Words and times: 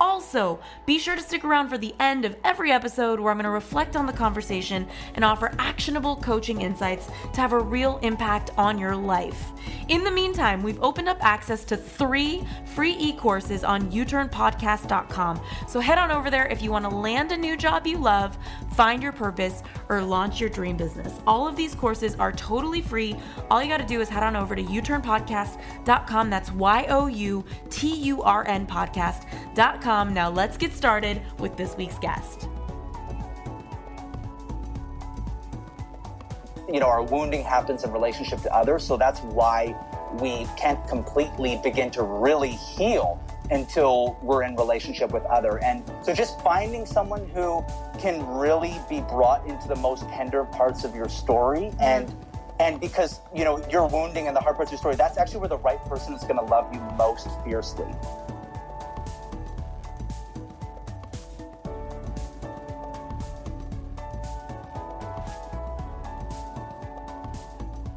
Also, 0.00 0.58
be 0.86 0.98
sure 0.98 1.14
to 1.14 1.22
stick 1.22 1.44
around 1.44 1.68
for 1.68 1.78
the 1.78 1.94
end 2.00 2.24
of 2.24 2.36
every 2.44 2.72
episode 2.72 3.20
where 3.20 3.30
I'm 3.30 3.36
going 3.38 3.44
to 3.44 3.50
reflect 3.50 3.96
on 3.96 4.06
the 4.06 4.12
conversation 4.12 4.88
and 5.14 5.24
offer 5.24 5.52
actionable 5.58 6.16
coaching 6.16 6.60
insights 6.60 7.08
to 7.32 7.40
have 7.40 7.52
a 7.52 7.58
real 7.58 7.98
impact 8.02 8.50
on 8.56 8.78
your 8.78 8.96
life. 8.96 9.52
In 9.88 10.02
the 10.02 10.10
meantime, 10.10 10.62
we've 10.62 10.82
opened 10.82 11.08
up 11.08 11.18
access 11.20 11.64
to 11.66 11.76
three 11.76 12.44
free 12.74 12.96
e 12.98 13.12
courses 13.12 13.64
on 13.64 13.90
youturnpodcast.com. 13.90 15.40
So 15.68 15.80
head 15.80 15.98
on 15.98 16.10
over 16.10 16.30
there 16.30 16.46
if 16.46 16.62
you 16.62 16.70
want 16.70 16.84
to 16.84 16.94
land 16.94 17.32
a 17.32 17.36
new 17.36 17.56
job 17.56 17.86
you 17.86 17.98
love, 17.98 18.36
find 18.74 19.02
your 19.02 19.12
purpose, 19.12 19.62
or 19.88 20.02
launch 20.02 20.40
your 20.40 20.50
dream 20.50 20.76
business. 20.76 21.12
All 21.26 21.46
of 21.46 21.56
these 21.56 21.74
courses 21.74 22.14
are 22.16 22.32
totally 22.32 22.80
free. 22.80 23.16
All 23.50 23.62
you 23.62 23.68
got 23.68 23.78
to 23.78 23.86
do 23.86 24.00
is 24.00 24.08
head 24.08 24.22
on 24.22 24.36
over 24.36 24.56
to 24.56 24.62
youturnpodcast.com. 24.62 26.30
That's 26.30 26.50
Y 26.50 26.86
O 26.88 27.06
U 27.06 27.44
T 27.70 27.94
U 27.94 28.22
R 28.22 28.46
N 28.48 28.66
podcast.com 28.66 29.83
now, 29.84 30.30
let's 30.30 30.56
get 30.56 30.72
started 30.72 31.20
with 31.38 31.58
this 31.58 31.76
week's 31.76 31.98
guest. 31.98 32.48
You 36.72 36.80
know, 36.80 36.86
our 36.86 37.02
wounding 37.02 37.44
happens 37.44 37.84
in 37.84 37.92
relationship 37.92 38.40
to 38.42 38.54
others, 38.54 38.82
so 38.82 38.96
that's 38.96 39.20
why 39.20 39.76
we 40.20 40.46
can't 40.56 40.82
completely 40.88 41.60
begin 41.62 41.90
to 41.90 42.02
really 42.02 42.52
heal 42.52 43.22
until 43.50 44.18
we're 44.22 44.44
in 44.44 44.56
relationship 44.56 45.12
with 45.12 45.22
other. 45.24 45.62
And 45.62 45.84
so 46.02 46.14
just 46.14 46.40
finding 46.40 46.86
someone 46.86 47.28
who 47.28 47.62
can 47.98 48.26
really 48.26 48.80
be 48.88 49.02
brought 49.02 49.46
into 49.46 49.68
the 49.68 49.76
most 49.76 50.08
tender 50.08 50.44
parts 50.44 50.84
of 50.84 50.94
your 50.94 51.10
story 51.10 51.60
mm-hmm. 51.60 51.80
and 51.82 52.16
and 52.60 52.80
because 52.80 53.20
you 53.34 53.44
know 53.44 53.60
your 53.68 53.86
wounding 53.86 54.28
and 54.28 54.36
the 54.36 54.40
hard 54.40 54.54
parts 54.54 54.68
of 54.70 54.74
your 54.74 54.78
story 54.78 54.94
that's 54.94 55.18
actually 55.18 55.40
where 55.40 55.48
the 55.48 55.58
right 55.58 55.84
person 55.86 56.14
is 56.14 56.22
going 56.22 56.36
to 56.36 56.44
love 56.44 56.72
you 56.72 56.80
most 56.96 57.26
fiercely 57.44 57.92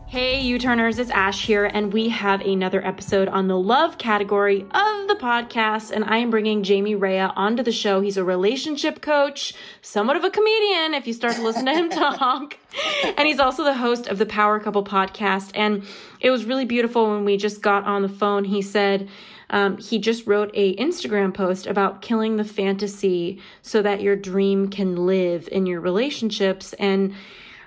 Hey, 0.10 0.40
U 0.44 0.58
Turners, 0.58 1.00
it's 1.00 1.12
Ash 1.12 1.46
here, 1.46 1.66
and 1.66 1.92
we 1.92 2.08
have 2.08 2.40
another 2.40 2.86
episode 2.88 3.28
on 3.28 3.50
the 3.50 3.60
love 3.60 3.98
category 3.98 4.62
of 4.62 5.08
the 5.10 5.18
podcast. 5.20 5.92
And 5.92 6.06
I 6.06 6.20
am 6.20 6.30
bringing 6.30 6.64
Jamie 6.64 6.96
Rea 6.96 7.24
onto 7.36 7.62
the 7.62 7.74
show. 7.74 8.00
He's 8.00 8.16
a 8.16 8.24
relationship 8.24 9.02
coach, 9.02 9.54
somewhat 9.82 10.16
of 10.16 10.24
a 10.24 10.30
comedian 10.30 10.94
if 10.94 11.08
you 11.08 11.14
start 11.14 11.36
to 11.36 11.44
listen 11.44 11.66
to 11.66 11.74
him 11.74 11.90
talk. 11.90 12.58
and 13.04 13.28
he's 13.28 13.42
also 13.42 13.66
the 13.66 13.74
host 13.74 14.08
of 14.08 14.18
the 14.18 14.26
Power 14.26 14.62
Couple 14.62 14.82
podcast. 14.82 15.52
And 15.54 15.84
it 16.22 16.32
was 16.32 16.46
really 16.46 16.66
beautiful 16.66 17.12
when 17.12 17.26
we 17.26 17.36
just 17.36 17.62
got 17.62 17.84
on 17.84 18.02
the 18.02 18.08
phone. 18.10 18.46
He 18.46 18.62
said, 18.62 19.10
um, 19.50 19.78
he 19.78 20.00
just 20.00 20.26
wrote 20.26 20.52
a 20.54 20.74
Instagram 20.78 21.34
post 21.34 21.68
about 21.68 22.02
killing 22.02 22.38
the 22.38 22.46
fantasy 22.46 23.42
so 23.62 23.82
that 23.82 24.02
your 24.02 24.16
dream 24.16 24.70
can 24.70 25.06
live 25.06 25.50
in 25.52 25.66
your 25.66 25.82
relationships. 25.82 26.72
And 26.80 27.14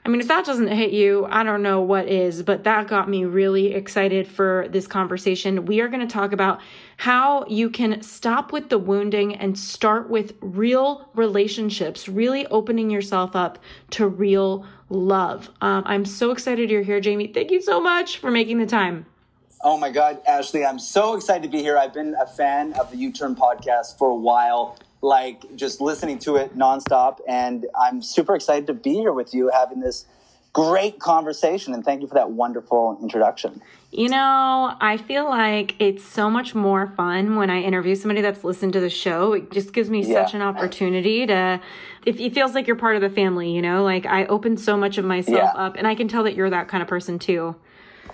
I 0.05 0.09
mean, 0.09 0.20
if 0.20 0.29
that 0.29 0.47
doesn't 0.47 0.69
hit 0.69 0.93
you, 0.93 1.27
I 1.29 1.43
don't 1.43 1.62
know 1.62 1.83
what 1.83 2.09
is, 2.09 2.43
but 2.43 2.65
that 2.65 2.89
got 2.89 3.08
me 3.08 3.24
really 3.24 3.74
excited 3.74 4.27
for 4.27 4.67
this 4.70 4.86
conversation. 4.86 5.67
We 5.67 5.80
are 5.80 5.89
going 5.89 6.07
to 6.07 6.13
talk 6.13 6.33
about 6.33 6.61
how 6.97 7.45
you 7.47 7.69
can 7.69 8.01
stop 8.01 8.51
with 8.51 8.70
the 8.70 8.79
wounding 8.79 9.35
and 9.35 9.58
start 9.58 10.08
with 10.08 10.35
real 10.41 11.11
relationships, 11.14 12.08
really 12.08 12.47
opening 12.47 12.89
yourself 12.89 13.36
up 13.36 13.58
to 13.91 14.08
real 14.08 14.67
love. 14.89 15.51
Um, 15.61 15.83
I'm 15.86 16.07
so 16.07 16.30
excited 16.30 16.70
you're 16.70 16.83
here, 16.83 17.01
Jamie. 17.01 17.27
Thank 17.27 17.51
you 17.51 17.61
so 17.61 17.80
much 17.80 18.19
for 18.19 18.30
making 18.30 18.58
the 18.58 18.67
time. 18.67 19.05
Oh 19.63 19.77
my 19.77 19.91
God, 19.91 20.23
Ashley, 20.27 20.64
I'm 20.64 20.79
so 20.79 21.14
excited 21.14 21.42
to 21.42 21.48
be 21.48 21.58
here. 21.58 21.77
I've 21.77 21.92
been 21.92 22.14
a 22.19 22.27
fan 22.27 22.73
of 22.74 22.91
the 22.91 22.97
U 22.97 23.13
Turn 23.13 23.36
podcast 23.36 23.98
for 23.98 24.08
a 24.08 24.14
while 24.14 24.79
like 25.02 25.56
just 25.56 25.80
listening 25.80 26.18
to 26.20 26.36
it 26.36 26.56
nonstop. 26.56 27.18
And 27.27 27.66
I'm 27.80 28.02
super 28.02 28.34
excited 28.34 28.66
to 28.66 28.74
be 28.74 28.94
here 28.94 29.12
with 29.12 29.34
you 29.34 29.50
having 29.52 29.80
this 29.80 30.06
great 30.52 30.98
conversation. 30.98 31.74
And 31.74 31.84
thank 31.84 32.02
you 32.02 32.08
for 32.08 32.14
that 32.14 32.30
wonderful 32.30 32.98
introduction. 33.00 33.62
You 33.92 34.08
know, 34.08 34.77
I 34.80 34.98
feel 34.98 35.24
like 35.28 35.74
it's 35.80 36.05
so 36.05 36.30
much 36.30 36.55
more 36.55 36.92
fun 36.96 37.36
when 37.36 37.50
I 37.50 37.61
interview 37.62 37.96
somebody 37.96 38.20
that's 38.20 38.44
listened 38.44 38.72
to 38.74 38.80
the 38.80 38.90
show. 38.90 39.33
It 39.33 39.50
just 39.50 39.72
gives 39.72 39.90
me 39.90 40.05
yeah. 40.05 40.24
such 40.24 40.34
an 40.34 40.42
opportunity 40.42 41.27
to, 41.27 41.61
if 42.06 42.20
it 42.20 42.32
feels 42.32 42.55
like 42.55 42.67
you're 42.67 42.77
part 42.77 42.94
of 42.94 43.02
the 43.02 43.11
family, 43.11 43.50
you 43.50 43.62
know, 43.62 43.82
like 43.82 44.06
I 44.06 44.27
open 44.27 44.56
so 44.56 44.77
much 44.77 44.98
of 44.98 45.05
myself 45.05 45.38
yeah. 45.38 45.61
up 45.61 45.77
and 45.77 45.86
I 45.88 45.94
can 45.96 46.06
tell 46.06 46.22
that 46.24 46.34
you're 46.34 46.50
that 46.50 46.68
kind 46.68 46.82
of 46.82 46.88
person 46.88 47.18
too. 47.18 47.56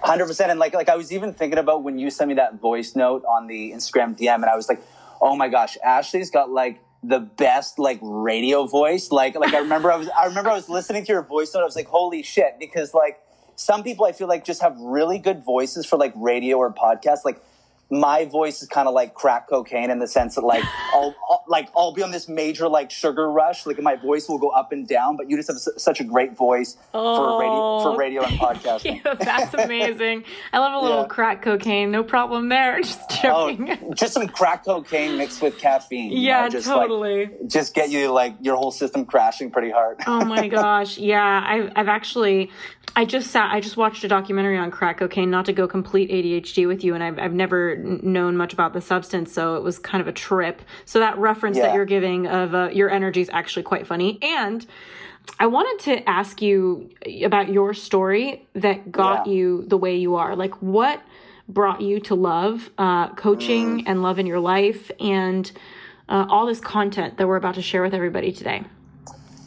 Hundred 0.03 0.27
percent, 0.27 0.51
and 0.51 0.61
like 0.61 0.75
like 0.75 0.91
I 0.91 0.97
was 0.97 1.11
even 1.11 1.33
thinking 1.33 1.59
about 1.59 1.83
when 1.83 1.99
you 1.99 2.11
sent 2.11 2.29
me 2.29 2.35
that 2.35 2.61
voice 2.61 2.95
note 2.95 3.25
on 3.25 3.47
the 3.47 3.73
Instagram 3.73 4.17
DM, 4.17 4.35
and 4.35 4.45
I 4.45 4.55
was 4.55 4.69
like, 4.69 4.83
oh 5.21 5.37
my 5.37 5.49
gosh, 5.49 5.77
Ashley's 5.85 6.31
got 6.31 6.51
like 6.51 6.83
the 7.03 7.21
best 7.21 7.79
like 7.79 7.99
radio 8.03 8.67
voice. 8.67 9.11
Like 9.11 9.35
like 9.37 9.55
I 9.55 9.59
remember 9.59 9.93
I 9.93 9.97
was 9.97 10.09
I 10.09 10.27
remember 10.27 10.51
I 10.51 10.55
was 10.55 10.69
listening 10.69 11.05
to 11.05 11.13
your 11.13 11.23
voice 11.23 11.55
note. 11.55 11.61
I 11.61 11.65
was 11.65 11.77
like, 11.77 11.87
holy 11.87 12.23
shit, 12.23 12.57
because 12.59 12.95
like 12.95 13.21
some 13.57 13.83
people 13.83 14.07
I 14.07 14.13
feel 14.13 14.29
like 14.29 14.45
just 14.45 14.63
have 14.63 14.77
really 14.79 15.19
good 15.19 15.45
voices 15.45 15.87
for 15.87 15.97
like 15.97 16.13
radio 16.17 16.59
or 16.59 16.73
podcast. 16.73 17.19
Like 17.25 17.43
my 17.91 18.25
voice 18.25 18.63
is 18.63 18.69
kind 18.69 18.89
of 18.89 18.95
like 18.95 19.15
crack 19.15 19.49
cocaine 19.49 19.91
in 19.91 19.99
the 19.99 20.09
sense 20.09 20.35
that 20.35 20.43
like 20.43 20.65
I'll, 20.93 21.15
I'll, 21.31 21.45
like 21.47 21.69
I'll 21.77 21.93
be 21.93 22.03
on 22.03 22.11
this 22.11 22.29
major 22.29 22.69
like 22.69 22.91
sugar 22.91 23.31
rush 23.31 23.65
like 23.65 23.81
my 23.81 23.97
voice 23.97 24.29
will 24.29 24.39
go 24.39 24.49
up 24.49 24.73
and 24.73 24.89
down 24.89 25.17
but 25.17 25.31
you 25.31 25.37
just 25.37 25.49
have 25.49 25.57
s- 25.57 25.69
such 25.83 26.01
a 26.01 26.05
great 26.05 26.37
voice 26.37 26.77
oh, 26.95 27.17
for 27.17 27.41
radio 27.41 27.83
for 27.83 27.99
radio 27.99 28.23
and 28.25 28.39
podcasting. 28.41 29.03
that's 29.21 29.55
amazing. 29.55 30.25
I 30.53 30.59
love 30.59 30.75
a 30.75 30.85
little 30.85 31.03
yeah. 31.03 31.09
crack 31.09 31.43
cocaine. 31.43 31.91
No 31.91 32.03
problem 32.03 32.49
there. 32.49 32.81
Just 32.87 33.01
oh, 33.25 33.51
joking. 33.51 33.79
oh, 33.83 33.95
just 33.95 34.15
some 34.15 34.29
crack 34.29 34.65
cocaine 34.65 35.17
mixed 35.17 35.43
with 35.43 35.59
caffeine 35.59 36.13
yeah 36.13 36.43
know, 36.43 36.49
just, 36.51 36.67
totally. 36.67 37.27
like, 37.27 37.47
just 37.49 37.75
get 37.75 37.91
you 37.91 38.13
like 38.13 38.35
your 38.41 38.57
whole 38.57 38.71
system 38.71 39.05
crashing 39.05 39.51
pretty 39.51 39.71
hard. 39.71 39.99
Oh 40.07 40.25
my 40.25 40.49
gosh. 40.49 40.99
Yeah 40.99 41.45
I've, 41.47 41.73
I've 41.77 41.89
actually 41.89 42.51
I 42.99 43.05
just 43.05 43.31
sat 43.31 43.53
I 43.53 43.61
just 43.61 43.77
watched 43.77 44.03
a 44.05 44.09
documentary 44.09 44.57
on 44.57 44.71
crack 44.71 44.99
cocaine 44.99 45.31
not 45.31 45.45
to 45.45 45.53
go 45.53 45.69
complete 45.69 46.11
ADHD 46.11 46.67
with 46.67 46.83
you 46.83 46.95
and 46.95 47.05
I've, 47.05 47.19
I've 47.19 47.35
never 47.35 47.77
known 47.77 48.39
much 48.39 48.55
about 48.55 48.73
the 48.73 48.81
substance, 48.81 49.33
so 49.33 49.57
it 49.57 49.63
was 49.63 49.79
kind 49.79 50.01
of 50.01 50.09
a 50.09 50.13
trip. 50.13 50.63
So 50.87 51.01
that 51.01 51.19
reference 51.19 51.59
yeah. 51.59 51.67
that 51.67 51.75
you're 51.75 51.85
giving 51.85 52.27
of 52.27 52.55
uh, 52.55 52.71
your 52.73 52.89
energy 52.89 53.21
is 53.21 53.29
actually 53.31 53.65
quite 53.65 53.87
funny. 53.87 54.19
And 54.23 54.67
I 55.39 55.47
wanted 55.47 55.85
to 55.85 56.09
ask 56.09 56.41
you 56.41 56.91
about 57.23 57.53
your 57.53 57.75
story 57.75 58.47
that 58.55 58.91
got 58.91 59.27
yeah. 59.27 59.33
you 59.35 59.65
the 59.67 59.77
way 59.77 59.97
you 59.97 60.15
are. 60.15 60.35
Like, 60.35 60.55
what 60.63 61.03
brought 61.49 61.81
you 61.81 62.01
to 62.01 62.15
love 62.15 62.71
uh, 62.79 63.11
coaching 63.15 63.81
mm. 63.81 63.85
and 63.87 64.03
love 64.03 64.19
in 64.19 64.27
your 64.27 64.41
life, 64.41 64.91
and 64.99 65.51
uh, 66.09 66.27
all 66.29 66.47
this 66.47 66.61
content 66.61 67.19
that 67.19 67.27
we're 67.27 67.37
about 67.37 67.57
to 67.57 67.63
share 67.63 67.83
with 67.83 67.95
everybody 67.95 68.33
today? 68.33 68.65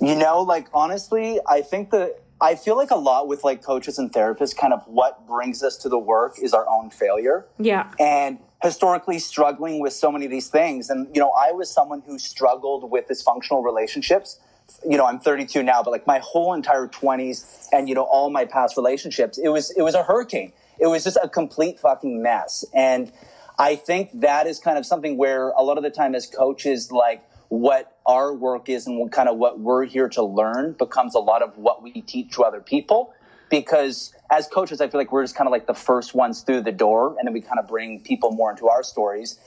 You 0.02 0.16
know, 0.16 0.42
like 0.42 0.68
honestly, 0.74 1.40
I 1.48 1.62
think 1.62 1.92
that 1.92 2.20
I 2.42 2.56
feel 2.56 2.78
like 2.78 2.92
a 2.92 2.96
lot 2.96 3.28
with 3.28 3.44
like 3.44 3.62
coaches 3.62 4.00
and 4.00 4.12
therapists, 4.12 4.56
kind 4.56 4.74
of 4.74 4.84
what 4.88 5.28
brings 5.28 5.62
us 5.64 5.76
to 5.78 5.90
the 5.90 6.00
work 6.00 6.40
is 6.42 6.54
our 6.54 6.68
own 6.70 6.90
failure. 6.90 7.46
Yeah. 7.58 7.92
And 8.00 8.40
historically 8.64 9.20
struggling 9.20 9.80
with 9.80 9.94
so 9.94 10.12
many 10.12 10.26
of 10.26 10.32
these 10.32 10.48
things. 10.50 10.90
And, 10.90 11.08
you 11.14 11.22
know, 11.22 11.32
I 11.32 11.52
was 11.52 11.70
someone 11.70 12.02
who 12.06 12.18
struggled 12.18 12.90
with 12.90 13.08
dysfunctional 13.08 13.64
relationships. 13.64 14.40
You 14.88 14.98
know, 14.98 15.06
I'm 15.06 15.20
32 15.20 15.64
now, 15.64 15.82
but 15.84 15.92
like 15.92 16.08
my 16.08 16.20
whole 16.20 16.54
entire 16.54 16.88
20s 16.88 17.68
and, 17.72 17.90
you 17.90 17.96
know, 17.96 18.04
all 18.04 18.30
my 18.30 18.46
past 18.46 18.78
relationships, 18.78 19.38
it 19.38 19.50
was, 19.50 19.72
it 19.72 19.82
was 19.82 19.96
a 19.96 20.04
hurricane. 20.04 20.54
It 20.80 20.88
was 20.88 21.04
just 21.04 21.18
a 21.22 21.28
complete 21.28 21.80
fucking 21.80 22.22
mess. 22.22 22.64
And 22.74 23.12
I 23.58 23.76
think 23.76 24.12
that 24.22 24.48
is 24.48 24.60
kind 24.60 24.78
of 24.78 24.86
something 24.86 25.18
where 25.18 25.50
a 25.50 25.62
lot 25.62 25.78
of 25.78 25.84
the 25.84 25.90
time 25.90 26.16
as 26.16 26.26
coaches, 26.26 26.92
like, 26.92 27.24
what 27.50 27.98
our 28.06 28.34
work 28.34 28.70
is 28.70 28.88
and 28.88 28.98
what 28.98 29.12
kind 29.12 29.28
of 29.28 29.38
what 29.38 29.60
we're 29.60 29.86
here 29.86 30.08
to 30.08 30.24
learn 30.24 30.74
becomes 30.74 31.16
a 31.16 31.20
lot 31.20 31.42
of 31.42 31.58
what 31.58 31.84
we 31.84 32.02
teach 32.02 32.32
to 32.34 32.44
other 32.44 32.62
people. 32.62 33.14
Because 33.50 34.14
as 34.32 34.48
coaches 34.48 34.80
i 34.80 34.88
feel 34.88 35.00
like 35.00 35.12
we're 35.12 35.24
just 35.24 35.36
kind 35.36 35.48
of 35.48 35.52
like 35.52 35.66
the 35.66 35.74
first 35.74 36.14
ones 36.14 36.42
through 36.42 36.62
the 36.62 36.72
door 36.72 37.16
and 37.18 37.28
then 37.28 37.34
we 37.34 37.42
kind 37.42 37.60
of 37.60 37.68
bring 37.68 38.00
people 38.00 38.32
more 38.32 38.52
into 38.52 38.68
our 38.70 38.84
stories. 38.84 39.40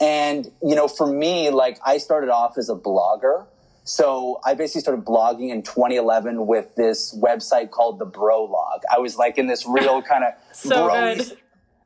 And 0.00 0.50
you 0.62 0.74
know 0.74 0.88
for 0.88 1.06
me 1.06 1.50
like 1.50 1.78
i 1.84 1.98
started 1.98 2.30
off 2.30 2.56
as 2.56 2.70
a 2.70 2.74
blogger. 2.74 3.46
So 3.84 4.40
i 4.44 4.54
basically 4.54 4.80
started 4.80 5.04
blogging 5.04 5.50
in 5.50 5.62
2011 5.62 6.46
with 6.46 6.74
this 6.74 7.14
website 7.14 7.70
called 7.70 7.98
the 7.98 8.06
brolog. 8.06 8.80
I 8.90 8.98
was 8.98 9.16
like 9.16 9.36
in 9.36 9.46
this 9.46 9.66
real 9.66 10.00
kind 10.10 10.24
of 10.24 10.32
so 10.52 10.88
good 10.88 11.36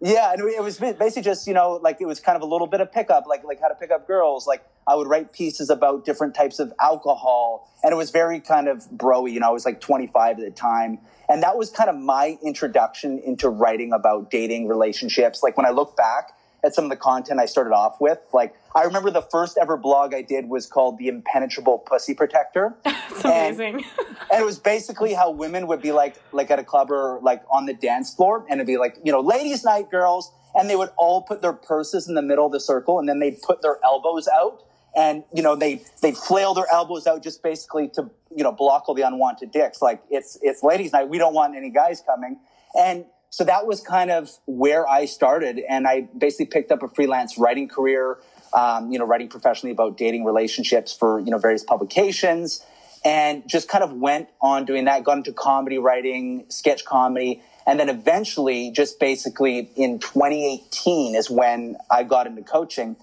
Yeah, 0.05 0.33
and 0.35 0.43
it 0.43 0.63
was 0.63 0.79
basically 0.79 1.23
just 1.23 1.47
you 1.47 1.55
know 1.55 1.81
like 1.83 1.99
it 1.99 2.05
was 2.05 2.21
kind 2.21 2.37
of 2.37 2.43
a 2.43 2.45
little 2.45 2.67
bit 2.67 2.83
of 2.83 2.93
pickup, 2.93 3.27
like 3.27 3.43
like 3.43 3.59
how 3.59 3.69
to 3.69 3.75
pick 3.75 3.91
up 3.91 4.07
girls. 4.07 4.47
Like 4.47 4.63
I 4.87 4.95
would 4.97 5.09
write 5.09 5.33
pieces 5.33 5.71
about 5.71 6.05
different 6.05 6.35
types 6.35 6.59
of 6.59 6.75
alcohol, 6.79 7.71
and 7.83 7.91
it 7.91 7.97
was 7.97 8.11
very 8.11 8.39
kind 8.39 8.69
of 8.69 8.85
broy. 8.91 9.33
You 9.33 9.41
know, 9.41 9.49
I 9.49 9.51
was 9.51 9.65
like 9.65 9.81
25 9.81 10.41
at 10.41 10.45
the 10.45 10.51
time, 10.51 10.99
and 11.27 11.43
that 11.43 11.57
was 11.57 11.71
kind 11.71 11.89
of 11.89 11.97
my 11.97 12.37
introduction 12.45 13.19
into 13.21 13.49
writing 13.49 13.95
about 13.95 14.31
dating 14.31 14.69
relationships. 14.69 15.43
Like 15.43 15.57
when 15.57 15.65
I 15.65 15.71
look 15.71 15.97
back 15.97 16.33
at 16.65 16.75
some 16.75 16.85
of 16.85 16.91
the 16.91 16.97
content 16.97 17.41
I 17.41 17.47
started 17.47 17.73
off 17.73 18.01
with, 18.01 18.19
like 18.33 18.55
I 18.75 18.83
remember 18.85 19.11
the 19.11 19.23
first 19.23 19.59
ever 19.61 19.77
blog 19.77 20.15
I 20.15 20.23
did 20.23 20.49
was 20.49 20.67
called 20.67 20.99
The 20.99 21.09
Impenetrable 21.09 21.79
Pussy 21.79 22.15
Protector. 22.15 22.75
It's 23.11 23.25
amazing. 23.25 23.77
And, 23.77 23.85
and, 24.33 24.43
it 24.43 24.45
was 24.45 24.59
basically 24.59 25.15
how 25.15 25.31
women 25.31 25.69
would 25.69 25.81
be 25.81 25.93
like 25.93 26.17
like 26.33 26.51
at 26.51 26.59
a 26.59 26.65
club 26.65 26.91
or 26.91 27.21
like 27.23 27.43
on 27.49 27.67
the 27.67 27.75
dance 27.75 28.13
floor 28.13 28.45
and 28.49 28.59
it'd 28.59 28.67
be 28.67 28.77
like, 28.77 28.97
you 29.05 29.13
know, 29.13 29.21
ladies 29.21 29.63
night 29.63 29.89
girls 29.89 30.33
and 30.55 30.69
they 30.69 30.75
would 30.75 30.89
all 30.97 31.23
put 31.23 31.41
their 31.41 31.53
purses 31.53 32.09
in 32.09 32.15
the 32.15 32.23
middle 32.23 32.47
of 32.47 32.51
the 32.51 32.59
circle 32.59 32.99
and 32.99 33.09
then 33.09 33.21
they'd 33.21 33.41
put 33.43 33.63
their 33.63 33.79
elbows 33.85 34.27
out 34.27 34.65
and 34.97 35.25
you 35.33 35.43
know 35.43 35.57
they 35.57 35.83
they'd 36.03 36.17
flail 36.17 36.55
their 36.55 36.67
elbows 36.73 37.07
out 37.07 37.23
just 37.23 37.43
basically 37.43 37.89
to 37.89 38.11
you 38.35 38.43
know 38.43 38.53
block 38.53 38.89
all 38.89 38.95
the 38.95 39.03
unwanted 39.03 39.51
dicks 39.51 39.83
like 39.83 40.03
it's 40.11 40.39
it's 40.43 40.63
ladies 40.63 40.93
night 40.93 41.09
we 41.09 41.19
don't 41.19 41.35
want 41.35 41.57
any 41.57 41.71
guys 41.71 42.03
coming 42.07 42.39
and 42.79 43.05
so 43.35 43.43
that 43.43 43.67
was 43.67 43.81
kind 43.81 44.13
of 44.13 44.31
where 44.47 44.89
I 44.89 45.07
started 45.07 45.61
and 45.69 45.89
I 45.89 46.03
basically 46.17 46.47
picked 46.47 46.71
up 46.71 46.85
a 46.85 46.89
freelance 46.89 47.37
writing 47.37 47.67
career 47.69 48.19
um, 48.55 48.93
you 48.93 48.99
know, 48.99 49.05
writing 49.05 49.29
professionally 49.29 49.73
about 49.73 49.97
dating 49.97 50.25
relationships 50.25 50.93
for, 50.93 51.19
you 51.19 51.33
know, 51.33 51.39
various 51.39 51.65
publications 51.65 52.65
and 53.05 53.43
just 53.49 53.69
kind 53.69 53.83
of 53.83 53.93
went 53.93 54.29
on 54.41 54.65
doing 54.65 54.85
that, 54.85 55.03
got 55.03 55.19
into 55.19 55.33
comedy 55.33 55.79
writing, 55.79 56.45
sketch 56.49 56.85
comedy. 56.85 57.43
And 57.67 57.81
then 57.81 57.89
eventually, 57.89 58.71
just 58.71 59.01
basically 59.01 59.69
in 59.75 59.99
2018 59.99 61.17
is 61.17 61.29
when 61.29 61.77
I 61.91 62.05
got 62.05 62.29
into 62.29 62.43
coaching. 62.43 62.95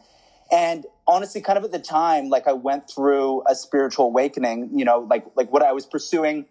And 0.50 0.86
honestly, 1.08 1.42
kind 1.42 1.58
of 1.58 1.66
at 1.66 1.72
the 1.72 1.80
time, 1.80 2.30
like 2.30 2.48
I 2.48 2.54
went 2.54 2.90
through 2.90 3.44
a 3.48 3.54
spiritual 3.54 4.06
awakening, 4.06 4.70
you 4.74 4.86
know, 4.86 5.00
like, 5.00 5.26
like 5.36 5.52
what 5.52 5.62
I 5.62 5.74
was 5.74 5.86
pursuing 5.86 6.46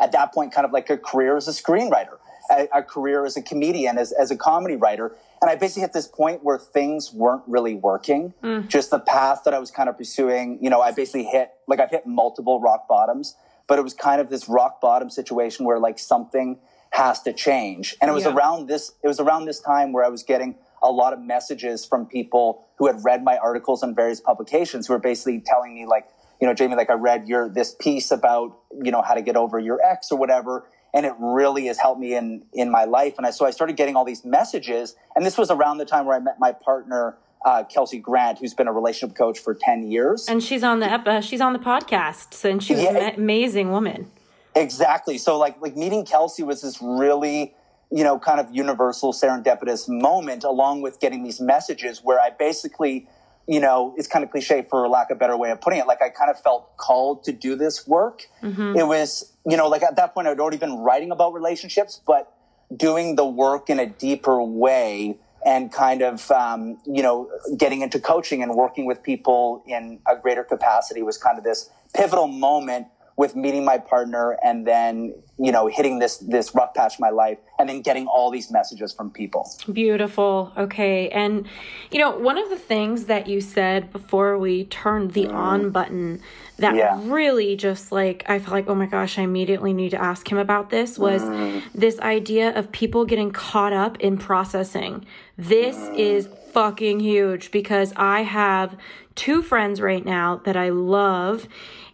at 0.00 0.12
that 0.12 0.32
point, 0.32 0.52
kind 0.52 0.64
of 0.64 0.72
like 0.72 0.88
a 0.90 0.96
career 0.96 1.36
as 1.36 1.48
a 1.48 1.52
screenwriter, 1.52 2.18
a, 2.52 2.68
a 2.72 2.82
career 2.82 3.24
as 3.24 3.36
a 3.36 3.42
comedian, 3.42 3.98
as, 3.98 4.12
as 4.12 4.30
a 4.30 4.36
comedy 4.36 4.76
writer. 4.76 5.16
And 5.40 5.50
I 5.50 5.56
basically 5.56 5.82
hit 5.82 5.92
this 5.92 6.06
point 6.06 6.44
where 6.44 6.58
things 6.58 7.12
weren't 7.12 7.42
really 7.46 7.74
working. 7.74 8.34
Mm. 8.42 8.68
Just 8.68 8.90
the 8.90 9.00
path 9.00 9.42
that 9.44 9.54
I 9.54 9.58
was 9.58 9.70
kind 9.70 9.88
of 9.88 9.98
pursuing, 9.98 10.58
you 10.62 10.70
know, 10.70 10.80
I 10.80 10.92
basically 10.92 11.24
hit, 11.24 11.50
like 11.66 11.80
I've 11.80 11.90
hit 11.90 12.06
multiple 12.06 12.60
rock 12.60 12.86
bottoms, 12.88 13.34
but 13.66 13.78
it 13.78 13.82
was 13.82 13.94
kind 13.94 14.20
of 14.20 14.28
this 14.28 14.48
rock 14.48 14.80
bottom 14.80 15.10
situation 15.10 15.66
where 15.66 15.78
like 15.78 15.98
something 15.98 16.58
has 16.90 17.22
to 17.22 17.32
change. 17.32 17.96
And 18.00 18.10
it 18.10 18.14
was 18.14 18.24
yeah. 18.24 18.34
around 18.34 18.68
this, 18.68 18.92
it 19.02 19.08
was 19.08 19.18
around 19.18 19.46
this 19.46 19.60
time 19.60 19.92
where 19.92 20.04
I 20.04 20.08
was 20.08 20.22
getting 20.22 20.56
a 20.82 20.90
lot 20.90 21.12
of 21.12 21.20
messages 21.20 21.84
from 21.86 22.06
people 22.06 22.66
who 22.76 22.86
had 22.86 23.02
read 23.02 23.24
my 23.24 23.38
articles 23.38 23.82
on 23.82 23.94
various 23.94 24.20
publications 24.20 24.86
who 24.86 24.92
were 24.92 24.98
basically 24.98 25.40
telling 25.44 25.74
me 25.74 25.86
like, 25.86 26.06
you 26.40 26.46
know, 26.46 26.54
Jamie, 26.54 26.74
like 26.74 26.90
I 26.90 26.94
read 26.94 27.28
your, 27.28 27.48
this 27.48 27.74
piece 27.74 28.10
about, 28.10 28.58
you 28.82 28.90
know, 28.90 29.00
how 29.00 29.14
to 29.14 29.22
get 29.22 29.36
over 29.36 29.58
your 29.58 29.80
ex 29.80 30.10
or 30.10 30.18
whatever 30.18 30.66
and 30.94 31.06
it 31.06 31.14
really 31.18 31.66
has 31.66 31.78
helped 31.78 32.00
me 32.00 32.14
in 32.14 32.44
in 32.52 32.70
my 32.70 32.84
life. 32.84 33.14
And 33.18 33.26
I, 33.26 33.30
so 33.30 33.46
I 33.46 33.50
started 33.50 33.76
getting 33.76 33.96
all 33.96 34.04
these 34.04 34.24
messages, 34.24 34.94
and 35.16 35.24
this 35.24 35.38
was 35.38 35.50
around 35.50 35.78
the 35.78 35.84
time 35.84 36.06
where 36.06 36.16
I 36.16 36.20
met 36.20 36.38
my 36.38 36.52
partner. 36.52 37.16
Uh, 37.44 37.64
Kelsey 37.64 37.98
Grant, 37.98 38.38
who's 38.38 38.54
been 38.54 38.68
a 38.68 38.72
relationship 38.72 39.16
coach 39.16 39.40
for 39.40 39.52
ten 39.52 39.90
years, 39.90 40.28
and 40.28 40.40
she's 40.40 40.62
on 40.62 40.78
the 40.78 40.86
uh, 40.86 41.20
she's 41.20 41.40
on 41.40 41.52
the 41.52 41.58
podcast, 41.58 42.44
and 42.48 42.62
she's 42.62 42.80
yeah, 42.80 42.96
an 42.96 43.14
amazing 43.16 43.72
woman. 43.72 44.08
Exactly. 44.54 45.18
So, 45.18 45.38
like, 45.38 45.60
like 45.60 45.76
meeting 45.76 46.04
Kelsey 46.04 46.42
was 46.42 46.62
this 46.62 46.80
really, 46.80 47.54
you 47.90 48.04
know, 48.04 48.18
kind 48.18 48.38
of 48.38 48.54
universal 48.54 49.12
serendipitous 49.12 49.88
moment, 49.88 50.44
along 50.44 50.82
with 50.82 51.00
getting 51.00 51.24
these 51.24 51.40
messages 51.40 52.00
where 52.02 52.20
I 52.20 52.30
basically 52.30 53.08
you 53.46 53.60
know, 53.60 53.94
it's 53.96 54.08
kind 54.08 54.24
of 54.24 54.30
cliche 54.30 54.66
for 54.68 54.88
lack 54.88 55.10
of 55.10 55.16
a 55.16 55.18
better 55.18 55.36
way 55.36 55.50
of 55.50 55.60
putting 55.60 55.78
it. 55.78 55.86
Like 55.86 56.02
I 56.02 56.08
kind 56.08 56.30
of 56.30 56.40
felt 56.40 56.76
called 56.76 57.24
to 57.24 57.32
do 57.32 57.56
this 57.56 57.86
work. 57.86 58.26
Mm-hmm. 58.42 58.76
It 58.76 58.86
was, 58.86 59.32
you 59.46 59.56
know, 59.56 59.68
like 59.68 59.82
at 59.82 59.96
that 59.96 60.14
point 60.14 60.28
I'd 60.28 60.40
already 60.40 60.58
been 60.58 60.78
writing 60.78 61.10
about 61.10 61.34
relationships, 61.34 62.00
but 62.06 62.32
doing 62.76 63.16
the 63.16 63.26
work 63.26 63.68
in 63.68 63.78
a 63.78 63.86
deeper 63.86 64.42
way 64.42 65.18
and 65.44 65.72
kind 65.72 66.02
of, 66.02 66.30
um, 66.30 66.78
you 66.86 67.02
know, 67.02 67.28
getting 67.56 67.82
into 67.82 67.98
coaching 67.98 68.42
and 68.42 68.54
working 68.54 68.86
with 68.86 69.02
people 69.02 69.64
in 69.66 69.98
a 70.06 70.16
greater 70.16 70.44
capacity 70.44 71.02
was 71.02 71.18
kind 71.18 71.36
of 71.36 71.44
this 71.44 71.68
pivotal 71.94 72.28
moment 72.28 72.86
with 73.22 73.36
meeting 73.36 73.64
my 73.64 73.78
partner 73.78 74.36
and 74.42 74.66
then 74.66 75.14
you 75.38 75.52
know 75.52 75.68
hitting 75.68 76.00
this 76.00 76.16
this 76.16 76.56
rough 76.56 76.74
patch 76.74 76.98
in 76.98 77.02
my 77.02 77.10
life 77.10 77.38
and 77.56 77.68
then 77.68 77.80
getting 77.80 78.08
all 78.08 78.32
these 78.32 78.50
messages 78.50 78.92
from 78.92 79.08
people 79.12 79.48
beautiful 79.72 80.52
okay 80.56 81.08
and 81.10 81.46
you 81.92 82.00
know 82.00 82.10
one 82.10 82.36
of 82.36 82.50
the 82.50 82.56
things 82.56 83.04
that 83.04 83.28
you 83.28 83.40
said 83.40 83.92
before 83.92 84.36
we 84.36 84.64
turned 84.64 85.12
the 85.12 85.26
mm. 85.26 85.34
on 85.34 85.70
button 85.70 86.20
that 86.56 86.74
yeah. 86.74 86.98
really 87.04 87.54
just 87.54 87.92
like 87.92 88.24
i 88.28 88.40
felt 88.40 88.50
like 88.50 88.66
oh 88.66 88.74
my 88.74 88.86
gosh 88.86 89.16
i 89.20 89.22
immediately 89.22 89.72
need 89.72 89.90
to 89.90 90.02
ask 90.02 90.30
him 90.30 90.38
about 90.38 90.70
this 90.70 90.98
was 90.98 91.22
mm. 91.22 91.62
this 91.72 92.00
idea 92.00 92.52
of 92.58 92.72
people 92.72 93.04
getting 93.04 93.30
caught 93.30 93.72
up 93.72 94.00
in 94.00 94.18
processing 94.18 95.06
this 95.38 95.76
mm. 95.76 95.96
is 95.96 96.28
fucking 96.52 97.00
huge 97.00 97.50
because 97.50 97.92
i 97.96 98.22
have 98.22 98.76
two 99.14 99.42
friends 99.42 99.80
right 99.80 100.04
now 100.04 100.36
that 100.44 100.56
i 100.56 100.68
love 100.68 101.48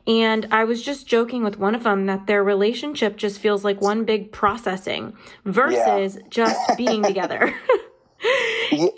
and 0.08 0.46
I 0.50 0.64
was 0.64 0.82
just 0.82 1.06
joking 1.06 1.44
with 1.44 1.58
one 1.58 1.74
of 1.74 1.82
them 1.82 2.06
that 2.06 2.26
their 2.26 2.42
relationship 2.42 3.18
just 3.18 3.38
feels 3.38 3.62
like 3.62 3.82
one 3.82 4.06
big 4.06 4.32
processing 4.32 5.14
versus 5.44 6.16
yeah. 6.16 6.22
just 6.30 6.58
being 6.78 7.02
together. 7.02 7.54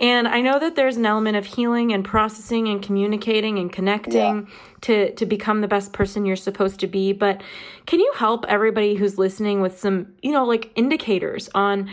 And 0.01 0.27
I 0.27 0.41
know 0.41 0.59
that 0.59 0.77
there's 0.77 0.97
an 0.97 1.07
element 1.07 1.37
of 1.37 1.45
healing 1.47 1.93
and 1.93 2.05
processing 2.05 2.69
and 2.69 2.83
communicating 2.83 3.59
and 3.59 3.71
connecting 3.73 4.15
yeah. 4.15 4.43
to 4.83 5.15
to 5.15 5.27
become 5.27 5.61
the 5.61 5.69
best 5.69 5.93
person 5.93 6.27
you're 6.27 6.37
supposed 6.37 6.81
to 6.81 6.87
be, 6.87 7.13
but 7.13 7.43
can 7.87 8.01
you 8.01 8.13
help 8.17 8.45
everybody 8.49 8.95
who's 8.95 9.19
listening 9.19 9.61
with 9.61 9.79
some, 9.79 10.13
you 10.23 10.33
know, 10.33 10.45
like 10.45 10.71
indicators 10.75 11.49
on 11.55 11.91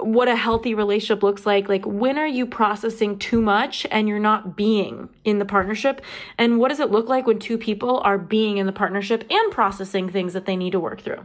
what 0.00 0.28
a 0.28 0.36
healthy 0.36 0.74
relationship 0.74 1.22
looks 1.22 1.46
like? 1.46 1.68
Like 1.68 1.84
when 1.86 2.18
are 2.18 2.26
you 2.26 2.46
processing 2.46 3.18
too 3.18 3.40
much 3.40 3.86
and 3.90 4.08
you're 4.08 4.18
not 4.18 4.56
being 4.56 5.08
in 5.24 5.38
the 5.38 5.44
partnership? 5.44 6.00
And 6.38 6.58
what 6.58 6.68
does 6.68 6.80
it 6.80 6.90
look 6.90 7.08
like 7.08 7.26
when 7.26 7.38
two 7.38 7.58
people 7.58 8.00
are 8.00 8.18
being 8.18 8.58
in 8.58 8.66
the 8.66 8.72
partnership 8.72 9.24
and 9.30 9.52
processing 9.52 10.08
things 10.08 10.32
that 10.32 10.46
they 10.46 10.56
need 10.56 10.72
to 10.72 10.80
work 10.80 11.00
through? 11.00 11.24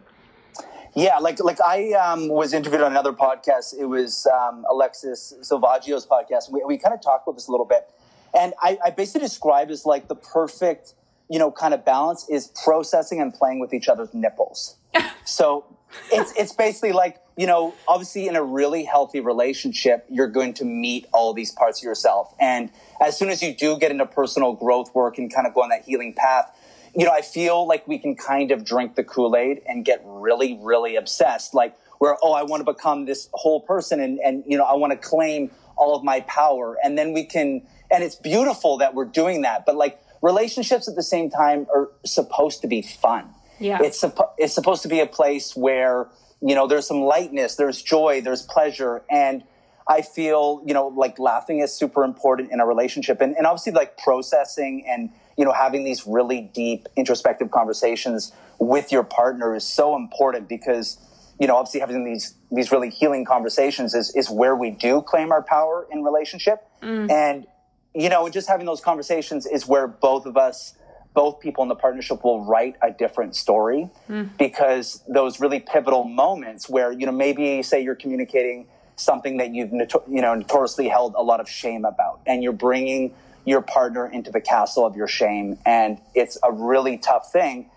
Yeah, 0.95 1.18
like 1.19 1.41
like 1.44 1.62
I 1.62 1.94
um, 1.94 2.30
was 2.30 2.53
interviewed 2.53 2.81
on 2.81 2.91
another 2.91 3.13
podcast. 3.13 3.75
It 3.80 3.86
was 3.86 4.27
um, 4.27 4.65
Alexis 4.69 5.33
Silvaggio's 5.41 6.06
podcast. 6.06 6.51
We, 6.51 6.63
we 6.65 6.77
kind 6.77 6.94
of 6.94 7.01
talked 7.01 7.27
about 7.27 7.36
this 7.36 7.47
a 7.47 7.51
little 7.51 7.65
bit, 7.65 7.89
and 8.38 8.53
I, 8.62 8.77
I 8.83 8.89
basically 8.89 9.21
describe 9.21 9.69
as 9.69 9.86
like 9.86 10.07
the 10.07 10.15
perfect, 10.15 10.95
you 11.30 11.38
know, 11.38 11.51
kind 11.51 11.74
of 11.74 11.86
balance 11.86 12.27
is 12.30 12.47
processing 12.63 13.22
and 13.22 13.34
playing 13.34 13.60
with 13.60 13.74
each 13.74 13.88
other's 13.88 14.13
nipples. 14.13 14.77
so 15.25 15.65
it's 16.12 16.34
it's 16.36 16.53
basically 16.53 16.91
like 16.91 17.17
you 17.38 17.46
know, 17.46 17.74
obviously 17.88 18.27
in 18.27 18.36
a 18.36 18.43
really 18.43 18.84
healthy 18.84 19.22
relationship, 19.22 20.05
you're 20.10 20.27
going 20.27 20.53
to 20.55 20.65
meet 20.65 21.08
all 21.13 21.34
these 21.34 21.51
parts 21.51 21.79
of 21.79 21.84
yourself, 21.84 22.34
and 22.39 22.72
as 23.00 23.15
soon 23.17 23.29
as 23.29 23.43
you 23.43 23.53
do 23.53 23.77
get 23.77 23.91
into 23.91 24.05
personal 24.08 24.53
growth 24.53 24.93
work 24.96 25.19
and 25.19 25.34
kind 25.34 25.46
of 25.46 25.53
go 25.53 25.62
on 25.62 25.69
that 25.69 25.84
healing 25.84 26.13
path 26.13 26.51
you 26.96 27.05
know, 27.05 27.12
I 27.12 27.22
feel 27.22 27.67
like 27.67 27.88
we 27.88 27.98
can 27.98 28.15
kind 28.15 28.51
of 28.51 28.63
drink 28.63 28.96
the 28.96 29.03
Kool 29.03 29.36
Aid 29.36 29.62
and 29.67 29.86
get 29.86 30.01
really, 30.03 30.60
really 30.62 30.96
obsessed. 30.96 31.53
Like, 31.53 31.75
where, 32.00 32.17
oh, 32.22 32.34
I 32.34 32.43
want 32.43 32.65
to 32.65 32.74
become 32.74 33.05
this 33.05 33.29
whole 33.34 33.62
person 33.62 34.00
and, 34.00 34.19
and, 34.19 34.43
you 34.48 34.58
know, 34.58 34.63
I 34.63 34.75
want 34.75 34.91
to 34.91 34.98
claim 34.98 35.51
all 35.75 35.96
of 35.96 36.03
my 36.03 36.22
power. 36.22 36.77
And 36.84 36.98
then 36.98 37.13
we 37.13 37.25
can, 37.25 37.62
and 37.91 38.03
it's 38.03 38.15
beautiful 38.15 38.77
that 38.77 38.93
we're 38.93 39.05
doing 39.05 39.41
that. 39.41 39.65
But 39.65 39.75
like, 39.75 40.00
relationships 40.22 40.88
at 40.88 40.96
the 40.96 41.03
same 41.03 41.29
time 41.29 41.67
are 41.74 41.89
supposed 42.05 42.62
to 42.62 42.67
be 42.67 42.81
fun. 42.81 43.29
Yeah. 43.60 43.79
It's, 43.81 44.01
suppo- 44.01 44.31
it's 44.38 44.53
supposed 44.53 44.81
to 44.84 44.88
be 44.88 45.00
a 45.00 45.05
place 45.05 45.55
where, 45.55 46.08
you 46.41 46.55
know, 46.55 46.67
there's 46.67 46.88
some 46.88 47.01
lightness, 47.01 47.55
there's 47.55 47.81
joy, 47.81 48.22
there's 48.22 48.43
pleasure. 48.43 49.03
And, 49.10 49.43
I 49.91 50.03
feel, 50.03 50.62
you 50.67 50.75
know, 50.75 50.89
like 50.89 51.17
laughing 51.17 51.62
is 51.62 51.74
super 51.74 52.03
important 52.03 52.51
in 52.51 52.60
a 52.60 52.65
relationship 52.67 53.22
and, 53.22 53.36
and 53.36 53.48
obviously 53.48 53.72
like 53.72 53.98
processing 53.98 54.86
and 54.88 55.10
you 55.39 55.46
know, 55.46 55.53
having 55.53 55.86
these 55.86 56.05
really 56.05 56.41
deep 56.53 56.89
introspective 56.98 57.50
conversations 57.50 58.34
with 58.60 58.91
your 58.91 59.03
partner 59.03 59.55
is 59.55 59.63
so 59.63 59.96
important 59.96 60.50
because, 60.50 60.98
you 61.39 61.48
know, 61.48 61.55
obviously 61.55 61.79
having 61.79 62.03
these, 62.03 62.36
these 62.51 62.74
really 62.74 62.89
healing 62.89 63.24
conversations 63.24 63.93
is, 63.93 64.13
is 64.17 64.29
where 64.29 64.58
we 64.58 64.69
do 64.69 65.01
claim 65.01 65.31
our 65.31 65.41
power 65.41 65.88
in 65.91 66.03
relationship. 66.03 66.67
Mm. 66.84 67.10
And, 67.10 67.48
you 67.96 68.10
know, 68.10 68.27
just 68.27 68.50
having 68.50 68.65
those 68.65 68.81
conversations 68.81 69.46
is 69.46 69.65
where 69.65 69.88
both 69.88 70.25
of 70.25 70.36
us, 70.36 70.75
both 71.13 71.39
people 71.39 71.63
in 71.63 71.69
the 71.69 71.75
partnership 71.75 72.22
will 72.25 72.43
write 72.43 72.75
a 72.81 72.91
different 72.91 73.34
story 73.34 73.89
mm. 74.10 74.29
because 74.38 75.01
those 75.08 75.39
really 75.39 75.62
pivotal 75.62 76.03
moments 76.03 76.67
where, 76.67 76.91
you 76.91 77.05
know, 77.05 77.13
maybe 77.13 77.63
say 77.63 77.81
you're 77.81 77.96
communicating 77.96 78.67
something 78.98 79.38
that 79.38 79.55
you've, 79.55 79.72
you 79.72 80.22
know, 80.22 80.36
notoriously 80.36 80.89
held 80.89 81.13
a 81.15 81.24
lot 81.24 81.39
of 81.39 81.48
shame 81.48 81.86
about 81.86 82.19
and 82.27 82.43
you're 82.43 82.51
bringing 82.51 83.15
your 83.46 83.62
partner 83.62 84.08
into 84.08 84.31
the 84.31 84.41
castle 84.41 84.86
of 84.86 84.96
your 84.96 85.08
shame. 85.08 85.58
And 85.65 86.00
it's 86.15 86.38
a 86.43 86.51
really 86.51 86.98
tough 86.98 87.31
thing. 87.31 87.69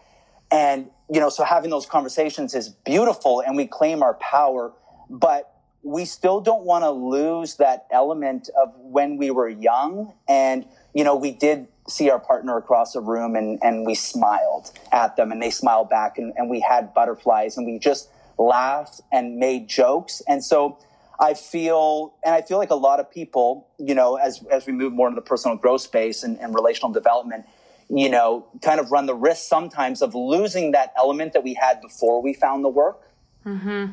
And, 0.51 0.91
you 1.11 1.21
know, 1.21 1.29
so 1.29 1.45
having 1.45 1.71
those 1.71 1.87
conversations 1.87 2.55
is 2.55 2.69
beautiful 2.69 3.41
and 3.41 3.57
we 3.57 3.67
claim 3.67 4.03
our 4.03 4.15
power. 4.15 4.73
But 5.09 5.53
we 5.83 6.05
still 6.05 6.41
don't 6.41 6.65
want 6.65 6.85
to 6.85 6.91
lose 6.91 7.57
that 7.57 7.87
element 7.91 8.49
of 8.61 8.73
when 8.77 9.17
we 9.17 9.31
were 9.31 9.49
young 9.49 10.13
and 10.29 10.65
you 10.95 11.03
know 11.03 11.17
we 11.17 11.33
did 11.33 11.67
see 11.89 12.09
our 12.09 12.21
partner 12.21 12.57
across 12.57 12.95
a 12.95 13.01
room 13.01 13.35
and, 13.35 13.59
and 13.63 13.85
we 13.85 13.95
smiled 13.95 14.71
at 14.93 15.17
them 15.17 15.33
and 15.33 15.43
they 15.43 15.51
smiled 15.51 15.91
back 15.91 16.17
and, 16.19 16.33
and 16.37 16.49
we 16.49 16.61
had 16.61 16.95
butterflies 16.95 17.57
and 17.57 17.67
we 17.67 17.79
just 17.79 18.09
laughed 18.39 19.01
and 19.11 19.37
made 19.37 19.69
jokes 19.69 20.23
and 20.29 20.45
so 20.45 20.79
i 21.23 21.33
feel 21.33 22.15
and 22.25 22.35
i 22.35 22.43
feel 22.43 22.59
like 22.59 22.71
a 22.71 22.83
lot 22.89 23.01
of 23.01 23.11
people 23.11 23.69
you 23.79 23.95
know 23.95 24.17
as 24.17 24.45
as 24.51 24.67
we 24.67 24.73
move 24.73 24.93
more 24.93 25.09
into 25.09 25.17
the 25.17 25.27
personal 25.27 25.57
growth 25.57 25.81
space 25.81 26.23
and, 26.23 26.39
and 26.41 26.55
relational 26.55 26.93
development 26.93 27.47
you 27.89 28.11
know 28.11 28.47
kind 28.61 28.79
of 28.81 28.93
run 28.93 29.07
the 29.07 29.15
risk 29.15 29.49
sometimes 29.49 30.03
of 30.03 30.15
losing 30.15 30.73
that 30.73 30.93
element 30.99 31.33
that 31.33 31.43
we 31.43 31.55
had 31.55 31.81
before 31.81 32.21
we 32.21 32.35
found 32.35 32.63
the 32.65 32.69
work 32.69 33.01
mm-hmm 33.47 33.87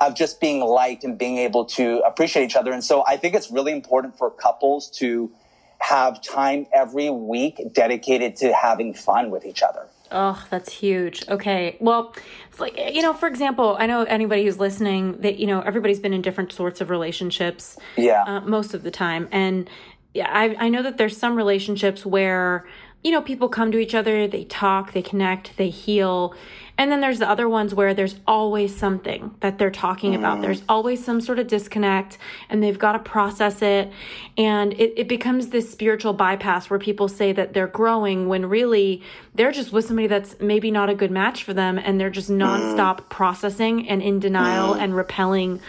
of 0.00 0.14
just 0.14 0.40
being 0.40 0.60
light 0.60 1.02
and 1.04 1.18
being 1.18 1.38
able 1.38 1.64
to 1.64 1.98
appreciate 2.00 2.44
each 2.44 2.56
other. 2.56 2.72
And 2.72 2.84
so 2.84 3.04
I 3.06 3.16
think 3.16 3.34
it's 3.34 3.50
really 3.50 3.72
important 3.72 4.16
for 4.16 4.30
couples 4.30 4.90
to 4.98 5.30
have 5.78 6.22
time 6.22 6.66
every 6.72 7.10
week 7.10 7.60
dedicated 7.72 8.36
to 8.36 8.52
having 8.52 8.94
fun 8.94 9.30
with 9.30 9.44
each 9.44 9.62
other. 9.62 9.86
Oh, 10.10 10.42
that's 10.50 10.72
huge. 10.72 11.28
Okay. 11.28 11.76
Well, 11.80 12.14
it's 12.50 12.60
like, 12.60 12.78
you 12.78 13.02
know, 13.02 13.12
for 13.12 13.26
example, 13.26 13.76
I 13.78 13.86
know 13.86 14.04
anybody 14.04 14.44
who's 14.44 14.58
listening 14.58 15.20
that, 15.20 15.38
you 15.38 15.46
know, 15.46 15.60
everybody's 15.60 16.00
been 16.00 16.14
in 16.14 16.22
different 16.22 16.52
sorts 16.52 16.80
of 16.80 16.90
relationships. 16.90 17.76
Yeah. 17.96 18.24
Uh, 18.24 18.40
most 18.40 18.74
of 18.74 18.82
the 18.82 18.90
time. 18.90 19.28
And 19.32 19.68
yeah, 20.14 20.30
I, 20.32 20.56
I 20.66 20.68
know 20.70 20.82
that 20.82 20.96
there's 20.96 21.16
some 21.16 21.36
relationships 21.36 22.06
where, 22.06 22.66
you 23.04 23.12
know, 23.12 23.22
people 23.22 23.48
come 23.48 23.70
to 23.72 23.78
each 23.78 23.94
other, 23.94 24.26
they 24.26 24.44
talk, 24.44 24.92
they 24.92 25.02
connect, 25.02 25.56
they 25.56 25.70
heal. 25.70 26.34
And 26.76 26.90
then 26.90 27.00
there's 27.00 27.20
the 27.20 27.28
other 27.28 27.48
ones 27.48 27.74
where 27.74 27.94
there's 27.94 28.16
always 28.26 28.74
something 28.76 29.34
that 29.40 29.58
they're 29.58 29.70
talking 29.70 30.12
mm. 30.12 30.18
about. 30.18 30.42
There's 30.42 30.62
always 30.68 31.04
some 31.04 31.20
sort 31.20 31.38
of 31.38 31.46
disconnect 31.46 32.18
and 32.48 32.62
they've 32.62 32.78
got 32.78 32.92
to 32.92 32.98
process 32.98 33.62
it. 33.62 33.92
And 34.36 34.72
it, 34.74 34.94
it 34.96 35.08
becomes 35.08 35.48
this 35.48 35.70
spiritual 35.70 36.12
bypass 36.12 36.70
where 36.70 36.78
people 36.78 37.08
say 37.08 37.32
that 37.32 37.52
they're 37.52 37.68
growing 37.68 38.28
when 38.28 38.46
really 38.46 39.02
they're 39.34 39.52
just 39.52 39.72
with 39.72 39.86
somebody 39.86 40.08
that's 40.08 40.38
maybe 40.40 40.70
not 40.70 40.90
a 40.90 40.94
good 40.94 41.10
match 41.10 41.44
for 41.44 41.54
them 41.54 41.78
and 41.78 42.00
they're 42.00 42.10
just 42.10 42.30
nonstop 42.30 42.98
mm. 42.98 43.08
processing 43.08 43.88
and 43.88 44.02
in 44.02 44.18
denial 44.18 44.74
mm. 44.74 44.80
and 44.80 44.96
repelling 44.96 45.60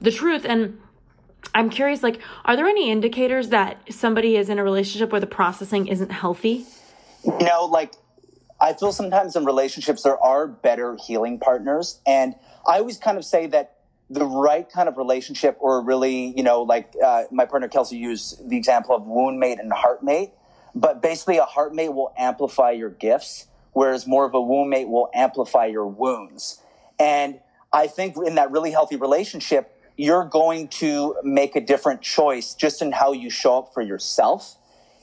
the 0.00 0.12
truth. 0.12 0.44
And 0.44 0.78
I'm 1.54 1.70
curious, 1.70 2.02
like, 2.02 2.20
are 2.44 2.56
there 2.56 2.66
any 2.66 2.90
indicators 2.90 3.48
that 3.48 3.80
somebody 3.92 4.36
is 4.36 4.48
in 4.48 4.58
a 4.58 4.64
relationship 4.64 5.10
where 5.10 5.20
the 5.20 5.26
processing 5.26 5.88
isn't 5.88 6.10
healthy? 6.10 6.66
You 7.26 7.44
know, 7.44 7.64
like 7.64 7.94
I 8.60 8.72
feel 8.72 8.92
sometimes 8.92 9.36
in 9.36 9.44
relationships 9.44 10.02
there 10.02 10.18
are 10.18 10.46
better 10.46 10.96
healing 10.96 11.38
partners. 11.38 12.00
And 12.06 12.34
I 12.66 12.78
always 12.78 12.98
kind 12.98 13.18
of 13.18 13.24
say 13.24 13.46
that 13.48 13.76
the 14.08 14.24
right 14.24 14.70
kind 14.70 14.88
of 14.88 14.96
relationship, 14.96 15.56
or 15.58 15.82
really, 15.82 16.32
you 16.36 16.44
know, 16.44 16.62
like 16.62 16.94
uh, 17.04 17.24
my 17.32 17.44
partner 17.44 17.68
Kelsey 17.68 17.96
used 17.96 18.48
the 18.48 18.56
example 18.56 18.94
of 18.94 19.04
wound 19.04 19.40
mate 19.40 19.58
and 19.58 19.72
heart 19.72 20.02
mate. 20.02 20.30
But 20.74 21.02
basically, 21.02 21.38
a 21.38 21.44
heart 21.44 21.74
mate 21.74 21.92
will 21.92 22.12
amplify 22.16 22.70
your 22.70 22.90
gifts, 22.90 23.46
whereas 23.72 24.06
more 24.06 24.24
of 24.24 24.34
a 24.34 24.40
wound 24.40 24.70
mate 24.70 24.88
will 24.88 25.10
amplify 25.12 25.66
your 25.66 25.86
wounds. 25.86 26.62
And 27.00 27.40
I 27.72 27.88
think 27.88 28.16
in 28.24 28.36
that 28.36 28.52
really 28.52 28.70
healthy 28.70 28.96
relationship, 28.96 29.72
you're 29.96 30.24
going 30.24 30.68
to 30.68 31.16
make 31.24 31.56
a 31.56 31.60
different 31.60 32.02
choice 32.02 32.54
just 32.54 32.82
in 32.82 32.92
how 32.92 33.12
you 33.12 33.30
show 33.30 33.58
up 33.58 33.74
for 33.74 33.82
yourself 33.82 34.56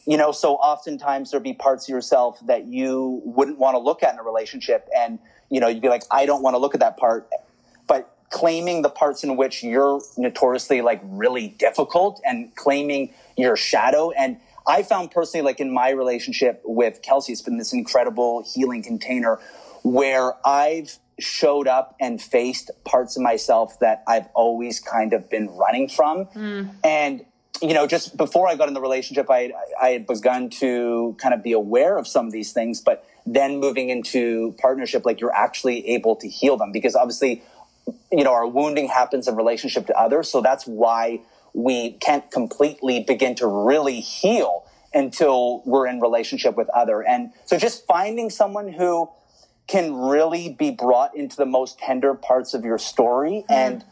you 0.06 0.18
know 0.18 0.32
so 0.32 0.56
oftentimes 0.56 1.32
there'll 1.32 1.44
be 1.44 1.54
parts 1.54 1.86
of 1.86 1.90
yourself 1.90 2.40
that 2.46 2.66
you 2.66 3.22
wouldn't 3.26 3.58
want 3.58 3.76
to 3.76 3.80
look 3.80 4.04
at 4.04 4.14
in 4.14 4.20
a 4.20 4.24
relationship 4.24 4.88
and 4.96 5.20
you 5.50 5.60
know 5.60 5.68
you'd 5.68 5.82
be 5.82 5.90
like 5.90 6.04
i 6.12 6.26
don't 6.26 6.42
want 6.42 6.54
to 6.54 6.58
look 6.58 6.74
at 6.74 6.80
that 6.80 6.98
part 6.98 7.30
but 7.88 8.16
claiming 8.30 8.82
the 8.82 8.90
parts 8.90 9.24
in 9.24 9.38
which 9.38 9.64
you're 9.64 10.02
notoriously 10.18 10.82
like 10.82 11.02
really 11.04 11.50
difficult 11.60 12.22
and 12.26 12.56
claiming 12.56 13.14
your 13.38 13.56
shadow 13.56 14.12
and 14.12 14.38
i 14.68 14.84
found 14.84 15.12
personally 15.12 15.44
like 15.44 15.60
in 15.60 15.74
my 15.74 15.90
relationship 15.90 16.62
with 16.66 17.02
kelsey 17.02 17.32
it's 17.32 17.42
been 17.42 17.58
this 17.58 17.74
incredible 17.74 18.44
healing 18.54 18.84
container 18.84 19.40
where 19.84 20.34
i've 20.46 20.98
showed 21.20 21.68
up 21.68 21.96
and 22.00 22.20
faced 22.20 22.72
parts 22.84 23.16
of 23.16 23.22
myself 23.22 23.80
that 23.80 24.04
i've 24.08 24.28
always 24.34 24.80
kind 24.80 25.14
of 25.14 25.30
been 25.30 25.48
running 25.56 25.88
from 25.88 26.26
mm. 26.26 26.70
and 26.84 27.24
you 27.62 27.74
know, 27.74 27.88
just 27.88 28.18
before 28.18 28.48
I 28.48 28.56
got 28.56 28.68
in 28.68 28.74
the 28.74 28.82
relationship, 28.82 29.30
I, 29.30 29.52
I 29.82 29.90
had 29.90 30.08
begun 30.08 30.50
to 30.62 31.16
kind 31.20 31.34
of 31.34 31.44
be 31.44 31.54
aware 31.54 31.98
of 31.98 32.08
some 32.08 32.26
of 32.26 32.32
these 32.32 32.52
things, 32.52 32.82
but 32.82 33.08
then 33.26 33.60
moving 33.60 33.90
into 33.90 34.54
partnership, 34.60 35.06
like 35.06 35.22
you're 35.22 35.34
actually 35.34 35.88
able 35.90 36.16
to 36.18 36.28
heal 36.28 36.58
them 36.58 36.72
because 36.72 36.96
obviously, 36.96 37.42
you 38.12 38.24
know, 38.24 38.34
our 38.34 38.48
wounding 38.48 38.88
happens 38.88 39.28
in 39.28 39.36
relationship 39.36 39.88
to 39.88 39.98
others. 39.98 40.30
So 40.30 40.42
that's 40.42 40.66
why 40.66 41.22
we 41.54 41.92
can't 41.92 42.30
completely 42.32 43.02
begin 43.02 43.36
to 43.36 43.48
really 43.48 44.02
heal 44.02 44.66
until 44.94 45.62
we're 45.66 45.88
in 45.88 46.00
relationship 46.00 46.56
with 46.56 46.70
other. 46.70 47.02
And 47.02 47.32
so 47.46 47.58
just 47.58 47.86
finding 47.86 48.30
someone 48.30 48.72
who 48.72 49.10
can 49.68 49.96
really 49.96 50.50
be 50.50 50.72
brought 50.72 51.16
into 51.16 51.38
the 51.38 51.46
most 51.46 51.80
tender 51.80 52.14
parts 52.14 52.54
of 52.54 52.66
your 52.66 52.78
story 52.78 53.46
mm-hmm. 53.50 53.54
and 53.54 53.86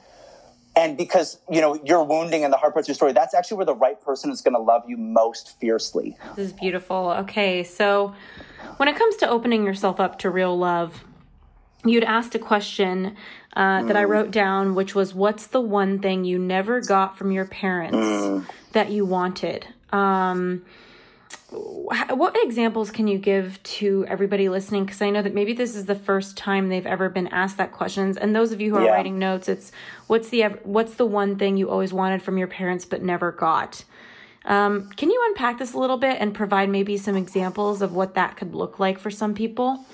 and 0.76 0.98
because 0.98 1.40
you 1.50 1.62
know 1.62 1.80
you're 1.84 2.04
wounding 2.04 2.44
and 2.44 2.54
the 2.54 2.58
hard 2.58 2.74
parts 2.74 2.86
of 2.86 2.90
your 2.90 2.96
story 2.96 3.12
that's 3.12 3.34
actually 3.34 3.58
where 3.58 3.66
the 3.66 3.76
right 3.76 4.02
person 4.02 4.32
is 4.32 4.42
going 4.42 4.54
to 4.54 4.60
love 4.60 4.84
you 4.88 4.98
most 4.98 5.60
fiercely 5.60 6.18
this 6.36 6.48
is 6.48 6.54
beautiful 6.54 7.12
okay 7.12 7.64
so 7.64 8.14
when 8.78 8.88
it 8.88 8.96
comes 8.96 9.16
to 9.18 9.30
opening 9.30 9.66
yourself 9.66 10.00
up 10.00 10.20
to 10.20 10.30
real 10.30 10.58
love 10.58 11.04
you'd 11.84 12.04
asked 12.04 12.36
a 12.36 12.40
question 12.40 13.16
uh, 13.56 13.84
that 13.84 13.96
i 13.96 14.04
mm. 14.04 14.10
wrote 14.10 14.32
down 14.32 14.76
which 14.76 14.96
was 14.96 15.14
what's 15.14 15.48
the 15.48 15.62
one 15.62 16.00
thing 16.00 16.24
you 16.24 16.40
never 16.40 16.80
got 16.80 17.18
from 17.18 17.32
your 17.32 17.46
parents 17.46 17.98
mm. 17.98 18.46
that 18.72 18.92
you 18.92 19.06
wanted 19.06 19.68
um, 19.92 20.64
what 21.52 22.36
examples 22.44 22.92
can 22.92 23.08
you 23.08 23.18
give 23.18 23.62
to 23.64 24.06
everybody 24.08 24.48
listening? 24.48 24.86
Because 24.86 25.02
i 25.02 25.10
know 25.10 25.22
that 25.22 25.34
maybe 25.34 25.54
this 25.54 25.76
is 25.76 25.86
the 25.86 25.96
first 25.96 26.38
time 26.38 26.70
they've 26.70 26.88
ever 26.88 27.10
been 27.10 27.28
asked 27.28 27.58
that 27.58 27.74
questions. 27.74 28.18
And 28.18 28.36
those 28.36 28.52
of 28.52 28.62
you 28.62 28.72
who 28.72 28.78
are 28.78 28.86
yeah. 28.86 28.92
writing 28.92 29.20
notes 29.20 29.50
it's 29.50 29.72
what's 30.08 30.30
the 30.30 30.44
what's 30.64 30.96
the 30.96 31.06
one 31.06 31.38
thing 31.38 31.58
you 31.58 31.70
always 31.70 31.92
wanted 31.92 32.22
from 32.22 32.38
your 32.38 32.48
parents 32.48 32.86
but 32.86 33.04
never 33.04 33.32
got? 33.32 33.84
Um, 34.46 34.90
can 34.92 35.12
you 35.12 35.22
unpack 35.28 35.60
this 35.60 35.74
a 35.74 35.78
little 35.78 35.98
bit 35.98 36.18
and 36.20 36.34
provide 36.34 36.70
maybe 36.70 36.98
some 36.98 37.16
examples 37.16 37.82
of 37.82 37.94
what 37.94 38.16
that 38.16 38.38
could 38.38 38.56
look 38.56 38.80
like 38.80 38.98
for 38.98 39.12
some 39.12 39.36
people? 39.36 39.86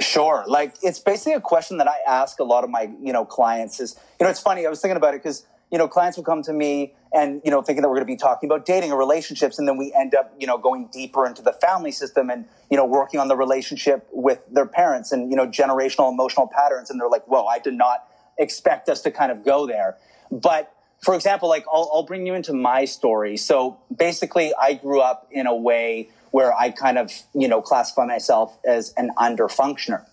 Sure. 0.00 0.44
Like 0.46 0.76
it's 0.82 0.98
basically 0.98 1.34
a 1.34 1.40
question 1.40 1.76
that 1.78 1.88
i 1.88 1.96
ask 2.06 2.38
a 2.38 2.44
lot 2.44 2.62
of 2.62 2.70
my 2.70 2.88
you 3.02 3.12
know 3.12 3.24
clients 3.24 3.80
is 3.80 3.96
you 4.18 4.24
know 4.24 4.30
it's 4.30 4.40
funny 4.40 4.64
i 4.64 4.70
was 4.70 4.80
thinking 4.80 4.96
about 4.96 5.14
it 5.14 5.22
because 5.22 5.44
you 5.70 5.78
know, 5.78 5.86
clients 5.86 6.16
will 6.16 6.24
come 6.24 6.42
to 6.42 6.52
me 6.52 6.94
and, 7.12 7.40
you 7.44 7.50
know, 7.50 7.62
thinking 7.62 7.82
that 7.82 7.88
we're 7.88 7.96
going 7.96 8.06
to 8.06 8.12
be 8.12 8.16
talking 8.16 8.48
about 8.48 8.66
dating 8.66 8.92
or 8.92 8.98
relationships. 8.98 9.58
And 9.58 9.68
then 9.68 9.76
we 9.76 9.92
end 9.98 10.14
up, 10.14 10.34
you 10.38 10.46
know, 10.46 10.58
going 10.58 10.88
deeper 10.92 11.26
into 11.26 11.42
the 11.42 11.52
family 11.52 11.92
system 11.92 12.30
and, 12.30 12.44
you 12.70 12.76
know, 12.76 12.84
working 12.84 13.20
on 13.20 13.28
the 13.28 13.36
relationship 13.36 14.08
with 14.12 14.40
their 14.50 14.66
parents 14.66 15.12
and, 15.12 15.30
you 15.30 15.36
know, 15.36 15.46
generational 15.46 16.10
emotional 16.10 16.48
patterns. 16.48 16.90
And 16.90 17.00
they're 17.00 17.08
like, 17.08 17.26
whoa, 17.26 17.46
I 17.46 17.58
did 17.58 17.74
not 17.74 18.04
expect 18.38 18.88
us 18.88 19.00
to 19.02 19.10
kind 19.10 19.30
of 19.30 19.44
go 19.44 19.66
there. 19.66 19.96
But 20.30 20.72
for 21.02 21.14
example, 21.14 21.48
like 21.48 21.64
I'll, 21.72 21.90
I'll 21.92 22.04
bring 22.04 22.26
you 22.26 22.34
into 22.34 22.52
my 22.52 22.84
story. 22.84 23.36
So 23.36 23.78
basically, 23.96 24.52
I 24.60 24.74
grew 24.74 25.00
up 25.00 25.28
in 25.30 25.46
a 25.46 25.54
way 25.54 26.08
where 26.32 26.52
I 26.54 26.70
kind 26.70 26.98
of, 26.98 27.12
you 27.34 27.48
know, 27.48 27.60
classify 27.60 28.06
myself 28.06 28.56
as 28.64 28.92
an 28.96 29.10
underfunctioner 29.18 30.04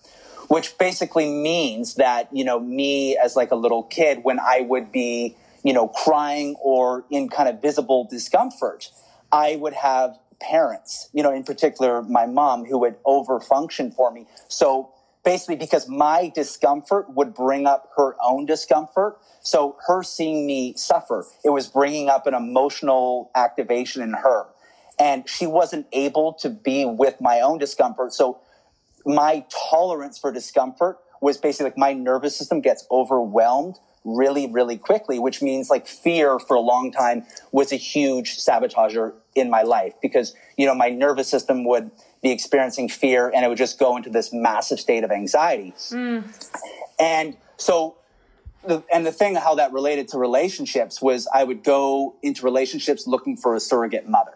which 0.48 0.78
basically 0.78 1.30
means 1.30 1.96
that 1.96 2.28
you 2.32 2.42
know 2.42 2.58
me 2.58 3.16
as 3.16 3.36
like 3.36 3.50
a 3.50 3.54
little 3.54 3.82
kid 3.84 4.24
when 4.24 4.40
i 4.40 4.60
would 4.62 4.90
be 4.90 5.36
you 5.62 5.72
know, 5.72 5.88
crying 5.88 6.54
or 6.60 7.04
in 7.10 7.28
kind 7.28 7.48
of 7.48 7.60
visible 7.60 8.06
discomfort, 8.10 8.90
I 9.32 9.56
would 9.56 9.74
have 9.74 10.18
parents, 10.40 11.10
you 11.12 11.22
know, 11.22 11.32
in 11.32 11.44
particular 11.44 12.02
my 12.02 12.26
mom 12.26 12.64
who 12.64 12.78
would 12.78 13.02
overfunction 13.04 13.94
for 13.94 14.12
me. 14.12 14.26
So 14.48 14.92
basically 15.24 15.56
because 15.56 15.88
my 15.88 16.32
discomfort 16.34 17.10
would 17.10 17.34
bring 17.34 17.66
up 17.66 17.90
her 17.96 18.16
own 18.22 18.46
discomfort. 18.46 19.18
So 19.40 19.76
her 19.86 20.02
seeing 20.02 20.46
me 20.46 20.74
suffer, 20.76 21.26
it 21.44 21.50
was 21.50 21.66
bringing 21.66 22.08
up 22.08 22.26
an 22.26 22.34
emotional 22.34 23.30
activation 23.34 24.02
in 24.02 24.12
her. 24.12 24.46
And 24.98 25.28
she 25.28 25.46
wasn't 25.46 25.86
able 25.92 26.32
to 26.34 26.50
be 26.50 26.84
with 26.84 27.20
my 27.20 27.40
own 27.40 27.58
discomfort. 27.58 28.12
So 28.12 28.40
my 29.04 29.44
tolerance 29.70 30.18
for 30.18 30.32
discomfort 30.32 30.98
was 31.20 31.36
basically 31.36 31.66
like 31.66 31.78
my 31.78 31.92
nervous 31.92 32.36
system 32.36 32.60
gets 32.60 32.86
overwhelmed 32.90 33.78
really, 34.16 34.46
really 34.46 34.76
quickly, 34.76 35.18
which 35.18 35.42
means 35.42 35.70
like 35.70 35.86
fear 35.86 36.38
for 36.38 36.54
a 36.54 36.60
long 36.60 36.90
time 36.90 37.24
was 37.52 37.72
a 37.72 37.76
huge 37.76 38.38
sabotager 38.38 39.12
in 39.34 39.50
my 39.50 39.62
life 39.62 39.94
because, 40.00 40.34
you 40.56 40.66
know, 40.66 40.74
my 40.74 40.88
nervous 40.88 41.28
system 41.28 41.64
would 41.64 41.90
be 42.22 42.30
experiencing 42.30 42.88
fear 42.88 43.30
and 43.34 43.44
it 43.44 43.48
would 43.48 43.58
just 43.58 43.78
go 43.78 43.96
into 43.96 44.10
this 44.10 44.32
massive 44.32 44.80
state 44.80 45.04
of 45.04 45.10
anxiety. 45.10 45.72
Mm. 45.90 46.24
And 46.98 47.36
so, 47.56 47.96
the, 48.66 48.82
and 48.92 49.06
the 49.06 49.12
thing 49.12 49.34
how 49.36 49.54
that 49.54 49.72
related 49.72 50.08
to 50.08 50.18
relationships 50.18 51.00
was 51.00 51.28
I 51.32 51.44
would 51.44 51.62
go 51.62 52.16
into 52.22 52.44
relationships 52.44 53.06
looking 53.06 53.36
for 53.36 53.54
a 53.54 53.60
surrogate 53.60 54.08
mother, 54.08 54.34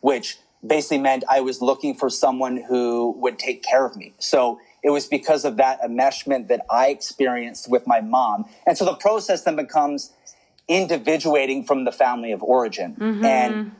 which 0.00 0.38
basically 0.66 0.98
meant 0.98 1.24
I 1.28 1.40
was 1.40 1.60
looking 1.60 1.94
for 1.94 2.10
someone 2.10 2.56
who 2.56 3.14
would 3.18 3.38
take 3.38 3.62
care 3.62 3.84
of 3.84 3.96
me. 3.96 4.14
So 4.18 4.60
it 4.82 4.90
was 4.90 5.06
because 5.06 5.44
of 5.44 5.56
that 5.58 5.80
enmeshment 5.82 6.48
that 6.48 6.64
I 6.70 6.88
experienced 6.88 7.70
with 7.70 7.86
my 7.86 8.00
mom. 8.00 8.46
And 8.66 8.76
so 8.76 8.84
the 8.84 8.94
process 8.94 9.42
then 9.42 9.56
becomes, 9.56 10.12
individuating 10.68 11.64
from 11.64 11.84
the 11.84 11.92
family 11.92 12.32
of 12.32 12.42
origin. 12.42 12.94
Mm-hmm. 12.94 13.24
And, 13.24 13.72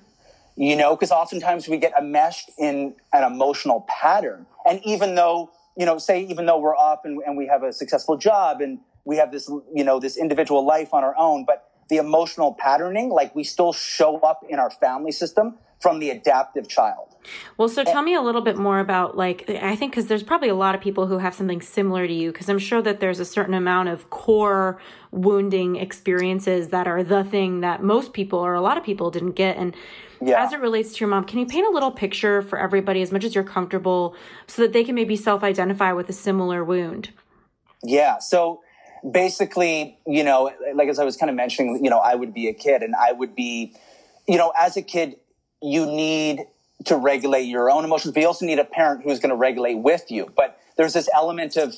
you 0.56 0.76
know, 0.76 0.94
because 0.94 1.11
oftentimes 1.11 1.68
we 1.68 1.78
get 1.78 1.92
enmeshed 1.99 2.50
in 2.59 2.94
an 3.12 3.25
emotional 3.25 3.87
pattern. 3.88 4.47
And 4.66 4.80
even 4.85 5.14
though, 5.14 5.50
you 5.76 5.87
know, 5.87 5.99
say, 5.99 6.25
even 6.25 6.47
though 6.47 6.59
we're 6.59 6.76
up 6.76 7.04
and, 7.04 7.21
and 7.25 7.37
we 7.37 7.47
have 7.47 7.62
a 7.62 7.73
successful 7.73 8.16
job 8.16 8.61
and 8.61 8.78
we 9.04 9.16
have 9.16 9.32
this, 9.32 9.49
you 9.75 9.85
know, 9.85 10.00
this 10.00 10.16
individual 10.16 10.66
life 10.66 10.92
on 10.92 11.02
our 11.04 11.14
own, 11.16 11.44
but 11.44 11.71
the 11.88 11.97
emotional 11.97 12.54
patterning, 12.54 13.11
like 13.11 13.35
we 13.35 13.44
still 13.44 13.73
show 13.73 14.18
up 14.18 14.44
in 14.49 14.59
our 14.59 14.71
family 14.71 15.12
system 15.12 15.56
from 15.80 15.99
the 15.99 16.11
adaptive 16.11 16.68
child. 16.68 17.12
Well, 17.57 17.69
so 17.69 17.83
eh 17.83 17.85
tell 17.85 18.02
me 18.02 18.14
a 18.14 18.21
little 18.21 18.41
bit 18.41 18.57
more 18.57 18.79
about 18.81 19.17
like 19.17 19.49
I 19.49 19.76
think 19.76 19.93
because 19.93 20.07
there's 20.07 20.23
probably 20.23 20.49
a 20.49 20.55
lot 20.55 20.75
of 20.75 20.81
people 20.81 21.07
who 21.07 21.19
have 21.19 21.35
something 21.35 21.61
similar 21.61 22.07
to 22.07 22.12
you 22.12 22.33
because 22.33 22.49
I'm 22.49 22.59
sure 22.59 22.83
that 22.83 23.00
there's 23.00 23.21
a 23.21 23.25
certain 23.25 23.55
amount 23.55 23.88
of 23.88 24.11
core 24.11 24.81
wounding 25.11 25.76
experiences 25.76 26.69
that 26.69 26.87
are 26.87 27.02
the 27.02 27.25
thing 27.25 27.61
that 27.61 27.83
most 27.83 28.12
people 28.12 28.38
or 28.38 28.55
a 28.55 28.61
lot 28.61 28.79
of 28.79 28.85
people 28.85 29.11
didn't 29.11 29.33
get. 29.33 29.57
And 29.57 29.75
yeah. 30.21 30.43
as 30.43 30.52
it 30.52 30.61
relates 30.61 30.95
to 30.95 31.00
your 31.00 31.09
mom 31.09 31.25
can 31.25 31.38
you 31.38 31.47
paint 31.47 31.67
a 31.67 31.71
little 31.71 31.91
picture 31.91 32.43
for 32.43 32.59
everybody 32.59 33.02
as 33.02 33.12
much 33.12 33.25
as 33.25 33.35
you're 33.35 33.45
comfortable 33.45 34.17
so 34.47 34.62
that 34.62 34.73
they 34.73 34.85
can 34.85 34.95
maybe 34.95 35.17
self-identify 35.17 35.93
with 35.93 36.09
a 36.09 36.14
similar 36.14 36.64
wound? 36.64 37.11
Yeah. 37.83 38.19
So 38.19 38.62
basically 39.11 39.99
you 40.07 40.23
know 40.23 40.52
like 40.76 40.88
as 40.88 41.00
i 41.00 41.05
was 41.05 41.17
kind 41.17 41.29
of 41.29 41.35
mentioning 41.35 41.85
you 41.85 41.91
know 41.91 41.99
i 41.99 42.14
would 42.14 42.33
be 42.33 42.47
a 42.47 42.52
kid 42.52 42.83
and 42.83 42.95
i 42.95 43.11
would 43.11 43.35
be 43.35 43.75
you 44.29 44.37
know 44.37 44.52
as 44.57 44.76
a 44.76 44.83
kid 44.83 45.17
you 45.61 45.87
need 45.87 46.47
to 46.85 46.97
regulate 46.97 47.43
your 47.43 47.71
own 47.71 47.85
emotions, 47.85 48.15
but 48.15 48.21
you 48.21 48.27
also 48.27 48.47
need 48.47 48.59
a 48.59 48.65
parent 48.65 49.03
who's 49.05 49.21
going 49.21 49.31
to 49.31 49.37
regulate 49.37 49.75
with 49.75 50.11
you. 50.11 50.33
But 50.37 50.59
there's 50.77 50.93
this 50.93 51.09
element 51.15 51.57
of, 51.57 51.75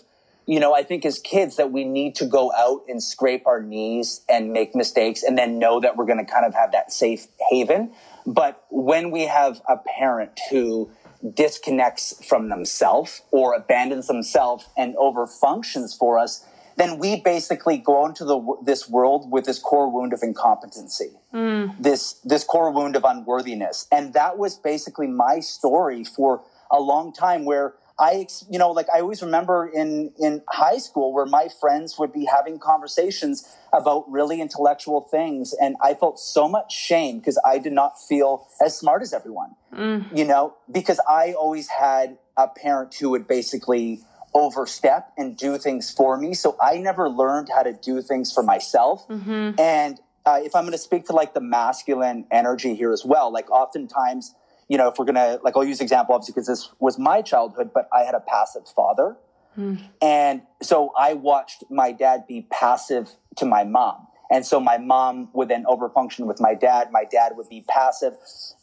you 0.47 0.61
know, 0.61 0.75
I 0.75 0.83
think 0.83 1.05
as 1.05 1.19
kids 1.19 1.57
that 1.57 1.73
we 1.73 1.85
need 1.85 2.15
to 2.17 2.27
go 2.27 2.53
out 2.53 2.83
and 2.89 3.03
scrape 3.03 3.47
our 3.47 3.63
knees 3.63 4.23
and 4.29 4.53
make 4.53 4.75
mistakes 4.75 5.23
and 5.23 5.37
then 5.37 5.59
know 5.59 5.81
that 5.81 5.97
we're 5.97 6.07
going 6.07 6.25
to 6.25 6.31
kind 6.31 6.47
of 6.47 6.55
have 6.55 6.73
that 6.73 6.93
safe 6.93 7.27
haven. 7.51 7.93
But 8.27 8.65
when 8.71 9.11
we 9.11 9.23
have 9.23 9.61
a 9.69 9.77
parent 9.77 10.39
who 10.51 10.91
disconnects 11.35 12.25
from 12.27 12.49
themselves 12.49 13.23
or 13.31 13.55
abandons 13.55 14.07
themselves 14.07 14.67
and 14.77 14.95
over 14.97 15.27
functions 15.27 15.95
for 15.95 16.19
us, 16.19 16.45
then 16.77 16.99
we 16.99 17.21
basically 17.21 17.79
go 17.79 18.07
into 18.07 18.25
the, 18.25 18.57
this 18.65 18.89
world 18.89 19.31
with 19.31 19.45
this 19.45 19.59
core 19.59 19.91
wound 19.91 20.13
of 20.13 20.21
incompetency, 20.23 21.11
mm. 21.33 21.75
this 21.81 22.15
this 22.25 22.45
core 22.45 22.71
wound 22.71 22.97
of 22.97 23.05
unworthiness, 23.05 23.87
and 23.93 24.13
that 24.15 24.39
was 24.39 24.57
basically 24.57 25.07
my 25.07 25.41
story 25.41 26.05
for 26.05 26.43
a 26.71 26.81
long 26.81 27.13
time. 27.13 27.45
Where 27.45 27.75
I, 27.99 28.27
you 28.51 28.59
know, 28.59 28.71
like 28.73 28.87
I 28.93 29.01
always 29.01 29.23
remember 29.23 29.67
in 29.67 30.13
in 30.19 30.43
high 30.49 30.79
school 30.79 31.13
where 31.13 31.27
my 31.27 31.49
friends 31.61 31.97
would 31.99 32.13
be 32.13 32.25
having 32.25 32.59
conversations 32.59 33.49
about 33.73 34.11
really 34.11 34.41
intellectual 34.41 35.03
things, 35.03 35.55
and 35.61 35.77
I 35.83 35.95
felt 35.95 36.19
so 36.19 36.49
much 36.49 36.73
shame 36.73 37.19
because 37.19 37.41
I 37.45 37.59
did 37.59 37.73
not 37.73 38.01
feel 38.01 38.49
as 38.65 38.77
smart 38.77 39.03
as 39.03 39.13
everyone, 39.13 39.55
mm. 39.73 40.05
you 40.17 40.25
know, 40.25 40.55
because 40.71 40.99
I 41.09 41.35
always 41.35 41.69
had 41.69 42.19
a 42.37 42.49
parent 42.49 42.95
who 42.95 43.11
would 43.11 43.29
basically 43.29 44.01
overstep 44.35 45.13
and 45.17 45.37
do 45.37 45.57
things 45.59 45.91
for 45.91 46.19
me. 46.19 46.35
So 46.35 46.57
I 46.61 46.79
never 46.79 47.09
learned 47.09 47.49
how 47.49 47.63
to 47.63 47.73
do 47.73 48.03
things 48.03 48.33
for 48.33 48.43
myself. 48.43 49.07
Mm-hmm. 49.09 49.61
And 49.61 50.01
uh, 50.27 50.41
if 50.43 50.57
I'm 50.57 50.65
going 50.65 50.73
to 50.73 50.79
speak 50.79 51.07
to 51.07 51.13
like 51.13 51.35
the 51.35 51.41
masculine 51.41 52.27
energy 52.31 52.75
here 52.75 52.93
as 52.93 53.05
well, 53.05 53.33
like 53.33 53.51
oftentimes, 53.51 54.35
you 54.69 54.77
know, 54.77 54.89
if 54.89 54.99
we're 54.99 55.05
going 55.05 55.15
to, 55.15 55.41
like, 55.45 55.57
I'll 55.57 55.65
use 55.65 55.81
example 55.81 56.15
obviously 56.15 56.33
because 56.33 56.49
this 56.49 56.71
was 56.81 56.99
my 56.99 57.23
childhood, 57.23 57.71
but 57.73 57.89
I 57.93 58.03
had 58.03 58.15
a 58.15 58.21
passive 58.21 58.67
father. 58.67 59.17
Mm. 59.57 59.81
And 60.03 60.43
so 60.63 60.93
I 60.99 61.15
watched 61.15 61.65
my 61.71 61.93
dad 61.93 62.27
be 62.27 62.47
passive 62.51 63.11
to 63.37 63.47
my 63.47 63.63
mom. 63.63 64.07
And 64.31 64.45
so 64.45 64.59
my 64.59 64.79
mom 64.79 65.29
would 65.33 65.49
then 65.49 65.65
overfunction 65.65 66.27
with 66.27 66.41
my 66.41 66.55
dad. 66.55 66.91
My 66.91 67.05
dad 67.05 67.33
would 67.37 67.49
be 67.49 67.65
passive. 67.69 68.15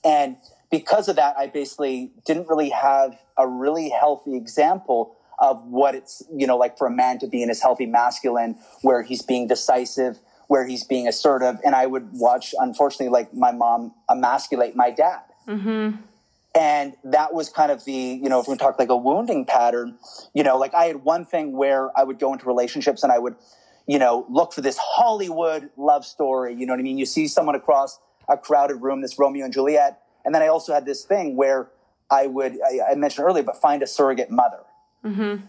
And 0.03 0.35
because 0.69 1.07
of 1.07 1.15
that, 1.17 1.37
I 1.37 1.47
basically 1.47 2.11
didn't 2.25 2.49
really 2.49 2.71
have 2.71 3.17
a 3.37 3.47
really 3.47 3.89
healthy 3.89 4.35
example 4.35 5.15
of 5.41 5.61
what 5.65 5.95
it's, 5.95 6.23
you 6.33 6.47
know, 6.47 6.55
like 6.55 6.77
for 6.77 6.87
a 6.87 6.91
man 6.91 7.19
to 7.19 7.27
be 7.27 7.41
in 7.41 7.49
his 7.49 7.61
healthy 7.61 7.87
masculine, 7.87 8.55
where 8.83 9.01
he's 9.01 9.23
being 9.23 9.47
decisive, 9.47 10.19
where 10.47 10.65
he's 10.65 10.83
being 10.83 11.07
assertive. 11.07 11.57
And 11.65 11.75
I 11.75 11.87
would 11.87 12.09
watch, 12.13 12.53
unfortunately, 12.57 13.09
like 13.09 13.33
my 13.33 13.51
mom 13.51 13.93
emasculate 14.09 14.75
my 14.75 14.91
dad. 14.91 15.23
Mm-hmm. 15.47 15.97
And 16.53 16.93
that 17.05 17.33
was 17.33 17.49
kind 17.49 17.71
of 17.71 17.83
the, 17.85 17.91
you 17.91 18.29
know, 18.29 18.39
if 18.39 18.47
we 18.47 18.55
talk 18.55 18.77
like 18.77 18.89
a 18.89 18.95
wounding 18.95 19.45
pattern, 19.45 19.97
you 20.33 20.43
know, 20.43 20.57
like 20.57 20.73
I 20.73 20.85
had 20.85 20.97
one 20.97 21.25
thing 21.25 21.53
where 21.53 21.97
I 21.97 22.03
would 22.03 22.19
go 22.19 22.33
into 22.33 22.45
relationships 22.45 23.03
and 23.03 23.11
I 23.11 23.17
would, 23.17 23.35
you 23.87 23.97
know, 23.97 24.25
look 24.29 24.53
for 24.53 24.61
this 24.61 24.77
Hollywood 24.77 25.69
love 25.77 26.05
story. 26.05 26.53
You 26.53 26.65
know 26.65 26.73
what 26.73 26.79
I 26.79 26.83
mean? 26.83 26.97
You 26.97 27.05
see 27.05 27.27
someone 27.27 27.55
across 27.55 27.99
a 28.29 28.37
crowded 28.37 28.75
room, 28.75 29.01
this 29.01 29.17
Romeo 29.17 29.45
and 29.45 29.53
Juliet. 29.53 30.01
And 30.23 30.35
then 30.35 30.41
I 30.43 30.47
also 30.47 30.73
had 30.73 30.85
this 30.85 31.03
thing 31.03 31.35
where 31.35 31.69
I 32.11 32.27
would, 32.27 32.59
I, 32.61 32.91
I 32.91 32.95
mentioned 32.95 33.25
earlier, 33.25 33.43
but 33.43 33.55
find 33.55 33.81
a 33.81 33.87
surrogate 33.87 34.29
mother. 34.29 34.59
Mm-hmm. 35.03 35.45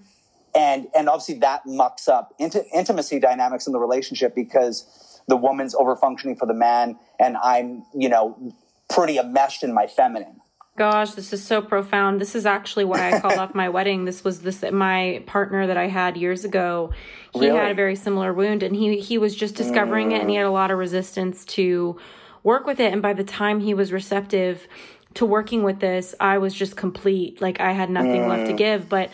And 0.54 0.88
and 0.94 1.08
obviously 1.08 1.36
that 1.36 1.62
mucks 1.64 2.08
up 2.08 2.34
intimacy 2.38 3.18
dynamics 3.18 3.66
in 3.66 3.72
the 3.72 3.78
relationship 3.78 4.34
because 4.34 5.20
the 5.28 5.36
woman's 5.36 5.74
over 5.74 5.96
functioning 5.96 6.36
for 6.36 6.46
the 6.46 6.54
man, 6.54 6.98
and 7.18 7.36
I'm 7.38 7.84
you 7.94 8.08
know 8.08 8.52
pretty 8.90 9.18
enmeshed 9.18 9.62
in 9.62 9.72
my 9.72 9.86
feminine. 9.86 10.42
Gosh, 10.76 11.10
this 11.10 11.34
is 11.34 11.44
so 11.44 11.60
profound. 11.60 12.18
This 12.18 12.34
is 12.34 12.46
actually 12.46 12.86
why 12.86 13.12
I 13.12 13.20
called 13.20 13.38
off 13.38 13.54
my 13.54 13.68
wedding. 13.68 14.06
This 14.06 14.24
was 14.24 14.40
this 14.40 14.62
my 14.72 15.22
partner 15.26 15.66
that 15.66 15.76
I 15.76 15.86
had 15.86 16.16
years 16.16 16.44
ago. 16.44 16.92
He 17.34 17.40
really? 17.40 17.58
had 17.58 17.70
a 17.70 17.74
very 17.74 17.96
similar 17.96 18.32
wound, 18.32 18.62
and 18.62 18.74
he 18.74 18.98
he 18.98 19.18
was 19.18 19.34
just 19.34 19.54
discovering 19.54 20.10
mm. 20.10 20.16
it, 20.16 20.20
and 20.22 20.30
he 20.30 20.36
had 20.36 20.46
a 20.46 20.50
lot 20.50 20.70
of 20.70 20.78
resistance 20.78 21.44
to 21.46 21.98
work 22.42 22.66
with 22.66 22.80
it. 22.80 22.92
And 22.92 23.02
by 23.02 23.12
the 23.12 23.24
time 23.24 23.60
he 23.60 23.74
was 23.74 23.92
receptive 23.92 24.66
to 25.14 25.26
working 25.26 25.62
with 25.62 25.80
this, 25.80 26.14
I 26.18 26.38
was 26.38 26.54
just 26.54 26.74
complete. 26.74 27.42
Like 27.42 27.60
I 27.60 27.72
had 27.72 27.90
nothing 27.90 28.22
mm. 28.22 28.28
left 28.28 28.46
to 28.46 28.54
mm. 28.54 28.58
give. 28.58 28.88
But 28.88 29.10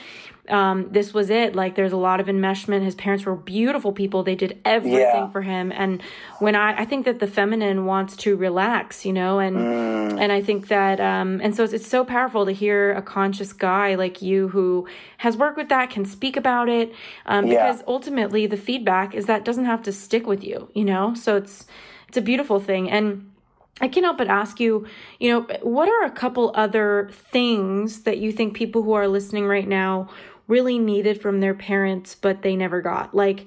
um, 0.51 0.89
this 0.91 1.15
was 1.15 1.31
it. 1.31 1.55
Like 1.55 1.75
there's 1.75 1.93
a 1.93 1.97
lot 1.97 2.21
of 2.21 2.27
enmeshment. 2.27 2.83
His 2.83 2.95
parents 2.95 3.25
were 3.25 3.37
beautiful 3.37 3.93
people. 3.93 4.23
They 4.23 4.35
did 4.35 4.61
everything 4.65 5.01
yeah. 5.01 5.31
for 5.31 5.43
him. 5.43 5.73
And 5.73 6.03
when 6.39 6.55
I, 6.55 6.81
I 6.81 6.85
think 6.85 7.05
that 7.05 7.19
the 7.19 7.27
feminine 7.27 7.87
wants 7.87 8.17
to 8.19 8.37
relax, 8.37 9.05
you 9.05 9.13
know, 9.13 9.39
and, 9.39 9.57
mm. 9.57 10.21
and 10.21 10.33
I 10.33 10.43
think 10.43 10.69
that, 10.69 11.01
um, 11.01 11.41
and 11.43 11.55
so 11.55 11.65
it's, 11.65 11.73
it's 11.73 11.87
so 11.87 12.05
powerful 12.05 12.47
to 12.47 12.53
hear 12.53 12.93
a 12.93 13.03
conscious 13.03 13.53
guy 13.53 13.95
like 13.95 14.23
you 14.23 14.49
who 14.49 14.89
has 15.19 15.37
worked 15.37 15.57
with 15.57 15.69
that, 15.69 15.91
can 15.91 16.05
speak 16.05 16.37
about 16.37 16.69
it. 16.69 16.93
Um, 17.27 17.47
yeah. 17.47 17.67
because 17.67 17.85
ultimately 17.87 18.47
the 18.47 18.57
feedback 18.57 19.15
is 19.15 19.27
that 19.27 19.45
doesn't 19.45 19.67
have 19.67 19.83
to 19.85 19.93
stick 19.93 20.27
with 20.27 20.43
you, 20.43 20.69
you 20.75 20.85
know? 20.85 21.15
So 21.15 21.37
it's, 21.37 21.67
it's 22.09 22.17
a 22.17 22.23
beautiful 22.23 22.61
thing. 22.61 22.91
And, 22.91 23.31
I 23.81 23.89
can't 23.89 24.05
help 24.05 24.19
but 24.19 24.29
ask 24.29 24.59
you, 24.59 24.87
you 25.21 25.31
know, 25.31 25.47
what 25.63 25.89
are 25.89 26.05
a 26.05 26.11
couple 26.11 26.51
other 26.55 27.11
things 27.13 28.03
that 28.03 28.19
you 28.19 28.33
think 28.33 28.55
people 28.55 28.83
who 28.83 28.93
are 28.93 29.07
listening 29.07 29.47
right 29.47 29.69
now 29.69 30.09
really 30.49 30.79
needed 30.79 31.21
from 31.21 31.41
their 31.41 31.55
parents, 31.55 32.15
but 32.15 32.43
they 32.43 32.57
never 32.57 32.81
got. 32.83 33.15
Like 33.15 33.47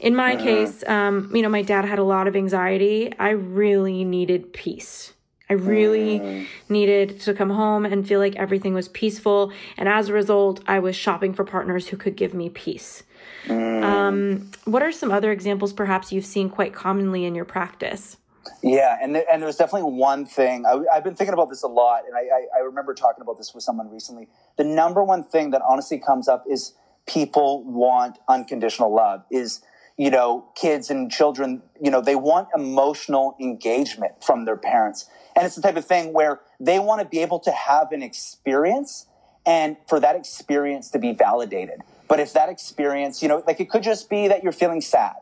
in 0.00 0.16
my 0.16 0.34
uh-huh. 0.34 0.44
case, 0.44 0.84
um, 0.86 1.30
you 1.34 1.42
know, 1.42 1.48
my 1.48 1.62
dad 1.62 1.84
had 1.84 1.98
a 1.98 2.04
lot 2.04 2.28
of 2.28 2.36
anxiety. 2.36 3.12
I 3.18 3.30
really 3.30 4.04
needed 4.04 4.52
peace. 4.52 5.12
I 5.48 5.54
really 5.54 6.20
uh, 6.20 6.44
needed 6.68 7.20
to 7.20 7.34
come 7.34 7.50
home 7.50 7.86
and 7.86 8.06
feel 8.06 8.18
like 8.18 8.34
everything 8.34 8.74
was 8.74 8.88
peaceful. 8.88 9.52
And 9.76 9.88
as 9.88 10.08
a 10.08 10.12
result, 10.12 10.60
I 10.66 10.80
was 10.80 10.96
shopping 10.96 11.34
for 11.34 11.44
partners 11.44 11.86
who 11.86 11.96
could 11.96 12.16
give 12.16 12.34
me 12.34 12.48
peace. 12.50 13.04
Uh, 13.48 13.54
um, 13.54 14.50
what 14.64 14.82
are 14.82 14.90
some 14.90 15.12
other 15.12 15.30
examples 15.30 15.72
perhaps 15.72 16.10
you've 16.10 16.26
seen 16.26 16.50
quite 16.50 16.74
commonly 16.74 17.24
in 17.24 17.36
your 17.36 17.44
practice? 17.44 18.16
Yeah, 18.62 18.98
and 19.00 19.14
there, 19.14 19.24
and 19.30 19.42
there's 19.42 19.56
definitely 19.56 19.92
one 19.92 20.26
thing 20.26 20.64
I, 20.66 20.82
have 20.94 21.04
been 21.04 21.14
thinking 21.14 21.34
about 21.34 21.50
this 21.50 21.62
a 21.62 21.68
lot, 21.68 22.02
and 22.06 22.16
I, 22.16 22.20
I, 22.20 22.58
I 22.58 22.60
remember 22.60 22.94
talking 22.94 23.22
about 23.22 23.38
this 23.38 23.54
with 23.54 23.62
someone 23.62 23.90
recently. 23.90 24.28
The 24.56 24.64
number 24.64 25.02
one 25.02 25.24
thing 25.24 25.50
that 25.50 25.62
honestly 25.68 25.98
comes 25.98 26.28
up 26.28 26.44
is 26.48 26.72
people 27.06 27.64
want 27.64 28.18
unconditional 28.28 28.94
love. 28.94 29.24
Is 29.30 29.62
you 29.96 30.10
know 30.10 30.46
kids 30.54 30.90
and 30.90 31.10
children, 31.10 31.62
you 31.80 31.90
know 31.90 32.00
they 32.00 32.16
want 32.16 32.48
emotional 32.54 33.36
engagement 33.40 34.12
from 34.24 34.44
their 34.44 34.56
parents, 34.56 35.08
and 35.34 35.46
it's 35.46 35.54
the 35.54 35.62
type 35.62 35.76
of 35.76 35.84
thing 35.84 36.12
where 36.12 36.40
they 36.58 36.78
want 36.78 37.00
to 37.00 37.06
be 37.06 37.20
able 37.20 37.38
to 37.40 37.52
have 37.52 37.92
an 37.92 38.02
experience, 38.02 39.06
and 39.44 39.76
for 39.88 40.00
that 40.00 40.16
experience 40.16 40.90
to 40.90 40.98
be 40.98 41.12
validated. 41.12 41.80
But 42.08 42.20
if 42.20 42.32
that 42.34 42.48
experience, 42.48 43.22
you 43.22 43.28
know, 43.28 43.42
like 43.46 43.60
it 43.60 43.68
could 43.70 43.82
just 43.82 44.08
be 44.08 44.28
that 44.28 44.42
you're 44.42 44.52
feeling 44.52 44.80
sad, 44.80 45.16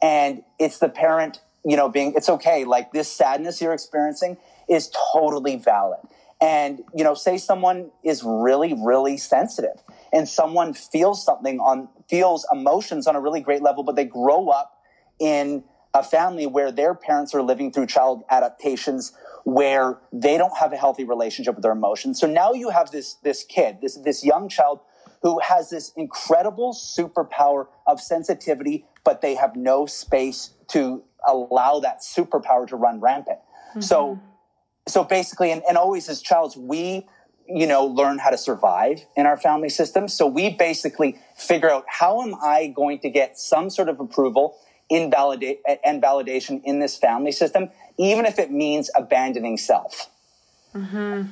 and 0.00 0.42
it's 0.58 0.78
the 0.78 0.88
parent 0.88 1.40
you 1.64 1.76
know, 1.76 1.88
being, 1.88 2.14
it's 2.16 2.28
okay. 2.28 2.64
Like 2.64 2.92
this 2.92 3.10
sadness 3.10 3.60
you're 3.60 3.72
experiencing 3.72 4.36
is 4.68 4.90
totally 5.12 5.56
valid. 5.56 6.00
And, 6.40 6.82
you 6.94 7.04
know, 7.04 7.14
say 7.14 7.38
someone 7.38 7.90
is 8.02 8.22
really, 8.24 8.74
really 8.74 9.16
sensitive 9.16 9.80
and 10.12 10.28
someone 10.28 10.74
feels 10.74 11.24
something 11.24 11.60
on, 11.60 11.88
feels 12.08 12.46
emotions 12.52 13.06
on 13.06 13.14
a 13.14 13.20
really 13.20 13.40
great 13.40 13.62
level, 13.62 13.84
but 13.84 13.94
they 13.94 14.04
grow 14.04 14.48
up 14.48 14.76
in 15.20 15.62
a 15.94 16.02
family 16.02 16.46
where 16.46 16.72
their 16.72 16.94
parents 16.94 17.34
are 17.34 17.42
living 17.42 17.70
through 17.70 17.86
child 17.86 18.24
adaptations 18.30 19.12
where 19.44 19.98
they 20.12 20.36
don't 20.36 20.56
have 20.56 20.72
a 20.72 20.76
healthy 20.76 21.04
relationship 21.04 21.54
with 21.54 21.62
their 21.62 21.72
emotions. 21.72 22.18
So 22.18 22.26
now 22.26 22.52
you 22.52 22.70
have 22.70 22.90
this, 22.90 23.14
this 23.22 23.44
kid, 23.44 23.78
this, 23.80 23.96
this 23.96 24.24
young 24.24 24.48
child 24.48 24.80
who 25.22 25.38
has 25.40 25.70
this 25.70 25.92
incredible 25.96 26.72
superpower 26.72 27.66
of 27.86 28.00
sensitivity, 28.00 28.84
but 29.04 29.20
they 29.20 29.34
have 29.36 29.54
no 29.54 29.86
space 29.86 30.54
to 30.68 31.04
allow 31.26 31.80
that 31.80 32.00
superpower 32.00 32.66
to 32.68 32.76
run 32.76 33.00
rampant. 33.00 33.38
Mm-hmm. 33.70 33.80
So, 33.80 34.20
so 34.86 35.04
basically, 35.04 35.52
and, 35.52 35.62
and 35.68 35.76
always 35.76 36.08
as 36.08 36.20
childs, 36.20 36.56
we, 36.56 37.06
you 37.46 37.66
know, 37.66 37.86
learn 37.86 38.18
how 38.18 38.30
to 38.30 38.38
survive 38.38 39.04
in 39.16 39.26
our 39.26 39.36
family 39.36 39.68
system. 39.68 40.08
So 40.08 40.26
we 40.26 40.50
basically 40.50 41.18
figure 41.36 41.70
out 41.70 41.84
how 41.88 42.22
am 42.22 42.34
I 42.42 42.72
going 42.74 42.98
to 43.00 43.10
get 43.10 43.38
some 43.38 43.70
sort 43.70 43.88
of 43.88 44.00
approval 44.00 44.56
in 44.88 45.10
validate 45.10 45.60
and 45.84 46.02
validation 46.02 46.60
in 46.64 46.78
this 46.78 46.96
family 46.96 47.32
system, 47.32 47.70
even 47.98 48.26
if 48.26 48.38
it 48.38 48.50
means 48.50 48.90
abandoning 48.94 49.56
self. 49.56 50.10
Mm-hmm. 50.74 51.22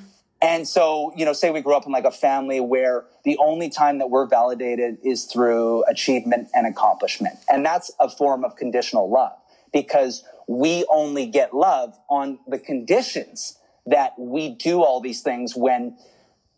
And 0.42 0.66
so, 0.66 1.12
you 1.16 1.26
know, 1.26 1.35
say 1.35 1.50
we 1.50 1.61
grew 1.61 1.74
up 1.74 1.85
in 1.85 1.92
like 1.92 2.05
a 2.05 2.11
family 2.11 2.61
where 2.61 3.05
the 3.24 3.37
only 3.38 3.68
time 3.68 3.98
that 3.98 4.09
we're 4.09 4.26
validated 4.26 4.96
is 5.05 5.24
through 5.24 5.85
achievement 5.85 6.48
and 6.55 6.66
accomplishment. 6.66 7.38
And 7.48 7.64
that's 7.64 7.90
a 8.00 8.09
form 8.09 8.44
of 8.44 8.57
conditional 8.57 9.11
love 9.11 9.37
because 9.72 10.24
we 10.46 10.85
only 10.90 11.26
get 11.26 11.54
love 11.54 11.96
on 12.09 12.38
the 12.46 12.59
conditions 12.59 13.56
that 13.87 14.14
we 14.18 14.50
do 14.50 14.83
all 14.83 15.00
these 15.00 15.22
things 15.22 15.54
when, 15.56 15.96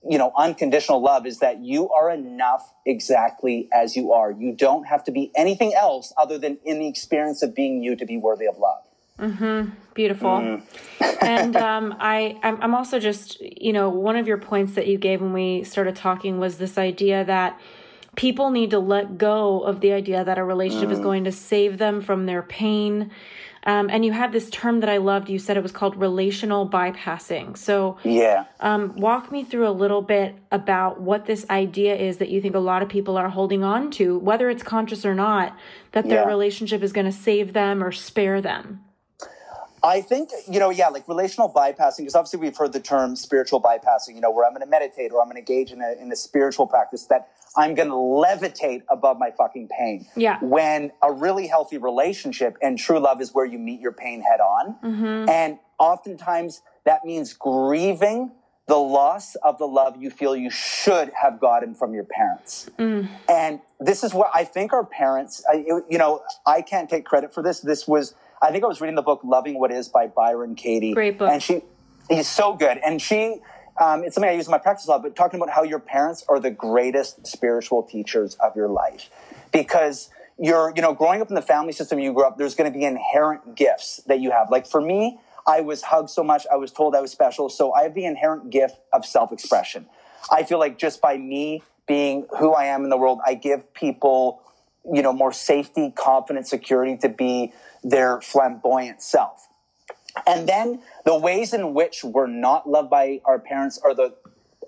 you 0.08 0.18
know, 0.18 0.32
unconditional 0.36 1.02
love 1.02 1.26
is 1.26 1.40
that 1.40 1.58
you 1.58 1.90
are 1.90 2.10
enough 2.10 2.72
exactly 2.86 3.68
as 3.72 3.94
you 3.94 4.12
are. 4.12 4.30
You 4.30 4.52
don't 4.52 4.84
have 4.84 5.04
to 5.04 5.12
be 5.12 5.30
anything 5.36 5.74
else 5.74 6.12
other 6.16 6.38
than 6.38 6.58
in 6.64 6.78
the 6.78 6.88
experience 6.88 7.42
of 7.42 7.54
being 7.54 7.82
you 7.82 7.96
to 7.96 8.06
be 8.06 8.16
worthy 8.16 8.46
of 8.46 8.56
love. 8.58 8.82
Mm-hmm. 9.18 9.70
Beautiful. 9.94 10.30
Mm. 10.30 10.62
and 11.22 11.56
um, 11.56 11.94
I, 12.00 12.38
I'm 12.42 12.74
also 12.74 12.98
just, 12.98 13.40
you 13.40 13.72
know, 13.72 13.88
one 13.88 14.16
of 14.16 14.26
your 14.26 14.38
points 14.38 14.74
that 14.74 14.86
you 14.86 14.98
gave 14.98 15.20
when 15.20 15.32
we 15.32 15.64
started 15.64 15.96
talking 15.96 16.38
was 16.38 16.58
this 16.58 16.78
idea 16.78 17.24
that 17.24 17.60
people 18.16 18.50
need 18.50 18.70
to 18.70 18.78
let 18.78 19.16
go 19.16 19.60
of 19.60 19.80
the 19.80 19.92
idea 19.92 20.24
that 20.24 20.38
a 20.38 20.44
relationship 20.44 20.90
mm. 20.90 20.92
is 20.92 21.00
going 21.00 21.24
to 21.24 21.32
save 21.32 21.78
them 21.78 22.00
from 22.00 22.26
their 22.26 22.42
pain. 22.42 23.10
Um, 23.64 23.88
and 23.90 24.04
you 24.04 24.12
had 24.12 24.32
this 24.32 24.50
term 24.50 24.80
that 24.80 24.88
I 24.88 24.96
loved. 24.96 25.30
You 25.30 25.38
said 25.38 25.56
it 25.56 25.62
was 25.62 25.72
called 25.72 25.96
relational 25.96 26.68
bypassing. 26.68 27.56
So, 27.56 27.96
yeah. 28.02 28.46
Um, 28.60 28.96
walk 28.96 29.30
me 29.30 29.44
through 29.44 29.68
a 29.68 29.70
little 29.70 30.02
bit 30.02 30.34
about 30.50 31.00
what 31.00 31.26
this 31.26 31.46
idea 31.48 31.94
is 31.94 32.18
that 32.18 32.28
you 32.28 32.40
think 32.40 32.56
a 32.56 32.60
lot 32.60 32.82
of 32.82 32.88
people 32.88 33.16
are 33.16 33.28
holding 33.28 33.62
on 33.62 33.90
to, 33.92 34.18
whether 34.18 34.50
it's 34.50 34.64
conscious 34.64 35.06
or 35.06 35.14
not, 35.14 35.56
that 35.92 36.08
their 36.08 36.22
yeah. 36.22 36.28
relationship 36.28 36.82
is 36.82 36.92
going 36.92 37.06
to 37.06 37.12
save 37.12 37.52
them 37.52 37.84
or 37.84 37.92
spare 37.92 38.40
them. 38.40 38.80
I 39.84 40.00
think, 40.00 40.30
you 40.48 40.60
know, 40.60 40.70
yeah, 40.70 40.88
like 40.88 41.08
relational 41.08 41.52
bypassing, 41.52 41.98
because 41.98 42.14
obviously 42.14 42.38
we've 42.38 42.56
heard 42.56 42.72
the 42.72 42.80
term 42.80 43.16
spiritual 43.16 43.60
bypassing, 43.60 44.14
you 44.14 44.20
know, 44.20 44.30
where 44.30 44.46
I'm 44.46 44.52
going 44.52 44.62
to 44.62 44.70
meditate 44.70 45.10
or 45.12 45.20
I'm 45.20 45.26
going 45.26 45.44
to 45.44 45.52
engage 45.52 45.72
in 45.72 45.82
a, 45.82 46.00
in 46.00 46.12
a 46.12 46.16
spiritual 46.16 46.66
practice 46.66 47.04
that 47.06 47.28
I'm 47.56 47.74
going 47.74 47.88
to 47.88 47.94
levitate 47.94 48.82
above 48.88 49.18
my 49.18 49.30
fucking 49.30 49.68
pain. 49.76 50.06
Yeah. 50.16 50.38
When 50.40 50.92
a 51.02 51.12
really 51.12 51.48
healthy 51.48 51.78
relationship 51.78 52.56
and 52.62 52.78
true 52.78 53.00
love 53.00 53.20
is 53.20 53.34
where 53.34 53.44
you 53.44 53.58
meet 53.58 53.80
your 53.80 53.92
pain 53.92 54.22
head 54.22 54.40
on. 54.40 54.76
Mm-hmm. 54.84 55.28
And 55.28 55.58
oftentimes 55.78 56.62
that 56.84 57.04
means 57.04 57.32
grieving 57.32 58.30
the 58.68 58.76
loss 58.76 59.34
of 59.36 59.58
the 59.58 59.66
love 59.66 60.00
you 60.00 60.08
feel 60.08 60.36
you 60.36 60.48
should 60.48 61.10
have 61.20 61.40
gotten 61.40 61.74
from 61.74 61.92
your 61.92 62.04
parents. 62.04 62.70
Mm. 62.78 63.08
And 63.28 63.60
this 63.80 64.04
is 64.04 64.14
what 64.14 64.30
I 64.32 64.44
think 64.44 64.72
our 64.72 64.84
parents, 64.84 65.44
I, 65.50 65.64
you 65.90 65.98
know, 65.98 66.22
I 66.46 66.62
can't 66.62 66.88
take 66.88 67.04
credit 67.04 67.34
for 67.34 67.42
this. 67.42 67.60
This 67.60 67.88
was 67.88 68.14
I 68.42 68.50
think 68.50 68.64
I 68.64 68.66
was 68.66 68.80
reading 68.80 68.96
the 68.96 69.02
book 69.02 69.20
Loving 69.22 69.58
What 69.58 69.70
Is 69.70 69.88
by 69.88 70.08
Byron 70.08 70.56
Katie. 70.56 70.92
Great 70.92 71.16
book. 71.16 71.30
And 71.30 71.40
she, 71.40 71.62
he's 72.10 72.28
so 72.28 72.54
good. 72.54 72.78
And 72.84 73.00
she, 73.00 73.40
um, 73.80 74.02
it's 74.02 74.16
something 74.16 74.28
I 74.28 74.34
use 74.34 74.46
in 74.46 74.50
my 74.50 74.58
practice 74.58 74.88
a 74.88 74.90
lot, 74.90 75.02
but 75.02 75.14
talking 75.14 75.40
about 75.40 75.54
how 75.54 75.62
your 75.62 75.78
parents 75.78 76.24
are 76.28 76.40
the 76.40 76.50
greatest 76.50 77.24
spiritual 77.24 77.84
teachers 77.84 78.34
of 78.40 78.56
your 78.56 78.68
life. 78.68 79.10
Because 79.52 80.10
you're, 80.40 80.72
you 80.74 80.82
know, 80.82 80.92
growing 80.92 81.22
up 81.22 81.28
in 81.28 81.36
the 81.36 81.42
family 81.42 81.72
system 81.72 82.00
you 82.00 82.12
grew 82.12 82.24
up, 82.24 82.36
there's 82.36 82.56
going 82.56 82.70
to 82.70 82.76
be 82.76 82.84
inherent 82.84 83.54
gifts 83.54 83.98
that 84.08 84.18
you 84.18 84.32
have. 84.32 84.50
Like 84.50 84.66
for 84.66 84.80
me, 84.80 85.20
I 85.46 85.60
was 85.60 85.82
hugged 85.82 86.10
so 86.10 86.24
much, 86.24 86.44
I 86.52 86.56
was 86.56 86.72
told 86.72 86.96
I 86.96 87.00
was 87.00 87.12
special. 87.12 87.48
So 87.48 87.72
I 87.72 87.84
have 87.84 87.94
the 87.94 88.06
inherent 88.06 88.50
gift 88.50 88.76
of 88.92 89.06
self 89.06 89.32
expression. 89.32 89.86
I 90.30 90.42
feel 90.42 90.58
like 90.58 90.78
just 90.78 91.00
by 91.00 91.16
me 91.16 91.62
being 91.86 92.26
who 92.38 92.52
I 92.52 92.66
am 92.66 92.84
in 92.84 92.90
the 92.90 92.96
world, 92.96 93.20
I 93.24 93.34
give 93.34 93.72
people, 93.74 94.42
you 94.90 95.02
know, 95.02 95.12
more 95.12 95.32
safety, 95.32 95.92
confidence, 95.94 96.50
security 96.50 96.96
to 96.98 97.08
be 97.08 97.52
their 97.82 98.20
flamboyant 98.20 99.02
self. 99.02 99.48
And 100.26 100.48
then 100.48 100.80
the 101.04 101.16
ways 101.16 101.54
in 101.54 101.74
which 101.74 102.04
we're 102.04 102.26
not 102.26 102.68
loved 102.68 102.90
by 102.90 103.20
our 103.24 103.38
parents 103.38 103.78
are 103.82 103.94
the 103.94 104.14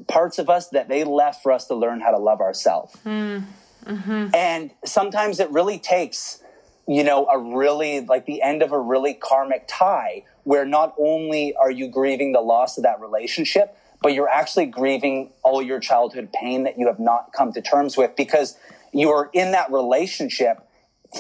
parts 0.07 0.39
of 0.39 0.49
us 0.49 0.69
that 0.69 0.89
they 0.89 1.05
left 1.05 1.43
for 1.43 1.53
us 1.53 1.67
to 1.67 1.75
learn 1.75 2.01
how 2.01 2.11
to 2.11 2.19
love 2.19 2.41
ourselves. 2.41 2.97
Mm. 3.05 3.45
Mm-hmm. 3.85 4.35
And 4.35 4.71
sometimes 4.85 5.41
it 5.41 5.51
really 5.51 5.79
takes, 5.79 6.43
you 6.89 7.05
know, 7.05 7.27
a 7.27 7.39
really, 7.39 8.01
like 8.01 8.27
the 8.27 8.41
end 8.43 8.63
of 8.63 8.73
a 8.73 8.81
really 8.81 9.15
karmic 9.15 9.65
tie 9.69 10.25
where 10.45 10.65
not 10.65 10.95
only 10.99 11.55
are 11.57 11.71
you 11.71 11.89
grieving 11.89 12.33
the 12.33 12.41
loss 12.41 12.77
of 12.79 12.85
that 12.85 13.01
relationship, 13.01 13.77
but 14.03 14.13
you're 14.13 14.29
actually 14.29 14.67
grieving 14.67 15.31
all 15.43 15.63
your 15.63 15.81
childhood 15.81 16.31
pain 16.33 16.65
that 16.65 16.79
you 16.79 16.87
have 16.87 16.99
not 16.99 17.33
come 17.33 17.53
to 17.53 17.63
terms 17.63 17.97
with 17.97 18.15
because 18.17 18.57
you 18.95 19.11
are 19.11 19.29
in 19.33 19.53
that 19.53 19.71
relationship 19.73 20.67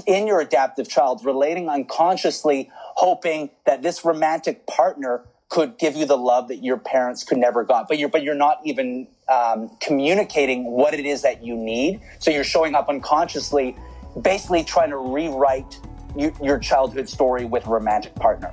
in 0.06 0.26
your 0.26 0.40
adaptive 0.40 0.88
child, 0.88 1.24
relating 1.24 1.68
unconsciously, 1.68 2.70
hoping 2.72 3.50
that 3.66 3.82
this 3.82 4.04
romantic 4.04 4.66
partner 4.66 5.22
could 5.48 5.78
give 5.78 5.94
you 5.94 6.06
the 6.06 6.16
love 6.16 6.48
that 6.48 6.64
your 6.64 6.76
parents 6.76 7.22
could 7.22 7.38
never 7.38 7.62
got, 7.64 7.86
but 7.86 7.98
you're 7.98 8.08
but 8.08 8.22
you're 8.22 8.34
not 8.34 8.60
even 8.64 9.06
um, 9.32 9.70
communicating 9.80 10.64
what 10.64 10.94
it 10.94 11.06
is 11.06 11.22
that 11.22 11.44
you 11.44 11.56
need. 11.56 12.00
So 12.18 12.30
you're 12.30 12.44
showing 12.44 12.74
up 12.74 12.88
unconsciously, 12.88 13.76
basically 14.20 14.64
trying 14.64 14.90
to 14.90 14.96
rewrite 14.96 15.78
you, 16.16 16.34
your 16.42 16.58
childhood 16.58 17.08
story 17.08 17.44
with 17.44 17.66
a 17.66 17.70
romantic 17.70 18.14
partner. 18.16 18.52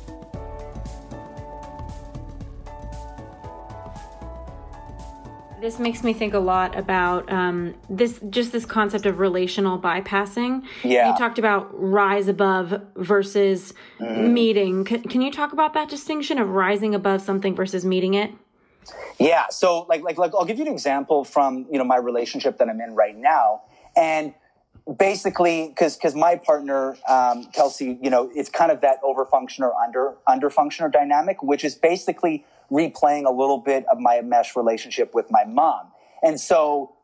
This 5.61 5.77
makes 5.77 6.03
me 6.03 6.11
think 6.13 6.33
a 6.33 6.39
lot 6.39 6.75
about 6.75 7.31
um, 7.31 7.75
this, 7.87 8.19
just 8.31 8.51
this 8.51 8.65
concept 8.65 9.05
of 9.05 9.19
relational 9.19 9.77
bypassing. 9.77 10.63
Yeah. 10.83 11.11
You 11.11 11.17
talked 11.19 11.37
about 11.37 11.69
rise 11.79 12.27
above 12.27 12.81
versus 12.95 13.71
mm. 13.99 14.31
meeting. 14.31 14.87
C- 14.87 14.97
can 14.97 15.21
you 15.21 15.31
talk 15.31 15.53
about 15.53 15.75
that 15.75 15.87
distinction 15.87 16.39
of 16.39 16.49
rising 16.49 16.95
above 16.95 17.21
something 17.21 17.55
versus 17.55 17.85
meeting 17.85 18.15
it? 18.15 18.31
Yeah. 19.19 19.49
So, 19.51 19.85
like, 19.87 20.01
like, 20.01 20.17
like, 20.17 20.31
I'll 20.33 20.45
give 20.45 20.57
you 20.57 20.65
an 20.65 20.71
example 20.71 21.23
from 21.23 21.67
you 21.71 21.77
know 21.77 21.83
my 21.83 21.97
relationship 21.97 22.57
that 22.57 22.67
I'm 22.67 22.81
in 22.81 22.95
right 22.95 23.15
now, 23.15 23.61
and 23.95 24.33
basically 24.97 25.67
because 25.67 25.95
because 25.95 26.15
my 26.15 26.37
partner 26.37 26.97
um, 27.07 27.45
Kelsey, 27.53 27.99
you 28.01 28.09
know, 28.09 28.31
it's 28.33 28.49
kind 28.49 28.71
of 28.71 28.81
that 28.81 28.99
overfunction 29.03 29.59
or 29.59 29.75
under 29.75 30.15
under 30.25 30.49
functioner 30.49 30.91
dynamic, 30.91 31.43
which 31.43 31.63
is 31.63 31.75
basically 31.75 32.45
replaying 32.71 33.25
a 33.25 33.31
little 33.31 33.57
bit 33.57 33.85
of 33.91 33.99
my 33.99 34.21
mesh 34.21 34.55
relationship 34.55 35.13
with 35.13 35.29
my 35.29 35.43
mom. 35.43 35.87
And 36.23 36.39
so 36.39 36.95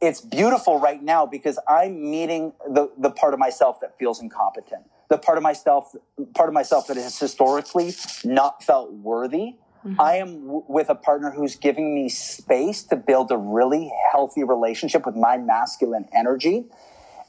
it's 0.00 0.20
beautiful 0.20 0.80
right 0.80 1.02
now 1.02 1.26
because 1.26 1.58
I'm 1.68 2.10
meeting 2.10 2.52
the, 2.66 2.90
the 2.98 3.10
part 3.10 3.34
of 3.34 3.40
myself 3.40 3.80
that 3.80 3.96
feels 3.98 4.20
incompetent, 4.20 4.82
the 5.08 5.18
part 5.18 5.38
of 5.38 5.44
myself, 5.44 5.94
part 6.34 6.48
of 6.48 6.54
myself 6.54 6.88
that 6.88 6.96
has 6.96 7.18
historically 7.18 7.94
not 8.24 8.64
felt 8.64 8.92
worthy. 8.92 9.56
Mm-hmm. 9.86 10.00
I 10.00 10.16
am 10.16 10.42
w- 10.42 10.64
with 10.68 10.88
a 10.90 10.94
partner 10.96 11.30
who's 11.30 11.54
giving 11.54 11.94
me 11.94 12.08
space 12.08 12.82
to 12.84 12.96
build 12.96 13.30
a 13.30 13.36
really 13.36 13.92
healthy 14.10 14.42
relationship 14.42 15.06
with 15.06 15.16
my 15.16 15.36
masculine 15.36 16.08
energy. 16.12 16.66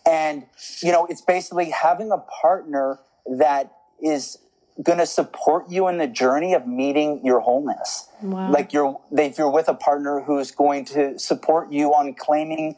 And, 0.06 0.46
you 0.82 0.92
know, 0.92 1.06
it's 1.06 1.22
basically 1.22 1.70
having 1.70 2.12
a 2.12 2.18
partner 2.18 3.00
that 3.26 3.72
is 4.02 4.38
going 4.82 4.98
to 4.98 5.06
support 5.06 5.70
you 5.70 5.88
in 5.88 5.98
the 5.98 6.08
journey 6.08 6.54
of 6.54 6.68
meeting 6.68 7.22
your 7.24 7.40
wholeness. 7.40 8.10
Wow. 8.22 8.52
Like 8.52 8.74
you're, 8.74 9.00
if 9.12 9.38
you're 9.38 9.52
with 9.52 9.70
a 9.70 9.76
partner 9.76 10.22
who's 10.22 10.52
going 10.52 10.86
to 10.86 11.20
support 11.20 11.72
you 11.72 11.94
on 11.94 12.16
claiming 12.16 12.76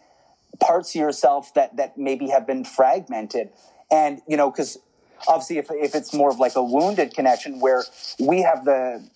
parts 0.59 0.93
of 0.95 0.99
yourself 0.99 1.53
that, 1.53 1.77
that 1.77 1.97
maybe 1.97 2.27
have 2.29 2.45
been 2.45 2.65
fragmented. 2.65 3.49
And, 3.89 4.21
you 4.27 4.35
know, 4.35 4.51
cause 4.51 4.77
obviously 5.27 5.57
if, 5.57 5.67
if 5.71 5.95
it's 5.95 6.13
more 6.13 6.29
of 6.29 6.39
like 6.39 6.55
a 6.55 6.63
wounded 6.63 7.13
connection 7.13 7.59
where 7.59 7.83
we 8.19 8.41
have 8.41 8.65
the, 8.65 9.07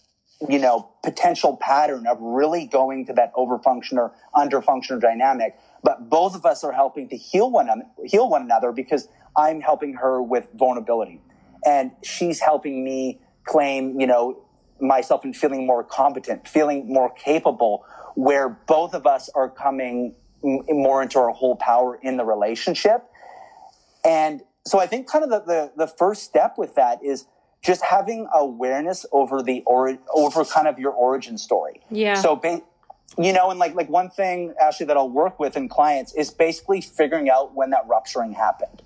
you 0.47 0.59
know, 0.59 0.89
potential 1.03 1.57
pattern 1.57 2.07
of 2.07 2.17
really 2.21 2.65
going 2.65 3.05
to 3.07 3.13
that 3.13 3.33
overfunction 3.35 3.93
or 3.93 4.13
underfunctioner 4.35 5.01
dynamic. 5.01 5.57
But 5.83 6.09
both 6.09 6.33
of 6.33 6.45
us 6.45 6.63
are 6.63 6.71
helping 6.71 7.09
to 7.09 7.17
heal 7.17 7.51
one, 7.51 7.69
heal 8.05 8.29
one 8.29 8.43
another 8.43 8.71
because 8.71 9.09
I'm 9.35 9.59
helping 9.59 9.95
her 9.95 10.21
with 10.21 10.47
vulnerability 10.53 11.21
and 11.65 11.91
she's 12.03 12.39
helping 12.39 12.83
me 12.83 13.19
claim, 13.45 13.99
you 13.99 14.07
know, 14.07 14.41
myself 14.79 15.23
and 15.23 15.35
feeling 15.35 15.65
more 15.65 15.83
competent, 15.83 16.47
feeling 16.47 16.91
more 16.91 17.09
capable, 17.11 17.85
where 18.15 18.49
both 18.49 18.93
of 18.93 19.05
us 19.05 19.29
are 19.35 19.49
coming 19.49 20.15
more 20.41 21.01
into 21.01 21.19
our 21.19 21.31
whole 21.31 21.55
power 21.55 21.99
in 22.01 22.17
the 22.17 22.23
relationship. 22.23 23.03
And 24.05 24.41
so 24.65 24.79
I 24.79 24.87
think 24.87 25.07
kind 25.07 25.23
of 25.23 25.29
the, 25.29 25.39
the, 25.41 25.71
the 25.85 25.87
first 25.87 26.23
step 26.23 26.57
with 26.57 26.75
that 26.75 27.03
is 27.03 27.25
just 27.61 27.83
having 27.83 28.27
awareness 28.33 29.05
over 29.11 29.41
the 29.41 29.61
or 29.65 29.97
over 30.13 30.45
kind 30.45 30.67
of 30.67 30.79
your 30.79 30.91
origin 30.91 31.37
story. 31.37 31.81
Yeah. 31.91 32.13
So, 32.13 32.35
ba- 32.35 32.61
you 33.17 33.33
know, 33.33 33.49
and 33.49 33.59
like 33.59 33.75
like 33.75 33.89
one 33.89 34.09
thing 34.09 34.53
actually 34.61 34.85
that 34.87 34.97
I'll 34.97 35.09
work 35.09 35.39
with 35.39 35.57
in 35.57 35.67
clients 35.67 36.13
is 36.13 36.29
basically 36.29 36.79
figuring 36.79 37.29
out 37.29 37.55
when 37.55 37.71
that 37.71 37.85
rupturing 37.87 38.33
happened, 38.33 38.81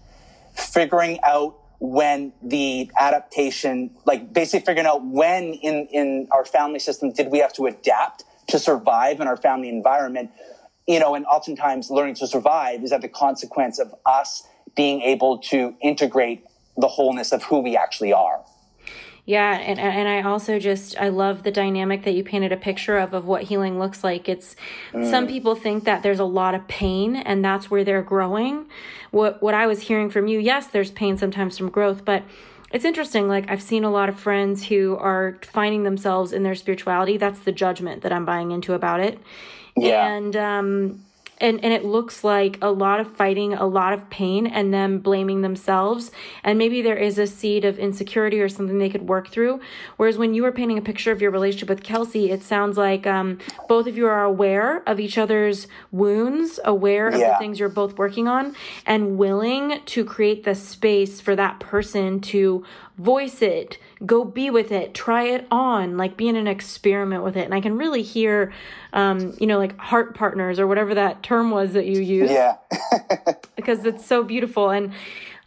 figuring 0.55 1.19
out 1.23 1.55
when 1.83 2.31
the 2.41 2.89
adaptation, 2.97 3.91
like 4.05 4.31
basically 4.31 4.65
figuring 4.65 4.87
out 4.87 5.05
when 5.05 5.53
in 5.55 5.85
in 5.91 6.29
our 6.31 6.45
family 6.45 6.79
system 6.79 7.11
did 7.11 7.29
we 7.29 7.39
have 7.39 7.51
to 7.51 7.65
adapt 7.65 8.23
to 8.47 8.57
survive 8.57 9.19
in 9.19 9.27
our 9.27 9.35
family 9.35 9.67
environment. 9.67 10.31
You 10.87 11.01
know, 11.01 11.13
and 11.13 11.25
oftentimes 11.25 11.89
learning 11.89 12.15
to 12.15 12.27
survive 12.27 12.83
is 12.83 12.93
at 12.93 13.01
the 13.01 13.09
consequence 13.09 13.79
of 13.79 13.93
us 14.05 14.47
being 14.77 15.01
able 15.01 15.39
to 15.39 15.75
integrate 15.81 16.45
the 16.77 16.87
wholeness 16.87 17.33
of 17.33 17.43
who 17.43 17.59
we 17.59 17.75
actually 17.75 18.13
are. 18.13 18.45
Yeah, 19.25 19.57
and 19.57 19.79
and 19.79 20.07
I 20.09 20.21
also 20.21 20.59
just 20.59 20.97
I 20.99 21.07
love 21.07 21.43
the 21.43 21.51
dynamic 21.51 22.03
that 22.03 22.11
you 22.11 22.25
painted 22.25 22.51
a 22.51 22.57
picture 22.57 22.97
of 22.97 23.13
of 23.13 23.25
what 23.25 23.43
healing 23.43 23.79
looks 23.79 24.03
like. 24.03 24.27
It's 24.27 24.57
mm. 24.91 25.09
some 25.09 25.27
people 25.27 25.55
think 25.55 25.85
that 25.85 26.03
there's 26.03 26.19
a 26.19 26.25
lot 26.25 26.55
of 26.55 26.67
pain 26.67 27.15
and 27.15 27.43
that's 27.43 27.71
where 27.71 27.85
they're 27.85 28.01
growing. 28.01 28.65
What 29.11 29.41
what 29.41 29.53
I 29.53 29.65
was 29.65 29.81
hearing 29.81 30.09
from 30.09 30.27
you, 30.27 30.39
yes, 30.39 30.67
there's 30.67 30.91
pain 30.91 31.17
sometimes 31.17 31.57
from 31.57 31.69
growth, 31.69 32.03
but 32.03 32.23
it's 32.73 32.83
interesting 32.83 33.29
like 33.29 33.49
I've 33.49 33.61
seen 33.61 33.85
a 33.85 33.91
lot 33.91 34.09
of 34.09 34.19
friends 34.19 34.65
who 34.65 34.97
are 34.97 35.37
finding 35.43 35.83
themselves 35.83 36.33
in 36.33 36.43
their 36.43 36.55
spirituality. 36.55 37.15
That's 37.15 37.39
the 37.39 37.53
judgment 37.53 38.01
that 38.01 38.11
I'm 38.11 38.25
buying 38.25 38.51
into 38.51 38.73
about 38.73 38.99
it. 38.99 39.19
Yeah. 39.77 40.05
And 40.05 40.35
um 40.35 41.05
and 41.39 41.63
and 41.63 41.73
it 41.73 41.83
looks 41.85 42.23
like 42.23 42.57
a 42.61 42.71
lot 42.71 42.99
of 42.99 43.15
fighting 43.15 43.53
a 43.53 43.65
lot 43.65 43.93
of 43.93 44.09
pain 44.09 44.47
and 44.47 44.73
them 44.73 44.99
blaming 44.99 45.41
themselves 45.41 46.11
and 46.43 46.57
maybe 46.57 46.81
there 46.81 46.97
is 46.97 47.17
a 47.17 47.27
seed 47.27 47.65
of 47.65 47.79
insecurity 47.79 48.39
or 48.39 48.49
something 48.49 48.77
they 48.77 48.89
could 48.89 49.07
work 49.07 49.27
through 49.27 49.59
whereas 49.97 50.17
when 50.17 50.33
you 50.33 50.43
were 50.43 50.51
painting 50.51 50.77
a 50.77 50.81
picture 50.81 51.11
of 51.11 51.21
your 51.21 51.31
relationship 51.31 51.69
with 51.69 51.83
kelsey 51.83 52.31
it 52.31 52.43
sounds 52.43 52.77
like 52.77 53.05
um, 53.07 53.37
both 53.67 53.87
of 53.87 53.97
you 53.97 54.05
are 54.05 54.23
aware 54.23 54.83
of 54.87 54.99
each 54.99 55.17
other's 55.17 55.67
wounds 55.91 56.59
aware 56.65 57.07
of 57.07 57.15
yeah. 57.15 57.33
the 57.33 57.37
things 57.37 57.59
you're 57.59 57.69
both 57.69 57.97
working 57.97 58.27
on 58.27 58.55
and 58.85 59.17
willing 59.17 59.79
to 59.85 60.05
create 60.05 60.43
the 60.43 60.55
space 60.55 61.19
for 61.19 61.35
that 61.35 61.59
person 61.59 62.19
to 62.19 62.63
voice 62.97 63.41
it 63.41 63.77
go 64.05 64.23
be 64.25 64.49
with 64.49 64.71
it 64.71 64.93
try 64.93 65.23
it 65.23 65.47
on 65.51 65.97
like 65.97 66.17
be 66.17 66.27
in 66.27 66.35
an 66.35 66.47
experiment 66.47 67.23
with 67.23 67.37
it 67.37 67.45
and 67.45 67.53
i 67.53 67.61
can 67.61 67.77
really 67.77 68.01
hear 68.01 68.53
um, 68.93 69.35
you 69.39 69.47
know 69.47 69.57
like 69.57 69.77
heart 69.77 70.15
partners 70.15 70.59
or 70.59 70.67
whatever 70.67 70.93
that 70.93 71.23
term 71.23 71.51
was 71.51 71.73
that 71.73 71.85
you 71.85 72.01
used 72.01 72.31
yeah 72.31 72.57
because 73.55 73.85
it's 73.85 74.05
so 74.05 74.23
beautiful 74.23 74.69
and 74.69 74.93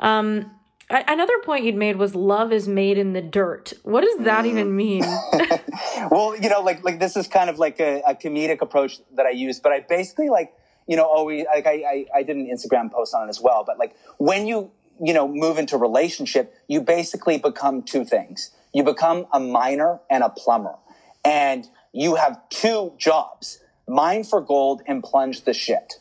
um, 0.01 0.51
Another 0.89 1.37
point 1.41 1.65
you'd 1.65 1.75
made 1.75 1.97
was 1.97 2.15
love 2.15 2.53
is 2.53 2.69
made 2.69 2.97
in 2.97 3.13
the 3.13 3.21
dirt. 3.21 3.73
What 3.83 4.03
does 4.03 4.25
that 4.25 4.45
mm. 4.45 4.51
even 4.51 4.77
mean? 4.77 5.01
well, 6.13 6.37
you 6.41 6.49
know, 6.49 6.61
like 6.61 6.85
like 6.85 7.01
this 7.01 7.17
is 7.17 7.27
kind 7.27 7.51
of 7.51 7.59
like 7.59 7.81
a, 7.81 8.03
a, 8.07 8.15
comedic 8.15 8.61
approach 8.61 9.01
that 9.15 9.27
I 9.27 9.31
use, 9.31 9.59
but 9.59 9.73
I 9.73 9.81
basically 9.81 10.29
like 10.29 10.55
you 10.87 10.97
know 10.97 11.03
always 11.03 11.45
like 11.53 11.67
I, 11.67 11.73
I 11.73 12.07
I 12.19 12.23
did 12.23 12.37
an 12.37 12.47
Instagram 12.47 12.93
post 12.93 13.15
on 13.15 13.27
it 13.27 13.31
as 13.31 13.41
well. 13.41 13.65
But 13.67 13.81
like 13.81 13.97
when 14.19 14.47
you 14.47 14.71
you 15.03 15.13
know, 15.13 15.29
move 15.29 15.59
into 15.59 15.77
relationship, 15.77 16.55
you 16.69 16.81
basically 16.81 17.39
become 17.39 17.83
two 17.83 18.05
things. 18.05 18.51
You 18.73 18.83
become 18.83 19.27
a 19.33 19.41
miner 19.41 20.01
and 20.11 20.23
a 20.23 20.29
plumber. 20.29 20.77
And 21.25 21.67
you 21.93 22.15
have 22.17 22.39
two 22.51 22.93
jobs, 22.99 23.61
mine 23.89 24.25
for 24.25 24.41
gold 24.41 24.83
and 24.87 25.03
plunge 25.03 25.43
the 25.43 25.53
shit. 25.53 25.95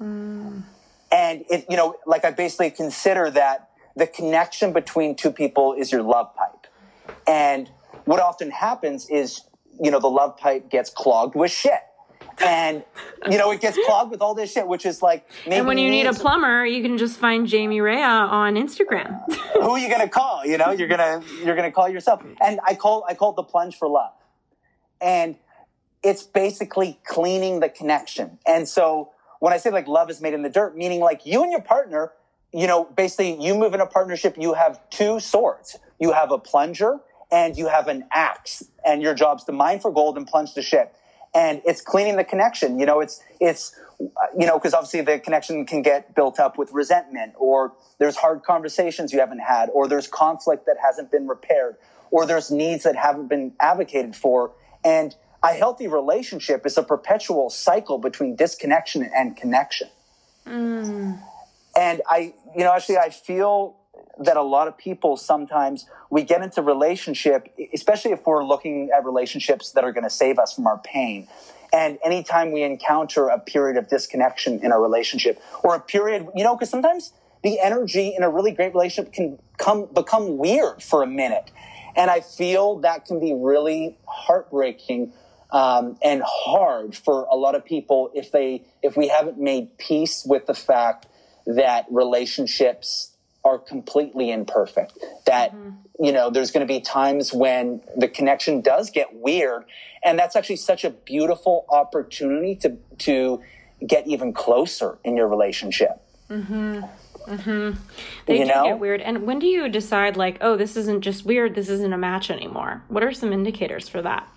Mm. 0.00 0.62
And 1.10 1.44
it, 1.50 1.66
you 1.70 1.76
know, 1.76 1.96
like 2.06 2.24
I 2.24 2.30
basically 2.30 2.70
consider 2.70 3.30
that 3.30 3.70
the 3.96 4.06
connection 4.06 4.72
between 4.72 5.14
two 5.14 5.30
people 5.30 5.74
is 5.74 5.92
your 5.92 6.02
love 6.02 6.34
pipe. 6.34 6.66
And 7.26 7.70
what 8.04 8.20
often 8.20 8.50
happens 8.50 9.08
is, 9.08 9.42
you 9.80 9.90
know, 9.90 10.00
the 10.00 10.10
love 10.10 10.36
pipe 10.36 10.70
gets 10.70 10.90
clogged 10.90 11.34
with 11.34 11.50
shit 11.50 11.80
and 12.40 12.84
you 13.30 13.38
know 13.38 13.50
it 13.50 13.60
gets 13.60 13.78
clogged 13.86 14.10
with 14.10 14.20
all 14.20 14.34
this 14.34 14.52
shit, 14.52 14.66
which 14.66 14.86
is 14.86 15.02
like. 15.02 15.28
and 15.46 15.66
when 15.66 15.78
you 15.78 15.90
need 15.90 16.06
a 16.06 16.12
plumber, 16.12 16.64
you 16.64 16.82
can 16.82 16.98
just 16.98 17.18
find 17.18 17.46
Jamie 17.46 17.80
Rea 17.80 18.02
on 18.02 18.54
Instagram. 18.54 19.20
Who 19.54 19.70
are 19.70 19.78
you 19.78 19.88
gonna 19.88 20.08
call? 20.08 20.44
You 20.44 20.58
know, 20.58 20.70
you're 20.70 20.88
gonna 20.88 21.22
you're 21.44 21.56
gonna 21.56 21.72
call 21.72 21.88
yourself. 21.88 22.22
And 22.40 22.60
I 22.66 22.74
call 22.74 23.04
I 23.08 23.14
call 23.14 23.30
it 23.30 23.36
the 23.36 23.42
plunge 23.42 23.76
for 23.76 23.88
love, 23.88 24.12
and 25.00 25.36
it's 26.02 26.22
basically 26.22 26.98
cleaning 27.04 27.60
the 27.60 27.68
connection. 27.68 28.38
And 28.46 28.68
so 28.68 29.10
when 29.40 29.52
I 29.52 29.56
say 29.56 29.70
like 29.70 29.88
love 29.88 30.10
is 30.10 30.20
made 30.20 30.34
in 30.34 30.42
the 30.42 30.50
dirt, 30.50 30.76
meaning 30.76 31.00
like 31.00 31.24
you 31.24 31.42
and 31.42 31.50
your 31.50 31.62
partner, 31.62 32.12
you 32.52 32.66
know, 32.66 32.84
basically 32.84 33.42
you 33.42 33.54
move 33.54 33.74
in 33.74 33.80
a 33.80 33.86
partnership, 33.86 34.36
you 34.38 34.54
have 34.54 34.78
two 34.90 35.20
swords. 35.20 35.76
You 35.98 36.12
have 36.12 36.30
a 36.30 36.38
plunger 36.38 36.98
and 37.32 37.56
you 37.56 37.68
have 37.68 37.88
an 37.88 38.04
axe, 38.12 38.62
and 38.84 39.02
your 39.02 39.14
job's 39.14 39.44
to 39.44 39.52
mine 39.52 39.80
for 39.80 39.90
gold 39.90 40.16
and 40.16 40.26
plunge 40.26 40.54
the 40.54 40.62
shit 40.62 40.94
and 41.34 41.60
it's 41.64 41.80
cleaning 41.80 42.16
the 42.16 42.24
connection. 42.24 42.78
You 42.78 42.86
know, 42.86 43.00
it's 43.00 43.22
it's 43.40 43.78
you 44.38 44.46
know 44.46 44.58
because 44.58 44.74
obviously 44.74 45.00
the 45.00 45.18
connection 45.18 45.66
can 45.66 45.82
get 45.82 46.14
built 46.14 46.38
up 46.38 46.56
with 46.56 46.72
resentment, 46.72 47.34
or 47.36 47.72
there's 47.98 48.16
hard 48.16 48.42
conversations 48.42 49.12
you 49.12 49.20
haven't 49.20 49.40
had, 49.40 49.68
or 49.70 49.88
there's 49.88 50.06
conflict 50.06 50.66
that 50.66 50.76
hasn't 50.82 51.10
been 51.10 51.26
repaired, 51.26 51.76
or 52.10 52.26
there's 52.26 52.50
needs 52.50 52.84
that 52.84 52.96
haven't 52.96 53.28
been 53.28 53.52
advocated 53.60 54.14
for, 54.14 54.52
and 54.84 55.14
a 55.42 55.52
healthy 55.52 55.88
relationship 55.88 56.64
is 56.64 56.78
a 56.78 56.82
perpetual 56.82 57.50
cycle 57.50 57.98
between 57.98 58.34
disconnection 58.34 59.08
and 59.14 59.36
connection. 59.36 59.88
Mm. 60.46 61.20
And 61.76 62.02
I, 62.08 62.32
you 62.56 62.64
know, 62.64 62.72
actually, 62.72 62.98
I 62.98 63.10
feel 63.10 63.76
that 64.18 64.36
a 64.36 64.42
lot 64.42 64.68
of 64.68 64.76
people 64.76 65.16
sometimes 65.16 65.86
we 66.10 66.22
get 66.22 66.42
into 66.42 66.62
relationship, 66.62 67.52
especially 67.72 68.12
if 68.12 68.26
we're 68.26 68.44
looking 68.44 68.90
at 68.96 69.04
relationships 69.04 69.72
that 69.72 69.84
are 69.84 69.92
going 69.92 70.04
to 70.04 70.10
save 70.10 70.38
us 70.38 70.54
from 70.54 70.66
our 70.66 70.78
pain. 70.78 71.28
And 71.72 71.98
anytime 72.04 72.52
we 72.52 72.62
encounter 72.62 73.28
a 73.28 73.38
period 73.40 73.76
of 73.76 73.88
disconnection 73.88 74.60
in 74.62 74.70
a 74.70 74.78
relationship 74.78 75.40
or 75.64 75.74
a 75.74 75.80
period, 75.80 76.28
you 76.34 76.44
know, 76.44 76.54
because 76.54 76.70
sometimes 76.70 77.12
the 77.42 77.58
energy 77.60 78.14
in 78.16 78.22
a 78.22 78.30
really 78.30 78.52
great 78.52 78.72
relationship 78.72 79.12
can 79.12 79.38
come 79.58 79.88
become 79.92 80.38
weird 80.38 80.82
for 80.82 81.02
a 81.02 81.06
minute. 81.06 81.50
And 81.96 82.10
I 82.10 82.20
feel 82.20 82.78
that 82.80 83.06
can 83.06 83.20
be 83.20 83.34
really 83.34 83.98
heartbreaking 84.06 85.12
um, 85.50 85.96
and 86.02 86.22
hard 86.24 86.96
for 86.96 87.24
a 87.30 87.36
lot 87.36 87.54
of 87.54 87.64
people 87.64 88.10
if 88.14 88.32
they 88.32 88.64
if 88.82 88.96
we 88.96 89.08
haven't 89.08 89.38
made 89.38 89.76
peace 89.78 90.24
with 90.26 90.46
the 90.46 90.54
fact 90.54 91.06
that 91.46 91.86
relationships 91.90 93.13
are 93.44 93.58
completely 93.58 94.30
imperfect. 94.30 94.98
That, 95.26 95.54
mm-hmm. 95.54 96.04
you 96.04 96.12
know, 96.12 96.30
there's 96.30 96.50
going 96.50 96.66
to 96.66 96.72
be 96.72 96.80
times 96.80 97.32
when 97.32 97.82
the 97.96 98.08
connection 98.08 98.62
does 98.62 98.90
get 98.90 99.08
weird. 99.12 99.64
And 100.02 100.18
that's 100.18 100.34
actually 100.34 100.56
such 100.56 100.84
a 100.84 100.90
beautiful 100.90 101.66
opportunity 101.68 102.56
to, 102.56 102.76
to 102.98 103.42
get 103.86 104.06
even 104.06 104.32
closer 104.32 104.98
in 105.04 105.16
your 105.16 105.28
relationship. 105.28 106.00
Mm-hmm. 106.30 106.80
Mm-hmm. 107.26 107.78
They 108.26 108.38
you 108.38 108.44
do 108.44 108.50
know? 108.50 108.64
get 108.64 108.78
weird. 108.78 109.00
And 109.00 109.26
when 109.26 109.38
do 109.38 109.46
you 109.46 109.68
decide, 109.68 110.16
like, 110.16 110.38
oh, 110.40 110.56
this 110.56 110.76
isn't 110.76 111.02
just 111.02 111.24
weird, 111.24 111.54
this 111.54 111.68
isn't 111.68 111.92
a 111.92 111.98
match 111.98 112.30
anymore? 112.30 112.82
What 112.88 113.02
are 113.02 113.12
some 113.12 113.32
indicators 113.32 113.88
for 113.88 114.02
that? 114.02 114.28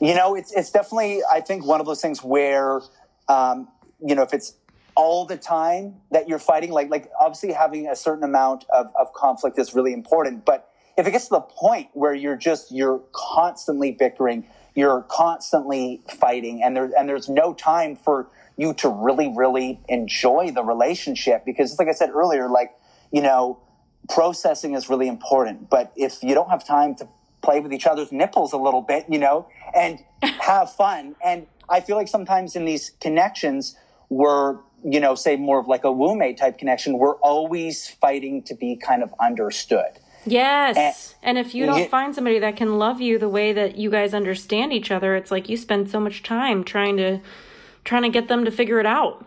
You 0.00 0.14
know, 0.14 0.36
it's, 0.36 0.52
it's 0.52 0.70
definitely, 0.70 1.22
I 1.30 1.40
think, 1.40 1.66
one 1.66 1.80
of 1.80 1.86
those 1.86 2.00
things 2.00 2.22
where, 2.22 2.80
um, 3.28 3.66
you 4.00 4.14
know, 4.14 4.22
if 4.22 4.32
it's 4.32 4.54
all 4.98 5.24
the 5.24 5.36
time 5.36 5.94
that 6.10 6.28
you're 6.28 6.40
fighting 6.40 6.72
like 6.72 6.90
like 6.90 7.08
obviously 7.20 7.52
having 7.52 7.86
a 7.86 7.94
certain 7.94 8.24
amount 8.24 8.64
of, 8.74 8.90
of 8.98 9.12
conflict 9.14 9.56
is 9.56 9.72
really 9.72 9.92
important 9.92 10.44
but 10.44 10.72
if 10.98 11.06
it 11.06 11.12
gets 11.12 11.26
to 11.26 11.34
the 11.34 11.40
point 11.40 11.88
where 11.92 12.12
you're 12.12 12.36
just 12.36 12.72
you're 12.72 13.00
constantly 13.12 13.92
bickering 13.92 14.44
you're 14.74 15.02
constantly 15.02 16.02
fighting 16.18 16.64
and 16.64 16.76
there 16.76 16.90
and 16.98 17.08
there's 17.08 17.28
no 17.28 17.54
time 17.54 17.94
for 17.94 18.26
you 18.56 18.74
to 18.74 18.88
really 18.88 19.32
really 19.36 19.78
enjoy 19.88 20.50
the 20.50 20.64
relationship 20.64 21.44
because 21.44 21.78
like 21.78 21.86
i 21.86 21.92
said 21.92 22.10
earlier 22.10 22.48
like 22.48 22.72
you 23.12 23.22
know 23.22 23.56
processing 24.08 24.74
is 24.74 24.90
really 24.90 25.06
important 25.06 25.70
but 25.70 25.92
if 25.94 26.24
you 26.24 26.34
don't 26.34 26.50
have 26.50 26.66
time 26.66 26.96
to 26.96 27.06
play 27.40 27.60
with 27.60 27.72
each 27.72 27.86
other's 27.86 28.10
nipples 28.10 28.52
a 28.52 28.58
little 28.58 28.82
bit 28.82 29.06
you 29.08 29.18
know 29.20 29.48
and 29.76 30.00
have 30.40 30.72
fun 30.72 31.14
and 31.24 31.46
i 31.68 31.78
feel 31.80 31.94
like 31.94 32.08
sometimes 32.08 32.56
in 32.56 32.64
these 32.64 32.90
connections 33.00 33.76
we're 34.08 34.56
you 34.84 35.00
know, 35.00 35.14
say 35.14 35.36
more 35.36 35.58
of 35.58 35.66
like 35.66 35.84
a 35.84 35.92
womb 35.92 36.20
type 36.36 36.58
connection, 36.58 36.98
we're 36.98 37.16
always 37.16 37.88
fighting 37.88 38.42
to 38.44 38.54
be 38.54 38.76
kind 38.76 39.02
of 39.02 39.12
understood. 39.20 39.98
Yes. 40.26 41.14
And, 41.22 41.38
and 41.38 41.46
if 41.46 41.54
you 41.54 41.66
don't 41.66 41.90
find 41.90 42.14
somebody 42.14 42.38
that 42.40 42.56
can 42.56 42.78
love 42.78 43.00
you 43.00 43.18
the 43.18 43.28
way 43.28 43.52
that 43.52 43.76
you 43.76 43.90
guys 43.90 44.14
understand 44.14 44.72
each 44.72 44.90
other, 44.90 45.16
it's 45.16 45.30
like 45.30 45.48
you 45.48 45.56
spend 45.56 45.90
so 45.90 46.00
much 46.00 46.22
time 46.22 46.64
trying 46.64 46.96
to 46.98 47.20
trying 47.84 48.02
to 48.02 48.10
get 48.10 48.28
them 48.28 48.44
to 48.44 48.50
figure 48.50 48.78
it 48.80 48.86
out. 48.86 49.24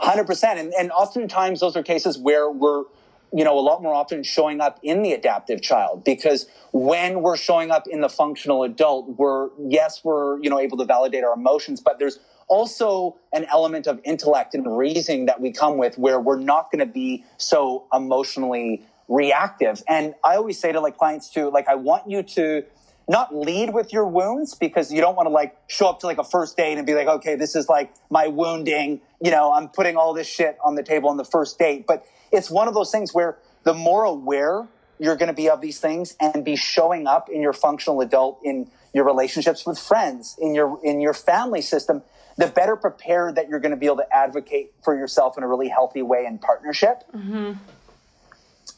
100%. 0.00 0.44
And, 0.56 0.72
and 0.72 0.90
oftentimes 0.90 1.60
those 1.60 1.76
are 1.76 1.82
cases 1.82 2.18
where 2.18 2.50
we're 2.50 2.84
you 3.32 3.44
know, 3.44 3.58
a 3.58 3.60
lot 3.60 3.82
more 3.82 3.94
often 3.94 4.22
showing 4.22 4.60
up 4.60 4.80
in 4.82 5.02
the 5.02 5.12
adaptive 5.12 5.62
child 5.62 6.04
because 6.04 6.46
when 6.72 7.22
we're 7.22 7.36
showing 7.36 7.70
up 7.70 7.86
in 7.86 8.00
the 8.00 8.08
functional 8.08 8.64
adult, 8.64 9.16
we're, 9.18 9.50
yes, 9.68 10.02
we're, 10.02 10.42
you 10.42 10.50
know, 10.50 10.58
able 10.58 10.76
to 10.78 10.84
validate 10.84 11.22
our 11.22 11.34
emotions, 11.34 11.80
but 11.80 11.98
there's 11.98 12.18
also 12.50 13.16
an 13.32 13.46
element 13.46 13.86
of 13.86 14.00
intellect 14.04 14.54
and 14.54 14.76
reasoning 14.76 15.26
that 15.26 15.40
we 15.40 15.52
come 15.52 15.78
with 15.78 15.96
where 15.96 16.20
we're 16.20 16.38
not 16.38 16.70
going 16.70 16.80
to 16.80 16.92
be 16.92 17.24
so 17.38 17.86
emotionally 17.94 18.84
reactive. 19.08 19.82
And 19.88 20.14
I 20.22 20.34
always 20.34 20.58
say 20.58 20.72
to 20.72 20.80
like 20.80 20.98
clients 20.98 21.30
too, 21.30 21.50
like, 21.50 21.68
I 21.68 21.76
want 21.76 22.10
you 22.10 22.22
to 22.22 22.64
not 23.08 23.34
lead 23.34 23.72
with 23.72 23.92
your 23.92 24.06
wounds 24.06 24.54
because 24.54 24.92
you 24.92 25.00
don't 25.00 25.16
want 25.16 25.26
to 25.26 25.30
like 25.30 25.56
show 25.68 25.88
up 25.88 26.00
to 26.00 26.06
like 26.06 26.18
a 26.18 26.24
first 26.24 26.56
date 26.56 26.76
and 26.76 26.86
be 26.86 26.94
like, 26.94 27.08
okay, 27.08 27.36
this 27.36 27.56
is 27.56 27.68
like 27.68 27.92
my 28.10 28.26
wounding. 28.26 29.00
You 29.22 29.30
know, 29.30 29.52
I'm 29.52 29.68
putting 29.68 29.96
all 29.96 30.12
this 30.12 30.26
shit 30.26 30.58
on 30.64 30.74
the 30.74 30.82
table 30.82 31.08
on 31.08 31.16
the 31.16 31.24
first 31.24 31.58
date. 31.58 31.86
But 31.86 32.04
it's 32.32 32.50
one 32.50 32.68
of 32.68 32.74
those 32.74 32.90
things 32.90 33.14
where 33.14 33.38
the 33.62 33.74
more 33.74 34.04
aware 34.04 34.68
you're 35.00 35.16
going 35.16 35.28
to 35.28 35.34
be 35.34 35.50
of 35.50 35.60
these 35.60 35.80
things 35.80 36.14
and 36.20 36.44
be 36.44 36.54
showing 36.54 37.08
up 37.08 37.28
in 37.28 37.40
your 37.40 37.52
functional 37.52 38.00
adult 38.00 38.40
in 38.44 38.70
your 38.92 39.04
relationships 39.04 39.66
with 39.66 39.78
friends 39.78 40.36
in 40.38 40.54
your 40.54 40.78
in 40.84 41.00
your 41.00 41.14
family 41.14 41.62
system 41.62 42.02
the 42.40 42.46
better 42.46 42.74
prepared 42.74 43.34
that 43.34 43.48
you're 43.48 43.60
going 43.60 43.72
to 43.72 43.76
be 43.76 43.86
able 43.86 43.98
to 43.98 44.16
advocate 44.16 44.72
for 44.82 44.96
yourself 44.96 45.36
in 45.36 45.44
a 45.44 45.48
really 45.48 45.68
healthy 45.68 46.00
way 46.00 46.24
in 46.24 46.38
partnership. 46.38 47.02
Mm-hmm. 47.14 47.52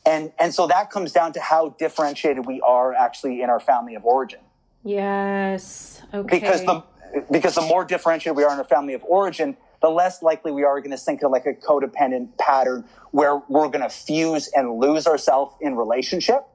And 0.04 0.32
and 0.38 0.52
so 0.52 0.66
that 0.66 0.90
comes 0.90 1.12
down 1.12 1.32
to 1.35 1.40
how 1.40 1.70
differentiated 1.78 2.44
we 2.44 2.61
are 2.61 2.92
actually 2.92 3.40
in 3.40 3.50
our 3.50 3.61
family 3.61 3.94
of 3.94 4.04
origin. 4.04 4.40
Yes. 4.82 6.02
Okay. 6.12 6.40
Because 6.40 6.64
the 6.64 6.82
because 7.30 7.54
the 7.54 7.62
more 7.62 7.85
differentiated 7.85 8.37
we 8.37 8.42
are 8.42 8.52
in 8.52 8.58
our 8.58 8.64
family 8.64 8.94
of 8.94 9.04
origin, 9.04 9.56
the 9.83 9.90
less 9.90 10.23
likely 10.23 10.53
we 10.53 10.64
are 10.64 10.81
going 10.81 10.92
to 10.92 10.99
sink 10.99 11.18
into 11.21 11.29
like 11.29 11.45
a 11.47 11.53
codependent 11.53 12.38
pattern 12.38 12.85
where 13.11 13.42
we're 13.49 13.68
going 13.68 13.83
to 13.83 13.90
fuse 13.90 14.49
and 14.55 14.79
lose 14.79 15.07
ourselves 15.07 15.55
in 15.61 15.77
relationship. 15.77 16.47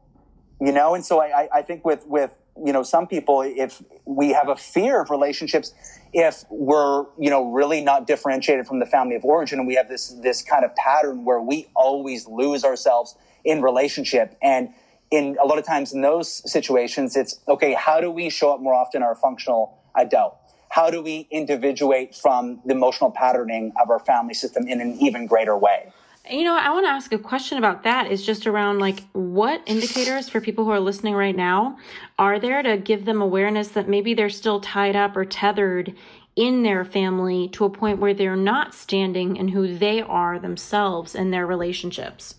You 0.59 0.71
know, 0.71 0.95
and 0.95 1.05
so 1.05 1.21
I, 1.21 1.47
I 1.53 1.61
think 1.61 1.85
with 1.85 2.07
with 2.07 2.33
you 2.65 2.73
know 2.73 2.83
some 2.83 3.07
people 3.07 3.41
if 3.41 3.83
we 4.05 4.29
have 4.29 4.49
a 4.49 4.55
fear 4.55 5.01
of 5.01 5.09
relationships 5.09 5.73
if 6.13 6.43
we're 6.49 7.05
you 7.19 7.29
know 7.29 7.51
really 7.51 7.81
not 7.81 8.07
differentiated 8.07 8.65
from 8.65 8.79
the 8.79 8.85
family 8.85 9.15
of 9.15 9.23
origin 9.23 9.59
and 9.59 9.67
we 9.67 9.75
have 9.75 9.87
this 9.87 10.15
this 10.21 10.41
kind 10.41 10.65
of 10.65 10.75
pattern 10.75 11.23
where 11.23 11.39
we 11.39 11.67
always 11.75 12.27
lose 12.27 12.63
ourselves 12.63 13.15
in 13.43 13.61
relationship 13.61 14.35
and 14.41 14.69
in 15.11 15.37
a 15.41 15.45
lot 15.45 15.57
of 15.57 15.65
times 15.65 15.93
in 15.93 16.01
those 16.01 16.49
situations 16.51 17.15
it's 17.15 17.39
okay 17.47 17.73
how 17.73 18.01
do 18.01 18.09
we 18.09 18.29
show 18.29 18.51
up 18.53 18.59
more 18.59 18.73
often 18.73 19.03
our 19.03 19.15
functional 19.15 19.77
adult 19.95 20.35
how 20.77 20.91
do 20.91 21.01
we 21.01 21.27
individuate 21.31 22.13
from 22.13 22.61
the 22.63 22.71
emotional 22.71 23.09
patterning 23.09 23.73
of 23.81 23.89
our 23.89 23.97
family 23.97 24.35
system 24.35 24.67
in 24.67 24.79
an 24.79 24.95
even 25.01 25.25
greater 25.25 25.57
way 25.57 25.91
you 26.29 26.43
know, 26.43 26.57
I 26.57 26.71
want 26.71 26.85
to 26.85 26.89
ask 26.89 27.13
a 27.13 27.17
question 27.17 27.57
about 27.57 27.83
that. 27.83 28.11
Is 28.11 28.25
just 28.25 28.47
around 28.47 28.79
like 28.79 29.01
what 29.13 29.61
indicators 29.65 30.27
for 30.27 30.41
people 30.41 30.65
who 30.65 30.71
are 30.71 30.79
listening 30.81 31.13
right 31.13 31.35
now 31.35 31.77
are 32.19 32.37
there 32.37 32.61
to 32.61 32.75
give 32.75 33.05
them 33.05 33.21
awareness 33.21 33.69
that 33.69 33.87
maybe 33.87 34.13
they're 34.13 34.29
still 34.29 34.59
tied 34.59 34.97
up 34.97 35.15
or 35.15 35.23
tethered 35.23 35.95
in 36.35 36.63
their 36.63 36.83
family 36.83 37.47
to 37.53 37.63
a 37.63 37.69
point 37.69 37.99
where 37.99 38.13
they're 38.13 38.35
not 38.35 38.73
standing 38.73 39.37
in 39.37 39.47
who 39.47 39.77
they 39.77 40.01
are 40.01 40.37
themselves 40.37 41.15
in 41.15 41.31
their 41.31 41.47
relationships? 41.47 42.35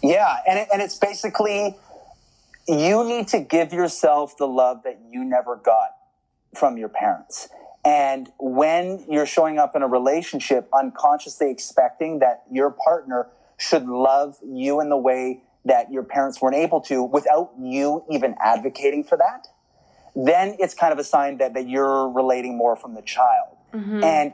Yeah, 0.00 0.36
and 0.48 0.60
it, 0.60 0.68
and 0.72 0.80
it's 0.80 0.96
basically 0.96 1.76
you 2.68 3.04
need 3.04 3.26
to 3.28 3.40
give 3.40 3.72
yourself 3.72 4.36
the 4.36 4.46
love 4.46 4.84
that 4.84 5.00
you 5.10 5.24
never 5.24 5.56
got 5.56 5.97
from 6.58 6.76
your 6.76 6.88
parents. 6.88 7.48
And 7.84 8.30
when 8.38 9.04
you're 9.08 9.26
showing 9.26 9.58
up 9.58 9.76
in 9.76 9.82
a 9.82 9.88
relationship 9.88 10.68
unconsciously 10.74 11.50
expecting 11.50 12.18
that 12.18 12.42
your 12.50 12.70
partner 12.70 13.28
should 13.56 13.86
love 13.86 14.36
you 14.44 14.80
in 14.80 14.88
the 14.88 14.96
way 14.96 15.42
that 15.64 15.90
your 15.92 16.02
parents 16.02 16.40
weren't 16.40 16.56
able 16.56 16.80
to 16.82 17.02
without 17.02 17.52
you 17.58 18.04
even 18.10 18.34
advocating 18.40 19.04
for 19.04 19.16
that, 19.16 19.46
then 20.14 20.56
it's 20.58 20.74
kind 20.74 20.92
of 20.92 20.98
a 20.98 21.04
sign 21.04 21.38
that, 21.38 21.54
that 21.54 21.68
you're 21.68 22.08
relating 22.10 22.56
more 22.56 22.76
from 22.76 22.94
the 22.94 23.02
child. 23.02 23.56
Mm-hmm. 23.72 24.02
And 24.02 24.32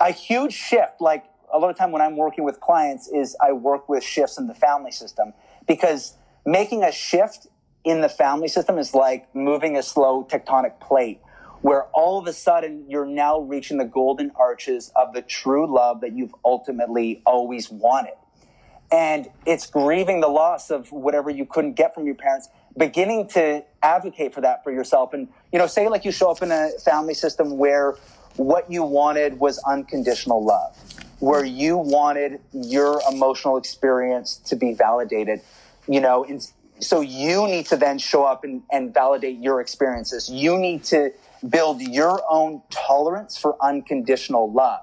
a 0.00 0.12
huge 0.12 0.52
shift, 0.52 1.00
like 1.00 1.24
a 1.52 1.58
lot 1.58 1.70
of 1.70 1.76
time 1.76 1.92
when 1.92 2.02
I'm 2.02 2.16
working 2.16 2.44
with 2.44 2.60
clients, 2.60 3.08
is 3.08 3.36
I 3.40 3.52
work 3.52 3.88
with 3.88 4.04
shifts 4.04 4.38
in 4.38 4.46
the 4.46 4.54
family 4.54 4.92
system 4.92 5.32
because 5.66 6.14
making 6.46 6.84
a 6.84 6.92
shift 6.92 7.48
in 7.84 8.00
the 8.00 8.08
family 8.08 8.48
system 8.48 8.78
is 8.78 8.94
like 8.94 9.34
moving 9.34 9.76
a 9.76 9.82
slow 9.82 10.24
tectonic 10.24 10.80
plate 10.80 11.20
where 11.60 11.84
all 11.94 12.18
of 12.18 12.26
a 12.26 12.32
sudden 12.32 12.84
you're 12.88 13.06
now 13.06 13.40
reaching 13.40 13.78
the 13.78 13.84
golden 13.84 14.30
arches 14.36 14.92
of 14.94 15.12
the 15.12 15.22
true 15.22 15.72
love 15.72 16.00
that 16.00 16.12
you've 16.12 16.34
ultimately 16.44 17.22
always 17.26 17.70
wanted. 17.70 18.14
And 18.90 19.28
it's 19.44 19.66
grieving 19.68 20.20
the 20.20 20.28
loss 20.28 20.70
of 20.70 20.90
whatever 20.92 21.30
you 21.30 21.44
couldn't 21.44 21.74
get 21.74 21.94
from 21.94 22.06
your 22.06 22.14
parents, 22.14 22.48
beginning 22.76 23.28
to 23.30 23.64
advocate 23.82 24.32
for 24.32 24.40
that 24.40 24.64
for 24.64 24.72
yourself. 24.72 25.12
And, 25.12 25.28
you 25.52 25.58
know, 25.58 25.66
say 25.66 25.88
like 25.88 26.04
you 26.04 26.12
show 26.12 26.30
up 26.30 26.42
in 26.42 26.50
a 26.50 26.70
family 26.84 27.14
system 27.14 27.58
where 27.58 27.96
what 28.36 28.70
you 28.70 28.84
wanted 28.84 29.40
was 29.40 29.58
unconditional 29.66 30.42
love, 30.42 30.74
where 31.18 31.44
you 31.44 31.76
wanted 31.76 32.40
your 32.52 33.02
emotional 33.10 33.56
experience 33.56 34.36
to 34.46 34.56
be 34.56 34.72
validated, 34.72 35.40
you 35.86 36.00
know, 36.00 36.24
and 36.24 36.46
so 36.80 37.00
you 37.00 37.46
need 37.48 37.66
to 37.66 37.76
then 37.76 37.98
show 37.98 38.24
up 38.24 38.44
and, 38.44 38.62
and 38.70 38.94
validate 38.94 39.38
your 39.38 39.60
experiences. 39.60 40.30
You 40.30 40.56
need 40.56 40.84
to 40.84 41.10
build 41.48 41.80
your 41.80 42.22
own 42.30 42.62
tolerance 42.70 43.36
for 43.36 43.56
unconditional 43.62 44.50
love. 44.52 44.80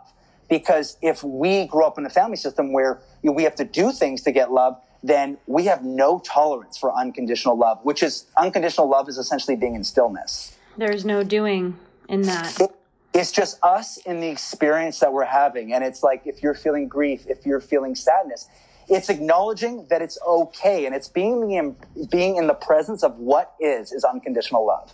Because 0.49 0.97
if 1.01 1.23
we 1.23 1.65
grow 1.65 1.87
up 1.87 1.97
in 1.97 2.05
a 2.05 2.09
family 2.09 2.37
system 2.37 2.71
where 2.71 3.01
we 3.23 3.43
have 3.43 3.55
to 3.55 3.65
do 3.65 3.91
things 3.91 4.21
to 4.23 4.31
get 4.31 4.51
love, 4.51 4.79
then 5.01 5.37
we 5.47 5.65
have 5.65 5.83
no 5.83 6.19
tolerance 6.19 6.77
for 6.77 6.93
unconditional 6.95 7.57
love, 7.57 7.79
which 7.83 8.01
is 8.03 8.25
unconditional 8.37 8.89
love 8.89 9.07
is 9.09 9.17
essentially 9.17 9.55
being 9.55 9.75
in 9.75 9.83
stillness. 9.83 10.55
There's 10.77 11.05
no 11.05 11.23
doing 11.23 11.77
in 12.09 12.23
that. 12.23 12.59
It, 12.59 12.71
it's 13.13 13.31
just 13.31 13.57
us 13.63 13.97
in 13.97 14.19
the 14.19 14.27
experience 14.27 14.99
that 14.99 15.13
we're 15.13 15.23
having. 15.25 15.73
And 15.73 15.83
it's 15.83 16.03
like 16.03 16.23
if 16.25 16.43
you're 16.43 16.53
feeling 16.53 16.87
grief, 16.87 17.25
if 17.27 17.45
you're 17.45 17.61
feeling 17.61 17.95
sadness, 17.95 18.49
it's 18.87 19.09
acknowledging 19.09 19.87
that 19.89 20.01
it's 20.01 20.19
okay 20.27 20.85
and 20.85 20.93
it's 20.93 21.07
being 21.07 21.75
being 22.11 22.35
in 22.37 22.47
the 22.47 22.53
presence 22.53 23.03
of 23.03 23.17
what 23.17 23.53
is 23.59 23.91
is 23.91 24.03
unconditional 24.03 24.65
love. 24.65 24.93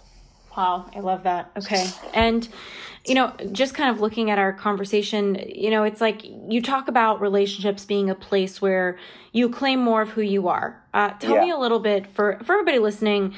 Wow, 0.55 0.89
I 0.93 0.99
love 0.99 1.23
that. 1.23 1.51
Okay. 1.57 1.87
And, 2.13 2.47
you 3.05 3.15
know, 3.15 3.33
just 3.51 3.73
kind 3.73 3.89
of 3.89 4.01
looking 4.01 4.29
at 4.29 4.37
our 4.37 4.51
conversation, 4.51 5.35
you 5.47 5.69
know, 5.69 5.83
it's 5.83 6.01
like 6.01 6.23
you 6.23 6.61
talk 6.61 6.87
about 6.87 7.21
relationships 7.21 7.85
being 7.85 8.09
a 8.09 8.15
place 8.15 8.61
where 8.61 8.97
you 9.31 9.49
claim 9.49 9.79
more 9.79 10.01
of 10.01 10.09
who 10.09 10.21
you 10.21 10.49
are. 10.49 10.81
Uh, 10.93 11.11
tell 11.11 11.35
yeah. 11.35 11.41
me 11.41 11.51
a 11.51 11.57
little 11.57 11.79
bit 11.79 12.07
for, 12.07 12.37
for 12.43 12.53
everybody 12.53 12.79
listening. 12.79 13.33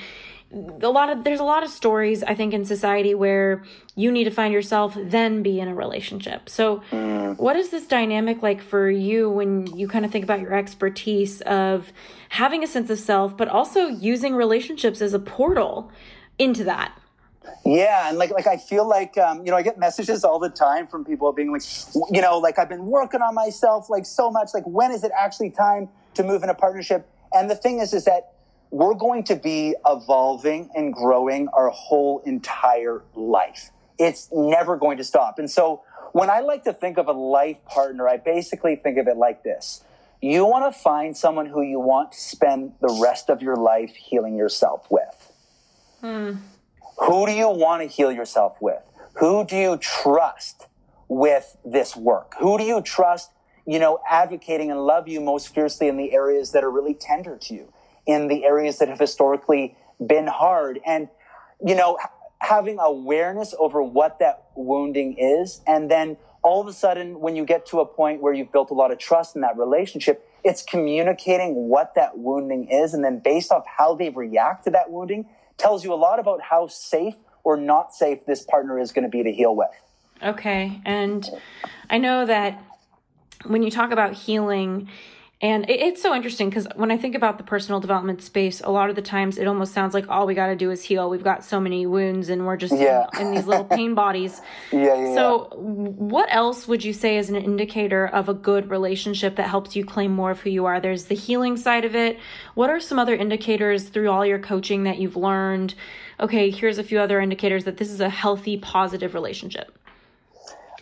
A 0.52 0.89
lot 0.89 1.10
of 1.10 1.23
there's 1.23 1.39
a 1.39 1.43
lot 1.43 1.63
of 1.63 1.69
stories 1.71 2.21
I 2.21 2.36
think 2.36 2.54
in 2.54 2.63
society 2.63 3.15
where 3.15 3.63
you 3.95 4.12
need 4.12 4.26
to 4.26 4.32
find 4.32 4.54
yourself 4.54 4.95
then 4.95 5.41
be 5.41 5.60
in 5.60 5.67
a 5.67 5.73
relationship. 5.73 6.47
So, 6.47 6.84
mm. 6.91 7.36
what 7.39 7.56
is 7.56 7.69
this 7.69 7.88
dynamic 7.88 8.43
like 8.43 8.62
for 8.62 8.88
you 8.88 9.32
when 9.32 9.65
you 9.76 9.88
kind 9.88 10.06
of 10.06 10.12
think 10.12 10.23
about 10.23 10.41
your 10.41 10.54
expertise 10.54 11.41
of 11.41 11.91
having 12.30 12.63
a 12.63 12.67
sense 12.67 12.91
of 12.91 12.99
self, 12.99 13.36
but 13.36 13.47
also 13.47 13.88
using 13.88 14.36
relationships 14.36 15.02
as 15.02 15.15
a 15.15 15.19
portal 15.19 15.91
into 16.38 16.63
that? 16.65 16.95
Yeah, 17.65 18.10
and 18.10 18.17
like 18.17 18.32
like 18.32 18.47
I 18.47 18.58
feel 18.58 18.88
like 18.88 19.17
um, 19.17 19.45
you 19.45 19.51
know 19.51 19.58
I 19.58 19.62
get 19.62 19.77
messages 19.77 20.23
all 20.23 20.39
the 20.39 20.49
time 20.49 20.88
from 20.88 21.06
people 21.06 21.32
being 21.32 21.51
like, 21.51 21.63
you 22.12 22.21
know, 22.21 22.38
like 22.39 22.60
I've 22.60 22.69
been 22.69 22.86
working 22.86 23.21
on 23.21 23.34
myself 23.36 23.89
like 23.89 24.06
so 24.06 24.29
much. 24.29 24.49
Like 24.53 24.65
when 24.65 24.91
is 24.91 25.03
it 25.03 25.12
actually 25.17 25.49
time 25.49 25.89
to 26.15 26.23
move 26.23 26.43
in 26.43 26.49
a 26.49 26.53
partnership? 26.53 27.08
And 27.34 27.49
the 27.49 27.56
thing 27.56 27.79
is, 27.79 27.93
is 27.93 28.06
that 28.06 28.34
we're 28.69 28.95
going 28.95 29.23
to 29.25 29.36
be 29.36 29.75
evolving 29.86 30.69
and 30.75 30.93
growing 30.93 31.47
our 31.49 31.69
whole 31.69 32.21
entire 32.25 33.03
life. 33.15 33.69
It's 33.99 34.29
never 34.32 34.77
going 34.77 34.97
to 34.97 35.03
stop. 35.03 35.38
And 35.38 35.49
so 35.49 35.84
when 36.12 36.29
I 36.29 36.39
like 36.39 36.63
to 36.63 36.73
think 36.73 36.97
of 36.97 37.08
a 37.08 37.12
life 37.12 37.63
partner, 37.65 38.08
I 38.08 38.17
basically 38.17 38.75
think 38.75 38.97
of 38.97 39.08
it 39.08 39.15
like 39.15 39.43
this. 39.43 39.84
You 40.21 40.45
want 40.45 40.73
to 40.73 40.79
find 40.79 41.15
someone 41.15 41.45
who 41.45 41.62
you 41.62 41.79
want 41.79 42.13
to 42.13 42.19
spend 42.19 42.73
the 42.82 43.00
rest 43.02 43.29
of 43.29 43.41
your 43.41 43.58
life 43.58 43.94
healing 43.94 44.35
yourself 44.35 44.87
with. 44.89 45.31
Hmm. 46.02 46.33
Who 47.00 47.25
do 47.25 47.31
you 47.31 47.50
want 47.50 47.81
to 47.81 47.87
heal 47.87 48.12
yourself 48.12 48.58
with? 48.62 48.81
Who 49.15 49.46
do 49.46 49.56
you 49.56 49.77
trust 49.77 50.67
with 51.08 51.58
this 51.63 51.96
work? 51.96 52.35
Who 52.39 52.58
do 52.58 52.63
you 52.63 52.81
trust, 52.81 53.31
you 53.65 53.79
know, 53.79 54.00
advocating 54.10 54.71
and 54.71 54.79
love 54.79 55.08
you 55.08 55.21
most 55.21 55.54
fiercely 55.54 55.87
in 55.87 55.98
the 55.98 56.13
areas 56.13 56.52
that 56.52 56.63
are 56.63 56.71
really 56.71 56.94
tender 56.94 57.37
to 57.37 57.54
you, 57.54 57.73
in 58.06 58.27
the 58.27 58.46
areas 58.46 58.79
that 58.79 58.89
have 58.89 59.00
historically 59.00 59.75
been 60.06 60.27
hard? 60.27 60.79
And, 60.85 61.10
you 61.63 61.75
know, 61.75 61.98
having 62.39 62.77
awareness 62.79 63.54
over 63.58 63.81
what 63.81 64.19
that 64.19 64.46
wounding 64.56 65.17
is. 65.17 65.62
And 65.65 65.89
then 65.89 66.17
all 66.44 66.60
of 66.60 66.67
a 66.67 66.73
sudden, 66.73 67.21
when 67.21 67.35
you 67.35 67.46
get 67.46 67.65
to 67.67 67.79
a 67.79 67.85
point 67.85 68.21
where 68.21 68.33
you've 68.33 68.52
built 68.52 68.69
a 68.69 68.73
lot 68.73 68.91
of 68.91 68.98
trust 68.98 69.35
in 69.35 69.41
that 69.41 69.58
relationship, 69.58 70.27
it's 70.44 70.62
communicating 70.62 71.69
what 71.69 71.96
that 71.96 72.17
wounding 72.17 72.67
is. 72.69 72.94
And 72.94 73.04
then 73.04 73.19
based 73.19 73.52
off 73.52 73.63
how 73.65 73.96
they 73.96 74.10
react 74.10 74.65
to 74.65 74.71
that 74.71 74.91
wounding 74.91 75.25
tells 75.58 75.83
you 75.83 75.93
a 75.93 75.95
lot 75.95 76.19
about 76.19 76.41
how 76.41 76.67
safe 76.67 77.15
or 77.43 77.58
not 77.58 77.93
safe 77.93 78.25
this 78.25 78.43
partner 78.43 78.79
is 78.79 78.91
going 78.91 79.04
to 79.04 79.10
be 79.10 79.23
to 79.23 79.31
heal 79.31 79.56
with. 79.56 79.69
Okay. 80.21 80.81
And 80.85 81.29
I 81.89 81.97
know 81.97 82.25
that 82.25 82.62
when 83.45 83.63
you 83.63 83.71
talk 83.71 83.91
about 83.91 84.13
healing, 84.13 84.89
and 85.44 85.69
it's 85.69 86.02
so 86.02 86.15
interesting 86.15 86.50
because 86.50 86.69
when 86.75 86.89
I 86.89 86.96
think 86.96 87.15
about 87.15 87.37
the 87.37 87.44
personal 87.44 87.81
development 87.81 88.21
space, 88.21 88.62
a 88.62 88.71
lot 88.71 88.89
of 88.89 88.96
the 88.96 89.02
times 89.02 89.37
it 89.37 89.46
almost 89.46 89.73
sounds 89.73 89.94
like 89.94 90.08
all 90.08 90.25
we 90.25 90.35
got 90.35 90.48
to 90.48 90.56
do 90.56 90.71
is 90.71 90.81
heal. 90.81 91.10
We've 91.10 91.21
got 91.21 91.44
so 91.44 91.60
many 91.60 91.85
wounds 91.85 92.29
and 92.29 92.46
we're 92.46 92.56
just 92.56 92.73
yeah. 92.73 93.08
in, 93.19 93.27
in, 93.27 93.33
these 93.33 93.46
little 93.46 93.65
pain 93.65 93.94
bodies. 94.04 94.39
Yeah, 94.71 94.96
yeah. 94.96 95.13
So, 95.13 95.50
what 95.58 96.33
else 96.33 96.65
would 96.65 96.85
you 96.85 96.94
say 96.94 97.17
is 97.17 97.29
an 97.29 97.35
indicator 97.35 98.08
of 98.08 98.29
a 98.29 98.33
good 98.33 98.69
relationship 98.69 99.35
that 99.35 99.50
helps 99.50 99.75
you 99.75 99.83
claim 99.83 100.13
more 100.13 100.31
of 100.31 100.39
who 100.39 100.50
you 100.50 100.63
are? 100.63 100.79
There's 100.79 101.06
the 101.06 101.15
healing 101.15 101.58
side 101.58 101.83
of 101.83 101.94
it. 101.94 102.19
What 102.56 102.69
are 102.69 102.79
some 102.79 102.98
other 102.98 103.13
indicators 103.13 103.89
through 103.89 104.10
all 104.12 104.25
your 104.25 104.39
coaching 104.39 104.83
that 104.83 104.98
you've 104.98 105.17
learned? 105.17 105.75
Okay, 106.21 106.52
here's 106.52 106.77
a 106.77 106.85
few 106.85 107.02
other 107.02 107.19
indicators 107.19 107.65
that 107.65 107.75
this 107.75 107.91
is 107.91 108.00
a 108.00 108.08
healthy, 108.08 108.56
positive 108.56 109.13
relationship. 109.13 109.77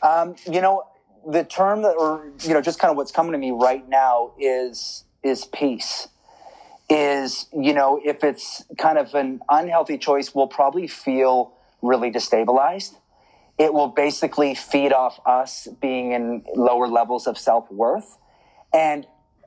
Um, 0.03 0.36
you 0.47 0.62
know, 0.62 0.84
the 1.28 1.43
term 1.43 1.84
that, 1.84 1.95
or 1.97 2.26
you 2.41 2.53
know, 2.53 2.61
just 2.61 2.80
kind 2.80 2.91
of 2.91 2.97
what's 2.97 3.11
coming 3.11 3.34
to 3.34 3.38
me 3.38 3.51
right 3.51 3.88
now 3.88 4.34
is 4.39 5.03
is 5.24 5.45
peace. 5.45 6.07
Is 6.89 7.47
you 7.53 7.74
know, 7.74 7.99
if 8.03 8.24
it's 8.24 8.63
kind 8.78 8.97
of 8.97 9.13
an 9.13 9.41
unhealthy 9.49 9.97
choice, 9.97 10.34
we'll 10.36 10.47
probably 10.47 10.88
feel 10.88 11.53
really 11.82 12.11
destabilized. 12.11 12.95
It 13.57 13.74
will 13.74 13.88
basically 13.88 14.55
feed 14.55 14.91
off 14.91 15.19
us 15.26 15.67
being 15.82 16.13
in 16.13 16.43
lower 16.55 16.88
levels 16.88 17.28
of 17.28 17.38
self 17.38 17.72
worth, 17.72 18.17
and 18.74 19.05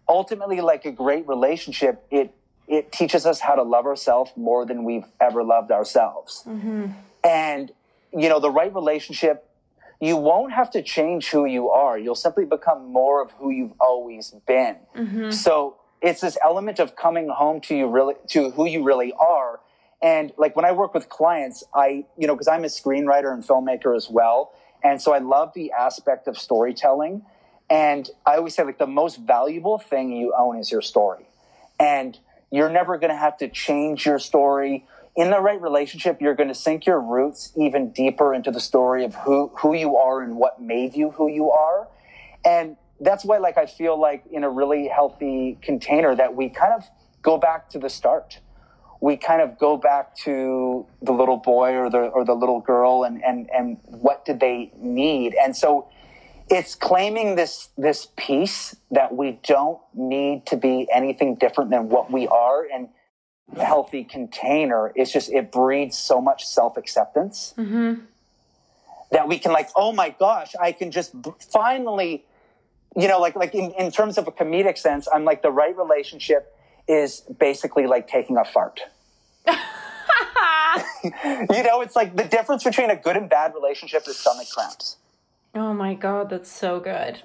ultimately, 0.08 0.60
like 0.60 0.84
a 0.84 0.92
great 0.92 1.26
relationship, 1.26 2.06
it 2.10 2.34
it 2.66 2.92
teaches 2.92 3.26
us 3.26 3.40
how 3.40 3.54
to 3.54 3.62
love 3.62 3.86
ourselves 3.86 4.30
more 4.36 4.64
than 4.64 4.84
we've 4.84 5.06
ever 5.20 5.42
loved 5.42 5.70
ourselves. 5.70 6.42
Mm-hmm. 6.46 6.86
And 7.22 7.72
you 8.16 8.28
know, 8.28 8.40
the 8.40 8.50
right 8.50 8.72
relationship 8.72 9.48
you 10.00 10.16
won't 10.16 10.52
have 10.52 10.70
to 10.72 10.82
change 10.82 11.30
who 11.30 11.44
you 11.44 11.70
are. 11.70 11.98
You'll 11.98 12.14
simply 12.14 12.44
become 12.44 12.92
more 12.92 13.22
of 13.22 13.30
who 13.32 13.50
you've 13.50 13.74
always 13.80 14.34
been. 14.46 14.76
Mm-hmm. 14.96 15.30
So 15.30 15.76
it's 16.02 16.20
this 16.20 16.36
element 16.44 16.78
of 16.78 16.96
coming 16.96 17.28
home 17.28 17.60
to 17.62 17.74
you 17.74 17.88
really, 17.88 18.14
to 18.28 18.50
who 18.50 18.66
you 18.66 18.84
really 18.84 19.12
are. 19.12 19.60
And 20.02 20.32
like 20.36 20.54
when 20.56 20.64
I 20.64 20.72
work 20.72 20.92
with 20.92 21.08
clients, 21.08 21.64
I, 21.74 22.04
you 22.18 22.26
know, 22.26 22.34
because 22.34 22.48
I'm 22.48 22.64
a 22.64 22.68
screenwriter 22.68 23.32
and 23.32 23.42
filmmaker 23.42 23.96
as 23.96 24.10
well. 24.10 24.52
And 24.82 25.00
so 25.00 25.14
I 25.14 25.18
love 25.18 25.52
the 25.54 25.72
aspect 25.72 26.28
of 26.28 26.36
storytelling. 26.36 27.22
And 27.70 28.10
I 28.26 28.36
always 28.36 28.54
say, 28.54 28.62
like, 28.64 28.76
the 28.76 28.86
most 28.86 29.16
valuable 29.16 29.78
thing 29.78 30.12
you 30.12 30.34
own 30.38 30.58
is 30.58 30.70
your 30.70 30.82
story. 30.82 31.26
And 31.80 32.18
you're 32.50 32.68
never 32.68 32.98
going 32.98 33.10
to 33.10 33.16
have 33.16 33.38
to 33.38 33.48
change 33.48 34.04
your 34.04 34.18
story 34.18 34.84
in 35.16 35.30
the 35.30 35.40
right 35.40 35.60
relationship, 35.60 36.20
you're 36.20 36.34
going 36.34 36.48
to 36.48 36.54
sink 36.54 36.86
your 36.86 37.00
roots 37.00 37.52
even 37.56 37.90
deeper 37.90 38.34
into 38.34 38.50
the 38.50 38.60
story 38.60 39.04
of 39.04 39.14
who, 39.14 39.50
who 39.56 39.74
you 39.74 39.96
are 39.96 40.22
and 40.22 40.36
what 40.36 40.60
made 40.60 40.96
you 40.96 41.10
who 41.10 41.28
you 41.28 41.50
are. 41.50 41.88
And 42.44 42.76
that's 43.00 43.24
why, 43.24 43.38
like, 43.38 43.56
I 43.56 43.66
feel 43.66 44.00
like 44.00 44.24
in 44.30 44.42
a 44.42 44.50
really 44.50 44.88
healthy 44.88 45.58
container 45.62 46.14
that 46.16 46.34
we 46.34 46.48
kind 46.48 46.72
of 46.74 46.84
go 47.22 47.38
back 47.38 47.70
to 47.70 47.78
the 47.78 47.88
start. 47.88 48.40
We 49.00 49.16
kind 49.16 49.40
of 49.40 49.58
go 49.58 49.76
back 49.76 50.16
to 50.18 50.86
the 51.02 51.12
little 51.12 51.36
boy 51.36 51.74
or 51.74 51.90
the, 51.90 51.98
or 51.98 52.24
the 52.24 52.34
little 52.34 52.60
girl 52.60 53.04
and, 53.04 53.22
and, 53.22 53.48
and 53.54 53.78
what 53.86 54.24
did 54.24 54.40
they 54.40 54.72
need? 54.76 55.34
And 55.40 55.56
so 55.56 55.88
it's 56.50 56.74
claiming 56.74 57.36
this, 57.36 57.68
this 57.78 58.08
peace 58.16 58.74
that 58.90 59.14
we 59.14 59.38
don't 59.46 59.80
need 59.94 60.46
to 60.46 60.56
be 60.56 60.88
anything 60.92 61.36
different 61.36 61.70
than 61.70 61.88
what 61.88 62.10
we 62.10 62.26
are. 62.26 62.66
And, 62.72 62.88
healthy 63.58 64.04
container 64.04 64.92
it's 64.94 65.12
just 65.12 65.30
it 65.30 65.52
breeds 65.52 65.96
so 65.96 66.20
much 66.20 66.44
self-acceptance 66.44 67.54
mm-hmm. 67.56 67.94
that 69.12 69.28
we 69.28 69.38
can 69.38 69.52
like 69.52 69.68
oh 69.76 69.92
my 69.92 70.08
gosh 70.18 70.54
i 70.60 70.72
can 70.72 70.90
just 70.90 71.12
finally 71.52 72.24
you 72.96 73.06
know 73.06 73.20
like 73.20 73.36
like 73.36 73.54
in, 73.54 73.70
in 73.72 73.90
terms 73.92 74.18
of 74.18 74.26
a 74.26 74.32
comedic 74.32 74.78
sense 74.78 75.06
i'm 75.14 75.24
like 75.24 75.42
the 75.42 75.50
right 75.50 75.76
relationship 75.76 76.54
is 76.88 77.20
basically 77.38 77.86
like 77.86 78.08
taking 78.08 78.36
a 78.36 78.44
fart. 78.44 78.80
You 81.04 81.62
know 81.62 81.82
it's 81.82 81.94
like 81.94 82.16
the 82.16 82.24
difference 82.24 82.64
between 82.64 82.90
a 82.90 82.96
good 82.96 83.16
and 83.16 83.28
bad 83.28 83.54
relationship 83.54 84.08
is 84.08 84.16
stomach 84.18 84.48
cramps. 84.52 84.96
Oh 85.54 85.72
my 85.72 85.94
god 85.94 86.30
that's 86.30 86.50
so 86.50 86.80
good. 86.80 87.22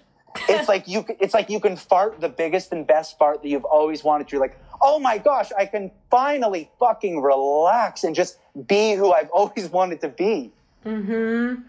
It's 0.48 0.68
like 0.68 0.88
you 0.88 1.06
it's 1.20 1.34
like 1.34 1.50
you 1.50 1.60
can 1.60 1.76
fart 1.76 2.20
the 2.20 2.30
biggest 2.30 2.72
and 2.72 2.86
best 2.86 3.18
fart 3.18 3.42
that 3.42 3.48
you've 3.48 3.66
always 3.66 4.04
wanted 4.04 4.32
you're 4.32 4.42
like 4.42 4.60
oh 4.82 5.00
my 5.00 5.18
gosh, 5.18 5.52
I 5.58 5.66
can 5.66 5.92
finally 6.10 6.70
fucking 6.80 7.22
relax 7.22 8.04
and 8.04 8.16
just 8.16 8.40
be 8.68 8.94
who 8.94 9.12
I've 9.12 9.30
always 9.34 9.70
wanted 9.70 10.02
to 10.02 10.10
be. 10.10 10.52
Mm-hmm. 10.86 11.62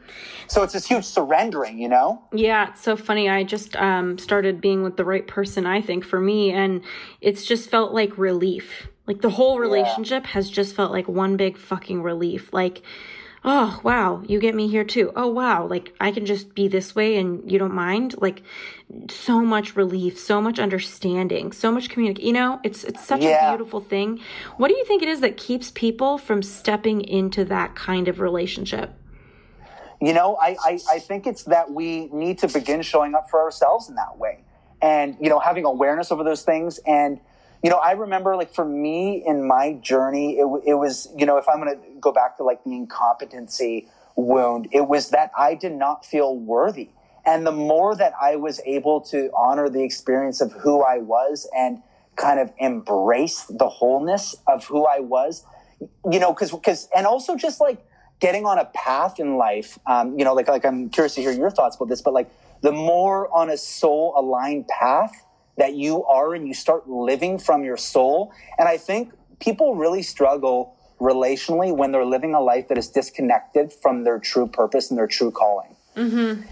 So 0.46 0.62
it's 0.62 0.72
this 0.72 0.86
huge 0.86 1.04
surrendering, 1.04 1.78
you 1.78 1.88
know? 1.88 2.22
Yeah, 2.32 2.70
it's 2.70 2.82
so 2.82 2.96
funny. 2.96 3.28
I 3.28 3.42
just 3.42 3.74
um, 3.76 4.18
started 4.18 4.60
being 4.60 4.82
with 4.82 4.96
the 4.96 5.04
right 5.04 5.26
person, 5.26 5.66
I 5.66 5.80
think, 5.80 6.04
for 6.04 6.20
me, 6.20 6.52
and 6.52 6.82
it's 7.20 7.44
just 7.44 7.70
felt 7.70 7.92
like 7.92 8.16
relief. 8.16 8.88
Like 9.06 9.20
the 9.20 9.30
whole 9.30 9.58
relationship 9.58 10.24
yeah. 10.24 10.30
has 10.30 10.48
just 10.48 10.76
felt 10.76 10.92
like 10.92 11.08
one 11.08 11.36
big 11.36 11.58
fucking 11.58 12.02
relief. 12.02 12.52
Like, 12.52 12.82
oh 13.44 13.80
wow 13.82 14.22
you 14.26 14.38
get 14.38 14.54
me 14.54 14.68
here 14.68 14.84
too. 14.84 15.12
Oh 15.16 15.28
wow 15.28 15.66
like 15.66 15.94
i 16.00 16.10
can 16.10 16.26
just 16.26 16.54
be 16.54 16.68
this 16.68 16.94
way 16.94 17.16
and 17.16 17.50
you 17.50 17.58
don't 17.58 17.74
mind? 17.74 18.14
Like 18.18 18.42
so 19.08 19.40
much 19.40 19.76
relief 19.76 20.18
so 20.18 20.42
much 20.42 20.58
understanding 20.58 21.52
so 21.52 21.70
much 21.70 21.88
communication 21.88 22.26
you 22.26 22.32
know 22.32 22.58
it's 22.64 22.82
it's 22.82 23.06
such 23.06 23.22
yeah. 23.22 23.48
a 23.48 23.56
beautiful 23.56 23.80
thing. 23.80 24.20
What 24.56 24.68
do 24.68 24.76
you 24.76 24.84
think 24.84 25.02
it 25.02 25.08
is 25.08 25.20
that 25.20 25.36
keeps 25.36 25.70
people 25.70 26.18
from 26.18 26.42
stepping 26.42 27.00
into 27.02 27.44
that 27.46 27.74
kind 27.74 28.08
of 28.08 28.20
relationship? 28.20 28.92
You 30.00 30.12
know 30.12 30.36
I, 30.40 30.56
I 30.64 30.78
i 30.90 30.98
think 30.98 31.26
it's 31.26 31.44
that 31.44 31.70
we 31.70 32.08
need 32.12 32.38
to 32.38 32.48
begin 32.48 32.82
showing 32.82 33.14
up 33.14 33.30
for 33.30 33.40
ourselves 33.40 33.88
in 33.88 33.94
that 33.96 34.18
way. 34.18 34.44
And 34.82 35.16
you 35.20 35.28
know 35.28 35.38
having 35.38 35.64
awareness 35.64 36.10
over 36.10 36.24
those 36.24 36.42
things 36.42 36.78
and 36.86 37.20
you 37.62 37.70
know, 37.70 37.76
I 37.76 37.92
remember 37.92 38.36
like 38.36 38.52
for 38.52 38.64
me 38.64 39.22
in 39.26 39.46
my 39.46 39.74
journey, 39.74 40.38
it, 40.38 40.46
it 40.66 40.74
was, 40.74 41.08
you 41.16 41.26
know, 41.26 41.36
if 41.36 41.48
I'm 41.48 41.60
going 41.60 41.76
to 41.76 41.82
go 42.00 42.12
back 42.12 42.36
to 42.38 42.44
like 42.44 42.64
the 42.64 42.74
incompetency 42.74 43.88
wound, 44.16 44.68
it 44.72 44.88
was 44.88 45.10
that 45.10 45.30
I 45.36 45.54
did 45.54 45.72
not 45.72 46.04
feel 46.04 46.36
worthy. 46.36 46.90
And 47.26 47.46
the 47.46 47.52
more 47.52 47.94
that 47.94 48.14
I 48.20 48.36
was 48.36 48.60
able 48.64 49.02
to 49.02 49.30
honor 49.36 49.68
the 49.68 49.82
experience 49.82 50.40
of 50.40 50.52
who 50.52 50.82
I 50.82 50.98
was 50.98 51.48
and 51.54 51.82
kind 52.16 52.40
of 52.40 52.50
embrace 52.58 53.44
the 53.44 53.68
wholeness 53.68 54.34
of 54.46 54.64
who 54.64 54.86
I 54.86 55.00
was, 55.00 55.44
you 56.10 56.18
know, 56.18 56.32
cause, 56.32 56.54
cause, 56.62 56.88
and 56.96 57.06
also 57.06 57.36
just 57.36 57.60
like 57.60 57.84
getting 58.20 58.46
on 58.46 58.58
a 58.58 58.64
path 58.66 59.20
in 59.20 59.36
life, 59.36 59.78
um, 59.86 60.18
you 60.18 60.24
know, 60.24 60.34
like, 60.34 60.48
like 60.48 60.64
I'm 60.64 60.88
curious 60.88 61.14
to 61.16 61.22
hear 61.22 61.32
your 61.32 61.50
thoughts 61.50 61.76
about 61.76 61.88
this, 61.88 62.00
but 62.00 62.14
like 62.14 62.30
the 62.62 62.72
more 62.72 63.34
on 63.34 63.50
a 63.50 63.56
soul 63.56 64.14
aligned 64.16 64.66
path, 64.68 65.12
that 65.60 65.74
you 65.74 66.02
are 66.06 66.34
and 66.34 66.48
you 66.48 66.54
start 66.54 66.88
living 66.88 67.38
from 67.38 67.64
your 67.64 67.76
soul. 67.76 68.32
And 68.58 68.66
I 68.66 68.78
think 68.78 69.12
people 69.40 69.74
really 69.74 70.02
struggle 70.02 70.74
relationally 70.98 71.76
when 71.76 71.92
they're 71.92 72.06
living 72.06 72.34
a 72.34 72.40
life 72.40 72.68
that 72.68 72.78
is 72.78 72.88
disconnected 72.88 73.70
from 73.70 74.04
their 74.04 74.18
true 74.18 74.46
purpose 74.46 74.90
and 74.90 74.98
their 74.98 75.06
true 75.06 75.30
calling. 75.30 75.76
Mm-hmm. 75.96 76.42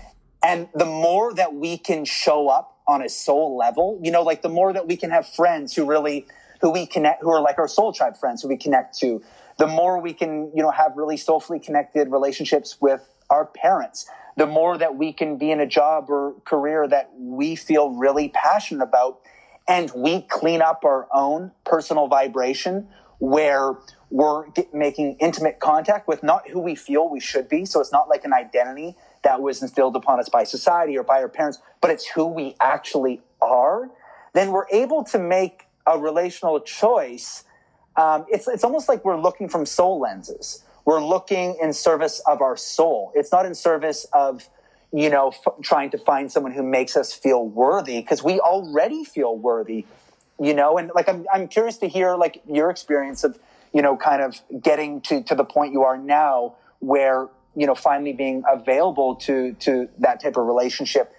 And 0.42 0.68
the 0.74 0.84
more 0.84 1.32
that 1.34 1.54
we 1.54 1.78
can 1.78 2.04
show 2.04 2.48
up 2.48 2.76
on 2.86 3.02
a 3.02 3.09
soul 3.09 3.56
level, 3.56 3.98
you 4.02 4.11
know, 4.11 4.22
like 4.22 4.42
the 4.42 4.50
more 4.50 4.74
that 4.74 4.86
we 4.86 4.94
can 4.94 5.11
have 5.11 5.26
friends 5.26 5.74
who 5.74 5.86
really, 5.86 6.26
who 6.61 6.70
we 6.70 6.86
connect, 6.86 7.22
who 7.22 7.30
are 7.30 7.40
like 7.40 7.59
our 7.59 7.68
soul 7.68 7.94
tribe 7.94 8.16
friends 8.18 8.42
who 8.42 8.48
we 8.48 8.59
connect 8.59 8.98
to, 8.98 9.22
the 9.56 9.66
more 9.66 10.00
we 10.00 10.12
can, 10.12 10.52
you 10.54 10.62
know, 10.62 10.70
have 10.70 10.92
really 10.96 11.16
soulfully 11.16 11.59
connected 11.59 12.12
relationships 12.12 12.76
with 12.78 13.00
our 13.30 13.46
parents, 13.46 14.06
the 14.39 14.47
more 14.47 14.78
that 14.78 14.95
we 14.95 15.12
can 15.12 15.36
be 15.36 15.51
in 15.51 15.59
a 15.59 15.66
job 15.66 16.09
or 16.09 16.32
career 16.45 16.86
that 16.86 17.11
we 17.18 17.57
feel 17.57 17.91
really 17.91 18.28
passionate 18.28 18.84
about 18.84 19.18
and 19.66 19.91
we 19.97 20.22
clean 20.22 20.62
up 20.62 20.84
our 20.84 21.09
own 21.12 21.51
personal 21.64 22.07
vibration 22.07 22.86
where 23.18 23.74
we're 24.11 24.45
making 24.72 25.16
intimate 25.18 25.59
contact 25.59 26.07
with 26.07 26.22
not 26.22 26.49
who 26.49 26.61
we 26.61 26.76
feel 26.76 27.11
we 27.11 27.18
should 27.18 27.49
be. 27.49 27.64
So 27.64 27.80
it's 27.80 27.91
not 27.91 28.09
like 28.09 28.24
an 28.24 28.32
identity 28.32 28.95
that 29.24 29.43
was 29.43 29.61
instilled 29.61 29.97
upon 29.97 30.20
us 30.20 30.28
by 30.28 30.45
society 30.45 30.97
or 30.97 31.03
by 31.03 31.20
our 31.20 31.28
parents, 31.28 31.59
but 31.80 31.91
it's 31.91 32.07
who 32.07 32.24
we 32.24 32.55
actually 32.61 33.20
are. 33.43 33.91
Then 34.34 34.53
we're 34.53 34.68
able 34.70 35.03
to 35.07 35.18
make 35.18 35.66
a 35.84 35.99
relational 35.99 36.61
choice. 36.61 37.43
Um, 37.97 38.24
it's, 38.28 38.47
it's 38.47 38.62
almost 38.62 38.89
like 38.89 39.05
we're 39.05 39.20
looking 39.20 39.49
from 39.49 39.66
soul 39.66 39.99
lenses 39.99 40.62
we're 40.89 41.05
looking 41.05 41.55
in 41.61 41.70
service 41.74 42.18
of 42.20 42.41
our 42.41 42.57
soul. 42.57 43.12
It's 43.14 43.30
not 43.30 43.45
in 43.45 43.55
service 43.55 44.07
of, 44.14 44.49
you 44.91 45.11
know, 45.11 45.28
f- 45.28 45.53
trying 45.61 45.91
to 45.91 45.99
find 45.99 46.32
someone 46.32 46.53
who 46.53 46.62
makes 46.62 46.97
us 46.97 47.12
feel 47.12 47.47
worthy 47.47 48.01
because 48.01 48.24
we 48.24 48.41
already 48.41 49.05
feel 49.05 49.36
worthy, 49.36 49.84
you 50.41 50.55
know, 50.55 50.78
and 50.78 50.91
like, 50.95 51.07
I'm, 51.07 51.26
I'm 51.30 51.47
curious 51.47 51.76
to 51.78 51.89
hear 51.89 52.16
like 52.16 52.41
your 52.49 52.70
experience 52.70 53.22
of, 53.22 53.39
you 53.74 53.82
know, 53.82 53.99
kind 53.99 54.22
of 54.22 54.41
getting 54.62 55.03
to, 55.03 55.22
to 55.24 55.34
the 55.34 55.45
point 55.45 55.74
you 55.74 55.82
are 55.82 55.99
now 55.99 56.55
where, 56.78 57.28
you 57.55 57.66
know, 57.66 57.74
finally 57.74 58.14
being 58.14 58.43
available 58.51 59.16
to, 59.16 59.53
to 59.61 59.91
that 59.99 60.22
type 60.22 60.39
of 60.39 60.47
relationship 60.47 61.12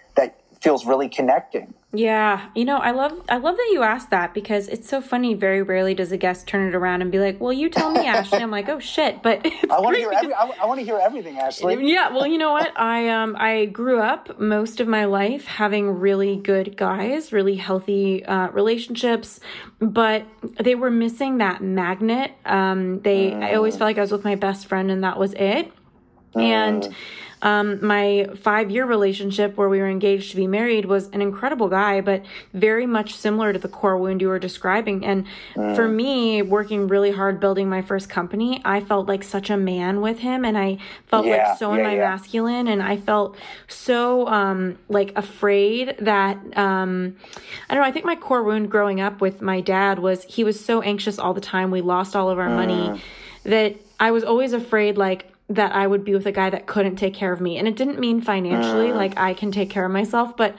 feels 0.62 0.86
really 0.86 1.08
connecting. 1.10 1.74
Yeah, 1.92 2.50
you 2.54 2.66
know, 2.66 2.78
I 2.78 2.92
love 2.92 3.20
I 3.30 3.38
love 3.38 3.58
that 3.58 3.70
you 3.72 3.82
asked 3.82 4.12
that 4.12 4.32
because 4.36 4.68
it's 4.68 4.88
so 4.88 5.02
funny. 5.02 5.34
Very 5.34 5.64
rarely 5.64 5.96
does 5.96 6.12
a 6.12 6.18
guest 6.18 6.46
turn 6.46 6.68
it 6.68 6.76
around 6.76 7.02
and 7.02 7.12
be 7.12 7.18
like, 7.18 7.42
"Well, 7.42 7.52
you 7.52 7.68
tell 7.68 7.90
me, 7.90 8.06
Ashley." 8.06 8.38
I'm 8.38 8.52
like, 8.52 8.70
"Oh 8.70 8.78
shit!" 8.78 9.24
But 9.24 9.44
I 9.72 9.80
want 9.80 9.96
to 9.96 10.02
hear 10.02 10.12
every, 10.12 10.32
I, 10.32 10.52
I 10.62 10.66
want 10.68 10.80
to 10.80 10.86
hear 10.86 11.00
everything, 11.02 11.40
Ashley. 11.40 11.78
Yeah, 11.90 12.12
well, 12.12 12.28
you 12.28 12.38
know 12.38 12.52
what? 12.52 12.80
I 12.80 13.10
um 13.10 13.36
I 13.40 13.66
grew 13.66 14.00
up 14.00 14.40
most 14.40 14.80
of 14.80 14.88
my 14.88 15.06
life 15.06 15.46
having 15.46 15.90
really 15.90 16.36
good 16.36 16.78
guys, 16.78 17.34
really 17.34 17.56
healthy 17.56 18.24
uh, 18.24 18.50
relationships, 18.50 19.40
but 19.80 20.28
they 20.60 20.76
were 20.76 20.92
missing 20.92 21.40
that 21.40 21.64
magnet. 21.64 22.34
Um, 22.46 23.00
they 23.00 23.32
mm. 23.32 23.44
I 23.44 23.56
always 23.56 23.78
felt 23.78 23.88
like 23.88 23.98
I 23.98 24.02
was 24.02 24.12
with 24.12 24.24
my 24.24 24.36
best 24.36 24.68
friend 24.68 24.92
and 24.92 25.04
that 25.04 25.18
was 25.18 25.34
it. 25.34 25.72
Mm. 26.36 26.42
And 26.42 26.96
um, 27.42 27.86
my 27.86 28.28
five 28.36 28.70
year 28.70 28.86
relationship 28.86 29.56
where 29.56 29.70
we 29.70 29.80
were 29.80 29.88
engaged 29.88 30.32
to 30.32 30.36
be 30.36 30.48
married 30.48 30.86
was 30.86 31.10
an 31.10 31.22
incredible 31.22 31.70
guy, 31.70 32.02
but 32.02 32.24
very 32.54 32.86
much 32.86 33.16
similar 33.16 33.54
to 33.54 33.60
the 33.60 33.68
core 33.68 33.98
wound 33.98 34.22
you 34.22 34.28
were 34.28 34.40
describing. 34.40 35.06
And 35.06 35.26
mm. 35.56 35.76
for 35.76 35.88
me, 35.88 36.42
working 36.42 36.88
really 36.88 37.12
hard 37.12 37.40
building 37.40 37.70
my 37.70 37.82
first 37.82 38.10
company, 38.10 38.62
I 38.66 38.82
felt 38.82 39.08
like 39.08 39.24
such 39.24 39.50
a 39.50 39.58
man 39.58 40.02
with 40.02 40.20
him 40.20 40.44
and 40.44 40.58
I 40.58 40.80
felt 41.08 41.26
yeah, 41.26 41.50
like 41.50 41.58
so 41.58 41.74
in 41.74 41.84
my 41.84 41.96
yeah. 41.96 42.10
masculine 42.10 42.68
and 42.68 42.84
I 42.84 42.98
felt 42.98 43.38
so 43.68 44.28
um, 44.28 44.78
like 44.90 45.14
afraid 45.16 45.96
that 46.00 46.38
um, 46.58 47.16
I 47.70 47.76
don't 47.76 47.84
know, 47.84 47.88
I 47.88 47.92
think 47.92 48.06
my 48.06 48.16
core 48.16 48.44
wound 48.44 48.70
growing 48.70 49.00
up 49.00 49.22
with 49.22 49.42
my 49.42 49.62
dad 49.62 50.00
was 50.00 50.24
he 50.26 50.44
was 50.44 50.64
so 50.64 50.82
anxious 50.82 51.18
all 51.18 51.34
the 51.34 51.42
time. 51.42 51.72
We 51.72 51.82
lost 51.82 52.16
all 52.16 52.30
of 52.30 52.38
our 52.38 52.50
mm. 52.50 52.56
money 52.56 53.02
that 53.44 53.76
I 54.00 54.12
was 54.12 54.24
always 54.24 54.54
afraid 54.54 54.98
like 54.98 55.32
that 55.50 55.74
I 55.74 55.88
would 55.88 56.04
be 56.04 56.14
with 56.14 56.28
a 56.28 56.32
guy 56.32 56.50
that 56.50 56.68
couldn't 56.68 56.96
take 56.96 57.14
care 57.14 57.34
of 57.34 57.42
me. 57.42 57.58
And 57.58 57.68
it 57.68 57.76
didn't 57.76 58.00
mean 58.00 58.22
financially, 58.22 58.90
mm. 58.90 58.96
like 58.96 59.18
I 59.18 59.34
can 59.34 59.52
take 59.52 59.70
care 59.70 59.86
of 59.86 59.92
myself, 59.92 60.38
but 60.38 60.56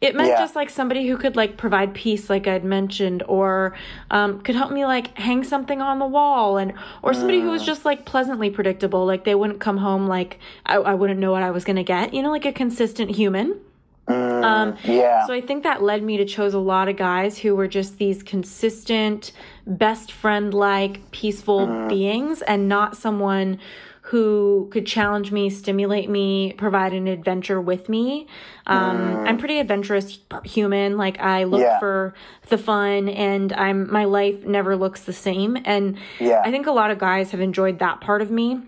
it 0.00 0.14
meant 0.14 0.28
yeah. 0.28 0.38
just 0.38 0.54
like 0.54 0.68
somebody 0.68 1.08
who 1.08 1.16
could 1.16 1.36
like 1.36 1.56
provide 1.56 1.94
peace, 1.94 2.28
like 2.28 2.46
I'd 2.46 2.64
mentioned, 2.64 3.22
or 3.26 3.74
um, 4.10 4.40
could 4.42 4.54
help 4.54 4.70
me 4.70 4.84
like 4.84 5.16
hang 5.16 5.42
something 5.42 5.80
on 5.80 5.98
the 5.98 6.06
wall, 6.06 6.58
and 6.58 6.74
or 7.02 7.14
somebody 7.14 7.38
mm. 7.38 7.44
who 7.44 7.50
was 7.50 7.62
mm. 7.62 7.66
just 7.66 7.86
like 7.86 8.04
pleasantly 8.04 8.50
predictable. 8.50 9.06
Like 9.06 9.24
they 9.24 9.34
wouldn't 9.34 9.60
come 9.60 9.78
home 9.78 10.06
like 10.06 10.38
I, 10.66 10.76
I 10.76 10.94
wouldn't 10.94 11.18
know 11.18 11.32
what 11.32 11.42
I 11.42 11.50
was 11.50 11.64
gonna 11.64 11.82
get. 11.82 12.12
You 12.12 12.22
know, 12.22 12.30
like 12.30 12.44
a 12.44 12.52
consistent 12.52 13.16
human. 13.16 13.58
Mm, 14.06 14.44
um, 14.44 14.76
yeah. 14.84 15.26
So 15.26 15.32
I 15.32 15.40
think 15.40 15.62
that 15.64 15.82
led 15.82 16.02
me 16.02 16.18
to 16.18 16.24
chose 16.24 16.54
a 16.54 16.58
lot 16.58 16.88
of 16.88 16.96
guys 16.96 17.38
who 17.38 17.56
were 17.56 17.66
just 17.66 17.98
these 17.98 18.22
consistent, 18.22 19.32
best 19.66 20.12
friend 20.12 20.54
like, 20.54 21.10
peaceful 21.10 21.66
mm. 21.66 21.88
beings, 21.88 22.42
and 22.42 22.68
not 22.68 22.96
someone 22.96 23.58
who 24.06 24.68
could 24.70 24.86
challenge 24.86 25.32
me, 25.32 25.50
stimulate 25.50 26.08
me, 26.08 26.52
provide 26.52 26.92
an 26.92 27.08
adventure 27.08 27.60
with 27.60 27.88
me. 27.88 28.28
Um, 28.68 28.98
mm. 28.98 29.28
I'm 29.28 29.36
pretty 29.36 29.58
adventurous 29.58 30.20
human. 30.44 30.96
Like 30.96 31.18
I 31.18 31.42
look 31.42 31.60
yeah. 31.60 31.80
for 31.80 32.14
the 32.48 32.56
fun, 32.56 33.08
and 33.08 33.52
I'm 33.52 33.92
my 33.92 34.04
life 34.04 34.44
never 34.44 34.76
looks 34.76 35.02
the 35.02 35.12
same. 35.12 35.58
And 35.64 35.98
yeah. 36.20 36.40
I 36.44 36.52
think 36.52 36.68
a 36.68 36.72
lot 36.72 36.92
of 36.92 36.98
guys 36.98 37.32
have 37.32 37.40
enjoyed 37.40 37.80
that 37.80 38.00
part 38.00 38.22
of 38.22 38.30
me 38.30 38.60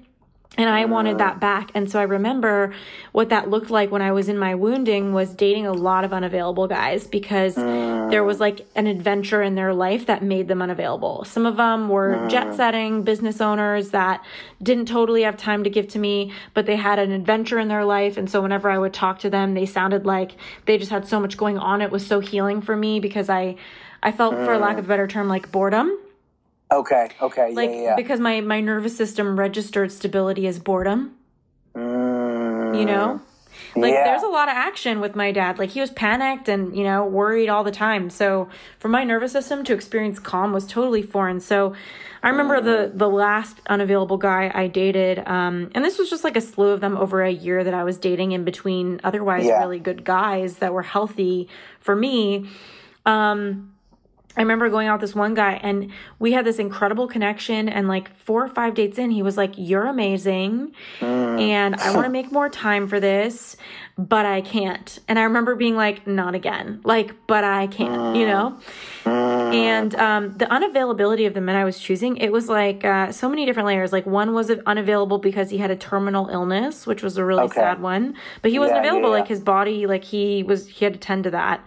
and 0.57 0.69
I 0.69 0.87
wanted 0.87 1.19
that 1.19 1.39
back. 1.39 1.71
And 1.75 1.89
so 1.89 2.01
I 2.01 2.03
remember 2.03 2.75
what 3.13 3.29
that 3.29 3.49
looked 3.49 3.71
like 3.71 3.93
when 3.93 4.03
I 4.03 4.11
was 4.11 4.29
in 4.29 4.39
my 4.39 4.57
wounding 4.57 5.13
was 5.13 5.33
dating 5.33 5.67
a 5.67 5.73
lot 5.73 6.05
of 6.05 6.13
unavailable 6.13 6.67
guys 6.67 7.07
because 7.07 7.57
ah. 7.57 8.09
there 8.09 8.25
was 8.25 8.41
like 8.41 8.67
an 8.75 8.89
adventure 8.89 9.41
in 9.41 9.55
their 9.55 9.73
life 9.73 10.07
that 10.07 10.23
made 10.23 10.49
them 10.49 10.61
unavailable. 10.61 11.23
Some 11.25 11.47
of 11.47 11.57
them 11.57 11.89
were 11.89 12.17
ah. 12.17 12.29
jet 12.29 12.55
setting 12.55 13.03
business 13.03 13.41
owners 13.41 13.91
that 13.91 14.25
didn't 14.61 14.87
totally 14.87 15.23
have 15.23 15.37
time 15.37 15.63
to 15.63 15.71
give 15.71 15.87
to 15.89 15.99
me, 15.99 16.33
but 16.55 16.67
they 16.67 16.77
had 16.77 16.99
an 16.99 17.13
adventure 17.13 17.61
in 17.61 17.69
their 17.69 17.85
life. 17.85 18.17
And 18.17 18.29
so 18.29 18.41
whenever 18.41 18.69
I 18.69 18.79
would 18.79 18.95
talk 18.95 19.21
to 19.21 19.31
them, 19.31 19.55
they 19.55 19.67
sounded 19.67 20.07
like 20.07 20.33
they 20.65 20.77
just 20.77 20.91
had 20.91 21.07
so 21.07 21.21
much 21.21 21.37
going 21.37 21.59
on. 21.59 21.83
It 21.83 21.93
was 21.93 22.05
so 22.05 22.19
healing 22.19 22.63
for 22.63 22.77
me 22.77 22.99
because 22.99 23.29
I, 23.29 23.55
I 24.03 24.11
felt, 24.11 24.35
for 24.35 24.59
lack 24.59 24.77
ah. 24.77 24.79
of 24.81 24.87
a 24.87 24.89
better 24.89 25.07
term, 25.07 25.29
like 25.29 25.53
boredom. 25.53 25.97
Okay. 26.71 27.09
Okay. 27.21 27.55
Like 27.55 27.71
yeah, 27.71 27.83
yeah. 27.83 27.97
because 27.97 28.21
my 28.21 28.41
my 28.41 28.61
nervous 28.61 28.97
system 28.97 29.39
registered 29.39 29.91
stability 29.91 30.47
as 30.47 30.59
boredom. 30.59 31.15
Mm, 31.75 32.79
you 32.79 32.85
know, 32.85 33.21
like 33.77 33.93
yeah. 33.93 34.05
there's 34.05 34.23
a 34.23 34.29
lot 34.29 34.49
of 34.49 34.55
action 34.55 35.01
with 35.01 35.17
my 35.17 35.33
dad. 35.33 35.59
Like 35.59 35.71
he 35.71 35.81
was 35.81 35.91
panicked 35.91 36.49
and 36.49 36.77
you 36.77 36.85
know 36.85 37.07
worried 37.07 37.49
all 37.49 37.65
the 37.65 37.71
time. 37.71 38.11
So 38.11 38.49
for 38.79 38.89
my 38.89 39.05
nervous 39.05 39.33
system 39.33 39.65
to 39.65 39.75
experience 39.75 40.19
calm 40.19 40.53
was 40.53 40.67
totally 40.67 41.03
foreign. 41.03 41.41
So 41.41 41.75
I 42.23 42.29
remember 42.29 42.61
mm. 42.61 42.65
the 42.65 42.93
the 42.95 43.09
last 43.09 43.61
unavailable 43.69 44.19
guy 44.19 44.51
I 44.55 44.67
dated, 44.67 45.21
um, 45.27 45.71
and 45.75 45.85
this 45.85 45.99
was 45.99 46.11
just 46.11 46.25
like 46.25 46.37
a 46.37 46.41
slew 46.41 46.71
of 46.71 46.81
them 46.81 46.97
over 46.97 47.23
a 47.23 47.31
year 47.31 47.65
that 47.65 47.75
I 47.75 47.85
was 47.85 47.97
dating 47.97 48.33
in 48.33 48.45
between 48.45 49.01
otherwise 49.05 49.47
yeah. 49.47 49.61
really 49.61 49.79
good 49.79 50.05
guys 50.05 50.57
that 50.57 50.73
were 50.73 50.83
healthy 50.83 51.49
for 51.81 51.97
me. 51.97 52.49
Um, 53.07 53.73
I 54.37 54.43
remember 54.43 54.69
going 54.69 54.87
out 54.87 55.01
with 55.01 55.11
this 55.11 55.17
one 55.17 55.35
guy 55.35 55.55
and 55.63 55.91
we 56.19 56.33
had 56.33 56.45
this 56.45 56.59
incredible 56.59 57.09
connection 57.09 57.69
and 57.69 57.89
like 57.89 58.15
four 58.15 58.45
or 58.45 58.49
five 58.49 58.75
dates 58.75 58.99
in 58.99 59.11
he 59.11 59.23
was 59.23 59.37
like 59.37 59.55
you're 59.57 59.87
amazing 59.87 60.73
mm. 61.01 61.41
and 61.41 61.75
I 61.75 61.93
want 61.93 62.05
to 62.05 62.11
make 62.13 62.31
more 62.31 62.49
time 62.49 62.87
for 62.87 63.01
this 63.01 63.57
but 63.99 64.25
I 64.25 64.43
can't. 64.43 64.97
And 65.09 65.19
I 65.19 65.25
remember 65.25 65.57
being 65.57 65.75
like 65.75 66.07
not 66.07 66.37
again. 66.37 66.81
Like 66.85 67.15
but 67.27 67.43
I 67.43 67.67
can't, 67.67 68.17
you 68.17 68.27
know? 68.27 68.57
Mm. 69.05 69.55
And 69.55 69.95
um, 69.97 70.39
the 70.39 70.47
unavailability 70.47 71.27
of 71.27 71.35
the 71.35 71.41
men 71.41 71.57
I 71.57 71.65
was 71.65 71.81
choosing, 71.81 72.17
it 72.19 72.31
was 72.31 72.49
like 72.49 72.85
uh, 72.85 73.11
so 73.11 73.29
many 73.29 73.45
different 73.45 73.67
layers. 73.67 73.93
Like 73.93 74.07
one 74.07 74.35
was 74.35 74.51
unavailable 74.51 75.19
because 75.19 75.51
he 75.51 75.59
had 75.59 75.73
a 75.73 75.77
terminal 75.77 76.29
illness, 76.29 76.87
which 76.87 77.03
was 77.03 77.17
a 77.17 77.25
really 77.25 77.43
okay. 77.45 77.55
sad 77.61 77.83
one. 77.83 78.15
But 78.41 78.53
he 78.53 78.61
wasn't 78.61 78.77
yeah, 78.77 78.83
available. 78.83 79.09
Yeah, 79.09 79.17
yeah. 79.17 79.21
Like 79.21 79.29
his 79.29 79.41
body, 79.41 79.87
like 79.87 80.05
he 80.05 80.45
was, 80.45 80.69
he 80.69 80.85
had 80.85 80.95
to 80.95 81.01
tend 81.01 81.25
to 81.25 81.31
that. 81.31 81.67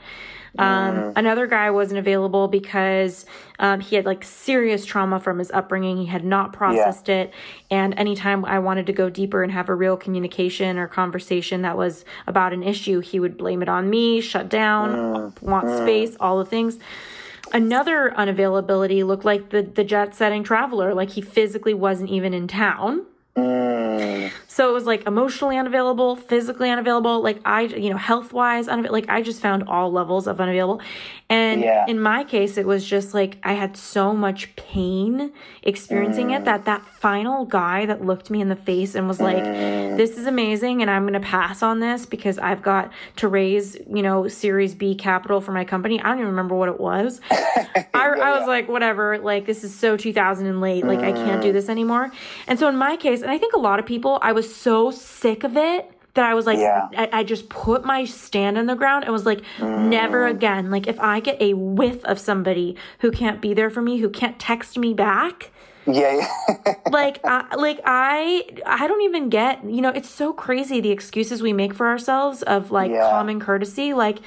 Um, 0.57 0.95
mm. 0.95 1.13
Another 1.15 1.47
guy 1.47 1.71
wasn't 1.71 1.99
available 1.99 2.47
because 2.47 3.25
um, 3.59 3.79
he 3.79 3.95
had 3.95 4.05
like 4.05 4.23
serious 4.23 4.85
trauma 4.85 5.19
from 5.19 5.39
his 5.39 5.51
upbringing. 5.51 5.97
He 5.97 6.05
had 6.05 6.25
not 6.25 6.53
processed 6.53 7.07
yeah. 7.07 7.21
it. 7.21 7.33
And 7.69 7.93
anytime 7.97 8.43
I 8.43 8.59
wanted 8.59 8.85
to 8.87 8.93
go 8.93 9.09
deeper 9.09 9.43
and 9.43 9.51
have 9.51 9.69
a 9.69 9.75
real 9.75 9.95
communication 9.95 10.77
or 10.77 10.87
conversation 10.87 11.61
that 11.61 11.77
was 11.77 12.03
about 12.27 12.53
an 12.53 12.63
issue, 12.63 12.99
he 12.99 13.19
would 13.19 13.37
blame 13.37 13.61
it 13.61 13.69
on 13.69 13.89
me, 13.89 14.21
shut 14.21 14.49
down, 14.49 14.91
mm. 14.91 15.41
want 15.41 15.67
mm. 15.67 15.81
space, 15.83 16.17
all 16.19 16.39
the 16.39 16.45
things. 16.45 16.77
Another 17.53 18.13
unavailability 18.17 19.05
looked 19.05 19.25
like 19.25 19.49
the, 19.49 19.61
the 19.61 19.83
jet 19.83 20.15
setting 20.15 20.43
traveler, 20.43 20.93
like 20.93 21.11
he 21.11 21.21
physically 21.21 21.73
wasn't 21.73 22.09
even 22.09 22.33
in 22.33 22.47
town. 22.47 23.05
Mm. 23.35 24.31
So 24.51 24.69
it 24.69 24.73
was 24.73 24.85
like 24.85 25.07
emotionally 25.07 25.57
unavailable, 25.57 26.17
physically 26.17 26.69
unavailable, 26.69 27.21
like 27.21 27.39
I, 27.45 27.61
you 27.61 27.89
know, 27.89 27.95
health 27.95 28.33
wise, 28.33 28.67
unavailable. 28.67 28.95
Like 28.95 29.09
I 29.09 29.21
just 29.21 29.41
found 29.41 29.63
all 29.69 29.93
levels 29.93 30.27
of 30.27 30.41
unavailable. 30.41 30.81
And 31.29 31.61
yeah. 31.61 31.85
in 31.87 32.01
my 32.01 32.25
case, 32.25 32.57
it 32.57 32.65
was 32.65 32.83
just 32.83 33.13
like 33.13 33.37
I 33.43 33.53
had 33.53 33.77
so 33.77 34.13
much 34.13 34.53
pain 34.57 35.31
experiencing 35.63 36.27
mm. 36.27 36.37
it 36.37 36.43
that 36.43 36.65
that 36.65 36.85
final 36.85 37.45
guy 37.45 37.85
that 37.85 38.03
looked 38.05 38.29
me 38.29 38.41
in 38.41 38.49
the 38.49 38.57
face 38.57 38.93
and 38.93 39.07
was 39.07 39.21
like, 39.21 39.41
mm. 39.41 39.95
this 39.95 40.17
is 40.17 40.27
amazing. 40.27 40.81
And 40.81 40.91
I'm 40.91 41.03
going 41.03 41.13
to 41.13 41.21
pass 41.21 41.63
on 41.63 41.79
this 41.79 42.05
because 42.05 42.37
I've 42.37 42.61
got 42.61 42.91
to 43.15 43.29
raise, 43.29 43.77
you 43.89 44.01
know, 44.01 44.27
series 44.27 44.75
B 44.75 44.93
capital 44.93 45.39
for 45.39 45.53
my 45.53 45.63
company. 45.63 46.01
I 46.01 46.09
don't 46.09 46.17
even 46.17 46.27
remember 46.27 46.55
what 46.55 46.67
it 46.67 46.81
was. 46.81 47.21
I, 47.31 47.85
I 47.93 48.37
was 48.37 48.45
like, 48.45 48.67
whatever, 48.67 49.17
like 49.17 49.45
this 49.45 49.63
is 49.63 49.73
so 49.73 49.95
2000 49.95 50.45
and 50.45 50.59
late. 50.59 50.83
Like 50.83 50.99
I 50.99 51.13
can't 51.13 51.41
do 51.41 51.51
mm. 51.51 51.53
this 51.53 51.69
anymore. 51.69 52.11
And 52.47 52.59
so 52.59 52.67
in 52.67 52.75
my 52.75 52.97
case, 52.97 53.21
and 53.21 53.31
I 53.31 53.37
think 53.37 53.53
a 53.53 53.59
lot 53.59 53.79
of 53.79 53.85
people, 53.85 54.19
I 54.21 54.33
was 54.33 54.40
so 54.41 54.91
sick 54.91 55.43
of 55.43 55.57
it 55.57 55.91
that 56.13 56.25
I 56.25 56.33
was 56.33 56.45
like, 56.45 56.59
yeah. 56.59 56.89
I, 56.97 57.09
I, 57.13 57.23
just 57.23 57.47
put 57.47 57.85
my 57.85 58.03
stand 58.03 58.57
in 58.57 58.65
the 58.65 58.75
ground 58.75 59.05
and 59.05 59.13
was 59.13 59.25
like, 59.25 59.41
mm. 59.57 59.87
never 59.87 60.27
again. 60.27 60.69
Like, 60.69 60.87
if 60.87 60.99
I 60.99 61.21
get 61.21 61.41
a 61.41 61.53
whiff 61.53 62.03
of 62.03 62.19
somebody 62.19 62.75
who 62.99 63.11
can't 63.11 63.41
be 63.41 63.53
there 63.53 63.69
for 63.69 63.81
me, 63.81 63.97
who 63.97 64.09
can't 64.09 64.37
text 64.37 64.77
me 64.77 64.93
back, 64.93 65.51
yeah, 65.87 66.27
like, 66.91 67.19
I, 67.23 67.55
like 67.55 67.79
I, 67.85 68.45
I 68.65 68.87
don't 68.87 69.01
even 69.01 69.29
get. 69.29 69.63
You 69.63 69.81
know, 69.81 69.89
it's 69.89 70.09
so 70.09 70.33
crazy 70.33 70.79
the 70.79 70.91
excuses 70.91 71.41
we 71.41 71.53
make 71.53 71.73
for 71.73 71.87
ourselves 71.87 72.43
of 72.43 72.71
like 72.71 72.91
yeah. 72.91 73.09
common 73.09 73.39
courtesy. 73.39 73.93
Like, 73.93 74.19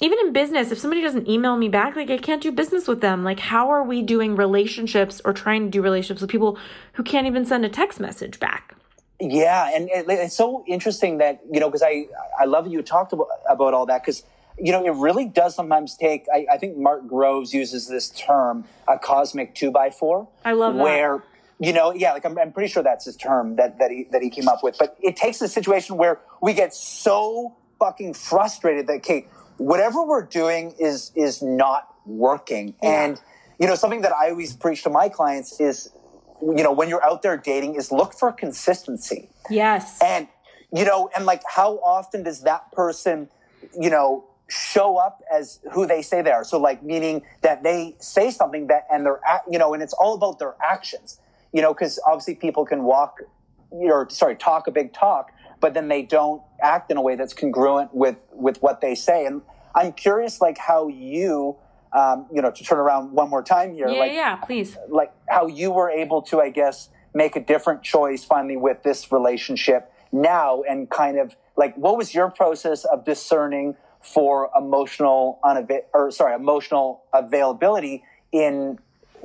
even 0.00 0.18
in 0.18 0.32
business, 0.32 0.72
if 0.72 0.78
somebody 0.78 1.00
doesn't 1.00 1.28
email 1.28 1.56
me 1.56 1.68
back, 1.68 1.94
like 1.94 2.10
I 2.10 2.18
can't 2.18 2.42
do 2.42 2.50
business 2.50 2.88
with 2.88 3.00
them. 3.00 3.22
Like, 3.22 3.38
how 3.38 3.70
are 3.70 3.84
we 3.84 4.02
doing 4.02 4.34
relationships 4.34 5.22
or 5.24 5.32
trying 5.32 5.64
to 5.64 5.70
do 5.70 5.80
relationships 5.80 6.20
with 6.20 6.30
people 6.30 6.58
who 6.94 7.04
can't 7.04 7.26
even 7.26 7.46
send 7.46 7.64
a 7.64 7.68
text 7.68 8.00
message 8.00 8.40
back? 8.40 8.71
Yeah, 9.30 9.70
and 9.72 9.88
it, 9.88 10.06
it's 10.08 10.34
so 10.34 10.64
interesting 10.66 11.18
that 11.18 11.40
you 11.50 11.60
know 11.60 11.68
because 11.68 11.82
I 11.82 12.06
I 12.40 12.46
love 12.46 12.66
you 12.66 12.82
talked 12.82 13.12
about 13.12 13.28
about 13.48 13.72
all 13.72 13.86
that 13.86 14.02
because 14.02 14.24
you 14.58 14.72
know 14.72 14.84
it 14.84 14.94
really 14.94 15.26
does 15.26 15.54
sometimes 15.54 15.96
take. 15.96 16.26
I, 16.32 16.46
I, 16.52 16.58
think 16.58 16.76
Mark 16.76 17.06
Groves 17.06 17.54
uses 17.54 17.86
this 17.86 18.08
term 18.10 18.64
a 18.88 18.98
cosmic 18.98 19.54
two 19.54 19.70
by 19.70 19.90
four. 19.90 20.28
I 20.44 20.52
love 20.52 20.74
that. 20.74 20.82
Where 20.82 21.22
you 21.60 21.72
know, 21.72 21.94
yeah, 21.94 22.12
like 22.12 22.24
I'm, 22.24 22.36
I'm 22.36 22.52
pretty 22.52 22.68
sure 22.72 22.82
that's 22.82 23.04
his 23.04 23.16
term 23.16 23.54
that 23.56 23.78
that 23.78 23.92
he 23.92 24.08
that 24.10 24.22
he 24.22 24.30
came 24.30 24.48
up 24.48 24.64
with. 24.64 24.76
But 24.76 24.96
it 25.00 25.14
takes 25.14 25.40
a 25.40 25.46
situation 25.48 25.96
where 25.96 26.18
we 26.40 26.52
get 26.52 26.74
so 26.74 27.54
fucking 27.78 28.14
frustrated 28.14 28.88
that 28.88 29.04
Kate, 29.04 29.28
whatever 29.58 30.02
we're 30.04 30.26
doing 30.26 30.74
is 30.80 31.12
is 31.14 31.42
not 31.42 31.94
working, 32.06 32.74
yeah. 32.82 33.04
and 33.04 33.20
you 33.60 33.68
know 33.68 33.76
something 33.76 34.00
that 34.00 34.12
I 34.12 34.30
always 34.30 34.56
preach 34.56 34.82
to 34.82 34.90
my 34.90 35.08
clients 35.08 35.60
is 35.60 35.92
you 36.42 36.62
know, 36.62 36.72
when 36.72 36.88
you're 36.88 37.04
out 37.04 37.22
there 37.22 37.36
dating 37.36 37.76
is 37.76 37.92
look 37.92 38.14
for 38.14 38.32
consistency. 38.32 39.28
Yes. 39.48 39.98
And, 40.02 40.28
you 40.72 40.84
know, 40.84 41.08
and 41.14 41.24
like 41.24 41.42
how 41.46 41.76
often 41.78 42.22
does 42.22 42.42
that 42.42 42.70
person 42.72 43.28
you 43.78 43.90
know, 43.90 44.24
show 44.48 44.96
up 44.96 45.22
as 45.32 45.60
who 45.72 45.86
they 45.86 46.02
say 46.02 46.22
they 46.22 46.30
are. 46.30 46.44
So 46.44 46.58
like 46.58 46.82
meaning 46.82 47.22
that 47.40 47.62
they 47.62 47.96
say 47.98 48.30
something 48.30 48.66
that 48.66 48.86
and 48.90 49.06
they're 49.06 49.20
you 49.50 49.58
know, 49.58 49.74
and 49.74 49.82
it's 49.82 49.94
all 49.94 50.14
about 50.14 50.38
their 50.38 50.54
actions. 50.62 51.18
You 51.52 51.62
know, 51.62 51.74
because 51.74 51.98
obviously 52.06 52.34
people 52.34 52.64
can 52.64 52.84
walk 52.84 53.18
you 53.72 53.92
or 53.92 54.08
sorry, 54.10 54.36
talk 54.36 54.66
a 54.66 54.70
big 54.70 54.92
talk, 54.92 55.32
but 55.60 55.74
then 55.74 55.88
they 55.88 56.02
don't 56.02 56.42
act 56.62 56.90
in 56.90 56.96
a 56.96 57.02
way 57.02 57.14
that's 57.14 57.34
congruent 57.34 57.94
with 57.94 58.16
with 58.32 58.60
what 58.62 58.80
they 58.80 58.94
say. 58.94 59.26
And 59.26 59.42
I'm 59.74 59.92
curious, 59.92 60.40
like 60.40 60.58
how 60.58 60.88
you, 60.88 61.56
um, 61.92 62.26
you 62.32 62.40
know, 62.40 62.50
to 62.50 62.64
turn 62.64 62.78
around 62.78 63.12
one 63.12 63.28
more 63.28 63.42
time 63.42 63.74
here, 63.74 63.88
yeah, 63.88 63.98
like, 63.98 64.12
yeah, 64.12 64.36
please, 64.36 64.76
like 64.88 65.12
how 65.28 65.46
you 65.46 65.70
were 65.70 65.90
able 65.90 66.22
to, 66.22 66.40
I 66.40 66.50
guess, 66.50 66.88
make 67.14 67.36
a 67.36 67.40
different 67.40 67.82
choice 67.82 68.24
finally 68.24 68.56
with 68.56 68.82
this 68.82 69.12
relationship 69.12 69.92
now, 70.10 70.62
and 70.62 70.88
kind 70.88 71.18
of 71.18 71.36
like 71.56 71.74
what 71.76 71.96
was 71.96 72.14
your 72.14 72.30
process 72.30 72.84
of 72.84 73.04
discerning 73.04 73.76
for 74.00 74.50
emotional 74.56 75.38
unavail 75.44 75.82
or 75.94 76.10
sorry 76.10 76.34
emotional 76.34 77.02
availability 77.12 78.02
in 78.32 78.78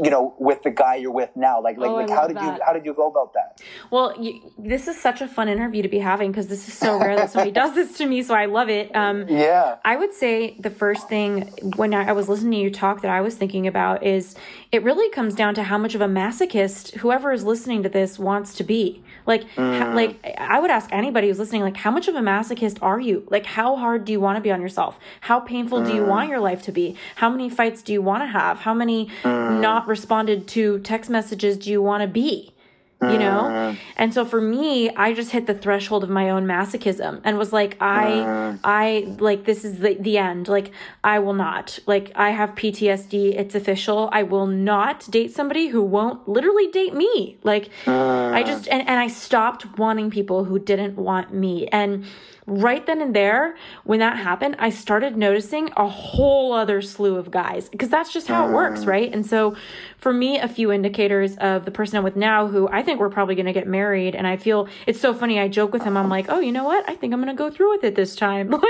you 0.04 0.10
know 0.10 0.34
with 0.38 0.62
the 0.64 0.70
guy 0.70 0.96
you're 0.96 1.12
with 1.12 1.30
now 1.36 1.62
like 1.62 1.78
like, 1.78 1.90
Oh, 1.90 1.96
like 1.96 2.10
how 2.10 2.28
did 2.28 2.38
that. 2.38 2.58
you 2.58 2.64
how 2.66 2.74
did 2.74 2.86
you 2.86 2.94
go 2.94 3.08
about 3.08 3.34
that 3.34 3.62
Well, 3.90 4.14
you, 4.22 4.52
this 4.58 4.88
is 4.88 5.00
such 5.00 5.22
a 5.22 5.28
fun 5.28 5.48
interview 5.50 5.82
to 5.82 5.90
be 5.90 6.00
having 6.00 6.32
because 6.32 6.48
this 6.48 6.68
is 6.68 6.74
so 6.74 7.00
rare 7.00 7.16
that 7.16 7.32
somebody 7.32 7.52
does 7.52 7.74
this 7.74 7.98
to 7.98 8.06
me, 8.06 8.22
so 8.24 8.34
I 8.36 8.46
love 8.46 8.70
it. 8.70 8.96
Um, 8.96 9.28
yeah 9.28 9.78
I 9.86 9.96
would 9.96 10.14
say 10.14 10.56
the 10.60 10.70
first 10.70 11.08
thing 11.10 11.42
when 11.76 11.94
I, 11.94 12.10
I 12.10 12.12
was 12.12 12.30
listening 12.30 12.52
to 12.52 12.58
you 12.66 12.72
talk 12.72 13.02
that 13.02 13.12
I 13.12 13.22
was 13.22 13.36
thinking 13.36 13.66
about 13.68 14.04
is 14.04 14.36
it 14.72 14.84
really 14.84 15.10
comes 15.12 15.34
down 15.36 15.56
to 15.56 15.64
how 15.64 15.78
much 15.78 15.96
of 15.96 16.02
a 16.02 16.08
masochist 16.08 16.96
whoever 16.98 17.32
is 17.32 17.44
listening 17.44 17.84
to 17.84 17.90
this 17.90 18.20
wants 18.20 18.54
to 18.56 18.64
be. 18.64 19.04
Like, 19.28 19.44
ha- 19.52 19.62
mm. 19.62 19.94
like 19.94 20.36
I 20.38 20.60
would 20.60 20.72
ask 20.72 20.90
anybody 20.92 21.28
who's 21.28 21.38
listening, 21.38 21.62
like, 21.62 21.78
how 21.78 21.92
much 21.92 22.08
of 22.08 22.16
a 22.16 22.20
masochist 22.20 22.80
are 22.82 23.00
you? 23.00 23.28
Like, 23.30 23.46
how 23.46 23.76
hard 23.76 24.06
do 24.06 24.12
you 24.12 24.20
want 24.20 24.38
to 24.38 24.42
be 24.42 24.52
on 24.52 24.62
yourself? 24.62 24.98
How 25.22 25.40
painful 25.40 25.84
do 25.84 25.94
you 25.94 26.02
mm. 26.02 26.08
want 26.08 26.30
your 26.30 26.40
life 26.40 26.64
to 26.64 26.72
be? 26.72 26.96
How 27.16 27.30
many 27.30 27.50
fights 27.50 27.84
do 27.84 27.94
you 27.94 28.02
want 28.02 28.24
to 28.24 28.28
have? 28.28 28.60
How 28.62 28.74
many 28.74 29.10
mm. 29.24 29.60
not 29.60 29.88
responded 29.88 30.48
to 30.50 30.80
text 30.80 31.10
messages 31.10 31.58
do 31.58 31.70
you 31.70 31.82
want 31.82 32.02
to 32.02 32.08
be? 32.08 32.54
You 33.02 33.20
know? 33.20 33.42
Uh. 33.42 33.76
And 33.96 34.14
so 34.14 34.26
for 34.26 34.42
me 34.42 34.90
i 34.96 35.14
just 35.14 35.32
hit 35.32 35.46
the 35.46 35.54
threshold 35.54 36.04
of 36.04 36.10
my 36.10 36.30
own 36.30 36.46
masochism 36.46 37.22
and 37.24 37.38
was 37.38 37.54
like 37.54 37.78
i 37.80 38.20
uh. 38.20 38.58
i 38.64 39.16
like 39.20 39.46
this 39.46 39.64
is 39.64 39.80
the, 39.80 39.96
the 40.00 40.18
end. 40.18 40.48
Like 40.48 40.72
i 41.04 41.20
will 41.20 41.34
not. 41.34 41.80
Like 41.86 42.12
i 42.16 42.32
have 42.32 42.56
ptsd 42.56 43.36
it's 43.36 43.56
official. 43.56 44.10
I 44.12 44.24
will 44.24 44.48
not 44.48 45.10
date 45.12 45.34
somebody 45.34 45.68
who 45.68 45.82
won't 45.82 46.28
literally 46.28 46.68
date 46.68 46.94
me. 46.94 47.38
Like 47.44 47.70
i 47.86 48.42
uh. 48.42 48.44
just 48.44 48.68
and, 48.68 48.88
and 48.88 49.00
i 49.00 49.08
stopped 49.08 49.78
wanting 49.78 50.10
people 50.10 50.44
who 50.44 50.58
didn't 50.58 50.96
want 50.96 51.34
me. 51.34 51.68
And 51.68 52.06
right 52.48 52.86
then 52.86 53.02
and 53.02 53.14
there 53.14 53.56
when 53.84 54.00
that 54.00 54.18
happened 54.18 54.56
i 54.58 54.70
started 54.70 55.18
noticing 55.18 55.70
a 55.76 55.88
whole 55.88 56.54
other 56.54 56.82
slew 56.82 57.18
of 57.18 57.30
guys 57.30 57.68
because 57.68 57.90
that's 57.90 58.12
just 58.12 58.28
how 58.28 58.48
it 58.48 58.52
works 58.54 58.86
mm. 58.86 58.88
right? 58.88 59.14
And 59.14 59.26
so 59.26 59.56
for 59.98 60.14
me 60.14 60.40
a 60.40 60.48
few 60.48 60.72
indicators 60.72 61.36
of 61.38 61.66
the 61.66 61.72
person 61.72 61.98
i'm 61.98 62.04
with 62.04 62.16
now 62.16 62.48
who 62.48 62.70
i 62.70 62.82
think 62.82 63.00
we're 63.00 63.10
probably 63.10 63.36
going 63.36 63.48
to 63.48 63.54
get 63.54 63.68
married 63.68 64.16
and 64.16 64.26
i 64.26 64.38
feel 64.38 64.68
it's 64.86 65.00
so 65.00 65.14
funny 65.14 65.40
i 65.40 65.48
joke 65.48 65.74
with 65.74 65.84
him 65.84 65.98
i'm 65.98 66.10
like 66.10 66.28
oh 66.30 66.40
you 66.40 66.52
know 66.52 66.64
what? 66.64 66.88
I 66.90 66.96
think 66.96 67.14
i'm 67.14 67.22
going 67.22 67.36
to 67.36 67.38
go 67.38 67.52
through 67.52 67.72
with 67.72 67.84
it 67.84 67.96
this 67.96 68.16
time. 68.16 68.50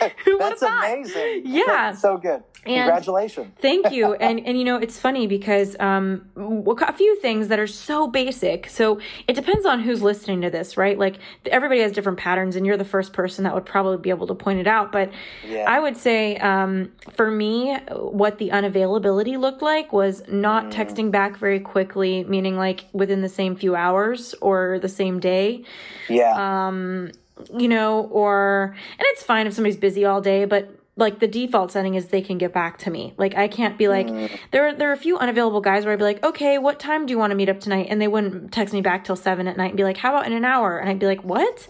Like 0.00 0.16
who 0.24 0.32
would 0.38 0.42
have 0.42 0.50
that's 0.50 0.60
thought? 0.60 0.84
amazing. 0.84 1.42
Yeah. 1.44 1.64
That's 1.66 2.00
so 2.00 2.16
good 2.16 2.42
And- 2.68 2.84
congratulations 2.84 3.48
Thank 3.60 3.90
you. 3.92 4.14
And 4.28 4.40
and 4.46 4.58
you 4.58 4.64
know, 4.64 4.76
it's 4.76 4.98
funny 4.98 5.26
because 5.26 5.76
um 5.80 6.28
a 6.36 6.92
few 6.92 7.16
things 7.20 7.48
that 7.48 7.58
are 7.58 7.66
so 7.66 8.06
basic. 8.06 8.68
So 8.68 9.00
it 9.26 9.34
depends 9.34 9.66
on 9.66 9.80
who's 9.80 10.02
listening 10.02 10.40
to 10.42 10.50
this, 10.50 10.76
right? 10.76 10.98
Like 10.98 11.16
everybody 11.46 11.80
has 11.80 11.92
different 11.92 12.18
patterns 12.18 12.56
and 12.56 12.66
you're 12.66 12.76
the 12.76 12.84
first 12.84 13.12
person 13.12 13.44
that 13.44 13.54
would 13.54 13.66
probably 13.66 13.98
be 13.98 14.10
able 14.10 14.26
to 14.28 14.34
point 14.34 14.58
it 14.60 14.66
out, 14.66 14.92
but 14.92 15.10
Yeah. 15.46 15.64
I 15.68 15.78
would 15.80 15.96
say 15.96 16.36
um 16.36 16.90
for 17.14 17.30
me 17.30 17.74
what 17.90 18.38
the 18.38 18.50
unavailability 18.50 19.38
looked 19.38 19.62
like 19.62 19.92
was 19.92 20.22
not 20.28 20.66
Mm. 20.66 20.72
texting 20.72 21.10
back 21.10 21.36
very 21.38 21.60
quickly, 21.60 22.24
meaning 22.24 22.56
like 22.56 22.84
within 22.92 23.20
the 23.22 23.28
same 23.28 23.56
few 23.56 23.74
hours 23.74 24.34
or 24.40 24.78
the 24.80 24.88
same 24.88 25.20
day 25.20 25.64
yeah 26.08 26.66
um, 26.68 27.10
you 27.56 27.68
know, 27.68 28.02
or 28.10 28.74
and 28.98 29.06
it's 29.12 29.22
fine 29.22 29.46
if 29.46 29.54
somebody's 29.54 29.76
busy 29.76 30.04
all 30.04 30.20
day, 30.20 30.44
but 30.44 30.68
like 30.98 31.20
the 31.20 31.28
default 31.28 31.72
setting 31.72 31.94
is 31.94 32.08
they 32.08 32.20
can 32.20 32.38
get 32.38 32.52
back 32.52 32.78
to 32.78 32.90
me. 32.90 33.14
Like 33.16 33.36
I 33.36 33.48
can't 33.48 33.78
be 33.78 33.88
like 33.88 34.08
there. 34.50 34.74
There 34.74 34.90
are 34.90 34.92
a 34.92 34.96
few 34.96 35.16
unavailable 35.16 35.60
guys 35.60 35.84
where 35.84 35.92
I'd 35.92 35.98
be 35.98 36.04
like, 36.04 36.24
okay, 36.24 36.58
what 36.58 36.78
time 36.78 37.06
do 37.06 37.12
you 37.12 37.18
want 37.18 37.30
to 37.30 37.34
meet 37.34 37.48
up 37.48 37.60
tonight? 37.60 37.86
And 37.88 38.00
they 38.02 38.08
wouldn't 38.08 38.52
text 38.52 38.74
me 38.74 38.80
back 38.80 39.04
till 39.04 39.16
seven 39.16 39.46
at 39.48 39.56
night 39.56 39.68
and 39.68 39.76
be 39.76 39.84
like, 39.84 39.96
how 39.96 40.14
about 40.14 40.26
in 40.26 40.32
an 40.32 40.44
hour? 40.44 40.78
And 40.78 40.90
I'd 40.90 40.98
be 40.98 41.06
like, 41.06 41.22
what? 41.22 41.68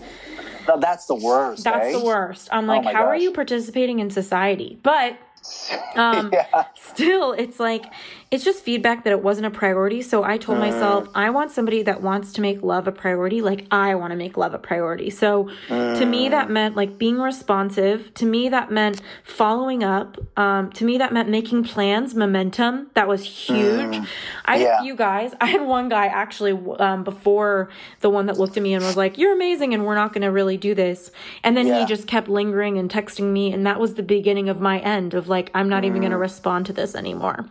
No, 0.66 0.78
that's 0.78 1.06
the 1.06 1.14
worst 1.14 1.64
That's 1.64 1.94
eh? 1.94 1.98
the 1.98 2.04
worst. 2.04 2.48
I'm 2.50 2.66
like, 2.66 2.84
my 2.84 2.92
how 2.92 3.06
are 3.06 3.16
you 3.16 3.32
participating 3.32 4.00
in 4.00 4.10
society? 4.10 4.78
But 4.82 5.18
um, 5.94 6.30
yeah 6.32 6.64
still 6.98 7.32
it's 7.32 7.60
like 7.60 7.84
it's 8.30 8.44
just 8.44 8.62
feedback 8.62 9.04
that 9.04 9.10
it 9.10 9.22
wasn't 9.22 9.46
a 9.46 9.50
priority. 9.50 10.02
So 10.02 10.22
i 10.22 10.36
told 10.38 10.58
myself 10.58 11.08
i 11.14 11.30
want 11.30 11.50
somebody 11.50 11.82
that 11.84 12.02
wants 12.02 12.32
to 12.34 12.40
make 12.42 12.62
love 12.62 12.86
a 12.86 12.92
priority 12.92 13.40
like 13.40 13.66
i 13.70 13.94
want 13.94 14.10
to 14.10 14.16
make 14.16 14.36
love 14.36 14.52
a 14.54 14.58
priority. 14.58 15.08
So 15.10 15.48
to 15.68 16.04
me 16.04 16.28
that 16.28 16.50
meant 16.50 16.76
like 16.76 16.98
being 16.98 17.18
responsive. 17.18 18.12
To 18.14 18.26
me 18.26 18.48
that 18.50 18.70
meant 18.70 19.00
following 19.24 19.82
up. 19.82 20.18
Um, 20.36 20.70
to 20.72 20.84
me 20.84 20.98
that 20.98 21.12
meant 21.12 21.28
making 21.28 21.64
plans 21.64 22.14
momentum. 22.14 22.90
That 22.94 23.08
was 23.08 23.24
huge. 23.24 23.96
I 24.44 24.52
had 24.58 24.60
Yeah. 24.60 24.78
a 24.78 24.82
few 24.82 24.94
guys. 24.94 25.32
I 25.40 25.46
had 25.46 25.62
one 25.62 25.88
guy 25.88 26.06
actually 26.06 26.52
um, 26.78 27.04
before 27.04 27.70
the 28.00 28.10
one 28.10 28.26
that 28.26 28.38
looked 28.38 28.56
at 28.56 28.62
me 28.62 28.74
and 28.74 28.84
was 28.84 28.96
like 28.96 29.16
you're 29.18 29.32
amazing 29.32 29.72
and 29.74 29.86
we're 29.86 29.94
not 29.94 30.12
going 30.12 30.22
to 30.22 30.32
really 30.32 30.56
do 30.56 30.74
this. 30.74 31.10
And 31.42 31.56
then 31.56 31.66
Yeah. 31.66 31.80
he 31.80 31.86
just 31.86 32.06
kept 32.06 32.28
lingering 32.28 32.78
and 32.78 32.90
texting 32.90 33.32
me 33.32 33.52
and 33.52 33.66
that 33.66 33.80
was 33.80 33.94
the 33.94 34.02
beginning 34.02 34.48
of 34.48 34.60
my 34.60 34.78
end 34.80 35.14
of 35.14 35.28
like 35.28 35.50
i'm 35.54 35.68
not 35.68 35.84
even 35.84 36.00
going 36.00 36.10
to 36.10 36.16
respond 36.18 36.66
to 36.66 36.72
this 36.72 36.94
anymore 36.94 37.46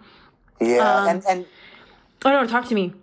yeah 0.59 1.01
Um, 1.01 1.07
and 1.09 1.23
and 1.29 1.45
oh 2.25 2.31
no 2.31 2.47
talk 2.47 2.65
to 2.67 2.75
me. 2.75 2.93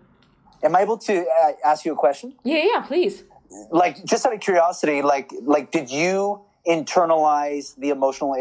Am 0.63 0.75
i 0.75 0.81
able 0.81 0.97
to 0.99 1.27
uh, 1.27 1.53
ask 1.65 1.85
you 1.85 1.93
a 1.93 1.97
question? 1.97 2.35
Yeah 2.45 2.65
yeah 2.73 2.81
please. 2.83 3.25
Like 3.71 4.05
just 4.05 4.27
out 4.27 4.35
of 4.35 4.41
curiosity 4.41 5.03
like 5.03 5.33
like 5.43 5.71
did 5.71 5.91
you 5.91 6.41
internalize 6.67 7.77
the 7.77 7.91
emotional 7.91 8.35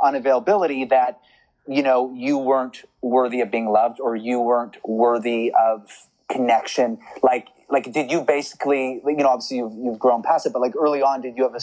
unavailability 0.00 0.88
that 0.88 1.20
you 1.66 1.82
know 1.82 2.12
you 2.14 2.38
weren't 2.38 2.84
worthy 3.02 3.40
of 3.40 3.50
being 3.50 3.68
loved 3.68 4.00
or 4.00 4.16
you 4.16 4.40
weren't 4.40 4.76
worthy 4.86 5.52
of 5.52 5.88
connection? 6.28 6.98
Like 7.22 7.48
like 7.70 7.92
did 7.92 8.10
you 8.10 8.20
basically 8.22 9.02
you 9.04 9.16
know 9.16 9.28
obviously 9.28 9.58
you've, 9.58 9.74
you've 9.74 9.98
grown 9.98 10.22
past 10.22 10.46
it 10.46 10.52
but 10.52 10.60
like 10.62 10.74
early 10.76 11.02
on 11.02 11.20
did 11.22 11.36
you 11.36 11.42
have 11.42 11.54
a 11.54 11.60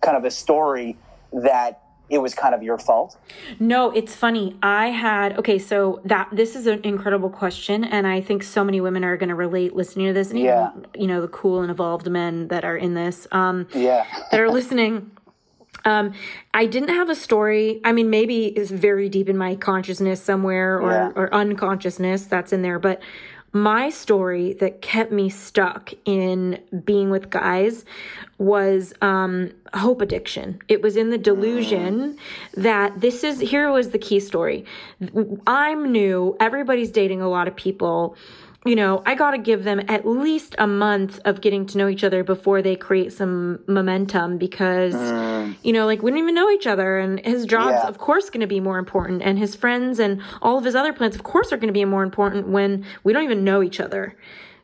kind 0.00 0.16
of 0.16 0.24
a 0.24 0.30
story 0.30 0.96
that 1.32 1.79
it 2.10 2.18
was 2.18 2.34
kind 2.34 2.54
of 2.54 2.62
your 2.62 2.76
fault 2.76 3.16
no 3.58 3.90
it's 3.92 4.14
funny 4.14 4.56
i 4.62 4.88
had 4.88 5.38
okay 5.38 5.58
so 5.58 6.00
that 6.04 6.28
this 6.32 6.54
is 6.56 6.66
an 6.66 6.80
incredible 6.84 7.30
question 7.30 7.84
and 7.84 8.06
i 8.06 8.20
think 8.20 8.42
so 8.42 8.62
many 8.64 8.80
women 8.80 9.04
are 9.04 9.16
going 9.16 9.28
to 9.28 9.34
relate 9.34 9.74
listening 9.74 10.06
to 10.08 10.12
this 10.12 10.30
and 10.30 10.38
Yeah. 10.40 10.70
even 10.72 10.86
you 10.94 11.06
know 11.06 11.20
the 11.20 11.28
cool 11.28 11.62
and 11.62 11.70
evolved 11.70 12.10
men 12.10 12.48
that 12.48 12.64
are 12.64 12.76
in 12.76 12.94
this 12.94 13.26
um 13.32 13.66
yeah 13.74 14.04
that 14.30 14.40
are 14.40 14.50
listening 14.50 15.10
um 15.84 16.12
i 16.52 16.66
didn't 16.66 16.90
have 16.90 17.08
a 17.08 17.14
story 17.14 17.80
i 17.84 17.92
mean 17.92 18.10
maybe 18.10 18.46
it's 18.46 18.70
very 18.70 19.08
deep 19.08 19.28
in 19.28 19.36
my 19.38 19.54
consciousness 19.54 20.20
somewhere 20.22 20.78
or, 20.80 20.90
Yeah. 20.90 21.12
or 21.14 21.32
unconsciousness 21.32 22.26
that's 22.26 22.52
in 22.52 22.62
there 22.62 22.78
but 22.78 23.00
my 23.52 23.90
story 23.90 24.52
that 24.54 24.80
kept 24.80 25.10
me 25.10 25.28
stuck 25.28 25.92
in 26.04 26.58
being 26.84 27.10
with 27.10 27.30
guys 27.30 27.84
was 28.38 28.94
um 29.02 29.52
hope 29.74 30.00
addiction. 30.00 30.60
It 30.68 30.82
was 30.82 30.96
in 30.96 31.10
the 31.10 31.18
delusion 31.18 32.16
that 32.54 33.00
this 33.00 33.22
is 33.22 33.40
here 33.40 33.70
was 33.70 33.90
the 33.90 33.98
key 33.98 34.20
story. 34.20 34.64
I'm 35.46 35.92
new. 35.92 36.36
Everybody's 36.40 36.90
dating 36.90 37.20
a 37.20 37.28
lot 37.28 37.48
of 37.48 37.56
people 37.56 38.16
you 38.66 38.76
know, 38.76 39.02
I 39.06 39.14
got 39.14 39.30
to 39.30 39.38
give 39.38 39.64
them 39.64 39.80
at 39.88 40.06
least 40.06 40.54
a 40.58 40.66
month 40.66 41.18
of 41.24 41.40
getting 41.40 41.64
to 41.66 41.78
know 41.78 41.88
each 41.88 42.04
other 42.04 42.22
before 42.22 42.60
they 42.60 42.76
create 42.76 43.12
some 43.12 43.60
momentum 43.66 44.36
because, 44.36 44.94
mm. 44.94 45.56
you 45.62 45.72
know, 45.72 45.86
like 45.86 46.02
we 46.02 46.10
don't 46.10 46.18
even 46.18 46.34
know 46.34 46.50
each 46.50 46.66
other. 46.66 46.98
And 46.98 47.20
his 47.20 47.46
job's, 47.46 47.72
Yeah. 47.82 47.88
of 47.88 47.96
course, 47.96 48.28
going 48.28 48.42
to 48.42 48.46
be 48.46 48.60
more 48.60 48.78
important. 48.78 49.22
And 49.22 49.38
his 49.38 49.54
friends 49.54 49.98
and 49.98 50.20
all 50.42 50.58
of 50.58 50.64
his 50.64 50.74
other 50.74 50.92
plans, 50.92 51.14
of 51.14 51.22
course, 51.22 51.52
are 51.52 51.56
going 51.56 51.68
to 51.68 51.72
be 51.72 51.84
more 51.86 52.02
important 52.02 52.48
when 52.48 52.84
we 53.02 53.14
don't 53.14 53.24
even 53.24 53.44
know 53.44 53.62
each 53.62 53.80
other. 53.80 54.14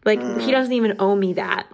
Like, 0.05 0.21
he 0.21 0.27
mm. 0.27 0.51
doesn't 0.53 0.75
even 0.75 0.97
owe 0.99 1.17
me 1.17 1.33
that. 1.33 1.67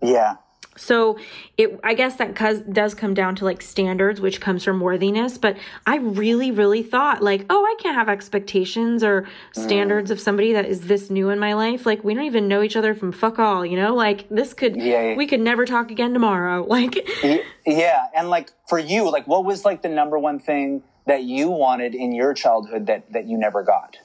yeah 0.00 0.36
So 0.76 1.18
it, 1.56 1.78
I 1.82 1.94
guess 1.94 2.16
that 2.16 2.34
does 2.72 2.94
come 2.94 3.14
down 3.14 3.34
to 3.36 3.44
like 3.44 3.62
standards, 3.62 4.20
which 4.20 4.40
comes 4.40 4.64
from 4.64 4.80
worthiness. 4.80 5.38
But 5.38 5.56
I 5.86 5.96
really, 5.96 6.50
really 6.50 6.82
thought 6.82 7.22
like, 7.22 7.46
oh, 7.50 7.64
I 7.64 7.74
can't 7.82 7.94
have 7.94 8.08
expectations 8.08 9.02
or 9.02 9.26
standards 9.52 10.10
of 10.10 10.20
somebody 10.20 10.52
that 10.52 10.66
is 10.66 10.82
this 10.82 11.10
new 11.10 11.30
in 11.30 11.38
my 11.38 11.54
life. 11.54 11.86
Like 11.86 12.04
we 12.04 12.14
don't 12.14 12.24
even 12.24 12.48
know 12.48 12.62
each 12.62 12.76
other 12.76 12.94
from 12.94 13.12
fuck 13.12 13.38
all, 13.38 13.64
you 13.64 13.76
know. 13.76 13.94
Like 13.94 14.28
this 14.28 14.54
could, 14.54 14.76
Yeah, 14.76 15.10
yeah. 15.10 15.16
we 15.16 15.26
could 15.26 15.40
never 15.40 15.64
talk 15.66 15.90
again 15.90 16.12
tomorrow. 16.12 16.66
Like, 16.76 17.08
yeah 17.66 18.06
and 18.14 18.30
like 18.30 18.50
for 18.68 18.78
you 18.78 19.10
like 19.10 19.26
what 19.26 19.44
was 19.44 19.64
like 19.64 19.82
the 19.82 19.88
number 19.88 20.18
one 20.18 20.38
thing 20.38 20.82
that 21.06 21.22
you 21.24 21.48
wanted 21.48 21.94
in 21.94 22.12
your 22.12 22.32
childhood 22.32 22.86
that 22.86 23.10
that 23.12 23.26
you 23.26 23.36
never 23.36 23.62
got 23.62 23.96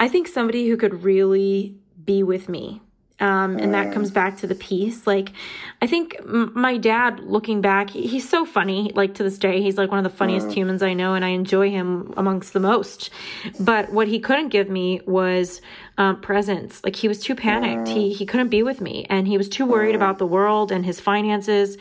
I 0.00 0.08
think 0.08 0.26
somebody 0.26 0.68
who 0.68 0.76
could 0.76 1.04
really 1.04 1.76
be 2.04 2.22
with 2.22 2.48
me 2.48 2.80
Um, 3.20 3.58
and 3.58 3.72
that 3.74 3.92
comes 3.92 4.10
back 4.10 4.38
to 4.38 4.46
the 4.48 4.56
piece. 4.56 5.06
Like, 5.06 5.30
I 5.80 5.86
think 5.86 6.16
m- 6.18 6.50
my 6.54 6.76
dad, 6.76 7.20
looking 7.20 7.60
back, 7.60 7.90
he- 7.90 8.08
he's 8.08 8.28
so 8.28 8.44
funny. 8.44 8.90
Like, 8.94 9.14
to 9.14 9.22
this 9.22 9.38
day, 9.38 9.62
he's 9.62 9.78
like 9.78 9.90
one 9.90 9.98
of 10.04 10.10
the 10.10 10.16
funniest 10.16 10.50
humans 10.52 10.82
I 10.82 10.94
know, 10.94 11.14
and 11.14 11.24
I 11.24 11.28
enjoy 11.28 11.70
him 11.70 12.12
amongst 12.16 12.52
the 12.54 12.60
most. 12.60 13.10
But 13.60 13.92
what 13.92 14.08
he 14.08 14.18
couldn't 14.18 14.48
give 14.48 14.68
me 14.68 15.00
was 15.06 15.60
um, 15.96 16.20
presence. 16.20 16.82
Like, 16.82 16.96
he 16.96 17.06
was 17.06 17.20
too 17.20 17.36
panicked. 17.36 17.86
He, 17.88 18.12
he 18.12 18.26
couldn't 18.26 18.48
be 18.48 18.64
with 18.64 18.80
me, 18.80 19.06
and 19.08 19.28
he 19.28 19.38
was 19.38 19.48
too 19.48 19.64
worried 19.64 19.94
about 19.94 20.18
the 20.18 20.26
world 20.26 20.72
and 20.72 20.84
his 20.84 20.98
finances. 20.98 21.78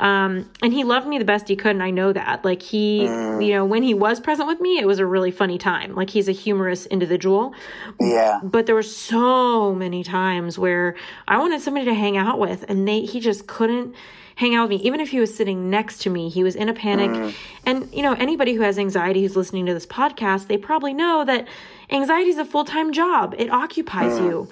Um, 0.00 0.50
and 0.62 0.72
he 0.72 0.82
loved 0.82 1.06
me 1.06 1.18
the 1.18 1.26
best 1.26 1.46
he 1.46 1.54
could, 1.54 1.72
and 1.72 1.82
I 1.82 1.90
know 1.90 2.12
that. 2.12 2.42
Like 2.42 2.62
he, 2.62 3.02
mm. 3.02 3.44
you 3.44 3.52
know, 3.52 3.66
when 3.66 3.82
he 3.82 3.92
was 3.92 4.18
present 4.18 4.48
with 4.48 4.60
me, 4.60 4.78
it 4.78 4.86
was 4.86 4.98
a 4.98 5.06
really 5.06 5.30
funny 5.30 5.58
time. 5.58 5.94
Like 5.94 6.08
he's 6.08 6.26
a 6.26 6.32
humorous 6.32 6.86
individual. 6.86 7.54
Yeah. 8.00 8.40
But 8.42 8.64
there 8.64 8.74
were 8.74 8.82
so 8.82 9.74
many 9.74 10.02
times 10.02 10.58
where 10.58 10.96
I 11.28 11.38
wanted 11.38 11.60
somebody 11.60 11.84
to 11.84 11.94
hang 11.94 12.16
out 12.16 12.38
with, 12.38 12.64
and 12.66 12.88
they 12.88 13.02
he 13.02 13.20
just 13.20 13.46
couldn't 13.46 13.94
hang 14.36 14.54
out 14.54 14.70
with 14.70 14.80
me. 14.80 14.86
Even 14.86 15.00
if 15.00 15.10
he 15.10 15.20
was 15.20 15.34
sitting 15.34 15.68
next 15.68 16.00
to 16.02 16.10
me, 16.10 16.30
he 16.30 16.42
was 16.42 16.56
in 16.56 16.70
a 16.70 16.74
panic. 16.74 17.10
Mm. 17.10 17.34
And 17.66 17.94
you 17.94 18.02
know, 18.02 18.14
anybody 18.14 18.54
who 18.54 18.62
has 18.62 18.78
anxiety 18.78 19.20
who's 19.20 19.36
listening 19.36 19.66
to 19.66 19.74
this 19.74 19.86
podcast, 19.86 20.46
they 20.46 20.56
probably 20.56 20.94
know 20.94 21.26
that 21.26 21.46
anxiety 21.90 22.30
is 22.30 22.38
a 22.38 22.46
full 22.46 22.64
time 22.64 22.90
job. 22.92 23.34
It 23.36 23.50
occupies 23.50 24.18
mm. 24.18 24.24
you. 24.24 24.48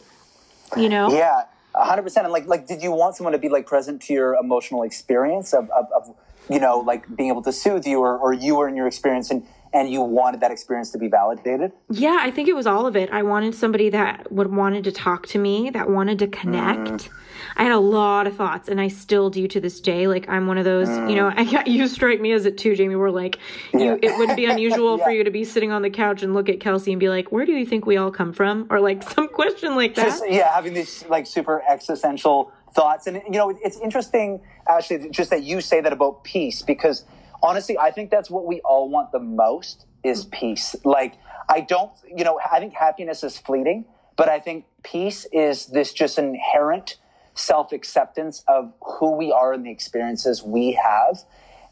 You 0.76 0.90
know. 0.90 1.10
Yeah, 1.10 1.44
hundred 1.86 2.02
percent. 2.02 2.24
And 2.24 2.32
like, 2.32 2.46
like, 2.46 2.66
did 2.66 2.82
you 2.82 2.90
want 2.90 3.16
someone 3.16 3.32
to 3.32 3.38
be 3.38 3.48
like 3.48 3.66
present 3.66 4.02
to 4.02 4.12
your 4.12 4.34
emotional 4.34 4.82
experience 4.82 5.52
of, 5.52 5.70
of, 5.70 5.86
of 5.94 6.14
you 6.50 6.60
know, 6.60 6.78
like 6.78 7.04
being 7.16 7.28
able 7.28 7.42
to 7.42 7.52
soothe 7.52 7.86
you, 7.86 8.00
or, 8.00 8.18
or 8.18 8.32
you 8.32 8.56
were 8.56 8.68
in 8.68 8.76
your 8.76 8.86
experience 8.86 9.30
and 9.30 9.46
and 9.72 9.90
you 9.90 10.00
wanted 10.00 10.40
that 10.40 10.50
experience 10.50 10.90
to 10.92 10.98
be 10.98 11.08
validated? 11.08 11.72
Yeah, 11.90 12.18
I 12.20 12.30
think 12.30 12.48
it 12.48 12.56
was 12.56 12.66
all 12.66 12.86
of 12.86 12.96
it. 12.96 13.10
I 13.10 13.22
wanted 13.22 13.54
somebody 13.54 13.90
that 13.90 14.32
would 14.32 14.50
wanted 14.50 14.84
to 14.84 14.92
talk 14.92 15.26
to 15.28 15.38
me, 15.38 15.70
that 15.70 15.90
wanted 15.90 16.18
to 16.20 16.26
mm-hmm. 16.26 16.40
connect. 16.40 17.10
I 17.58 17.64
had 17.64 17.72
a 17.72 17.78
lot 17.80 18.28
of 18.28 18.36
thoughts, 18.36 18.68
and 18.68 18.80
I 18.80 18.86
still 18.86 19.30
do 19.30 19.48
to 19.48 19.60
this 19.60 19.80
day. 19.80 20.06
Like 20.06 20.28
I'm 20.28 20.46
one 20.46 20.58
of 20.58 20.64
those, 20.64 20.88
you 20.88 21.16
know. 21.16 21.32
I, 21.34 21.64
you 21.66 21.88
strike 21.88 22.20
me 22.20 22.30
as 22.30 22.46
it 22.46 22.56
too, 22.56 22.76
Jamie. 22.76 22.94
We're 22.94 23.10
like, 23.10 23.38
you. 23.74 23.98
It 24.00 24.16
wouldn't 24.16 24.36
be 24.36 24.44
unusual 24.50 24.96
for 24.98 25.10
you 25.10 25.24
to 25.24 25.30
be 25.30 25.42
sitting 25.42 25.72
on 25.72 25.82
the 25.82 25.90
couch 25.90 26.22
and 26.22 26.34
look 26.34 26.48
at 26.48 26.60
Kelsey 26.60 26.92
and 26.92 27.00
be 27.00 27.08
like, 27.08 27.32
"Where 27.32 27.44
do 27.44 27.52
you 27.52 27.66
think 27.66 27.84
we 27.84 27.96
all 27.96 28.12
come 28.12 28.32
from?" 28.32 28.68
Or 28.70 28.80
like 28.80 29.02
some 29.14 29.28
question 29.28 29.74
like 29.74 29.96
that. 29.96 30.04
Just, 30.04 30.30
yeah, 30.30 30.54
having 30.54 30.72
these 30.72 31.04
like 31.08 31.26
super 31.26 31.62
existential 31.68 32.52
thoughts, 32.74 33.08
and 33.08 33.20
you 33.26 33.32
know, 33.32 33.50
it's 33.50 33.78
interesting 33.80 34.40
actually 34.68 35.10
just 35.10 35.30
that 35.30 35.42
you 35.42 35.60
say 35.60 35.80
that 35.80 35.92
about 35.92 36.22
peace 36.22 36.62
because 36.62 37.04
honestly, 37.42 37.76
I 37.76 37.90
think 37.90 38.10
that's 38.10 38.30
what 38.30 38.46
we 38.46 38.60
all 38.60 38.88
want 38.88 39.10
the 39.10 39.18
most 39.18 39.84
is 40.04 40.26
peace. 40.26 40.76
Like, 40.84 41.14
I 41.48 41.60
don't, 41.60 41.90
you 42.06 42.22
know, 42.22 42.38
I 42.50 42.60
think 42.60 42.74
happiness 42.74 43.24
is 43.24 43.36
fleeting, 43.36 43.84
but 44.16 44.28
I 44.28 44.38
think 44.38 44.66
peace 44.84 45.26
is 45.32 45.66
this 45.66 45.92
just 45.92 46.18
inherent 46.18 46.96
self 47.38 47.72
acceptance 47.72 48.42
of 48.48 48.72
who 48.82 49.12
we 49.12 49.32
are 49.32 49.52
and 49.52 49.64
the 49.64 49.70
experiences 49.70 50.42
we 50.42 50.72
have. 50.72 51.22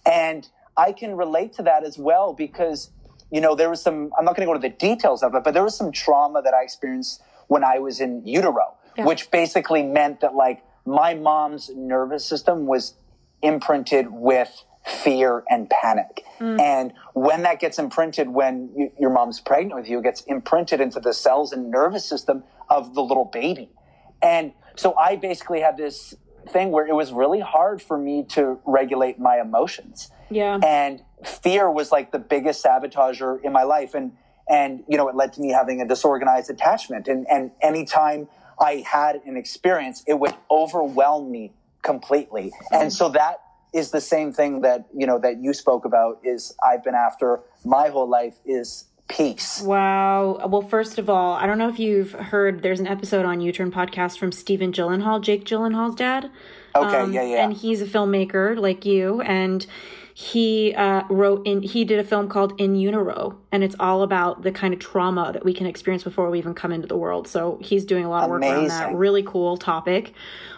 And 0.05 0.49
I 0.77 0.93
can 0.93 1.17
relate 1.17 1.55
to 1.55 1.63
that 1.63 1.85
as 1.85 1.99
well 1.99 2.33
because, 2.33 2.91
you 3.31 3.41
know, 3.41 3.55
there 3.55 3.71
was 3.71 3.83
some, 3.83 4.13
I'm 4.19 4.25
not 4.25 4.37
going 4.37 4.47
to 4.47 4.53
go 4.53 4.55
to 4.55 4.69
the 4.69 4.75
details 4.75 5.23
of 5.23 5.35
it, 5.35 5.43
but 5.43 5.55
there 5.55 5.65
was 5.65 5.77
some 5.77 5.91
trauma 5.91 6.43
that 6.43 6.55
I 6.55 6.63
experienced 6.63 7.23
when 7.49 7.65
I 7.65 7.79
was 7.79 8.01
in 8.01 8.27
utero, 8.27 8.75
which 8.99 9.31
basically 9.31 9.83
meant 9.83 10.21
that 10.21 10.35
like 10.35 10.63
my 10.85 11.15
mom's 11.15 11.71
nervous 11.75 12.25
system 12.25 12.67
was 12.67 12.95
imprinted 13.43 14.11
with 14.11 14.65
fear 14.85 15.43
and 15.49 15.69
panic. 15.69 16.23
Mm. 16.39 16.61
And 16.61 16.93
when 17.13 17.43
that 17.43 17.59
gets 17.59 17.79
imprinted, 17.79 18.29
when 18.29 18.71
you, 18.77 18.93
your 18.99 19.11
mom's 19.11 19.41
pregnant 19.41 19.75
with 19.75 19.89
you, 19.89 19.99
it 19.99 20.05
gets 20.05 20.21
imprinted 20.23 20.81
into 20.81 21.01
the 21.01 21.13
cells 21.13 21.53
and 21.53 21.71
nervous 21.71 22.05
system 22.05 22.45
of 22.69 22.95
the 22.95 23.03
little 23.03 23.25
baby. 23.25 23.71
And 24.23 24.53
so 24.77 24.95
I 24.97 25.17
basically 25.17 25.61
had 25.61 25.77
this 25.77 26.15
thing 26.49 26.71
where 26.71 26.87
it 26.87 26.95
was 26.95 27.13
really 27.13 27.41
hard 27.41 27.83
for 27.83 27.99
me 27.99 28.25
to 28.31 28.59
regulate 28.65 29.19
my 29.19 29.41
emotions. 29.41 30.11
Yeah. 30.31 30.59
And 30.63 31.03
fear 31.25 31.71
was 31.71 31.91
like 31.91 32.13
the 32.13 32.19
biggest 32.19 32.65
sabotager 32.65 33.43
in 33.43 33.53
my 33.53 33.65
life. 33.65 33.95
And, 33.95 34.13
and, 34.49 34.85
you 34.89 34.97
know, 34.97 35.09
it 35.09 35.17
led 35.17 35.33
to 35.35 35.41
me 35.41 35.51
having 35.51 35.81
a 35.81 35.87
disorganized 35.87 36.51
attachment. 36.51 37.09
And, 37.09 37.27
and 37.29 37.51
anytime 37.61 38.29
I 38.61 38.85
had 38.87 39.17
an 39.27 39.37
experience, 39.37 40.05
it 40.07 40.19
would 40.19 40.35
overwhelm 40.51 41.31
me 41.31 41.53
completely. 41.83 42.53
And 42.71 42.93
so 42.93 43.09
that 43.11 43.41
is 43.73 43.91
the 43.91 44.01
same 44.01 44.33
thing 44.33 44.61
that, 44.63 44.87
you 44.95 45.07
know, 45.07 45.19
that 45.19 45.43
you 45.43 45.53
spoke 45.53 45.85
about 45.85 46.21
is 46.25 46.55
I've 46.67 46.83
been 46.83 46.95
after 46.95 47.41
my 47.65 47.89
whole 47.89 48.09
life 48.09 48.37
is 48.45 48.85
peace. 49.09 49.63
Wow. 49.63 50.47
Well, 50.49 50.63
first 50.63 50.99
of 50.99 51.09
all, 51.09 51.35
I 51.35 51.47
don't 51.47 51.59
know 51.59 51.69
if 51.69 51.79
you've 51.79 52.13
heard. 52.13 52.63
There's 52.63 52.81
an 52.81 52.87
episode 52.87 53.25
on 53.25 53.41
U-Turn 53.41 53.71
podcast 53.71 54.19
from 54.19 54.33
Stephen 54.33 54.73
Gyllenhaal, 54.73 55.21
Jake 55.21 55.45
Gyllenhaal's 55.45 55.95
dad. 55.95 56.31
Okay, 56.75 56.93
yeah, 56.93 57.03
um, 57.03 57.13
yeah. 57.13 57.45
And 57.45 57.53
he's 57.53 57.81
a 57.81 57.87
filmmaker 57.87 58.59
like 58.59 58.85
you, 58.85 59.21
and 59.23 59.67
he 60.19 60.73
uh, 60.75 61.03
wrote 61.11 61.47
in. 61.47 61.61
He 61.61 61.85
did 61.85 61.99
a 61.99 62.03
film 62.05 62.31
called 62.31 62.59
In 62.59 62.75
Utero, 62.75 63.39
and 63.53 63.63
it's 63.63 63.77
all 63.79 64.01
about 64.03 64.41
the 64.45 64.51
kind 64.51 64.73
of 64.73 64.81
trauma 64.81 65.31
that 65.35 65.45
we 65.45 65.53
can 65.53 65.67
experience 65.67 66.05
before 66.05 66.31
we 66.31 66.39
even 66.39 66.55
come 66.55 66.73
into 66.73 66.87
the 66.89 66.97
world. 66.97 67.29
So 67.29 67.59
he's 67.61 67.85
doing 67.85 68.07
a 68.07 68.09
lot 68.09 68.25
of 68.25 68.31
work 68.31 68.41
around 68.41 68.63
that. 68.69 68.95
Really 68.95 69.23
cool 69.23 69.59
topic. 69.59 70.15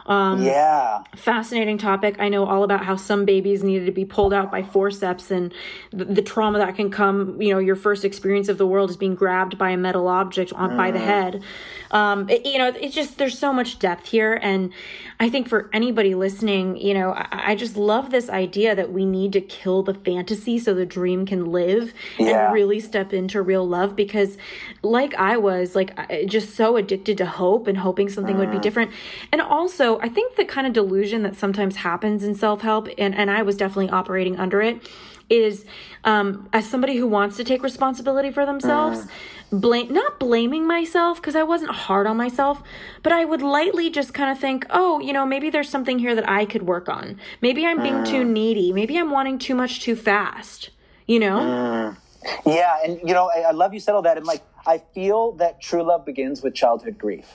Um, 0.07 0.43
yeah. 0.45 1.03
fascinating 1.17 1.77
topic. 1.77 2.17
I 2.21 2.29
know 2.29 2.47
all 2.47 2.63
about 2.63 2.85
how 2.85 2.95
some 2.95 3.25
babies 3.25 3.65
needed 3.65 3.87
to 3.87 3.93
be 3.93 4.05
pulled 4.05 4.33
out 4.33 4.51
by 4.51 4.63
forceps 4.63 5.31
and 5.33 5.53
the, 5.91 6.05
the 6.05 6.23
trauma 6.23 6.59
that 6.61 6.77
can 6.77 6.89
come. 6.93 7.43
You 7.43 7.53
know, 7.53 7.59
your 7.59 7.77
first 7.77 8.05
experience 8.05 8.49
of 8.49 8.59
the 8.59 8.67
world 8.67 8.91
is 8.91 8.97
being 8.97 9.17
grabbed 9.17 9.59
by 9.59 9.71
a 9.71 9.77
metal 9.77 10.07
object 10.07 10.53
on, 10.53 10.77
by 10.77 10.93
the 10.93 11.01
head. 11.01 11.43
Um, 11.91 12.29
it- 12.31 12.47
you 12.47 12.59
know, 12.59 12.69
it's 12.69 12.95
just 12.95 13.19
there's 13.19 13.37
so 13.37 13.53
much 13.53 13.81
depth 13.81 14.07
here, 14.07 14.39
and 14.41 14.73
I 15.21 15.29
think 15.29 15.49
for 15.49 15.69
anybody 15.73 16.15
listening, 16.15 16.77
you 16.77 16.95
know, 16.95 17.13
I, 17.13 17.51
I 17.51 17.55
just 17.57 17.77
love 17.77 18.11
this 18.11 18.31
idea 18.31 18.77
that 18.77 18.93
we 18.93 19.05
need 19.05 19.33
to 19.33 19.41
kill 19.41 19.83
the 19.83 19.95
fantasy 19.95 20.61
so 20.61 20.75
the 20.75 20.87
dream 20.87 21.27
can 21.27 21.47
live 21.47 21.93
Yeah. 22.19 22.47
and 22.47 22.55
really 22.55 22.79
step 22.79 23.13
into 23.13 23.43
real 23.43 23.67
love 23.67 23.97
because, 23.97 24.39
like 24.83 25.15
I 25.15 25.37
was, 25.37 25.75
like 25.75 25.99
I- 25.99 26.25
just 26.27 26.55
so 26.55 26.77
addicted 26.77 27.19
to 27.19 27.27
hope 27.27 27.67
and 27.67 27.79
hoping 27.79 28.09
something 28.09 28.39
would 28.39 28.53
be 28.53 28.59
mm. 28.59 28.63
different, 28.63 28.93
and 29.33 29.41
also 29.41 29.99
I 30.01 30.09
think 30.09 30.37
the 30.37 30.45
kind 30.45 30.67
of 30.69 30.73
delusion 30.73 31.23
that 31.25 31.35
sometimes 31.37 31.77
happens 31.77 32.23
in 32.23 32.35
self 32.37 32.61
help, 32.61 32.89
and, 32.97 33.15
and 33.15 33.29
I 33.31 33.43
was 33.43 33.57
definitely 33.57 33.91
operating 33.91 34.39
under 34.39 34.63
it, 34.63 34.89
is 35.31 35.65
um, 36.05 36.49
as 36.53 36.69
somebody 36.69 36.97
who 36.97 37.07
wants 37.07 37.37
to 37.37 37.45
take 37.45 37.63
responsibility 37.63 38.31
for 38.31 38.47
themselves, 38.47 39.01
uh-huh. 39.01 39.59
blame 39.59 39.93
not 39.93 40.19
blaming 40.19 40.67
myself 40.67 41.21
because 41.21 41.37
I 41.37 41.43
wasn't 41.43 41.73
hard 41.73 42.07
on 42.07 42.17
myself, 42.17 42.63
but 43.03 43.13
I 43.13 43.25
would 43.25 43.43
lightly 43.43 43.91
just 43.91 44.15
kind 44.15 44.31
of 44.31 44.39
think, 44.39 44.67
oh, 44.71 45.01
you 45.01 45.13
know, 45.13 45.27
maybe 45.27 45.51
there's 45.51 45.69
something 45.69 45.99
here 45.99 46.15
that 46.15 46.29
I 46.29 46.45
could 46.45 46.63
work 46.63 46.89
on. 46.89 47.19
Maybe 47.41 47.67
I'm 47.67 47.83
being 47.83 48.05
too 48.05 48.23
uh-huh. 48.23 48.31
needy. 48.31 48.73
Maybe 48.73 48.99
I'm 48.99 49.11
wanting 49.11 49.39
too 49.39 49.55
much 49.55 49.81
too 49.81 49.97
fast. 49.97 50.71
You 51.07 51.21
know? 51.21 51.39
Mm. 51.39 51.97
Yeah, 52.45 52.79
and 52.85 53.01
you 53.07 53.15
know, 53.15 53.31
I, 53.35 53.41
I 53.49 53.51
love 53.53 53.73
you 53.73 53.81
said 53.81 53.95
all 53.95 54.03
that, 54.03 54.17
and 54.17 54.27
like 54.27 54.43
I 54.67 54.79
feel 54.79 55.33
that 55.33 55.61
true 55.61 55.83
love 55.83 56.05
begins 56.05 56.43
with 56.43 56.55
childhood 56.55 56.99
grief. 56.99 57.27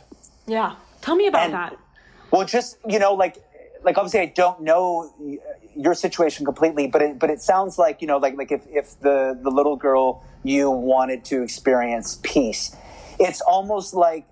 Yeah. 0.45 0.75
Tell 1.01 1.15
me 1.15 1.27
about 1.27 1.45
And- 1.45 1.53
that. 1.53 1.77
Well, 2.31 2.45
just 2.45 2.77
you 2.87 2.97
know, 2.97 3.13
like 3.13 3.37
like 3.83 3.97
obviously 3.97 4.21
I 4.21 4.25
don't 4.25 4.61
know 4.61 5.13
your 5.75 5.93
situation 5.93 6.45
completely, 6.45 6.87
but 6.87 7.01
it 7.01 7.19
but 7.19 7.29
it 7.29 7.41
sounds 7.41 7.77
like 7.77 8.01
you 8.01 8.07
know, 8.07 8.17
like 8.17 8.37
like 8.37 8.51
if 8.51 8.65
if 8.67 8.99
the 8.99 9.37
the 9.41 9.49
little 9.49 9.75
girl 9.75 10.23
you 10.43 10.69
wanted 10.69 11.25
to 11.25 11.41
experience 11.41 12.19
peace, 12.23 12.75
it's 13.19 13.41
almost 13.41 13.93
like 13.93 14.25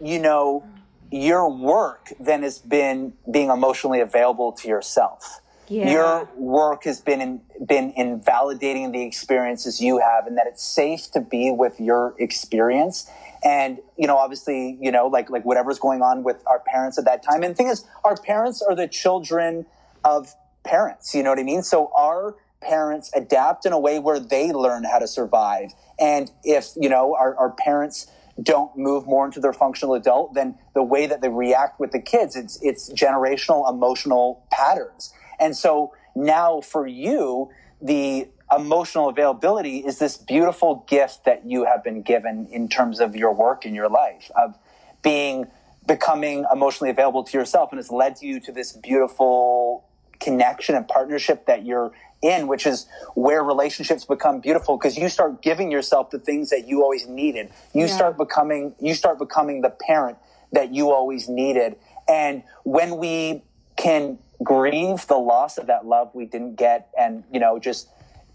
you 0.00 0.18
know 0.18 0.64
your 1.10 1.50
work 1.50 2.12
then 2.18 2.42
has 2.42 2.58
been 2.58 3.12
being 3.30 3.50
emotionally 3.50 4.00
available 4.00 4.52
to 4.52 4.68
yourself. 4.68 5.40
Yeah. 5.68 5.90
Your 5.90 6.28
work 6.36 6.84
has 6.84 7.00
been 7.00 7.20
in, 7.20 7.40
been 7.64 7.90
in 7.92 8.20
validating 8.20 8.92
the 8.92 9.02
experiences 9.02 9.80
you 9.80 9.98
have, 9.98 10.26
and 10.26 10.38
that 10.38 10.46
it's 10.46 10.62
safe 10.62 11.10
to 11.12 11.20
be 11.20 11.50
with 11.50 11.80
your 11.80 12.14
experience. 12.18 13.10
And 13.44 13.78
you 13.96 14.06
know, 14.06 14.16
obviously, 14.16 14.78
you 14.80 14.92
know, 14.92 15.08
like 15.08 15.28
like 15.28 15.44
whatever's 15.44 15.78
going 15.78 16.02
on 16.02 16.22
with 16.22 16.42
our 16.46 16.60
parents 16.66 16.98
at 16.98 17.04
that 17.06 17.22
time. 17.22 17.42
And 17.42 17.52
the 17.52 17.56
thing 17.56 17.68
is, 17.68 17.84
our 18.04 18.16
parents 18.16 18.62
are 18.62 18.74
the 18.74 18.86
children 18.86 19.66
of 20.04 20.34
parents. 20.66 21.14
You 21.14 21.22
know 21.22 21.30
what 21.30 21.38
I 21.38 21.44
mean? 21.44 21.62
So 21.62 21.90
our 21.96 22.36
parents 22.60 23.10
adapt 23.14 23.64
in 23.66 23.72
a 23.72 23.78
way 23.78 23.98
where 23.98 24.18
they 24.18 24.52
learn 24.52 24.84
how 24.84 24.98
to 24.98 25.06
survive. 25.06 25.70
And 25.98 26.30
if 26.44 26.70
you 26.76 26.88
know 26.88 27.14
our, 27.14 27.36
our 27.36 27.50
parents 27.52 28.08
don't 28.42 28.76
move 28.76 29.06
more 29.06 29.24
into 29.24 29.40
their 29.40 29.52
functional 29.52 29.94
adult, 29.94 30.34
then 30.34 30.58
the 30.74 30.82
way 30.82 31.06
that 31.06 31.22
they 31.22 31.28
react 31.28 31.80
with 31.80 31.92
the 31.92 32.00
kids, 32.00 32.36
it's 32.36 32.58
it's 32.62 32.92
generational 32.92 33.70
emotional 33.70 34.46
patterns. 34.50 35.12
And 35.38 35.56
so 35.56 35.94
now 36.14 36.60
for 36.60 36.86
you, 36.86 37.50
the 37.80 38.28
emotional 38.56 39.08
availability 39.08 39.78
is 39.78 39.98
this 39.98 40.16
beautiful 40.16 40.84
gift 40.88 41.24
that 41.24 41.44
you 41.44 41.64
have 41.64 41.82
been 41.82 42.02
given 42.02 42.46
in 42.50 42.68
terms 42.68 43.00
of 43.00 43.16
your 43.16 43.34
work 43.34 43.66
in 43.66 43.74
your 43.74 43.88
life 43.88 44.30
of 44.36 44.56
being 45.02 45.46
becoming 45.86 46.44
emotionally 46.52 46.90
available 46.90 47.22
to 47.24 47.38
yourself 47.38 47.70
and 47.70 47.78
has 47.78 47.90
led 47.90 48.20
you 48.20 48.40
to 48.40 48.52
this 48.52 48.72
beautiful 48.72 49.84
connection 50.20 50.74
and 50.74 50.86
partnership 50.88 51.46
that 51.46 51.64
you're 51.64 51.92
in 52.22 52.48
which 52.48 52.66
is 52.66 52.86
where 53.14 53.42
relationships 53.44 54.04
become 54.04 54.40
beautiful 54.40 54.76
because 54.78 54.96
you 54.96 55.08
start 55.08 55.42
giving 55.42 55.70
yourself 55.70 56.10
the 56.10 56.18
things 56.18 56.50
that 56.50 56.66
you 56.66 56.82
always 56.82 57.06
needed 57.06 57.50
you 57.74 57.82
Yeah. 57.82 57.86
start 57.88 58.16
becoming 58.16 58.74
you 58.80 58.94
start 58.94 59.18
becoming 59.18 59.60
the 59.60 59.70
parent 59.70 60.16
that 60.52 60.72
you 60.72 60.92
always 60.92 61.28
needed. 61.28 61.76
And 62.08 62.42
when 62.64 62.98
we 62.98 63.42
can 63.76 64.18
grieve 64.42 65.06
the 65.06 65.18
loss 65.18 65.58
of 65.58 65.66
that 65.66 65.86
love 65.86 66.10
we 66.14 66.24
didn't 66.24 66.54
get 66.54 66.88
and, 66.98 67.24
you 67.32 67.40
know, 67.40 67.58
just 67.58 67.88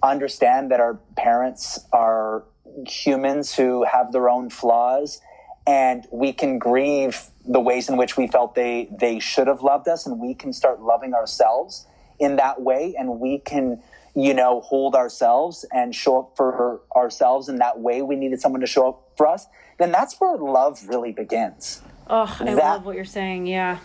understand 0.04 0.72
that 0.72 0.80
our 0.80 1.00
parents 1.16 1.80
are 1.94 2.44
humans 2.86 3.56
who 3.56 3.84
have 3.86 4.12
their 4.12 4.30
own 4.30 4.50
flaws 4.50 5.22
and 5.68 6.08
we 6.12 6.34
can 6.34 6.58
grieve 6.58 7.24
the 7.46 7.60
ways 7.60 7.90
in 7.90 7.98
which 7.98 8.18
we 8.18 8.28
felt 8.28 8.56
they 8.56 8.90
they 8.92 9.20
should 9.20 9.48
have 9.48 9.62
loved 9.62 9.88
us 9.88 10.06
and 10.06 10.20
we 10.20 10.34
can 10.34 10.54
start 10.54 10.82
loving 10.82 11.14
ourselves 11.14 11.86
in 12.20 12.36
that 12.36 12.62
way 12.62 12.96
and 12.98 13.20
we 13.20 13.40
can 13.40 13.82
you 14.16 14.34
know 14.34 14.62
hold 14.62 14.96
ourselves 14.96 15.66
and 15.72 15.96
show 15.96 16.20
up 16.20 16.34
for 16.36 16.82
ourselves 16.96 17.50
in 17.50 17.58
that 17.58 17.80
way 17.80 18.02
we 18.02 18.16
needed 18.16 18.40
someone 18.42 18.62
to 18.62 18.68
show 18.68 18.90
up 18.90 19.12
for 19.16 19.28
us 19.28 19.48
then 19.80 19.92
that's 19.92 20.20
where 20.20 20.38
love 20.38 20.88
really 20.88 21.12
begins. 21.12 21.82
Oh 22.08 22.38
i 22.40 22.46
that, 22.46 22.56
love 22.56 22.86
what 22.86 22.96
you're 22.96 23.06
saying 23.06 23.48
yeah. 23.48 23.80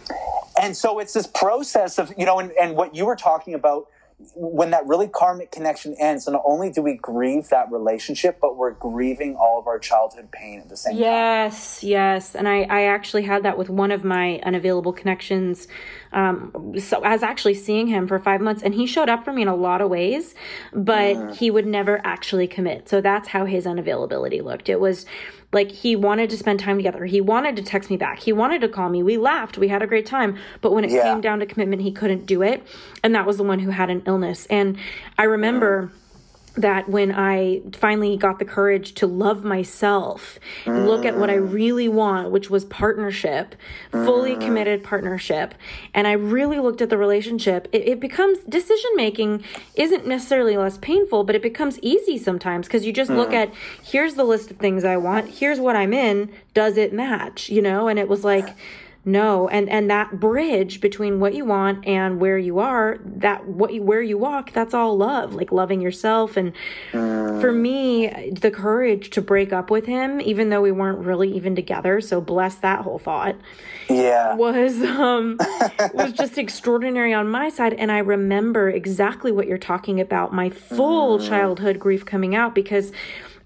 And 0.59 0.75
so 0.75 0.99
it's 1.01 1.13
this 1.13 1.27
process 1.27 1.99
of 1.99 2.13
you 2.17 2.25
know 2.25 2.39
and, 2.39 2.51
and 2.53 2.77
what 2.77 2.95
you 2.95 3.05
were 3.05 3.17
talking 3.17 3.55
about 3.55 3.89
when 4.35 4.71
that 4.71 4.87
really 4.87 5.09
karmic 5.09 5.53
connection 5.53 5.95
ends, 5.99 6.27
not 6.27 6.43
only 6.47 6.71
do 6.71 6.81
we 6.81 6.95
grieve 6.95 7.49
that 7.51 7.71
relationship, 7.71 8.39
but 8.41 8.57
we're 8.57 8.71
grieving 8.73 9.37
all 9.37 9.59
of 9.59 9.67
our 9.67 9.79
childhood 9.79 10.31
pain 10.33 10.61
at 10.61 10.71
the 10.71 10.77
same 10.77 10.97
yes, 10.97 11.81
time. 11.81 11.89
Yes, 11.91 12.33
yes. 12.33 12.35
And 12.35 12.49
I, 12.49 12.63
I 12.63 12.83
actually 12.85 13.23
had 13.23 13.43
that 13.43 13.59
with 13.59 13.69
one 13.69 13.91
of 13.91 14.05
my 14.05 14.41
unavailable 14.43 14.95
connections. 14.95 15.69
Um, 16.17 16.75
so 16.81 17.03
I 17.03 17.13
was 17.13 17.23
actually 17.23 17.55
seeing 17.55 17.87
him 17.89 18.09
for 18.09 18.19
five 18.19 18.41
months 18.41 18.63
and 18.63 18.75
he 18.75 18.87
showed 18.87 19.11
up 19.11 19.23
for 19.23 19.35
me 19.35 19.43
in 19.43 19.49
a 19.49 19.55
lot 19.55 19.83
of 19.83 19.91
ways, 19.91 20.35
but 20.73 21.15
mm. 21.15 21.37
he 21.37 21.51
would 21.51 21.67
never 21.67 22.01
actually 22.05 22.49
commit. 22.49 22.89
So 22.89 23.03
that's 23.03 23.29
how 23.29 23.45
his 23.45 23.67
unavailability 23.67 24.43
looked. 24.43 24.71
It 24.71 24.81
was 24.81 25.05
like 25.53 25.71
he 25.71 25.95
wanted 25.95 26.31
to 26.31 26.39
spend 26.39 26.59
time 26.59 26.79
together. 26.79 27.05
He 27.05 27.21
wanted 27.21 27.55
to 27.57 27.63
text 27.63 27.91
me 27.91 27.99
back. 27.99 28.19
He 28.19 28.33
wanted 28.33 28.63
to 28.63 28.69
call 28.69 28.89
me. 28.89 29.03
We 29.03 29.19
laughed. 29.19 29.59
We 29.59 29.69
had 29.69 29.83
a 29.83 29.87
great 29.87 30.07
time. 30.07 30.39
But 30.63 30.73
when 30.73 30.85
it 30.85 30.91
yeah. 30.91 31.03
came 31.03 31.21
down 31.21 31.39
to 31.41 31.47
commitment, 31.47 31.83
he 31.83 31.93
couldn't 31.93 32.25
do 32.25 32.43
it. 32.43 32.67
And 33.05 33.15
that 33.15 33.27
was 33.27 33.37
the 33.37 33.45
one 33.45 33.59
who 33.59 33.71
had 33.71 33.91
an 33.91 34.03
illness. 34.07 34.47
And 34.47 34.79
I 35.19 35.25
remember. 35.25 35.93
Mm 35.95 36.01
that 36.57 36.89
when 36.89 37.13
I 37.13 37.63
finally 37.73 38.17
got 38.17 38.39
the 38.39 38.45
courage 38.45 38.95
to 38.95 39.07
love 39.07 39.45
myself, 39.45 40.39
mm. 40.65 40.87
look 40.87 41.05
at 41.05 41.17
what 41.17 41.29
I 41.29 41.37
mm. 41.37 41.53
really 41.53 41.89
want, 41.89 42.31
which 42.31 42.49
was 42.49 42.65
partnership, 42.65 43.55
mm. 43.93 44.05
fully 44.05 44.37
committed 44.37 44.83
partnership, 44.83 45.55
and 45.95 46.07
I 46.07 46.13
really 46.13 46.59
looked 46.59 46.81
at 46.81 46.91
the 46.91 46.99
relationship, 46.99 47.69
it, 47.73 47.89
it 47.89 48.01
becomes 48.01 48.39
decision 48.49 48.91
making 48.97 49.45
isn't 49.75 50.07
necessarily 50.07 50.57
less 50.57 50.79
painful, 50.79 51.25
but 51.25 51.35
it 51.35 51.43
becomes 51.43 51.79
easy 51.81 52.19
sometimes 52.19 52.67
because 52.67 52.87
you 52.87 52.93
just 52.93 53.11
mm. 53.11 53.17
look 53.17 53.33
at 53.33 53.53
here's 53.83 54.15
the 54.15 54.25
list 54.25 54.51
of 54.51 54.57
things 54.57 54.85
I 54.85 54.97
want, 54.97 55.29
here's 55.29 55.61
what 55.61 55.77
I'm 55.77 55.93
in, 55.93 56.33
does 56.55 56.77
it 56.77 56.93
match, 56.93 57.51
you 57.51 57.61
know? 57.61 57.89
And 57.89 57.99
it 57.99 58.09
was 58.09 58.25
like, 58.25 58.57
no 59.07 59.47
and 59.49 59.71
and 59.71 59.89
that 59.89 60.19
bridge 60.19 60.81
between 60.81 61.21
what 61.21 61.33
you 61.33 61.45
want 61.45 61.87
and 61.87 62.19
where 62.19 62.37
you 62.37 62.59
are 62.59 62.99
that 63.05 63.47
what 63.47 63.73
you 63.73 63.81
where 63.81 64.03
you 64.03 64.19
walk 64.19 64.53
that's 64.53 64.75
all 64.75 64.97
love 64.97 65.33
like 65.33 65.53
loving 65.53 65.81
yourself 65.81 66.37
and 66.37 66.53
mm. 66.91 67.41
for 67.41 67.53
me 67.53 68.31
the 68.33 68.51
courage 68.51 69.11
to 69.11 69.23
break 69.23 69.53
up 69.53 69.71
with 69.71 69.87
him 69.87 70.21
even 70.21 70.51
though 70.51 70.61
we 70.61 70.73
weren't 70.73 70.99
really 70.99 71.33
even 71.33 71.55
together 71.55 72.01
so 72.01 72.21
bless 72.21 72.57
that 72.57 72.81
whole 72.81 72.99
thought 72.99 73.37
yeah 73.89 74.35
was 74.35 74.83
um 74.83 75.39
was 75.95 76.13
just 76.13 76.37
extraordinary 76.37 77.15
on 77.15 77.29
my 77.29 77.49
side 77.49 77.75
and 77.75 77.93
i 77.93 77.99
remember 77.99 78.69
exactly 78.69 79.31
what 79.31 79.47
you're 79.47 79.57
talking 79.57 80.01
about 80.01 80.35
my 80.35 80.51
full 80.51 81.21
mm. 81.21 81.29
childhood 81.29 81.79
grief 81.79 82.05
coming 82.05 82.35
out 82.35 82.57
because 82.57 82.91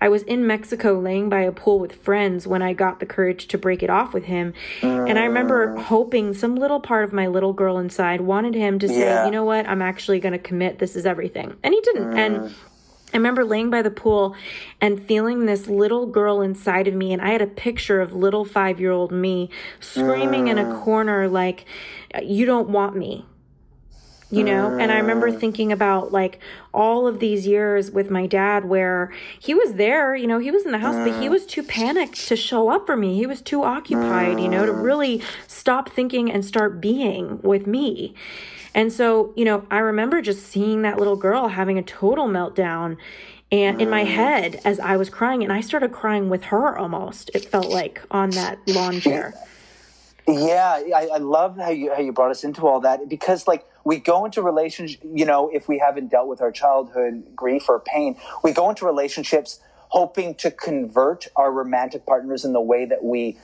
I 0.00 0.08
was 0.08 0.22
in 0.22 0.46
Mexico 0.46 0.98
laying 0.98 1.28
by 1.28 1.42
a 1.42 1.52
pool 1.52 1.78
with 1.78 1.94
friends 1.94 2.46
when 2.46 2.62
I 2.62 2.72
got 2.72 3.00
the 3.00 3.06
courage 3.06 3.48
to 3.48 3.58
break 3.58 3.82
it 3.82 3.90
off 3.90 4.14
with 4.14 4.24
him. 4.24 4.54
And 4.82 5.18
I 5.18 5.24
remember 5.24 5.74
mm. 5.74 5.82
hoping 5.82 6.34
some 6.34 6.56
little 6.56 6.80
part 6.80 7.04
of 7.04 7.12
my 7.12 7.26
little 7.26 7.52
girl 7.52 7.78
inside 7.78 8.20
wanted 8.20 8.54
him 8.54 8.78
to 8.78 8.88
say, 8.88 9.00
yeah. 9.00 9.26
you 9.26 9.30
know 9.30 9.44
what, 9.44 9.68
I'm 9.68 9.82
actually 9.82 10.20
going 10.20 10.32
to 10.32 10.38
commit. 10.38 10.78
This 10.78 10.96
is 10.96 11.04
everything. 11.04 11.56
And 11.62 11.74
he 11.74 11.80
didn't. 11.82 12.12
Mm. 12.12 12.16
And 12.16 12.54
I 13.12 13.16
remember 13.16 13.44
laying 13.44 13.70
by 13.70 13.82
the 13.82 13.90
pool 13.90 14.36
and 14.80 15.04
feeling 15.06 15.44
this 15.44 15.66
little 15.66 16.06
girl 16.06 16.40
inside 16.40 16.86
of 16.86 16.94
me, 16.94 17.12
and 17.12 17.20
I 17.20 17.30
had 17.30 17.42
a 17.42 17.46
picture 17.46 18.00
of 18.00 18.12
little 18.14 18.44
five 18.44 18.80
year 18.80 18.92
old 18.92 19.12
me 19.12 19.50
screaming 19.80 20.44
mm. 20.44 20.50
in 20.50 20.58
a 20.58 20.64
mm. 20.64 20.82
corner, 20.82 21.28
like, 21.28 21.64
You 22.22 22.46
don't 22.46 22.70
want 22.70 22.96
me 22.96 23.26
you 24.30 24.44
know 24.44 24.78
and 24.78 24.92
i 24.92 24.98
remember 24.98 25.30
mm. 25.30 25.38
thinking 25.38 25.72
about 25.72 26.12
like 26.12 26.38
all 26.72 27.06
of 27.06 27.18
these 27.18 27.46
years 27.46 27.90
with 27.90 28.10
my 28.10 28.26
dad 28.26 28.64
where 28.64 29.12
he 29.38 29.54
was 29.54 29.74
there 29.74 30.14
you 30.14 30.26
know 30.26 30.38
he 30.38 30.50
was 30.50 30.64
in 30.64 30.72
the 30.72 30.78
house 30.78 30.94
but 30.96 31.20
he 31.20 31.26
mm. 31.26 31.30
was 31.30 31.44
too 31.46 31.62
panicked 31.62 32.28
to 32.28 32.36
show 32.36 32.70
up 32.70 32.86
for 32.86 32.96
me 32.96 33.16
he 33.16 33.26
was 33.26 33.40
too 33.40 33.62
occupied 33.62 34.38
you 34.40 34.48
know 34.48 34.64
to 34.64 34.72
mm. 34.72 34.82
really 34.82 35.22
stop 35.46 35.90
thinking 35.90 36.30
and 36.30 36.44
start 36.44 36.80
being 36.80 37.40
with 37.42 37.66
me 37.66 38.14
and 38.74 38.92
so 38.92 39.32
you 39.36 39.44
know 39.44 39.66
i 39.70 39.78
remember 39.78 40.22
just 40.22 40.46
seeing 40.46 40.82
that 40.82 40.98
little 40.98 41.16
girl 41.16 41.48
having 41.48 41.78
a 41.78 41.82
total 41.82 42.28
meltdown 42.28 42.96
and 43.52 43.80
in 43.80 43.90
my 43.90 44.04
head 44.04 44.60
as 44.64 44.78
i 44.78 44.96
was 44.96 45.10
crying 45.10 45.42
and 45.42 45.52
i 45.52 45.60
started 45.60 45.90
crying 45.90 46.28
with 46.28 46.44
her 46.44 46.78
almost 46.78 47.30
it 47.34 47.44
felt 47.44 47.68
like 47.68 48.00
on 48.12 48.30
that 48.30 48.58
lawn 48.68 49.00
chair 49.00 49.34
yeah 50.28 50.80
I, 50.94 51.08
I 51.14 51.18
love 51.18 51.56
how 51.56 51.70
you 51.70 51.92
how 51.92 52.00
you 52.00 52.12
brought 52.12 52.30
us 52.30 52.44
into 52.44 52.66
all 52.66 52.78
that 52.80 53.08
because 53.08 53.48
like 53.48 53.66
we 53.84 53.98
go 53.98 54.24
into 54.24 54.42
relationships, 54.42 55.02
you 55.04 55.24
know, 55.24 55.50
if 55.52 55.68
we 55.68 55.78
haven't 55.78 56.10
dealt 56.10 56.28
with 56.28 56.40
our 56.40 56.52
childhood 56.52 57.34
grief 57.34 57.68
or 57.68 57.80
pain, 57.80 58.16
we 58.42 58.52
go 58.52 58.68
into 58.68 58.84
relationships 58.84 59.60
hoping 59.88 60.34
to 60.36 60.50
convert 60.50 61.26
our 61.36 61.50
romantic 61.50 62.06
partners 62.06 62.44
in 62.44 62.52
the 62.52 62.60
way 62.60 62.84
that 62.84 63.02
we 63.02 63.36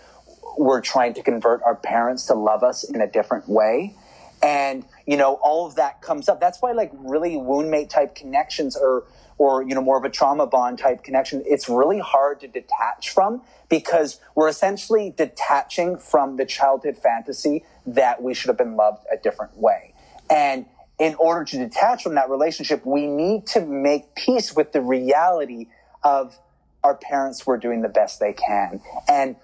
were 0.56 0.80
trying 0.80 1.12
to 1.14 1.22
convert 1.22 1.62
our 1.62 1.74
parents 1.74 2.26
to 2.26 2.34
love 2.34 2.62
us 2.62 2.84
in 2.84 3.00
a 3.00 3.06
different 3.06 3.48
way. 3.48 3.94
And, 4.42 4.84
you 5.06 5.16
know, 5.16 5.34
all 5.42 5.66
of 5.66 5.76
that 5.76 6.02
comes 6.02 6.28
up. 6.28 6.40
That's 6.40 6.60
why 6.60 6.72
like 6.72 6.92
really 6.94 7.36
wound 7.36 7.70
mate 7.70 7.90
type 7.90 8.14
connections 8.14 8.76
or, 8.76 9.04
or, 9.38 9.62
you 9.62 9.74
know, 9.74 9.80
more 9.80 9.98
of 9.98 10.04
a 10.04 10.10
trauma 10.10 10.46
bond 10.46 10.78
type 10.78 11.02
connection, 11.02 11.42
it's 11.46 11.68
really 11.68 11.98
hard 11.98 12.40
to 12.40 12.48
detach 12.48 13.10
from 13.10 13.42
because 13.68 14.20
we're 14.34 14.48
essentially 14.48 15.12
detaching 15.16 15.98
from 15.98 16.36
the 16.36 16.46
childhood 16.46 16.96
fantasy 16.96 17.64
that 17.86 18.22
we 18.22 18.34
should 18.34 18.48
have 18.48 18.58
been 18.58 18.76
loved 18.76 19.04
a 19.12 19.16
different 19.16 19.56
way. 19.58 19.92
And 20.30 20.66
in 20.98 21.14
order 21.16 21.44
to 21.44 21.58
detach 21.58 22.02
from 22.02 22.14
that 22.14 22.30
relationship, 22.30 22.84
we 22.86 23.06
need 23.06 23.46
to 23.48 23.60
make 23.64 24.14
peace 24.14 24.54
with 24.54 24.72
the 24.72 24.80
reality 24.80 25.66
of 26.02 26.38
our 26.82 26.94
parents 26.94 27.46
were 27.46 27.58
doing 27.58 27.82
the 27.82 27.88
best 27.88 28.20
they 28.20 28.32
can. 28.32 28.80
And 29.08 29.36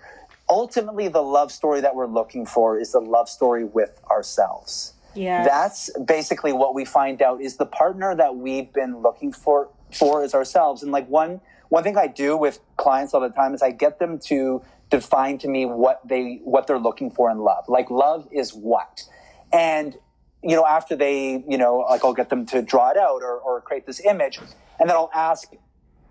ultimately, 0.48 1.08
the 1.08 1.22
love 1.22 1.52
story 1.52 1.80
that 1.80 1.94
we're 1.94 2.06
looking 2.06 2.46
for 2.46 2.78
is 2.78 2.92
the 2.92 3.00
love 3.00 3.28
story 3.28 3.64
with 3.64 4.00
ourselves. 4.10 4.94
Yeah. 5.14 5.44
That's 5.44 5.90
basically 5.98 6.52
what 6.52 6.74
we 6.74 6.84
find 6.84 7.20
out 7.20 7.40
is 7.40 7.56
the 7.56 7.66
partner 7.66 8.14
that 8.14 8.36
we've 8.36 8.72
been 8.72 9.02
looking 9.02 9.32
for 9.32 9.68
for 9.92 10.24
is 10.24 10.34
ourselves. 10.34 10.82
And 10.82 10.90
like 10.90 11.06
one 11.08 11.40
one 11.68 11.82
thing 11.82 11.96
I 11.96 12.06
do 12.06 12.36
with 12.36 12.60
clients 12.76 13.14
all 13.14 13.20
the 13.20 13.28
time 13.28 13.54
is 13.54 13.62
I 13.62 13.70
get 13.70 13.98
them 13.98 14.18
to 14.26 14.62
define 14.90 15.38
to 15.38 15.48
me 15.48 15.66
what 15.66 16.00
they 16.06 16.40
what 16.44 16.66
they're 16.66 16.78
looking 16.78 17.10
for 17.10 17.30
in 17.30 17.38
love. 17.38 17.68
Like 17.68 17.90
love 17.90 18.28
is 18.30 18.54
what? 18.54 19.02
And 19.52 19.96
you 20.42 20.56
know, 20.56 20.66
after 20.66 20.96
they, 20.96 21.44
you 21.48 21.58
know, 21.58 21.78
like 21.88 22.04
I'll 22.04 22.14
get 22.14 22.30
them 22.30 22.46
to 22.46 22.62
draw 22.62 22.90
it 22.90 22.96
out 22.96 23.22
or, 23.22 23.38
or 23.38 23.60
create 23.60 23.86
this 23.86 24.00
image, 24.04 24.38
and 24.80 24.88
then 24.88 24.96
I'll 24.96 25.10
ask, 25.14 25.52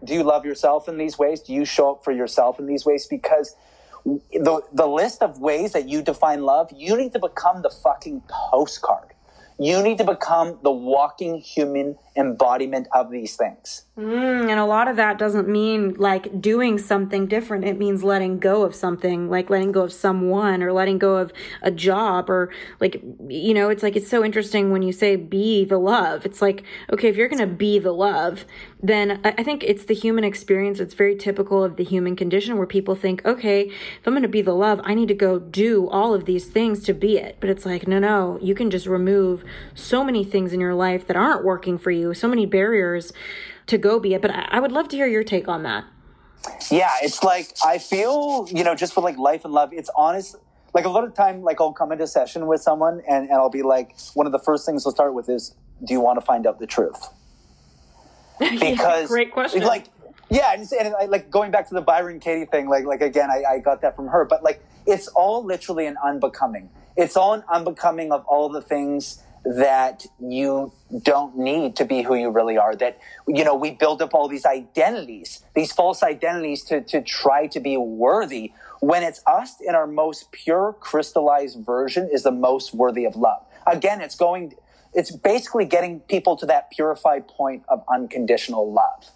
do 0.04 0.14
you 0.14 0.24
love 0.24 0.46
yourself 0.46 0.88
in 0.88 0.98
these 0.98 1.18
ways? 1.20 1.42
Do 1.42 1.54
you 1.54 1.66
show 1.66 1.92
up 1.92 2.04
for 2.04 2.12
yourself 2.12 2.60
in 2.60 2.66
these 2.66 2.86
ways? 2.86 3.08
Because 3.08 3.56
the 4.04 4.62
the 4.74 4.88
list 4.88 5.22
of 5.22 5.40
ways 5.40 5.74
that 5.74 5.88
you 5.88 6.02
define 6.02 6.44
love, 6.44 6.72
you 6.76 6.98
need 6.98 7.14
to 7.14 7.20
become 7.20 7.62
the 7.62 7.70
fucking 7.70 8.24
postcard. 8.28 9.10
You 9.60 9.84
need 9.84 10.00
to 10.00 10.06
become 10.06 10.58
the 10.64 10.72
walking 10.72 11.38
human 11.38 11.98
embodiment 12.16 12.88
of 12.96 13.12
these 13.12 13.36
things. 13.36 13.86
Mm, 14.02 14.50
and 14.50 14.60
a 14.60 14.66
lot 14.66 14.88
of 14.88 14.96
that 14.96 15.20
doesn't 15.20 15.48
mean 15.48 15.94
like 15.94 16.42
doing 16.42 16.80
something 16.80 17.28
different. 17.28 17.66
It 17.66 17.78
means 17.78 18.04
letting 18.04 18.40
go 18.40 18.64
of 18.64 18.74
something, 18.74 19.30
like 19.30 19.52
letting 19.52 19.72
go 19.72 19.84
of 19.84 19.94
someone 19.94 20.64
or 20.64 20.74
letting 20.74 20.98
go 20.98 21.18
of 21.18 21.32
a 21.62 21.70
job 21.70 22.28
or 22.28 22.50
like, 22.80 23.00
you 23.28 23.54
know, 23.54 23.70
it's 23.70 23.84
like, 23.84 23.96
it's 23.96 24.10
so 24.10 24.26
interesting 24.26 24.72
when 24.72 24.82
you 24.82 24.92
say 24.92 25.18
be 25.18 25.66
the 25.66 25.78
love. 25.78 26.26
It's 26.26 26.42
like, 26.42 26.64
okay, 26.92 27.10
if 27.10 27.16
you're 27.16 27.28
going 27.28 27.48
to 27.48 27.56
be 27.56 27.78
the 27.78 27.92
love, 27.92 28.46
then 28.82 29.22
I 29.24 29.44
think 29.44 29.64
it's 29.64 29.86
the 29.86 29.94
human 29.94 30.24
experience. 30.24 30.80
It's 30.80 30.96
very 30.96 31.16
typical 31.16 31.64
of 31.64 31.76
the 31.76 31.84
human 31.84 32.16
condition 32.16 32.58
where 32.58 32.66
people 32.66 32.96
think, 32.96 33.24
okay, 33.24 33.68
if 33.68 34.08
I'm 34.08 34.14
going 34.14 34.24
to 34.24 34.30
be 34.30 34.42
the 34.42 34.56
love, 34.56 34.82
I 34.84 34.96
need 34.96 35.10
to 35.10 35.14
go 35.14 35.38
do 35.38 35.88
all 35.90 36.16
of 36.16 36.26
these 36.26 36.46
things 36.46 36.82
to 36.86 36.96
be 36.96 37.18
it. 37.18 37.38
But 37.40 37.52
it's 37.52 37.68
like, 37.68 37.88
no, 37.88 38.00
no, 38.00 38.40
you 38.42 38.56
can 38.56 38.72
just 38.72 38.88
remove 38.88 39.44
so 39.76 40.04
many 40.04 40.24
things 40.24 40.54
in 40.54 40.60
your 40.60 40.74
life 40.74 41.06
that 41.06 41.16
aren't 41.16 41.44
working 41.44 41.78
for 41.78 41.92
you, 41.92 42.16
so 42.16 42.28
many 42.28 42.48
barriers 42.48 43.14
to 43.68 43.78
go 43.78 44.00
be 44.00 44.14
it. 44.14 44.22
But 44.22 44.32
I, 44.32 44.60
would 44.60 44.72
love 44.72 44.88
to 44.90 44.96
hear 44.96 45.08
your 45.08 45.24
take 45.24 45.48
on 45.48 45.64
that. 45.64 45.86
Yeah, 46.70 46.92
it's 47.02 47.24
like 47.24 47.54
I 47.64 47.78
feel, 47.78 48.48
you 48.50 48.64
know, 48.64 48.76
just 48.76 48.94
for 48.94 49.02
like 49.02 49.18
life 49.18 49.46
and 49.46 49.54
love, 49.54 49.74
it's 49.74 49.90
honest. 49.96 50.36
Like 50.74 50.86
a 50.86 50.90
lot 50.90 51.04
of 51.04 51.14
time, 51.14 51.42
like 51.44 51.60
I'll 51.60 51.74
come 51.74 51.92
into 51.92 52.08
session 52.08 52.48
with 52.48 52.62
someone 52.62 53.02
and, 53.08 53.30
and 53.30 53.34
I'll 53.34 53.50
be 53.50 53.62
like, 53.62 53.96
one 54.14 54.26
of 54.26 54.32
the 54.32 54.40
first 54.40 54.66
things 54.66 54.86
we'll 54.86 54.94
start 54.94 55.14
with 55.14 55.30
is, 55.30 55.54
do 55.84 55.94
you 55.94 56.00
want 56.00 56.20
to 56.20 56.26
find 56.26 56.48
out 56.48 56.60
the 56.60 56.68
truth? 56.68 57.08
Because 58.40 58.64
yeah, 58.64 59.08
great 59.08 59.32
question. 59.32 59.62
Like, 59.62 59.86
Yeah, 60.32 60.54
and, 60.54 60.68
and 60.80 60.96
I, 60.96 61.06
like 61.06 61.30
going 61.30 61.52
back 61.52 61.68
to 61.68 61.76
the 61.76 61.82
Byron 61.82 62.20
Katie 62.20 62.46
thing, 62.46 62.70
like 62.70 62.86
like 62.86 63.02
again, 63.02 63.30
I, 63.30 63.44
I 63.56 63.60
got 63.60 63.82
that 63.82 63.96
from 63.96 64.08
her. 64.08 64.26
But 64.26 64.44
like, 64.44 64.64
it's 64.88 65.08
all 65.10 65.44
literally 65.44 65.86
an 65.86 65.98
unbecoming. 66.04 66.70
It's 66.96 67.18
all 67.18 67.34
an 67.34 67.44
unbecoming 67.54 68.12
of 68.12 68.26
all 68.26 68.50
the 68.50 68.62
things 68.62 69.22
that 69.44 70.06
you 70.20 70.72
don't 71.04 71.38
need 71.38 71.76
to 71.76 71.86
be 71.86 72.02
who 72.04 72.16
you 72.16 72.30
really 72.30 72.58
are. 72.58 72.76
That, 72.76 73.00
you 73.28 73.44
know, 73.44 73.56
we 73.56 73.72
build 73.72 74.02
up 74.02 74.14
all 74.14 74.28
these 74.28 74.46
identities, 74.46 75.44
these 75.56 75.72
false 75.72 76.04
identities 76.04 76.64
to, 76.66 76.82
to 76.82 77.02
try 77.02 77.48
to 77.48 77.60
be 77.60 77.78
worthy 77.78 78.54
when 78.82 79.04
it's 79.04 79.22
us 79.26 79.56
in 79.62 79.76
our 79.76 79.88
most 79.88 80.32
pure 80.32 80.76
crystallized 80.80 81.60
version 81.66 82.10
is 82.12 82.24
the 82.24 82.32
most 82.32 82.74
worthy 82.74 83.06
of 83.06 83.16
love. 83.16 83.44
Again, 83.68 84.02
it's 84.02 84.16
going, 84.16 84.54
it's 84.94 85.12
basically 85.12 85.66
getting 85.66 86.00
people 86.02 86.36
to 86.38 86.46
that 86.48 86.72
purified 86.72 87.28
point 87.28 87.64
of 87.68 87.84
unconditional 87.92 88.72
love. 88.72 89.10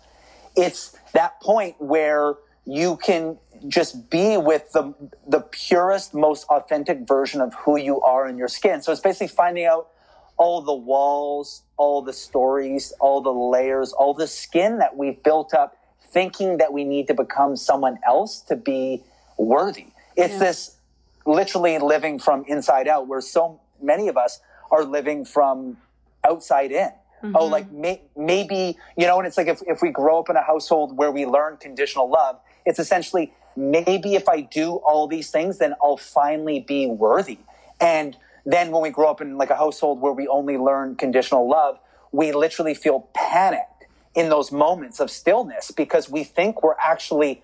It's 0.56 0.98
that 1.14 1.40
point 1.42 1.76
where 1.80 2.36
you 2.66 2.98
can 2.98 3.38
just 3.68 4.10
be 4.10 4.38
with 4.38 4.72
the 4.72 4.94
the 5.28 5.42
purest, 5.42 6.14
most 6.14 6.46
authentic 6.50 7.08
version 7.08 7.42
of 7.42 7.54
who 7.54 7.78
you 7.78 8.02
are 8.02 8.28
in 8.28 8.38
your 8.38 8.48
skin. 8.48 8.82
So 8.82 8.92
it's 8.92 9.02
basically 9.02 9.28
finding 9.28 9.66
out 9.66 9.90
all 10.38 10.62
the 10.62 10.74
walls, 10.74 11.64
all 11.78 12.02
the 12.02 12.14
stories, 12.14 12.94
all 13.00 13.22
the 13.22 13.32
layers, 13.32 13.94
all 13.94 14.14
the 14.14 14.28
skin 14.28 14.80
that 14.80 14.96
we've 14.98 15.22
built 15.24 15.54
up 15.54 15.78
thinking 16.12 16.58
that 16.58 16.72
we 16.72 16.84
need 16.84 17.08
to 17.08 17.14
become 17.14 17.56
someone 17.56 18.00
else 18.08 18.40
to 18.40 18.56
be 18.56 19.04
worthy. 19.38 19.88
It's 20.16 20.34
yeah. 20.34 20.40
this 20.40 20.78
literally 21.26 21.78
living 21.80 22.20
from 22.20 22.46
inside 22.48 22.88
out 22.88 23.08
where 23.08 23.22
so 23.22 23.60
many 23.82 24.08
of 24.08 24.18
us 24.18 24.40
are 24.72 24.84
living 24.84 25.26
from 25.26 25.78
outside 26.26 26.72
in. 26.72 26.90
Oh, 26.90 27.28
mm-hmm. 27.28 27.36
Oh, 27.36 27.46
like 27.48 27.72
may, 27.72 28.02
maybe, 28.16 28.78
you 28.98 29.08
know, 29.08 29.18
and 29.18 29.28
it's 29.28 29.38
like 29.38 29.48
if, 29.48 29.62
if 29.68 29.82
we 29.82 29.90
grow 29.90 30.20
up 30.20 30.30
in 30.30 30.36
a 30.36 30.44
household 30.44 30.98
where 30.98 31.12
we 31.12 31.26
learn 31.26 31.58
conditional 31.58 32.10
love, 32.10 32.40
it's 32.66 32.80
essentially 32.80 33.34
maybe 33.56 34.16
if 34.16 34.28
I 34.30 34.42
do 34.42 34.76
all 34.76 35.08
these 35.08 35.32
things, 35.32 35.58
then 35.58 35.74
I'll 35.82 35.98
finally 35.98 36.60
be 36.60 36.88
worthy. 36.88 37.40
And 37.80 38.16
then 38.46 38.72
when 38.72 38.82
we 38.82 38.90
grow 38.90 39.10
up 39.10 39.22
in 39.22 39.38
like 39.38 39.50
a 39.50 39.56
household 39.56 40.00
where 40.00 40.14
we 40.14 40.28
only 40.28 40.58
learn 40.58 40.96
conditional 40.96 41.50
love, 41.50 41.80
we 42.12 42.32
literally 42.32 42.76
feel 42.76 43.10
panicked 43.14 43.86
in 44.14 44.30
those 44.30 44.52
moments 44.52 45.00
of 45.00 45.12
stillness 45.12 45.72
because 45.72 46.10
we 46.10 46.24
think 46.24 46.64
we're 46.64 46.78
actually 46.82 47.44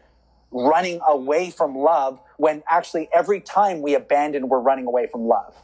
running 0.52 1.00
away 1.08 1.50
from 1.50 1.76
love 1.76 2.20
when 2.38 2.64
actually 2.70 3.10
every 3.14 3.42
time 3.42 3.82
we 3.82 3.96
abandon, 3.96 4.48
we're 4.48 4.60
running 4.60 4.86
away 4.86 5.08
from 5.08 5.28
love. 5.28 5.56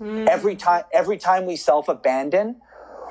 Mm. 0.00 0.28
Every 0.28 0.56
time, 0.56 0.84
every 0.92 1.18
time 1.18 1.46
we 1.46 1.56
self 1.56 1.88
abandon, 1.88 2.56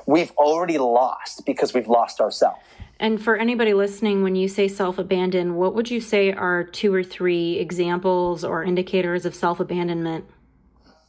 we've 0.06 0.32
already 0.32 0.78
lost 0.78 1.45
because 1.45 1.74
we've 1.74 1.88
lost 1.88 2.22
ourselves. 2.22 2.60
And 2.99 3.22
for 3.22 3.36
anybody 3.36 3.74
listening, 3.74 4.24
when 4.24 4.36
you 4.36 4.47
say 4.47 4.68
self 4.68 4.97
abandon, 4.97 5.56
what 5.56 5.76
would 5.76 5.89
you 5.89 5.99
say 5.99 6.32
are 6.32 6.64
two 6.64 6.93
or 6.93 7.03
three 7.03 7.58
examples 7.60 8.43
or 8.43 8.64
indicators 8.64 9.26
of 9.26 9.36
self 9.36 9.60
abandonment? 9.60 10.26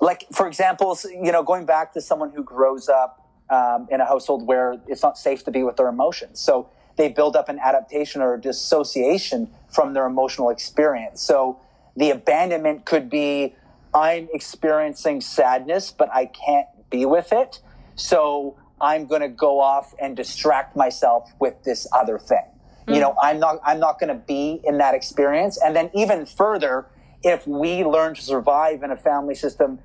Like, 0.06 0.24
for 0.32 0.46
example, 0.46 0.96
you 1.10 1.32
know, 1.32 1.42
going 1.42 1.66
back 1.66 1.92
to 1.94 2.00
someone 2.00 2.30
who 2.30 2.44
grows 2.44 2.88
up 2.88 3.28
um, 3.50 3.88
in 3.90 4.00
a 4.00 4.04
household 4.06 4.46
where 4.46 4.76
it's 4.86 5.02
not 5.02 5.18
safe 5.18 5.42
to 5.46 5.50
be 5.50 5.64
with 5.64 5.76
their 5.78 5.88
emotions. 5.88 6.38
So 6.38 6.70
they 6.94 7.08
build 7.08 7.34
up 7.34 7.48
an 7.48 7.58
adaptation 7.58 8.22
or 8.22 8.34
a 8.34 8.40
dissociation 8.40 9.50
from 9.68 9.94
their 9.94 10.06
emotional 10.06 10.50
experience. 10.50 11.22
So 11.22 11.58
the 11.96 12.10
abandonment 12.10 12.84
could 12.84 13.10
be 13.10 13.56
I'm 13.92 14.28
experiencing 14.32 15.22
sadness, 15.22 15.90
but 15.90 16.08
I 16.14 16.26
can't 16.26 16.68
be 16.88 17.04
with 17.04 17.32
it. 17.32 17.60
So 17.96 18.56
I'm 18.80 19.06
going 19.06 19.22
to 19.22 19.28
go 19.28 19.60
off 19.60 19.92
and 20.00 20.16
distract 20.16 20.76
myself 20.76 21.32
with 21.40 21.64
this 21.64 21.88
other 21.92 22.16
thing. 22.20 22.46
Mm. 22.86 22.94
You 22.94 23.00
know, 23.00 23.16
I'm 23.20 23.40
not, 23.40 23.58
I'm 23.64 23.80
not 23.80 23.98
going 23.98 24.10
to 24.16 24.22
be 24.24 24.60
in 24.62 24.78
that 24.78 24.94
experience. 24.94 25.58
And 25.60 25.74
then 25.74 25.90
even 25.94 26.26
further, 26.26 26.86
if 27.24 27.44
we 27.44 27.82
learn 27.82 28.14
to 28.14 28.22
survive 28.22 28.84
in 28.84 28.92
a 28.92 28.96
family 28.96 29.34
system 29.34 29.80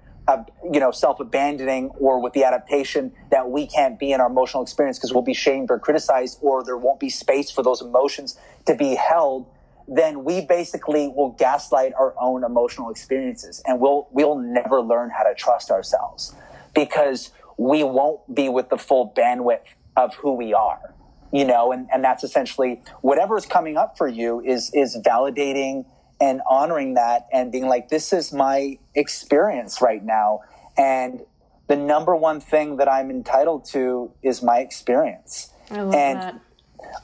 you 0.71 0.79
know, 0.79 0.91
self-abandoning 0.91 1.89
or 1.99 2.21
with 2.21 2.33
the 2.33 2.43
adaptation 2.43 3.11
that 3.31 3.49
we 3.49 3.67
can't 3.67 3.99
be 3.99 4.11
in 4.11 4.21
our 4.21 4.27
emotional 4.27 4.63
experience 4.63 4.97
because 4.97 5.13
we'll 5.13 5.23
be 5.23 5.33
shamed 5.33 5.69
or 5.69 5.79
criticized 5.79 6.37
or 6.41 6.63
there 6.63 6.77
won't 6.77 6.99
be 6.99 7.09
space 7.09 7.51
for 7.51 7.63
those 7.63 7.81
emotions 7.81 8.39
to 8.65 8.75
be 8.75 8.95
held, 8.95 9.47
then 9.87 10.23
we 10.23 10.41
basically 10.45 11.07
will 11.09 11.35
gaslight 11.37 11.93
our 11.99 12.13
own 12.21 12.43
emotional 12.43 12.89
experiences 12.89 13.61
and 13.65 13.79
we'll, 13.79 14.07
we'll 14.11 14.37
never 14.37 14.81
learn 14.81 15.09
how 15.09 15.23
to 15.23 15.33
trust 15.35 15.69
ourselves 15.69 16.33
because 16.73 17.31
we 17.57 17.83
won't 17.83 18.21
be 18.33 18.47
with 18.47 18.69
the 18.69 18.77
full 18.77 19.11
bandwidth 19.15 19.59
of 19.97 20.15
who 20.15 20.33
we 20.33 20.53
are, 20.53 20.95
you 21.33 21.43
know, 21.43 21.71
and, 21.71 21.87
and 21.93 22.03
that's 22.03 22.23
essentially 22.23 22.81
whatever 23.01 23.37
is 23.37 23.45
coming 23.45 23.75
up 23.75 23.97
for 23.97 24.07
you 24.07 24.39
is, 24.41 24.71
is 24.73 24.97
validating 25.05 25.85
and 26.21 26.41
honoring 26.47 26.93
that 26.93 27.27
and 27.33 27.51
being 27.51 27.67
like, 27.67 27.89
this 27.89 28.13
is 28.13 28.31
my 28.31 28.77
experience 28.93 29.81
right 29.81 30.03
now. 30.03 30.41
And 30.77 31.21
the 31.67 31.75
number 31.75 32.15
one 32.15 32.39
thing 32.39 32.77
that 32.77 32.89
I'm 32.89 33.09
entitled 33.09 33.65
to 33.71 34.11
is 34.21 34.43
my 34.43 34.59
experience. 34.59 35.51
I 35.71 35.81
love 35.81 35.95
and 35.95 36.19
that. 36.19 36.41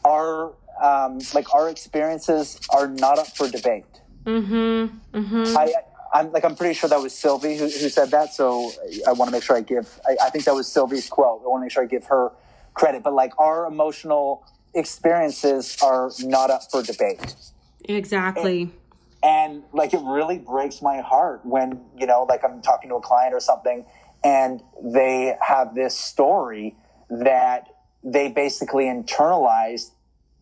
Our, 0.05 0.53
um, 0.81 1.19
like 1.33 1.53
our 1.53 1.69
experiences 1.69 2.59
are 2.69 2.87
not 2.87 3.17
up 3.17 3.35
for 3.35 3.49
debate. 3.49 3.85
Mm-hmm. 4.25 5.17
Mm-hmm. 5.17 5.57
I, 5.57 5.73
I'm 6.13 6.31
like 6.31 6.45
I'm 6.45 6.55
pretty 6.55 6.73
sure 6.73 6.89
that 6.89 7.01
was 7.01 7.13
Sylvie 7.13 7.57
who, 7.57 7.65
who 7.65 7.89
said 7.89 8.11
that. 8.11 8.33
So 8.33 8.71
I 9.07 9.13
want 9.13 9.29
to 9.29 9.31
make 9.31 9.43
sure 9.43 9.55
I 9.55 9.61
give. 9.61 9.99
I, 10.07 10.15
I 10.25 10.29
think 10.29 10.45
that 10.45 10.55
was 10.55 10.67
Sylvie's 10.71 11.09
quote. 11.09 11.41
I 11.43 11.47
want 11.47 11.61
to 11.61 11.65
make 11.65 11.71
sure 11.71 11.83
I 11.83 11.87
give 11.87 12.05
her 12.05 12.31
credit. 12.73 13.03
But 13.03 13.13
like 13.13 13.37
our 13.39 13.65
emotional 13.65 14.45
experiences 14.73 15.77
are 15.81 16.11
not 16.23 16.49
up 16.49 16.61
for 16.71 16.83
debate. 16.83 17.35
Exactly. 17.85 18.63
And, 18.63 18.71
and 19.23 19.63
like 19.73 19.93
it 19.93 20.01
really 20.03 20.37
breaks 20.37 20.81
my 20.81 21.01
heart 21.01 21.45
when 21.45 21.81
you 21.97 22.05
know 22.05 22.25
like 22.27 22.43
I'm 22.43 22.61
talking 22.61 22.89
to 22.89 22.95
a 22.95 23.01
client 23.01 23.33
or 23.33 23.39
something 23.39 23.85
and 24.23 24.61
they 24.83 25.35
have 25.41 25.75
this 25.75 25.97
story 25.97 26.75
that 27.09 27.67
they 28.03 28.29
basically 28.29 28.85
internalized 28.85 29.91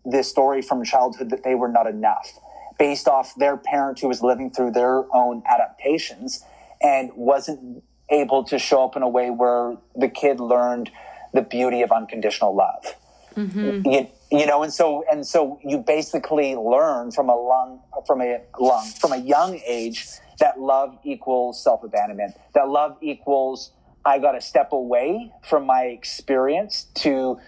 this 0.05 0.29
story 0.29 0.61
from 0.61 0.83
childhood 0.83 1.29
that 1.31 1.43
they 1.43 1.55
were 1.55 1.67
not 1.67 1.87
enough 1.87 2.39
based 2.77 3.07
off 3.07 3.33
their 3.35 3.57
parent 3.57 3.99
who 3.99 4.07
was 4.07 4.21
living 4.21 4.51
through 4.51 4.71
their 4.71 5.05
own 5.15 5.41
adaptations 5.49 6.43
and 6.81 7.11
wasn't 7.15 7.83
able 8.09 8.43
to 8.43 8.59
show 8.59 8.83
up 8.83 8.95
in 8.95 9.01
a 9.01 9.09
way 9.09 9.29
where 9.29 9.77
the 9.95 10.09
kid 10.09 10.39
learned 10.39 10.91
the 11.33 11.41
beauty 11.41 11.81
of 11.81 11.91
unconditional 11.91 12.55
love. 12.55 12.95
Mm-hmm. 13.35 13.89
You, 13.89 14.07
you, 14.31 14.45
know, 14.45 14.63
and 14.63 14.73
so 14.73 15.03
and 15.11 15.25
so 15.25 15.59
you 15.63 15.77
basically 15.77 16.55
learn 16.55 17.11
from 17.11 17.29
a 17.29 17.35
lung 17.35 17.81
from 18.05 18.21
a 18.21 18.39
lung 18.59 18.89
from 18.99 19.11
a 19.11 19.17
young 19.17 19.59
age 19.65 20.05
that 20.39 20.59
love 20.59 20.97
equals 21.03 21.63
self 21.63 21.83
abandonment. 21.83 22.35
That 22.53 22.69
love 22.69 22.97
equals 23.01 23.71
I 24.05 24.19
got 24.19 24.33
to 24.33 24.41
step 24.41 24.71
away 24.71 25.31
from 25.43 25.65
my 25.65 25.83
experience 25.83 26.87
to 26.95 27.39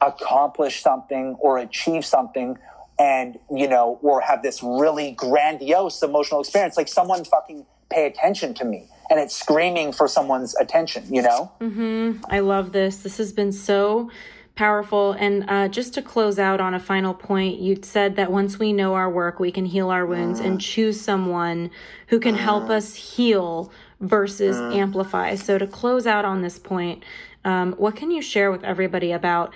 accomplish 0.00 0.82
something 0.82 1.36
or 1.40 1.58
achieve 1.58 2.04
something 2.04 2.58
and 2.98 3.38
you 3.54 3.68
know 3.68 3.98
or 4.02 4.20
have 4.20 4.42
this 4.42 4.62
really 4.62 5.12
grandiose 5.12 6.02
emotional 6.02 6.40
experience 6.40 6.76
like 6.76 6.88
someone 6.88 7.24
fucking 7.24 7.64
pay 7.90 8.06
attention 8.06 8.54
to 8.54 8.64
me 8.64 8.88
and 9.10 9.18
it's 9.18 9.36
screaming 9.36 9.92
for 9.92 10.06
someone's 10.06 10.54
attention 10.56 11.04
you 11.12 11.22
know 11.22 11.50
mm-hmm. 11.60 12.12
i 12.30 12.40
love 12.40 12.72
this 12.72 12.98
this 12.98 13.16
has 13.16 13.32
been 13.32 13.52
so 13.52 14.10
powerful 14.54 15.12
and 15.12 15.44
uh, 15.48 15.66
just 15.68 15.94
to 15.94 16.02
close 16.02 16.38
out 16.38 16.60
on 16.60 16.74
a 16.74 16.80
final 16.80 17.12
point 17.12 17.58
you 17.58 17.76
said 17.82 18.14
that 18.14 18.30
once 18.30 18.58
we 18.58 18.72
know 18.72 18.94
our 18.94 19.10
work 19.10 19.40
we 19.40 19.50
can 19.50 19.66
heal 19.66 19.90
our 19.90 20.06
wounds 20.06 20.40
mm. 20.40 20.44
and 20.44 20.60
choose 20.60 21.00
someone 21.00 21.70
who 22.06 22.20
can 22.20 22.36
mm. 22.36 22.38
help 22.38 22.70
us 22.70 22.94
heal 22.94 23.72
versus 24.00 24.56
mm. 24.56 24.76
amplify 24.76 25.34
so 25.34 25.58
to 25.58 25.66
close 25.66 26.06
out 26.06 26.24
on 26.24 26.40
this 26.42 26.56
point 26.58 27.02
um, 27.44 27.72
what 27.74 27.94
can 27.94 28.10
you 28.10 28.22
share 28.22 28.50
with 28.50 28.64
everybody 28.64 29.12
about 29.12 29.52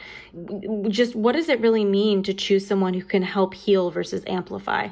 just 0.88 1.16
what 1.16 1.32
does 1.32 1.48
it 1.48 1.60
really 1.60 1.84
mean 1.84 2.22
to 2.24 2.34
choose 2.34 2.66
someone 2.66 2.94
who 2.94 3.04
can 3.04 3.22
help 3.22 3.54
heal 3.54 3.90
versus 3.90 4.22
amplify? 4.26 4.88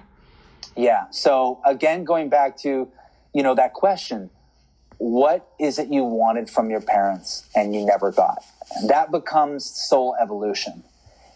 Yeah. 0.77 1.07
So 1.11 1.61
again, 1.65 2.05
going 2.05 2.29
back 2.29 2.57
to, 2.59 2.89
you 3.35 3.43
know, 3.43 3.55
that 3.55 3.75
question, 3.75 4.31
what 4.99 5.49
is 5.59 5.79
it 5.79 5.89
you 5.89 6.05
wanted 6.05 6.49
from 6.49 6.71
your 6.71 6.81
parents 6.81 7.49
and 7.55 7.75
you 7.75 7.85
never 7.85 8.11
got? 8.11 8.45
That 8.89 9.11
becomes 9.11 9.65
soul 9.65 10.17
evolution 10.21 10.83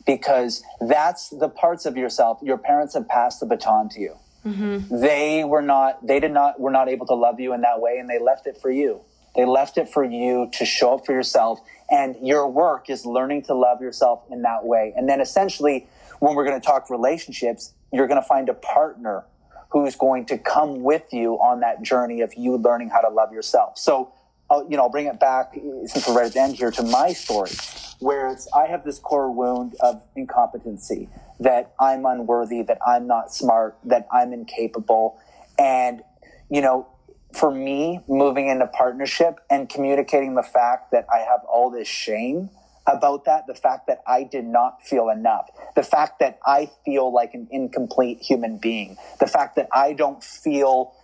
because 0.07 0.63
that's 0.81 1.29
the 1.29 1.49
parts 1.49 1.87
of 1.87 1.97
yourself 1.97 2.39
your 2.43 2.59
parents 2.59 2.95
have 2.95 3.09
passed 3.09 3.41
the 3.41 3.47
baton 3.47 3.89
to 3.91 4.01
you. 4.01 4.17
Mm-hmm. 4.45 5.01
They 5.01 5.45
were 5.45 5.63
not, 5.63 6.07
they 6.07 6.21
did 6.21 6.33
not, 6.33 6.59
were 6.59 6.71
not 6.71 6.89
able 6.89 7.07
to 7.07 7.15
love 7.15 7.41
you 7.41 7.53
in 7.53 7.61
that 7.61 7.81
way 7.81 7.99
and 7.99 8.09
they 8.09 8.19
left 8.19 8.47
it 8.47 8.59
for 8.61 8.71
you. 8.71 9.03
They 9.37 9.45
left 9.45 9.79
it 9.79 9.89
for 9.89 10.05
you 10.05 10.51
to 10.55 10.65
show 10.65 10.95
up 10.95 11.07
for 11.07 11.13
yourself. 11.13 11.61
And 11.91 12.17
your 12.27 12.49
work 12.49 12.91
is 12.91 13.07
learning 13.07 13.43
to 13.43 13.55
love 13.55 13.81
yourself 13.81 14.25
in 14.31 14.43
that 14.43 14.65
way. 14.65 14.93
And 14.97 15.09
then 15.09 15.21
essentially, 15.21 15.87
when 16.19 16.35
we're 16.35 16.45
going 16.45 16.61
to 16.61 16.67
talk 16.67 16.91
relationships, 16.91 17.73
you're 17.93 18.09
going 18.09 18.21
to 18.21 18.27
find 18.27 18.49
a 18.49 18.55
partner 18.55 19.25
who's 19.71 19.97
going 19.97 20.27
to 20.27 20.39
come 20.39 20.83
with 20.83 21.13
you 21.13 21.35
on 21.35 21.61
that 21.61 21.83
journey 21.83 22.21
of 22.21 22.35
you 22.37 22.57
learning 22.57 22.89
how 22.89 23.01
to 23.01 23.09
love 23.09 23.33
yourself. 23.33 23.79
So 23.79 24.13
I'll, 24.51 24.69
you 24.69 24.77
know, 24.77 24.85
I'll 24.85 24.91
bring 24.91 25.07
it 25.07 25.21
back 25.21 25.53
uh, 25.57 25.87
since 25.87 26.07
we're 26.09 26.15
right 26.15 26.27
at 26.27 26.33
the 26.33 26.41
end 26.41 26.57
here 26.57 26.73
to 26.73 26.83
my 26.83 27.13
story, 27.13 27.53
where 28.01 28.29
it's 28.29 28.49
I 28.55 28.67
have 28.67 28.85
this 28.85 28.99
core 28.99 29.31
wound 29.31 29.75
of 29.81 30.03
incompetency 30.17 31.09
that 31.39 31.73
I'm 31.81 32.05
unworthy, 32.05 32.63
that 32.63 32.79
I'm 32.87 33.07
not 33.07 33.33
smart, 33.33 33.79
that 33.85 34.07
I'm 34.13 34.33
incapable, 34.33 35.19
and 35.59 36.03
you 36.51 36.61
know, 36.61 36.89
for 37.33 37.51
me, 37.51 38.01
moving 38.09 38.49
into 38.49 38.67
partnership 38.67 39.39
and 39.49 39.69
communicating 39.69 40.35
the 40.35 40.43
fact 40.43 40.91
that 40.91 41.07
I 41.15 41.19
have 41.19 41.41
all 41.49 41.71
this 41.71 41.87
shame 41.87 42.51
about 42.87 43.25
that, 43.27 43.47
the 43.47 43.55
fact 43.55 43.87
that 43.87 44.01
I 44.07 44.25
did 44.25 44.45
not 44.45 44.83
feel 44.83 45.09
enough, 45.09 45.49
the 45.77 45.83
fact 45.83 46.19
that 46.21 46.39
I 46.47 46.71
feel 46.85 47.13
like 47.13 47.35
an 47.35 47.49
incomplete 47.51 48.21
human 48.21 48.59
being, 48.59 48.97
the 49.21 49.27
fact 49.27 49.57
that 49.57 49.69
I 49.73 49.93
don't 49.93 50.23
feel 50.23 50.95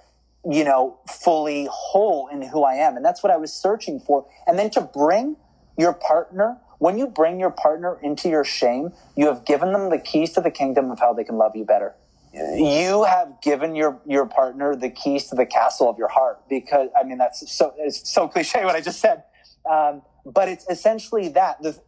you 0.48 0.64
know, 0.64 0.98
fully 1.08 1.68
whole 1.70 2.28
in 2.28 2.40
who 2.42 2.62
I 2.62 2.74
am. 2.74 2.96
And 2.96 3.04
that's 3.04 3.22
what 3.22 3.32
I 3.32 3.36
was 3.36 3.52
searching 3.52 4.00
for. 4.00 4.26
And 4.46 4.58
then 4.58 4.70
to 4.70 4.80
bring 4.80 5.36
your 5.76 5.92
partner, 5.92 6.58
when 6.78 6.98
you 6.98 7.06
bring 7.08 7.40
your 7.40 7.50
partner 7.50 7.98
into 8.02 8.28
your 8.28 8.44
shame, 8.44 8.92
you 9.16 9.26
have 9.26 9.44
given 9.44 9.72
them 9.72 9.90
the 9.90 9.98
keys 9.98 10.32
to 10.34 10.40
the 10.40 10.50
kingdom 10.50 10.90
of 10.90 11.00
how 11.00 11.12
they 11.12 11.24
can 11.24 11.36
love 11.36 11.56
you 11.56 11.64
better. 11.64 11.94
You 12.32 13.04
have 13.04 13.40
given 13.42 13.74
your, 13.74 14.00
your 14.06 14.26
partner 14.26 14.76
the 14.76 14.90
keys 14.90 15.26
to 15.28 15.34
the 15.34 15.46
castle 15.46 15.88
of 15.88 15.98
your 15.98 16.08
heart 16.08 16.40
because, 16.48 16.90
I 16.98 17.02
mean, 17.02 17.18
that's 17.18 17.50
so, 17.50 17.74
it's 17.78 18.08
so 18.08 18.28
cliche 18.32 18.64
what 18.64 18.76
I 18.76 18.80
just 18.80 19.00
said. 19.00 19.24
Um, 19.68 20.02
but 20.26 20.48
it's 20.48 20.66
essentially 20.68 21.28
that 21.28 21.62
the, 21.62 21.78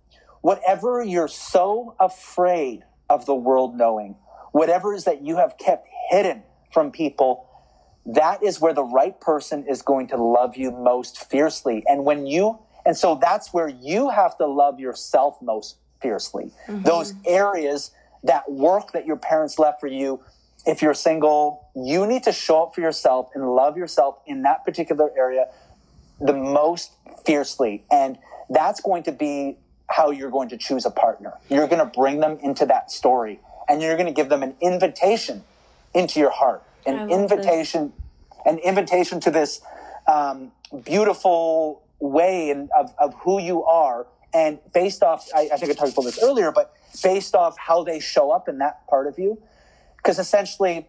whatever 0.41 1.03
you're 1.03 1.29
so 1.29 1.95
afraid 1.99 2.85
of 3.11 3.27
the 3.27 3.35
world 3.35 3.77
knowing, 3.77 4.17
whatever 4.53 4.95
is 4.95 5.05
that 5.05 5.23
you 5.23 5.37
have 5.37 5.59
kept 5.59 5.89
hidden 6.11 6.43
from 6.73 6.91
people, 6.93 7.47
that 8.07 8.43
is 8.43 8.61
where 8.61 8.73
the 8.73 8.85
right 8.85 9.21
person 9.21 9.65
is 9.69 9.83
going 9.83 10.07
to 10.09 10.17
love 10.17 10.57
you 10.57 10.71
most 10.71 11.29
fiercely. 11.29 11.85
And 11.89 12.05
when 12.05 12.27
you, 12.27 12.59
and 12.87 12.97
so 12.97 13.19
that's 13.21 13.53
where 13.53 13.69
you 13.69 14.09
have 14.09 14.39
to 14.39 14.47
love 14.47 14.79
yourself 14.79 15.37
most 15.43 15.77
fiercely. 16.01 16.53
Mm-hmm. 16.69 16.83
Those 16.85 17.15
areas, 17.27 17.91
that 18.25 18.51
work 18.51 18.93
that 18.93 19.07
your 19.07 19.17
parents 19.17 19.59
left 19.59 19.81
for 19.81 19.87
you, 19.87 20.21
if 20.67 20.83
you're 20.83 20.95
single, 20.95 21.71
you 21.75 22.07
need 22.07 22.25
to 22.25 22.33
show 22.33 22.65
up 22.65 22.75
for 22.75 22.81
yourself 22.81 23.31
and 23.35 23.49
love 23.55 23.77
yourself 23.77 24.19
in 24.27 24.43
that 24.43 24.65
particular 24.65 25.11
area 25.17 25.47
the 26.21 26.33
most 26.33 26.93
fiercely. 27.25 27.85
And 27.91 28.19
that's 28.51 28.81
going 28.81 29.05
to 29.05 29.13
be 29.13 29.57
how 29.89 30.11
you're 30.11 30.31
going 30.31 30.51
to 30.51 30.57
choose 30.57 30.85
a 30.85 30.91
partner. 30.91 31.35
You're 31.49 31.67
going 31.67 31.79
to 31.79 31.99
bring 31.99 32.21
them 32.21 32.39
into 32.43 32.67
that 32.67 32.91
story 32.91 33.41
and 33.69 33.81
you're 33.83 33.97
going 33.97 34.07
to 34.07 34.13
give 34.13 34.29
them 34.29 34.43
an 34.43 34.55
invitation 34.61 35.45
into 35.95 36.21
your 36.21 36.31
heart 36.31 36.63
an 36.89 37.11
invitation, 37.11 37.93
this. 37.93 38.47
an 38.47 38.59
invitation 38.59 39.21
to 39.21 39.31
this 39.31 39.61
um, 40.07 40.53
beautiful 40.85 41.83
way 42.01 42.51
and 42.51 42.71
of, 42.77 42.95
of 42.99 43.15
who 43.15 43.41
you 43.41 43.65
are. 43.65 44.07
And 44.33 44.59
based 44.73 45.03
off, 45.03 45.29
I, 45.35 45.51
I 45.53 45.57
think 45.57 45.71
I 45.73 45.75
talked 45.75 45.93
about 45.93 46.05
this 46.05 46.23
earlier, 46.23 46.53
but 46.53 46.75
based 47.03 47.35
off 47.35 47.57
how 47.59 47.85
they 47.85 48.01
show 48.01 48.31
up 48.31 48.49
in 48.49 48.59
that 48.59 48.87
part 48.87 49.07
of 49.07 49.19
you, 49.19 49.41
because 49.97 50.19
essentially 50.19 50.87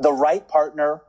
the 0.00 0.12
right 0.12 0.46
partner 0.46 1.02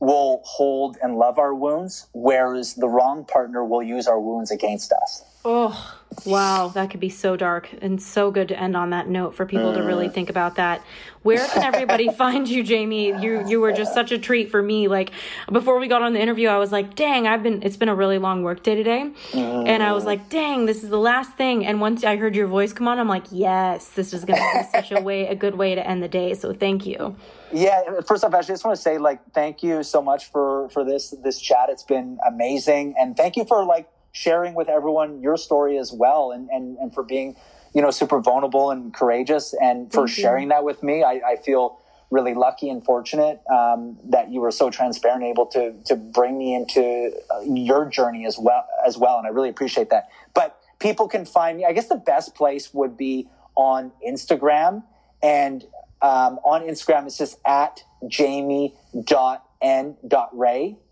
will 0.00 0.42
hold 0.44 0.96
and 1.02 1.16
love 1.16 1.38
our 1.38 1.54
wounds, 1.54 2.08
whereas 2.12 2.74
the 2.74 2.88
wrong 2.88 3.24
partner 3.24 3.64
will 3.64 3.82
use 3.82 4.06
our 4.06 4.20
wounds 4.20 4.50
against 4.50 4.92
us. 4.92 5.24
Oh, 5.48 5.94
wow. 6.24 6.72
That 6.74 6.90
could 6.90 6.98
be 6.98 7.08
so 7.08 7.36
dark 7.36 7.70
and 7.80 8.02
so 8.02 8.32
good 8.32 8.48
to 8.48 8.60
end 8.60 8.76
on 8.76 8.90
that 8.90 9.08
note 9.08 9.36
for 9.36 9.46
people 9.46 9.70
mm. 9.70 9.76
to 9.76 9.84
really 9.84 10.08
mm. 10.08 10.12
think 10.12 10.28
about 10.28 10.56
that. 10.56 10.82
Where 11.22 11.46
can 11.46 11.62
everybody 11.62 12.08
find 12.12 12.48
you, 12.48 12.64
Jamie? 12.64 13.16
You 13.22 13.46
you 13.46 13.60
were 13.60 13.70
just 13.70 13.94
such 13.94 14.10
a 14.10 14.18
treat 14.18 14.50
for 14.50 14.60
me. 14.60 14.88
Like 14.88 15.12
before 15.52 15.78
we 15.78 15.86
got 15.86 16.02
on 16.02 16.14
the 16.14 16.20
interview, 16.20 16.48
I 16.48 16.58
was 16.58 16.72
like, 16.72 16.96
dang, 16.96 17.28
I've 17.28 17.44
been 17.44 17.62
it's 17.62 17.76
been 17.76 17.88
a 17.88 17.94
really 17.94 18.18
long 18.18 18.42
work 18.42 18.64
day 18.64 18.74
today. 18.74 19.12
Mm. 19.30 19.68
And 19.68 19.84
I 19.84 19.92
was 19.92 20.04
like, 20.04 20.28
dang, 20.30 20.66
this 20.66 20.82
is 20.82 20.90
the 20.90 20.98
last 20.98 21.34
thing. 21.34 21.64
And 21.64 21.80
once 21.80 22.02
I 22.02 22.16
heard 22.16 22.34
your 22.34 22.48
voice 22.48 22.72
come 22.72 22.88
on, 22.88 22.98
I'm 22.98 23.08
like, 23.08 23.26
yes, 23.30 23.90
this 23.90 24.12
is 24.12 24.24
gonna 24.24 24.42
be 24.52 24.64
such 24.72 24.90
a 24.90 25.00
way 25.00 25.28
a 25.28 25.36
good 25.36 25.54
way 25.54 25.76
to 25.76 25.86
end 25.86 26.02
the 26.02 26.08
day. 26.08 26.34
So 26.34 26.54
thank 26.54 26.86
you. 26.86 27.14
Yeah, 27.52 28.00
first 28.04 28.24
off, 28.24 28.34
I 28.34 28.42
just 28.42 28.64
want 28.64 28.74
to 28.74 28.82
say 28.82 28.98
like 28.98 29.20
thank 29.32 29.62
you 29.62 29.84
so 29.84 30.02
much 30.02 30.28
for 30.32 30.68
for 30.70 30.84
this 30.84 31.14
this 31.22 31.38
chat. 31.38 31.68
It's 31.68 31.84
been 31.84 32.18
amazing, 32.26 32.96
and 32.98 33.16
thank 33.16 33.36
you 33.36 33.44
for 33.44 33.64
like 33.64 33.88
sharing 34.16 34.54
with 34.54 34.68
everyone 34.70 35.20
your 35.20 35.36
story 35.36 35.76
as 35.76 35.92
well 35.92 36.32
and, 36.32 36.48
and, 36.48 36.78
and 36.78 36.94
for 36.94 37.02
being, 37.02 37.36
you 37.74 37.82
know, 37.82 37.90
super 37.90 38.18
vulnerable 38.18 38.70
and 38.70 38.94
courageous 38.94 39.54
and 39.60 39.92
for 39.92 40.06
Thank 40.06 40.18
sharing 40.18 40.42
you. 40.44 40.48
that 40.48 40.64
with 40.64 40.82
me. 40.82 41.04
I, 41.04 41.20
I, 41.32 41.36
feel 41.36 41.78
really 42.10 42.32
lucky 42.32 42.70
and 42.70 42.82
fortunate 42.82 43.42
um, 43.50 43.98
that 44.04 44.30
you 44.30 44.40
were 44.40 44.50
so 44.50 44.70
transparent, 44.70 45.22
and 45.22 45.30
able 45.30 45.44
to, 45.44 45.74
to 45.84 45.96
bring 45.96 46.38
me 46.38 46.54
into 46.54 47.12
uh, 47.30 47.40
your 47.40 47.84
journey 47.84 48.24
as 48.24 48.38
well, 48.38 48.66
as 48.86 48.96
well. 48.96 49.18
And 49.18 49.26
I 49.26 49.30
really 49.30 49.50
appreciate 49.50 49.90
that. 49.90 50.08
But 50.32 50.58
people 50.78 51.08
can 51.08 51.26
find 51.26 51.58
me, 51.58 51.66
I 51.66 51.72
guess 51.72 51.88
the 51.88 51.96
best 51.96 52.34
place 52.34 52.72
would 52.72 52.96
be 52.96 53.28
on 53.54 53.92
Instagram 54.06 54.82
and 55.22 55.62
um, 56.00 56.38
on 56.44 56.62
Instagram, 56.62 57.06
it's 57.06 57.18
just 57.18 57.38
at 57.46 57.82
jamie.n.ray. 58.08 58.76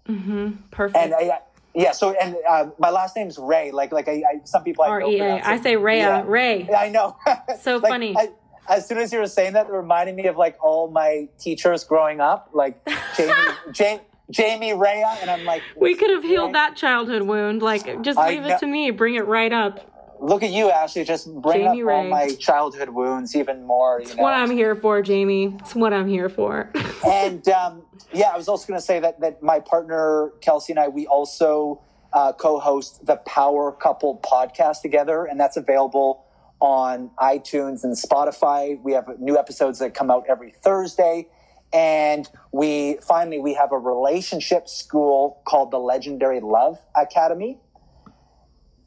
Mm-hmm. 0.08 0.50
Perfect. 0.70 0.96
And 0.96 1.14
I, 1.14 1.40
yeah. 1.74 1.92
So, 1.92 2.12
and 2.12 2.36
uh, 2.48 2.66
my 2.78 2.90
last 2.90 3.16
name's 3.16 3.38
Ray. 3.38 3.70
Like, 3.70 3.92
like 3.92 4.08
I, 4.08 4.12
I 4.12 4.40
some 4.44 4.62
people 4.62 4.84
I, 4.84 5.58
say 5.62 5.76
Ray. 5.76 5.98
Yeah. 5.98 6.22
Ray. 6.24 6.68
I 6.70 6.88
know. 6.88 7.16
So 7.60 7.76
like, 7.76 7.90
funny. 7.90 8.14
I, 8.16 8.30
as 8.68 8.86
soon 8.86 8.98
as 8.98 9.12
you 9.12 9.18
were 9.18 9.26
saying 9.26 9.52
that, 9.54 9.66
it 9.66 9.72
reminded 9.72 10.14
me 10.16 10.26
of 10.26 10.36
like 10.36 10.56
all 10.62 10.90
my 10.90 11.28
teachers 11.38 11.84
growing 11.84 12.20
up, 12.20 12.50
like 12.52 12.78
Jamie, 13.16 13.32
Jamie, 13.72 14.00
Jamie 14.30 14.72
Rhea, 14.72 15.16
and 15.20 15.30
I'm 15.30 15.44
like, 15.44 15.62
we 15.76 15.94
could 15.94 16.10
have 16.10 16.22
healed 16.22 16.48
Ray? 16.48 16.52
that 16.52 16.76
childhood 16.76 17.22
wound. 17.22 17.62
Like, 17.62 18.02
just 18.02 18.18
leave 18.18 18.44
it 18.44 18.58
to 18.60 18.66
me. 18.66 18.90
Bring 18.90 19.14
it 19.16 19.26
right 19.26 19.52
up. 19.52 19.90
Look 20.20 20.42
at 20.42 20.50
you, 20.50 20.70
Ashley, 20.70 21.04
just 21.04 21.32
bring 21.42 21.64
Jamie 21.64 21.82
up 21.82 21.88
Ray. 21.88 21.94
all 21.94 22.04
my 22.04 22.28
childhood 22.36 22.88
wounds 22.88 23.36
even 23.36 23.64
more. 23.64 24.00
It's 24.00 24.14
know? 24.14 24.22
what 24.22 24.32
I'm 24.32 24.50
here 24.50 24.74
for, 24.74 25.02
Jamie. 25.02 25.56
It's 25.60 25.74
what 25.74 25.92
I'm 25.92 26.08
here 26.08 26.28
for. 26.28 26.70
and 27.06 27.46
um, 27.48 27.82
yeah, 28.14 28.30
I 28.32 28.36
was 28.36 28.48
also 28.48 28.66
going 28.66 28.78
to 28.78 28.84
say 28.84 29.00
that 29.00 29.20
that 29.20 29.42
my 29.42 29.60
partner 29.60 30.32
Kelsey 30.40 30.72
and 30.72 30.80
I, 30.80 30.88
we 30.88 31.06
also 31.06 31.82
uh, 32.12 32.32
co-host 32.32 33.04
the 33.04 33.16
Power 33.16 33.72
Couple 33.72 34.20
podcast 34.24 34.82
together, 34.82 35.24
and 35.24 35.38
that's 35.38 35.56
available 35.56 36.24
on 36.60 37.10
iTunes 37.18 37.84
and 37.84 37.94
Spotify. 37.94 38.80
We 38.82 38.92
have 38.92 39.18
new 39.18 39.38
episodes 39.38 39.80
that 39.80 39.94
come 39.94 40.10
out 40.10 40.24
every 40.28 40.52
Thursday. 40.62 41.28
And 41.74 42.28
we 42.52 42.98
finally 43.02 43.40
we 43.40 43.54
have 43.54 43.72
a 43.72 43.78
relationship 43.78 44.68
school 44.68 45.42
called 45.44 45.72
the 45.72 45.78
Legendary 45.78 46.40
Love 46.40 46.78
Academy. 46.96 47.58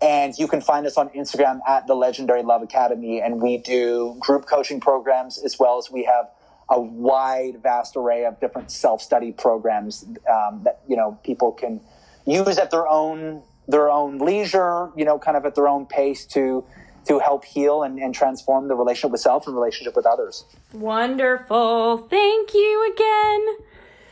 And 0.01 0.34
you 0.38 0.47
can 0.47 0.61
find 0.61 0.88
us 0.88 0.95
on 0.95 1.09
Instagram 1.09 1.59
at 1.67 1.86
the 1.86 1.95
Legendary 1.95 2.43
Love 2.43 2.61
Academy. 2.61 3.21
And 3.21 3.41
we 3.41 3.57
do 3.57 4.15
group 4.19 4.45
coaching 4.45 4.80
programs 4.80 5.38
as 5.38 5.59
well 5.59 5.78
as 5.78 5.91
we 5.91 6.05
have 6.05 6.30
a 6.70 6.80
wide, 6.80 7.61
vast 7.63 7.95
array 7.95 8.26
of 8.26 8.39
different 8.39 8.72
self 8.72 9.01
study 9.01 9.32
programs 9.32 10.05
um, 10.30 10.61
that, 10.63 10.82
you 10.88 10.95
know, 10.95 11.18
people 11.24 11.51
can 11.51 11.80
use 12.26 12.57
at 12.57 12.72
their 12.72 12.88
own 12.88 13.41
their 13.70 13.89
own 13.89 14.18
leisure, 14.20 14.89
you 14.95 15.03
know, 15.03 15.20
kind 15.20 15.36
of 15.36 15.45
at 15.45 15.55
their 15.55 15.68
own 15.68 15.86
pace 15.86 16.26
to 16.26 16.63
to 17.07 17.20
help 17.20 17.45
heal 17.45 17.84
and, 17.84 17.99
and 17.99 18.13
transform 18.13 18.68
the 18.68 18.76
relationship 18.76 19.11
with 19.11 19.22
self 19.22 19.47
and 19.47 19.55
relationship 19.55 19.95
with 19.95 20.05
others. 20.05 20.43
Wonderful. 20.74 21.97
Thank 22.09 22.53
you 22.53 22.93
again. 22.93 23.57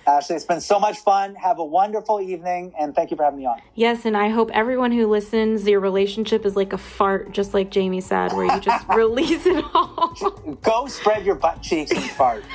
Uh, 0.06 0.12
Ashley, 0.12 0.36
it's 0.36 0.46
been 0.46 0.62
so 0.62 0.80
much 0.80 1.00
fun. 1.00 1.36
Have 1.36 1.60
a 1.60 1.64
wonderful 1.64 2.22
evening, 2.22 2.74
and 2.78 2.94
thank 2.94 3.12
you 3.12 3.18
for 3.18 3.24
having 3.24 3.40
me 3.40 3.46
on. 3.46 3.60
Yes, 3.74 4.06
and 4.06 4.16
I 4.16 4.30
hope 4.30 4.52
everyone 4.54 4.92
who 4.92 5.08
listens, 5.08 5.68
your 5.68 5.80
relationship 5.80 6.46
is 6.46 6.56
like 6.56 6.74
a 6.74 6.78
fart, 6.78 7.32
just 7.32 7.54
like 7.54 7.72
Jamie 7.72 8.02
said, 8.02 8.32
where 8.34 8.46
you 8.46 8.62
just 8.62 8.88
release 8.96 9.46
it 9.46 9.64
all. 9.74 10.14
Go 10.62 10.86
spread 10.88 11.26
your 11.26 11.36
butt 11.36 11.62
cheeks 11.62 11.92
and 11.92 12.04
fart. 12.12 12.44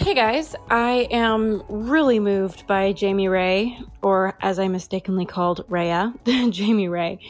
Hey 0.00 0.14
guys, 0.14 0.56
I 0.70 1.06
am 1.10 1.62
really 1.68 2.18
moved 2.18 2.66
by 2.66 2.94
Jamie 2.94 3.28
Ray, 3.28 3.78
or 4.00 4.38
as 4.40 4.58
I 4.58 4.66
mistakenly 4.68 5.26
called 5.26 5.66
Rhea, 5.68 6.14
Jamie 6.24 6.88
Ray 6.88 7.20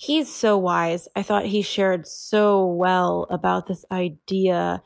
he's 0.00 0.32
so 0.32 0.56
wise. 0.56 1.08
I 1.16 1.24
thought 1.24 1.44
he 1.44 1.60
shared 1.60 2.06
so 2.06 2.64
well 2.66 3.26
about 3.30 3.66
this 3.66 3.84
idea 3.90 4.80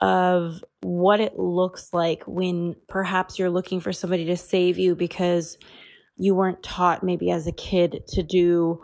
of 0.00 0.64
what 0.80 1.20
it 1.20 1.38
looks 1.38 1.90
like 1.92 2.22
when 2.26 2.74
perhaps 2.88 3.38
you're 3.38 3.50
looking 3.50 3.80
for 3.80 3.92
somebody 3.92 4.24
to 4.24 4.38
save 4.38 4.78
you 4.78 4.96
because 4.96 5.58
you 6.16 6.34
weren't 6.34 6.62
taught 6.62 7.04
maybe 7.04 7.30
as 7.30 7.46
a 7.46 7.52
kid 7.52 8.04
to 8.08 8.22
do 8.22 8.80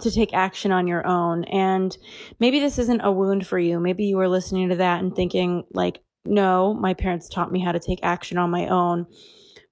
to 0.00 0.10
take 0.10 0.34
action 0.34 0.72
on 0.72 0.88
your 0.88 1.06
own. 1.06 1.44
And 1.44 1.96
maybe 2.40 2.58
this 2.58 2.80
isn't 2.80 3.02
a 3.02 3.12
wound 3.12 3.46
for 3.46 3.60
you. 3.60 3.78
Maybe 3.78 4.06
you 4.06 4.16
were 4.16 4.28
listening 4.28 4.70
to 4.70 4.76
that 4.76 5.04
and 5.04 5.14
thinking 5.14 5.62
like 5.72 6.00
no 6.24 6.74
my 6.74 6.94
parents 6.94 7.28
taught 7.28 7.52
me 7.52 7.60
how 7.60 7.70
to 7.70 7.78
take 7.78 8.00
action 8.02 8.38
on 8.38 8.50
my 8.50 8.66
own. 8.66 9.06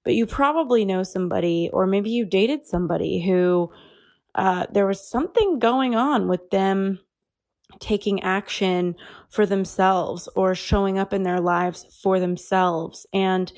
But 0.05 0.15
you 0.15 0.25
probably 0.25 0.85
know 0.85 1.03
somebody 1.03 1.69
or 1.73 1.87
maybe 1.87 2.09
you 2.09 2.23
dated 2.23 2.65
somebody 2.65 3.21
who 3.21 3.69
uh, 4.35 4.65
there 4.71 4.87
was 4.87 5.07
something 5.07 5.59
going 5.59 5.95
on 5.95 6.27
with 6.27 6.49
them 6.49 6.99
taking 7.79 8.21
action 8.21 8.95
for 9.29 9.45
themselves 9.45 10.27
or 10.35 10.55
showing 10.55 10.97
up 10.97 11.13
in 11.13 11.23
their 11.23 11.39
lives 11.39 11.85
for 12.01 12.19
themselves. 12.19 13.05
And 13.13 13.51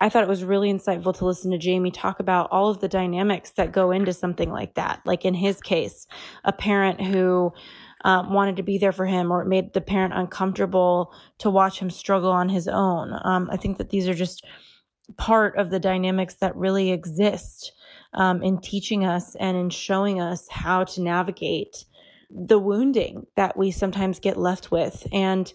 I 0.00 0.08
thought 0.08 0.24
it 0.24 0.28
was 0.28 0.42
really 0.42 0.72
insightful 0.72 1.16
to 1.18 1.24
listen 1.24 1.52
to 1.52 1.58
Jamie 1.58 1.92
talk 1.92 2.18
about 2.18 2.50
all 2.50 2.68
of 2.68 2.80
the 2.80 2.88
dynamics 2.88 3.50
that 3.52 3.72
go 3.72 3.90
into 3.92 4.12
something 4.12 4.50
like 4.50 4.74
that. 4.74 5.00
Like 5.04 5.24
in 5.24 5.34
his 5.34 5.60
case, 5.60 6.06
a 6.44 6.52
parent 6.52 7.00
who 7.00 7.52
um, 8.04 8.32
wanted 8.32 8.56
to 8.56 8.64
be 8.64 8.78
there 8.78 8.90
for 8.90 9.06
him 9.06 9.30
or 9.30 9.42
it 9.42 9.48
made 9.48 9.72
the 9.74 9.80
parent 9.80 10.14
uncomfortable 10.14 11.14
to 11.38 11.50
watch 11.50 11.78
him 11.78 11.88
struggle 11.88 12.32
on 12.32 12.48
his 12.48 12.66
own. 12.66 13.16
Um, 13.22 13.48
I 13.52 13.56
think 13.56 13.78
that 13.78 13.90
these 13.90 14.08
are 14.08 14.14
just 14.14 14.44
part 15.16 15.56
of 15.56 15.70
the 15.70 15.78
dynamics 15.78 16.34
that 16.40 16.56
really 16.56 16.90
exist 16.90 17.72
um, 18.14 18.42
in 18.42 18.60
teaching 18.60 19.04
us 19.04 19.34
and 19.36 19.56
in 19.56 19.70
showing 19.70 20.20
us 20.20 20.48
how 20.48 20.84
to 20.84 21.00
navigate 21.00 21.84
the 22.30 22.58
wounding 22.58 23.26
that 23.36 23.56
we 23.56 23.70
sometimes 23.70 24.18
get 24.18 24.36
left 24.36 24.70
with. 24.70 25.06
And 25.12 25.52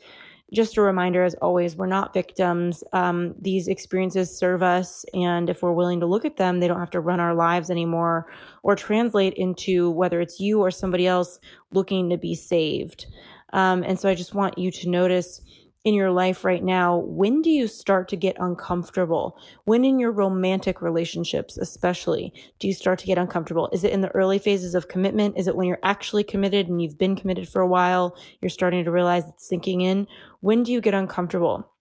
just 0.54 0.78
a 0.78 0.82
reminder, 0.82 1.24
as 1.24 1.36
always, 1.36 1.76
we're 1.76 1.88
not 1.88 2.14
victims. 2.14 2.84
Um, 2.94 3.36
these 3.40 3.68
experiences 3.68 4.36
serve 4.36 4.64
us, 4.64 5.04
and 5.14 5.50
if 5.50 5.62
we're 5.62 5.74
willing 5.74 6.00
to 6.00 6.06
look 6.06 6.24
at 6.24 6.38
them, 6.38 6.60
they 6.60 6.70
don't 6.70 6.80
have 6.80 6.90
to 6.92 7.02
run 7.02 7.20
our 7.20 7.34
lives 7.34 7.70
anymore 7.70 8.28
or 8.64 8.76
translate 8.76 9.34
into 9.34 9.92
whether 9.92 10.22
it's 10.22 10.40
you 10.40 10.62
or 10.62 10.72
somebody 10.72 11.06
else 11.06 11.40
looking 11.72 12.10
to 12.10 12.18
be 12.18 12.34
saved. 12.34 13.08
Um, 13.52 13.84
and 13.84 14.00
so 14.00 14.08
I 14.08 14.16
just 14.16 14.34
want 14.34 14.58
you 14.58 14.72
to 14.72 14.90
notice 14.90 15.42
in 15.88 15.94
your 15.94 16.12
life 16.12 16.44
right 16.44 16.66
now, 16.66 16.98
when 16.98 17.42
do 17.42 17.50
you 17.50 17.66
start 17.66 18.10
to 18.10 18.18
get 18.18 18.36
uncomfortable? 18.42 19.40
When 19.64 19.86
in 19.86 20.00
your 20.00 20.12
romantic 20.12 20.82
relationships, 20.82 21.58
especially, 21.58 22.34
do 22.60 22.68
you 22.68 22.74
start 22.74 23.00
to 23.00 23.06
get 23.06 23.18
uncomfortable? 23.18 23.70
Is 23.72 23.86
it 23.86 23.94
in 23.94 24.02
the 24.02 24.14
early 24.14 24.38
phases 24.38 24.76
of 24.76 24.90
commitment? 24.90 25.38
Is 25.38 25.48
it 25.48 25.56
when 25.56 25.66
you're 25.66 25.80
actually 25.84 26.26
committed 26.26 26.68
and 26.68 26.82
you've 26.82 26.98
been 26.98 27.16
committed 27.16 27.48
for 27.48 27.62
a 27.62 27.68
while? 27.68 28.18
You're 28.42 28.50
starting 28.50 28.84
to 28.84 28.92
realize 28.92 29.30
it's 29.30 29.48
sinking 29.48 29.80
in. 29.80 30.08
When 30.42 30.62
do 30.64 30.74
you 30.74 30.82
get 30.82 30.94
uncomfortable? 30.94 31.72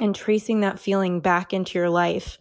And 0.00 0.14
tracing 0.14 0.60
that 0.60 0.78
feeling 0.78 1.20
back 1.20 1.52
into 1.52 1.78
your 1.78 1.90
life 1.90 2.38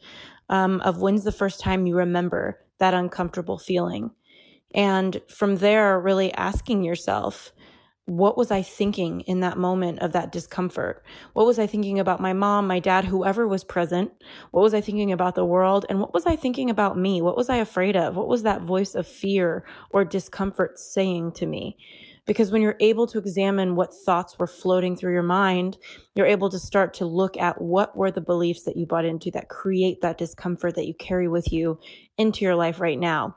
um, 0.47 0.79
of 0.79 1.01
when's 1.01 1.25
the 1.25 1.33
first 1.33 1.59
time 1.59 1.85
you 1.85 1.97
remember 1.97 2.57
that 2.79 2.93
uncomfortable 2.93 3.57
feeling. 3.57 4.11
And 4.73 5.21
from 5.27 5.57
there, 5.57 5.99
really 5.99 6.33
asking 6.35 6.83
yourself, 6.83 7.51
what 8.05 8.37
was 8.37 8.51
I 8.51 8.61
thinking 8.61 9.21
in 9.21 9.41
that 9.41 9.57
moment 9.57 9.99
of 9.99 10.11
that 10.13 10.31
discomfort? 10.31 11.03
What 11.33 11.45
was 11.45 11.59
I 11.59 11.67
thinking 11.67 11.99
about 11.99 12.19
my 12.19 12.33
mom, 12.33 12.67
my 12.67 12.79
dad, 12.79 13.05
whoever 13.05 13.47
was 13.47 13.63
present? 13.63 14.11
What 14.51 14.61
was 14.61 14.73
I 14.73 14.81
thinking 14.81 15.11
about 15.11 15.35
the 15.35 15.45
world? 15.45 15.85
And 15.87 15.99
what 15.99 16.13
was 16.13 16.25
I 16.25 16.35
thinking 16.35 16.69
about 16.69 16.97
me? 16.97 17.21
What 17.21 17.37
was 17.37 17.49
I 17.49 17.57
afraid 17.57 17.95
of? 17.95 18.15
What 18.15 18.27
was 18.27 18.43
that 18.43 18.63
voice 18.63 18.95
of 18.95 19.07
fear 19.07 19.63
or 19.91 20.03
discomfort 20.03 20.79
saying 20.79 21.33
to 21.33 21.45
me? 21.45 21.77
Because 22.25 22.51
when 22.51 22.61
you're 22.61 22.77
able 22.79 23.07
to 23.07 23.17
examine 23.17 23.75
what 23.75 23.93
thoughts 23.93 24.37
were 24.37 24.47
floating 24.47 24.95
through 24.95 25.13
your 25.13 25.23
mind, 25.23 25.77
you're 26.15 26.27
able 26.27 26.49
to 26.49 26.59
start 26.59 26.93
to 26.95 27.05
look 27.05 27.35
at 27.37 27.61
what 27.61 27.95
were 27.95 28.11
the 28.11 28.21
beliefs 28.21 28.63
that 28.63 28.77
you 28.77 28.85
bought 28.85 29.05
into 29.05 29.31
that 29.31 29.49
create 29.49 30.01
that 30.01 30.17
discomfort 30.17 30.75
that 30.75 30.87
you 30.87 30.93
carry 30.93 31.27
with 31.27 31.51
you 31.51 31.79
into 32.17 32.45
your 32.45 32.55
life 32.55 32.79
right 32.79 32.99
now. 32.99 33.35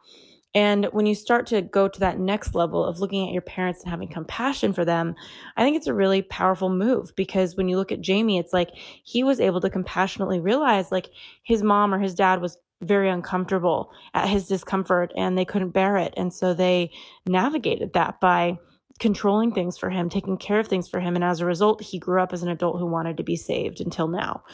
And 0.55 0.87
when 0.93 1.07
you 1.07 1.15
start 1.15 1.47
to 1.49 1.63
go 1.63 1.89
to 1.89 2.01
that 2.01 2.19
next 2.19 2.55
level 2.55 2.85
of 2.85 3.01
looking 3.01 3.27
at 3.27 3.33
your 3.33 3.43
parents 3.43 3.83
and 3.83 3.91
having 3.91 4.09
compassion 4.09 4.73
for 4.73 4.85
them, 4.85 5.17
I 5.57 5.65
think 5.65 5.77
it's 5.77 5.89
a 5.89 5.95
really 5.95 6.23
powerful 6.23 6.69
move 6.69 7.15
because 7.17 7.57
when 7.57 7.69
you 7.69 7.77
look 7.77 7.91
at 7.91 8.01
Jamie, 8.01 8.39
it's 8.39 8.53
like 8.53 8.71
he 9.03 9.25
was 9.25 9.41
able 9.41 9.61
to 9.63 9.71
compassionately 9.71 10.39
realize 10.39 10.93
like 10.93 11.11
his 11.43 11.63
mom 11.63 11.93
or 11.93 11.99
his 11.99 12.15
dad 12.15 12.41
was 12.41 12.59
very 12.83 13.09
uncomfortable 13.09 13.91
at 14.13 14.29
his 14.29 14.47
discomfort 14.47 15.13
and 15.17 15.37
they 15.37 15.45
couldn't 15.45 15.71
bear 15.71 15.97
it. 15.97 16.15
And 16.17 16.33
so 16.33 16.55
they 16.55 16.93
navigated 17.27 17.93
that 17.95 18.21
by 18.21 18.59
controlling 19.01 19.53
things 19.53 19.77
for 19.77 19.91
him, 19.91 20.09
taking 20.09 20.37
care 20.37 20.61
of 20.61 20.69
things 20.69 20.89
for 20.89 21.01
him. 21.01 21.17
And 21.17 21.25
as 21.25 21.41
a 21.41 21.47
result, 21.47 21.83
he 21.83 21.99
grew 21.99 22.23
up 22.23 22.33
as 22.33 22.43
an 22.43 22.49
adult 22.49 22.79
who 22.79 22.87
wanted 22.87 23.17
to 23.17 23.25
be 23.25 23.37
saved 23.37 23.81
until 23.81 24.07
now. 24.07 24.45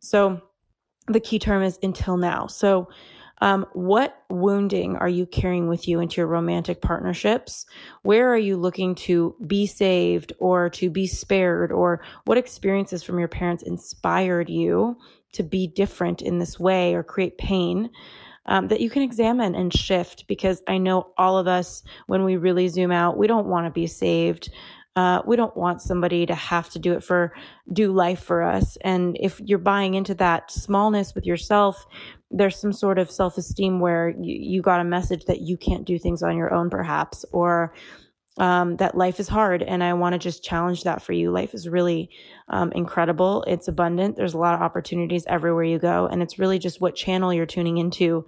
So 0.00 0.40
the 1.08 1.20
key 1.20 1.38
term 1.38 1.62
is 1.62 1.78
until 1.82 2.16
now. 2.16 2.46
So 2.46 2.88
um, 3.40 3.66
what 3.72 4.22
wounding 4.30 4.96
are 4.96 5.08
you 5.08 5.26
carrying 5.26 5.68
with 5.68 5.86
you 5.86 6.00
into 6.00 6.16
your 6.16 6.26
romantic 6.26 6.80
partnerships? 6.80 7.66
Where 8.02 8.32
are 8.32 8.38
you 8.38 8.56
looking 8.56 8.94
to 8.96 9.34
be 9.46 9.66
saved 9.66 10.32
or 10.38 10.70
to 10.70 10.90
be 10.90 11.06
spared? 11.06 11.72
Or 11.72 12.02
what 12.24 12.38
experiences 12.38 13.02
from 13.02 13.18
your 13.18 13.28
parents 13.28 13.62
inspired 13.62 14.48
you 14.48 14.96
to 15.32 15.42
be 15.42 15.66
different 15.66 16.22
in 16.22 16.38
this 16.38 16.58
way 16.58 16.94
or 16.94 17.02
create 17.02 17.38
pain? 17.38 17.90
Um, 18.46 18.68
that 18.68 18.80
you 18.80 18.88
can 18.88 19.02
examine 19.02 19.54
and 19.54 19.70
shift 19.70 20.26
because 20.26 20.62
I 20.66 20.78
know 20.78 21.12
all 21.18 21.36
of 21.36 21.46
us, 21.46 21.82
when 22.06 22.24
we 22.24 22.38
really 22.38 22.68
zoom 22.68 22.90
out, 22.90 23.18
we 23.18 23.26
don't 23.26 23.46
want 23.46 23.66
to 23.66 23.70
be 23.70 23.86
saved. 23.86 24.48
Uh, 24.98 25.22
we 25.24 25.36
don't 25.36 25.56
want 25.56 25.80
somebody 25.80 26.26
to 26.26 26.34
have 26.34 26.68
to 26.68 26.76
do 26.80 26.92
it 26.92 27.04
for 27.04 27.32
do 27.72 27.92
life 27.92 28.18
for 28.18 28.42
us. 28.42 28.76
And 28.80 29.16
if 29.20 29.40
you're 29.44 29.60
buying 29.60 29.94
into 29.94 30.12
that 30.16 30.50
smallness 30.50 31.14
with 31.14 31.24
yourself, 31.24 31.86
there's 32.32 32.60
some 32.60 32.72
sort 32.72 32.98
of 32.98 33.08
self 33.08 33.38
esteem 33.38 33.78
where 33.78 34.08
you, 34.08 34.34
you 34.54 34.60
got 34.60 34.80
a 34.80 34.84
message 34.84 35.26
that 35.26 35.40
you 35.42 35.56
can't 35.56 35.84
do 35.84 36.00
things 36.00 36.24
on 36.24 36.36
your 36.36 36.52
own, 36.52 36.68
perhaps, 36.68 37.24
or 37.30 37.72
um, 38.38 38.76
that 38.78 38.96
life 38.96 39.20
is 39.20 39.28
hard. 39.28 39.62
And 39.62 39.84
I 39.84 39.92
want 39.92 40.14
to 40.14 40.18
just 40.18 40.42
challenge 40.42 40.82
that 40.82 41.00
for 41.00 41.12
you. 41.12 41.30
Life 41.30 41.54
is 41.54 41.68
really 41.68 42.10
um, 42.48 42.72
incredible. 42.72 43.44
It's 43.46 43.68
abundant. 43.68 44.16
There's 44.16 44.34
a 44.34 44.38
lot 44.38 44.54
of 44.54 44.62
opportunities 44.62 45.24
everywhere 45.28 45.62
you 45.62 45.78
go. 45.78 46.08
And 46.08 46.24
it's 46.24 46.40
really 46.40 46.58
just 46.58 46.80
what 46.80 46.96
channel 46.96 47.32
you're 47.32 47.46
tuning 47.46 47.78
into 47.78 48.26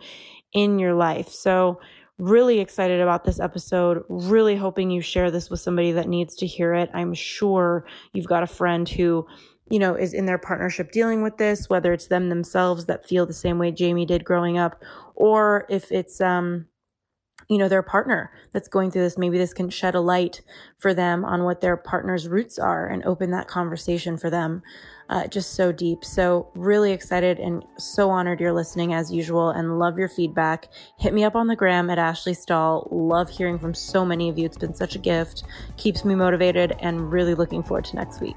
in 0.52 0.78
your 0.78 0.94
life. 0.94 1.30
So, 1.30 1.80
really 2.20 2.60
excited 2.60 3.00
about 3.00 3.24
this 3.24 3.40
episode. 3.40 4.04
Really 4.08 4.56
hoping 4.56 4.90
you 4.90 5.00
share 5.00 5.30
this 5.30 5.50
with 5.50 5.60
somebody 5.60 5.92
that 5.92 6.08
needs 6.08 6.36
to 6.36 6.46
hear 6.46 6.74
it. 6.74 6.90
I'm 6.94 7.14
sure 7.14 7.86
you've 8.12 8.26
got 8.26 8.42
a 8.42 8.46
friend 8.46 8.88
who, 8.88 9.26
you 9.70 9.78
know, 9.78 9.94
is 9.94 10.14
in 10.14 10.26
their 10.26 10.38
partnership 10.38 10.92
dealing 10.92 11.22
with 11.22 11.36
this, 11.36 11.68
whether 11.68 11.92
it's 11.92 12.06
them 12.06 12.28
themselves 12.28 12.86
that 12.86 13.08
feel 13.08 13.26
the 13.26 13.32
same 13.32 13.58
way 13.58 13.72
Jamie 13.72 14.06
did 14.06 14.24
growing 14.24 14.58
up, 14.58 14.82
or 15.14 15.66
if 15.68 15.90
it's, 15.90 16.20
um, 16.20 16.66
you 17.50 17.58
know, 17.58 17.68
their 17.68 17.82
partner 17.82 18.30
that's 18.52 18.68
going 18.68 18.92
through 18.92 19.02
this. 19.02 19.18
Maybe 19.18 19.36
this 19.36 19.52
can 19.52 19.68
shed 19.70 19.96
a 19.96 20.00
light 20.00 20.40
for 20.78 20.94
them 20.94 21.24
on 21.24 21.42
what 21.42 21.60
their 21.60 21.76
partner's 21.76 22.28
roots 22.28 22.60
are 22.60 22.86
and 22.86 23.04
open 23.04 23.32
that 23.32 23.48
conversation 23.48 24.16
for 24.16 24.30
them 24.30 24.62
uh, 25.08 25.26
just 25.26 25.54
so 25.54 25.72
deep. 25.72 26.04
So, 26.04 26.48
really 26.54 26.92
excited 26.92 27.40
and 27.40 27.64
so 27.76 28.08
honored 28.08 28.40
you're 28.40 28.52
listening 28.52 28.94
as 28.94 29.12
usual 29.12 29.50
and 29.50 29.80
love 29.80 29.98
your 29.98 30.08
feedback. 30.08 30.68
Hit 30.96 31.12
me 31.12 31.24
up 31.24 31.34
on 31.34 31.48
the 31.48 31.56
gram 31.56 31.90
at 31.90 31.98
Ashley 31.98 32.34
Stahl. 32.34 32.86
Love 32.92 33.28
hearing 33.28 33.58
from 33.58 33.74
so 33.74 34.04
many 34.04 34.28
of 34.28 34.38
you. 34.38 34.46
It's 34.46 34.56
been 34.56 34.74
such 34.74 34.94
a 34.94 35.00
gift, 35.00 35.42
keeps 35.76 36.04
me 36.04 36.14
motivated, 36.14 36.76
and 36.78 37.10
really 37.10 37.34
looking 37.34 37.64
forward 37.64 37.86
to 37.86 37.96
next 37.96 38.20
week. 38.20 38.36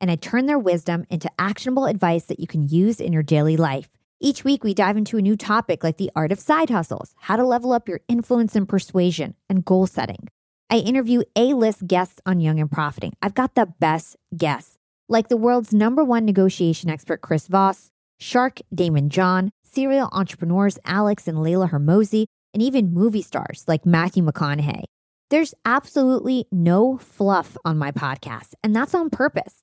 and 0.00 0.10
I 0.10 0.16
turn 0.16 0.46
their 0.46 0.58
wisdom 0.58 1.06
into 1.10 1.30
actionable 1.38 1.86
advice 1.86 2.24
that 2.26 2.40
you 2.40 2.46
can 2.46 2.68
use 2.68 3.00
in 3.00 3.12
your 3.12 3.22
daily 3.22 3.56
life. 3.56 3.88
Each 4.20 4.44
week, 4.44 4.64
we 4.64 4.72
dive 4.72 4.96
into 4.96 5.18
a 5.18 5.22
new 5.22 5.36
topic 5.36 5.84
like 5.84 5.98
the 5.98 6.10
art 6.16 6.32
of 6.32 6.40
side 6.40 6.70
hustles, 6.70 7.14
how 7.18 7.36
to 7.36 7.44
level 7.44 7.72
up 7.72 7.88
your 7.88 8.00
influence 8.08 8.56
and 8.56 8.68
persuasion, 8.68 9.34
and 9.48 9.64
goal 9.64 9.86
setting. 9.86 10.28
I 10.70 10.78
interview 10.78 11.22
A 11.36 11.54
list 11.54 11.86
guests 11.86 12.20
on 12.24 12.40
Young 12.40 12.58
and 12.58 12.70
Profiting. 12.70 13.12
I've 13.20 13.34
got 13.34 13.54
the 13.54 13.66
best 13.78 14.16
guests, 14.36 14.78
like 15.08 15.28
the 15.28 15.36
world's 15.36 15.72
number 15.72 16.02
one 16.02 16.24
negotiation 16.24 16.88
expert, 16.90 17.20
Chris 17.20 17.46
Voss, 17.46 17.90
Shark 18.18 18.60
Daymond 18.74 19.08
John, 19.08 19.50
serial 19.62 20.08
entrepreneurs 20.12 20.78
Alex 20.84 21.28
and 21.28 21.42
Leila 21.42 21.68
Hormozi, 21.68 22.24
and 22.54 22.62
even 22.62 22.94
movie 22.94 23.22
stars 23.22 23.64
like 23.68 23.84
Matthew 23.84 24.24
McConaughey. 24.24 24.84
There's 25.28 25.54
absolutely 25.64 26.46
no 26.50 26.98
fluff 26.98 27.56
on 27.64 27.76
my 27.76 27.92
podcast, 27.92 28.54
and 28.64 28.74
that's 28.74 28.94
on 28.94 29.10
purpose. 29.10 29.62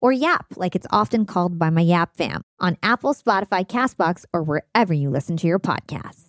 or 0.00 0.12
YAP, 0.12 0.46
like 0.56 0.74
it's 0.74 0.86
often 0.90 1.26
called 1.26 1.58
by 1.58 1.70
my 1.70 1.82
YAP 1.82 2.16
fam, 2.16 2.42
on 2.60 2.76
Apple, 2.82 3.14
Spotify, 3.14 3.66
Castbox, 3.66 4.24
or 4.32 4.42
wherever 4.42 4.94
you 4.94 5.10
listen 5.10 5.36
to 5.38 5.46
your 5.46 5.58
podcasts. 5.58 6.27